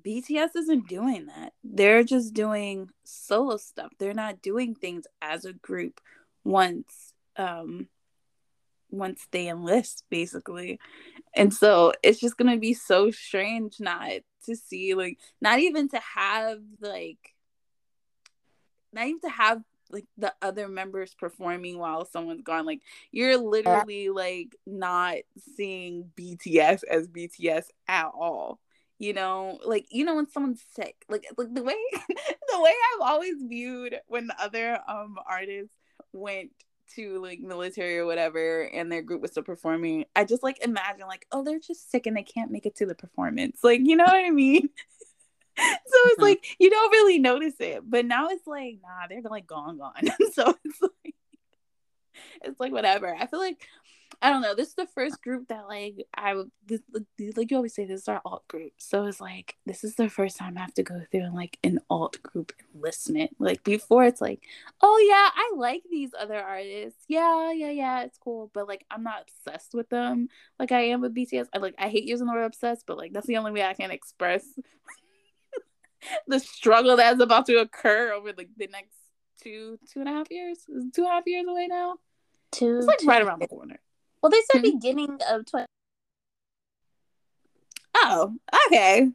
BTS 0.05 0.57
isn't 0.57 0.89
doing 0.89 1.27
that. 1.27 1.53
They're 1.65 2.05
just 2.05 2.35
doing 2.35 2.91
solo 3.05 3.57
stuff. 3.57 3.93
They're 3.99 4.15
not 4.15 4.43
doing 4.43 4.75
things 4.75 5.07
as 5.23 5.45
a 5.45 5.53
group 5.53 6.01
once 6.45 7.13
um 7.37 7.89
once 8.91 9.27
they 9.31 9.49
enlist 9.49 10.05
basically. 10.11 10.79
And 11.35 11.53
so 11.53 11.93
it's 12.03 12.21
just 12.21 12.37
going 12.37 12.53
to 12.53 12.59
be 12.59 12.75
so 12.75 13.11
strange 13.11 13.81
not 13.81 14.11
to 14.45 14.57
see 14.57 14.95
like 14.95 15.19
not 15.41 15.59
even 15.59 15.89
to 15.91 16.01
have 16.15 16.61
like 16.81 17.35
not 18.93 19.07
even 19.07 19.21
to 19.21 19.31
have 19.31 19.63
like 19.91 20.07
the 20.17 20.33
other 20.43 20.69
members 20.69 21.15
performing 21.15 21.79
while 21.79 22.05
someone's 22.05 22.43
gone 22.43 22.67
like 22.67 22.81
you're 23.13 23.37
literally 23.37 24.09
like 24.09 24.57
not 24.67 25.17
seeing 25.57 26.11
BTS 26.17 26.83
as 26.91 27.07
BTS 27.07 27.67
at 27.87 28.07
all 28.07 28.59
you 28.99 29.13
know 29.13 29.59
like 29.65 29.87
you 29.91 30.05
know 30.05 30.17
when 30.17 30.29
someone's 30.29 30.65
sick 30.75 31.05
like 31.09 31.27
like 31.37 31.53
the 31.53 31.63
way 31.63 31.75
the 31.97 32.61
way 32.61 32.73
i've 32.95 33.09
always 33.09 33.35
viewed 33.43 33.99
when 34.07 34.27
the 34.27 34.43
other 34.43 34.79
um 34.89 35.17
artists 35.29 35.77
went 36.13 36.51
to 36.95 37.21
like 37.21 37.41
military 37.41 37.99
or 37.99 38.07
whatever 38.07 38.63
and 38.63 38.91
their 38.91 39.03
group 39.03 39.21
was 39.21 39.33
still 39.33 39.43
performing 39.43 40.05
i 40.15 40.25
just 40.25 40.43
like 40.43 40.65
imagine 40.65 41.07
like 41.07 41.27
oh 41.33 41.43
they're 41.43 41.59
just 41.59 41.91
sick 41.91 42.07
and 42.07 42.17
they 42.17 42.23
can't 42.23 42.51
make 42.51 42.65
it 42.65 42.77
to 42.77 42.87
the 42.87 42.95
performance 42.95 43.59
like 43.63 43.81
you 43.83 43.97
know 43.97 44.05
what 44.05 44.15
i 44.15 44.31
mean? 44.31 44.69
So 45.59 45.65
it's 46.05 46.17
mm-hmm. 46.17 46.23
like 46.23 46.57
you 46.59 46.69
don't 46.69 46.91
really 46.91 47.19
notice 47.19 47.55
it 47.61 47.81
but 47.83 48.05
now 48.05 48.29
it's 48.29 48.47
like 48.47 48.77
nah 48.83 49.07
they're 49.09 49.23
like 49.23 49.47
gone 49.47 49.79
gone. 49.79 49.95
So 50.35 50.55
it's 50.63 50.83
like 50.83 51.15
it's 52.43 52.61
like 52.61 52.73
whatever. 52.73 53.15
I 53.15 53.27
feel 53.27 53.41
like 53.41 53.67
I 54.23 54.31
don't 54.31 54.41
know. 54.41 54.55
This 54.55 54.69
is 54.69 54.75
the 54.75 54.87
first 54.87 55.23
group 55.23 55.49
that 55.49 55.69
like 55.69 56.07
I 56.15 56.35
would 56.35 56.51
this, 56.67 56.81
like 57.37 57.51
you 57.51 57.57
always 57.57 57.75
say 57.75 57.85
this 57.85 58.03
is 58.03 58.09
our 58.09 58.23
alt 58.25 58.49
group. 58.49 58.73
So 58.79 59.05
it's 59.05 59.21
like 59.21 59.57
this 59.67 59.85
is 59.85 59.95
the 59.95 60.09
first 60.09 60.37
time 60.37 60.57
I 60.57 60.63
have 60.63 60.75
to 60.75 60.83
go 60.83 61.03
through 61.11 61.35
like 61.35 61.59
an 61.63 61.81
alt 61.91 62.23
group 62.23 62.53
it. 62.83 63.31
Like 63.39 63.63
before 63.65 64.05
it's 64.05 64.21
like, 64.21 64.43
oh 64.81 64.99
yeah, 65.09 65.31
I 65.35 65.53
like 65.57 65.83
these 65.91 66.11
other 66.19 66.39
artists. 66.39 67.05
Yeah, 67.09 67.53
yeah, 67.53 67.71
yeah, 67.71 68.03
it's 68.05 68.19
cool. 68.19 68.51
But 68.55 68.69
like 68.69 68.85
I'm 68.91 69.03
not 69.03 69.23
obsessed 69.29 69.75
with 69.75 69.89
them 69.91 70.29
like 70.59 70.73
I 70.73 70.81
am 70.89 71.01
with 71.01 71.15
BTS. 71.15 71.47
I 71.53 71.59
like 71.59 71.75
I 71.79 71.89
hate 71.89 72.05
using 72.05 72.27
the 72.27 72.33
word 72.33 72.45
obsessed, 72.45 72.85
but 72.87 72.97
like 72.97 73.13
that's 73.13 73.27
the 73.27 73.37
only 73.37 73.53
way 73.53 73.65
I 73.65 73.75
can 73.75 73.91
express 73.91 74.45
the 76.27 76.41
struggle 76.41 76.97
that's 76.97 77.21
about 77.21 77.47
to 77.47 77.59
occur 77.59 78.13
over 78.13 78.33
like 78.37 78.51
the 78.57 78.69
next 78.69 78.97
two 79.43 79.79
two 79.93 80.01
and 80.01 80.09
a 80.09 80.13
half 80.13 80.31
years. 80.31 80.59
Two 80.67 81.03
and 81.03 81.07
a 81.07 81.11
half 81.11 81.27
years 81.27 81.47
away 81.49 81.67
now. 81.67 81.97
Two. 82.53 82.79
It's 82.79 82.87
like 82.87 82.99
two, 82.99 83.07
right 83.07 83.23
around 83.23 83.43
the 83.43 83.49
corner. 83.49 83.79
Well, 84.23 84.31
they 84.31 84.41
said 84.53 84.63
mm-hmm. 84.63 84.77
beginning 84.77 85.19
of 85.31 85.47
20. 85.47 85.67
Oh, 87.97 88.35
okay. 88.67 89.11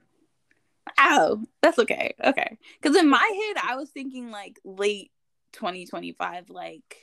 Oh, 0.98 1.44
that's 1.61 1.80
okay. 1.80 2.14
Okay. 2.23 2.57
Because 2.82 2.98
in 2.98 3.10
my 3.10 3.18
head, 3.18 3.64
I 3.69 3.76
was 3.76 3.90
thinking 3.90 4.32
like 4.32 4.60
late 4.64 5.11
2025, 5.53 6.49
like 6.49 6.98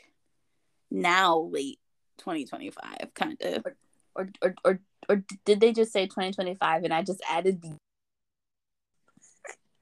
now 0.90 1.38
late 1.38 1.78
2025, 2.18 3.14
kind 3.14 3.36
of. 3.40 3.66
Or, 4.14 4.30
or, 4.42 4.54
or, 4.64 4.80
or, 5.08 5.24
did 5.44 5.60
they 5.60 5.72
just 5.72 5.92
say 5.92 6.06
2025 6.06 6.84
and 6.84 6.92
I 6.92 7.02
just 7.02 7.22
added 7.28 7.62
the 7.62 7.76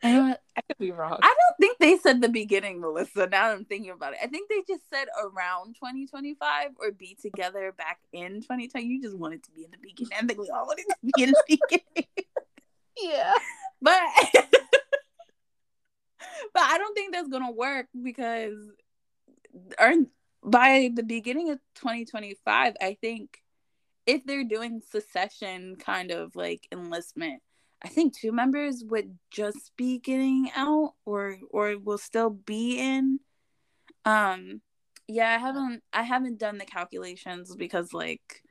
I 0.02 0.12
don't. 0.12 0.38
I 0.56 0.60
could 0.62 0.78
be 0.78 0.90
wrong. 0.90 1.18
I 1.22 1.26
don't 1.26 1.56
think 1.58 1.78
they 1.78 1.96
said 1.96 2.20
the 2.20 2.28
beginning, 2.28 2.80
Melissa. 2.80 3.26
Now 3.26 3.50
I'm 3.50 3.64
thinking 3.64 3.90
about 3.90 4.12
it. 4.12 4.18
I 4.22 4.26
think 4.26 4.48
they 4.48 4.62
just 4.68 4.88
said 4.92 5.06
around 5.22 5.74
2025 5.76 6.70
or 6.78 6.92
be 6.92 7.16
together 7.20 7.72
back 7.76 7.98
in 8.12 8.42
2020. 8.42 8.86
You 8.86 9.02
just 9.02 9.16
wanted 9.16 9.42
to 9.44 9.50
be 9.52 9.64
in 9.64 9.70
the 9.70 9.78
beginning. 9.78 10.12
I 10.18 10.26
think 10.26 10.38
we 10.38 10.50
all 10.50 10.66
wanted 10.66 10.84
to 10.88 10.96
be 11.02 11.22
in 11.22 11.30
the 11.30 11.42
beginning. 11.48 12.26
yeah, 12.98 13.32
but 13.80 14.00
but 16.52 16.62
I 16.62 16.78
don't 16.78 16.94
think 16.94 17.12
that's 17.12 17.28
gonna 17.28 17.52
work 17.52 17.86
because 18.02 18.54
by 20.42 20.90
the 20.94 21.02
beginning 21.02 21.50
of 21.50 21.58
2025, 21.76 22.74
I 22.80 22.96
think 23.00 23.42
if 24.06 24.24
they're 24.24 24.44
doing 24.44 24.82
secession 24.88 25.76
kind 25.76 26.12
of 26.12 26.36
like 26.36 26.68
enlistment 26.70 27.42
I 27.82 27.88
think 27.88 28.16
two 28.16 28.32
members 28.32 28.82
would 28.84 29.18
just 29.30 29.72
be 29.76 29.98
getting 29.98 30.50
out 30.56 30.94
or 31.04 31.38
or 31.50 31.76
will 31.78 31.98
still 31.98 32.30
be 32.30 32.78
in. 32.78 33.20
Um 34.04 34.60
yeah, 35.08 35.34
I 35.34 35.38
haven't 35.38 35.82
I 35.92 36.02
haven't 36.02 36.38
done 36.38 36.58
the 36.58 36.64
calculations 36.64 37.54
because 37.54 37.92
like 37.92 38.42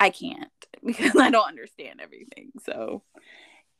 I 0.00 0.10
can't 0.10 0.50
because 0.84 1.16
I 1.16 1.30
don't 1.30 1.48
understand 1.48 2.00
everything. 2.02 2.52
So 2.64 3.02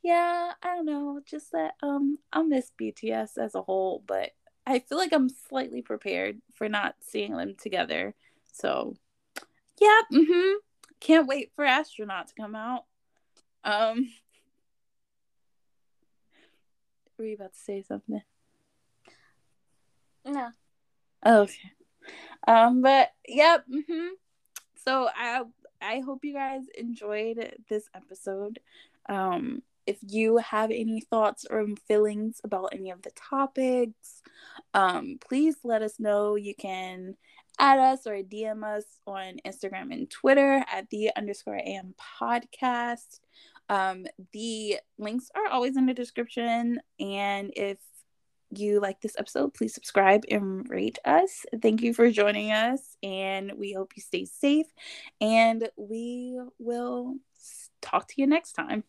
yeah, 0.03 0.51
I 0.61 0.75
don't 0.75 0.85
know. 0.85 1.19
Just 1.25 1.51
that 1.51 1.73
um 1.81 2.19
I'll 2.31 2.43
miss 2.43 2.71
BTS 2.79 3.37
as 3.37 3.55
a 3.55 3.61
whole, 3.61 4.03
but 4.05 4.31
I 4.67 4.79
feel 4.79 4.97
like 4.97 5.13
I'm 5.13 5.29
slightly 5.29 5.81
prepared 5.81 6.41
for 6.53 6.69
not 6.69 6.95
seeing 7.01 7.35
them 7.35 7.55
together. 7.59 8.15
So 8.53 8.95
yeah, 9.81 10.01
mm-hmm. 10.13 10.57
Can't 11.01 11.27
wait 11.27 11.51
for 11.55 11.65
Astronaut 11.65 12.29
to 12.29 12.33
come 12.35 12.55
out. 12.55 12.85
Um 13.63 14.07
were 17.17 17.25
you 17.25 17.35
about 17.35 17.53
to 17.53 17.59
say 17.59 17.83
something? 17.87 18.21
No. 20.25 20.49
Oh, 21.23 21.41
okay. 21.41 21.71
Um, 22.47 22.81
but 22.81 23.11
yep. 23.27 23.65
Mm-hmm. 23.71 24.07
So 24.85 25.09
I 25.15 25.43
I 25.81 25.99
hope 25.99 26.23
you 26.23 26.33
guys 26.33 26.63
enjoyed 26.77 27.53
this 27.69 27.87
episode. 27.93 28.59
Um, 29.07 29.61
if 29.85 29.97
you 30.01 30.37
have 30.37 30.71
any 30.71 31.01
thoughts 31.01 31.45
or 31.49 31.65
feelings 31.87 32.41
about 32.43 32.69
any 32.73 32.89
of 32.89 33.01
the 33.03 33.11
topics, 33.11 34.23
um, 34.73 35.17
please 35.21 35.57
let 35.63 35.81
us 35.81 35.99
know. 35.99 36.35
You 36.35 36.55
can 36.55 37.15
add 37.59 37.79
us 37.79 38.07
or 38.07 38.15
DM 38.23 38.63
us 38.63 38.85
on 39.05 39.37
Instagram 39.45 39.93
and 39.93 40.09
Twitter 40.09 40.63
at 40.71 40.89
the 40.89 41.11
underscore 41.15 41.61
am 41.63 41.93
podcast. 42.21 43.19
Um, 43.69 44.05
the 44.31 44.79
links 44.97 45.29
are 45.35 45.51
always 45.51 45.77
in 45.77 45.85
the 45.85 45.93
description. 45.93 46.79
And 46.99 47.51
if 47.55 47.77
you 48.51 48.79
like 48.79 49.01
this 49.01 49.15
episode, 49.17 49.53
please 49.53 49.73
subscribe 49.73 50.23
and 50.29 50.69
rate 50.69 50.99
us. 51.03 51.45
Thank 51.61 51.81
you 51.81 51.93
for 51.93 52.09
joining 52.09 52.51
us. 52.51 52.95
And 53.03 53.53
we 53.57 53.73
hope 53.73 53.93
you 53.95 54.01
stay 54.01 54.25
safe. 54.25 54.67
And 55.19 55.67
we 55.75 56.39
will 56.59 57.15
talk 57.81 58.07
to 58.07 58.13
you 58.17 58.27
next 58.27 58.53
time. 58.53 58.85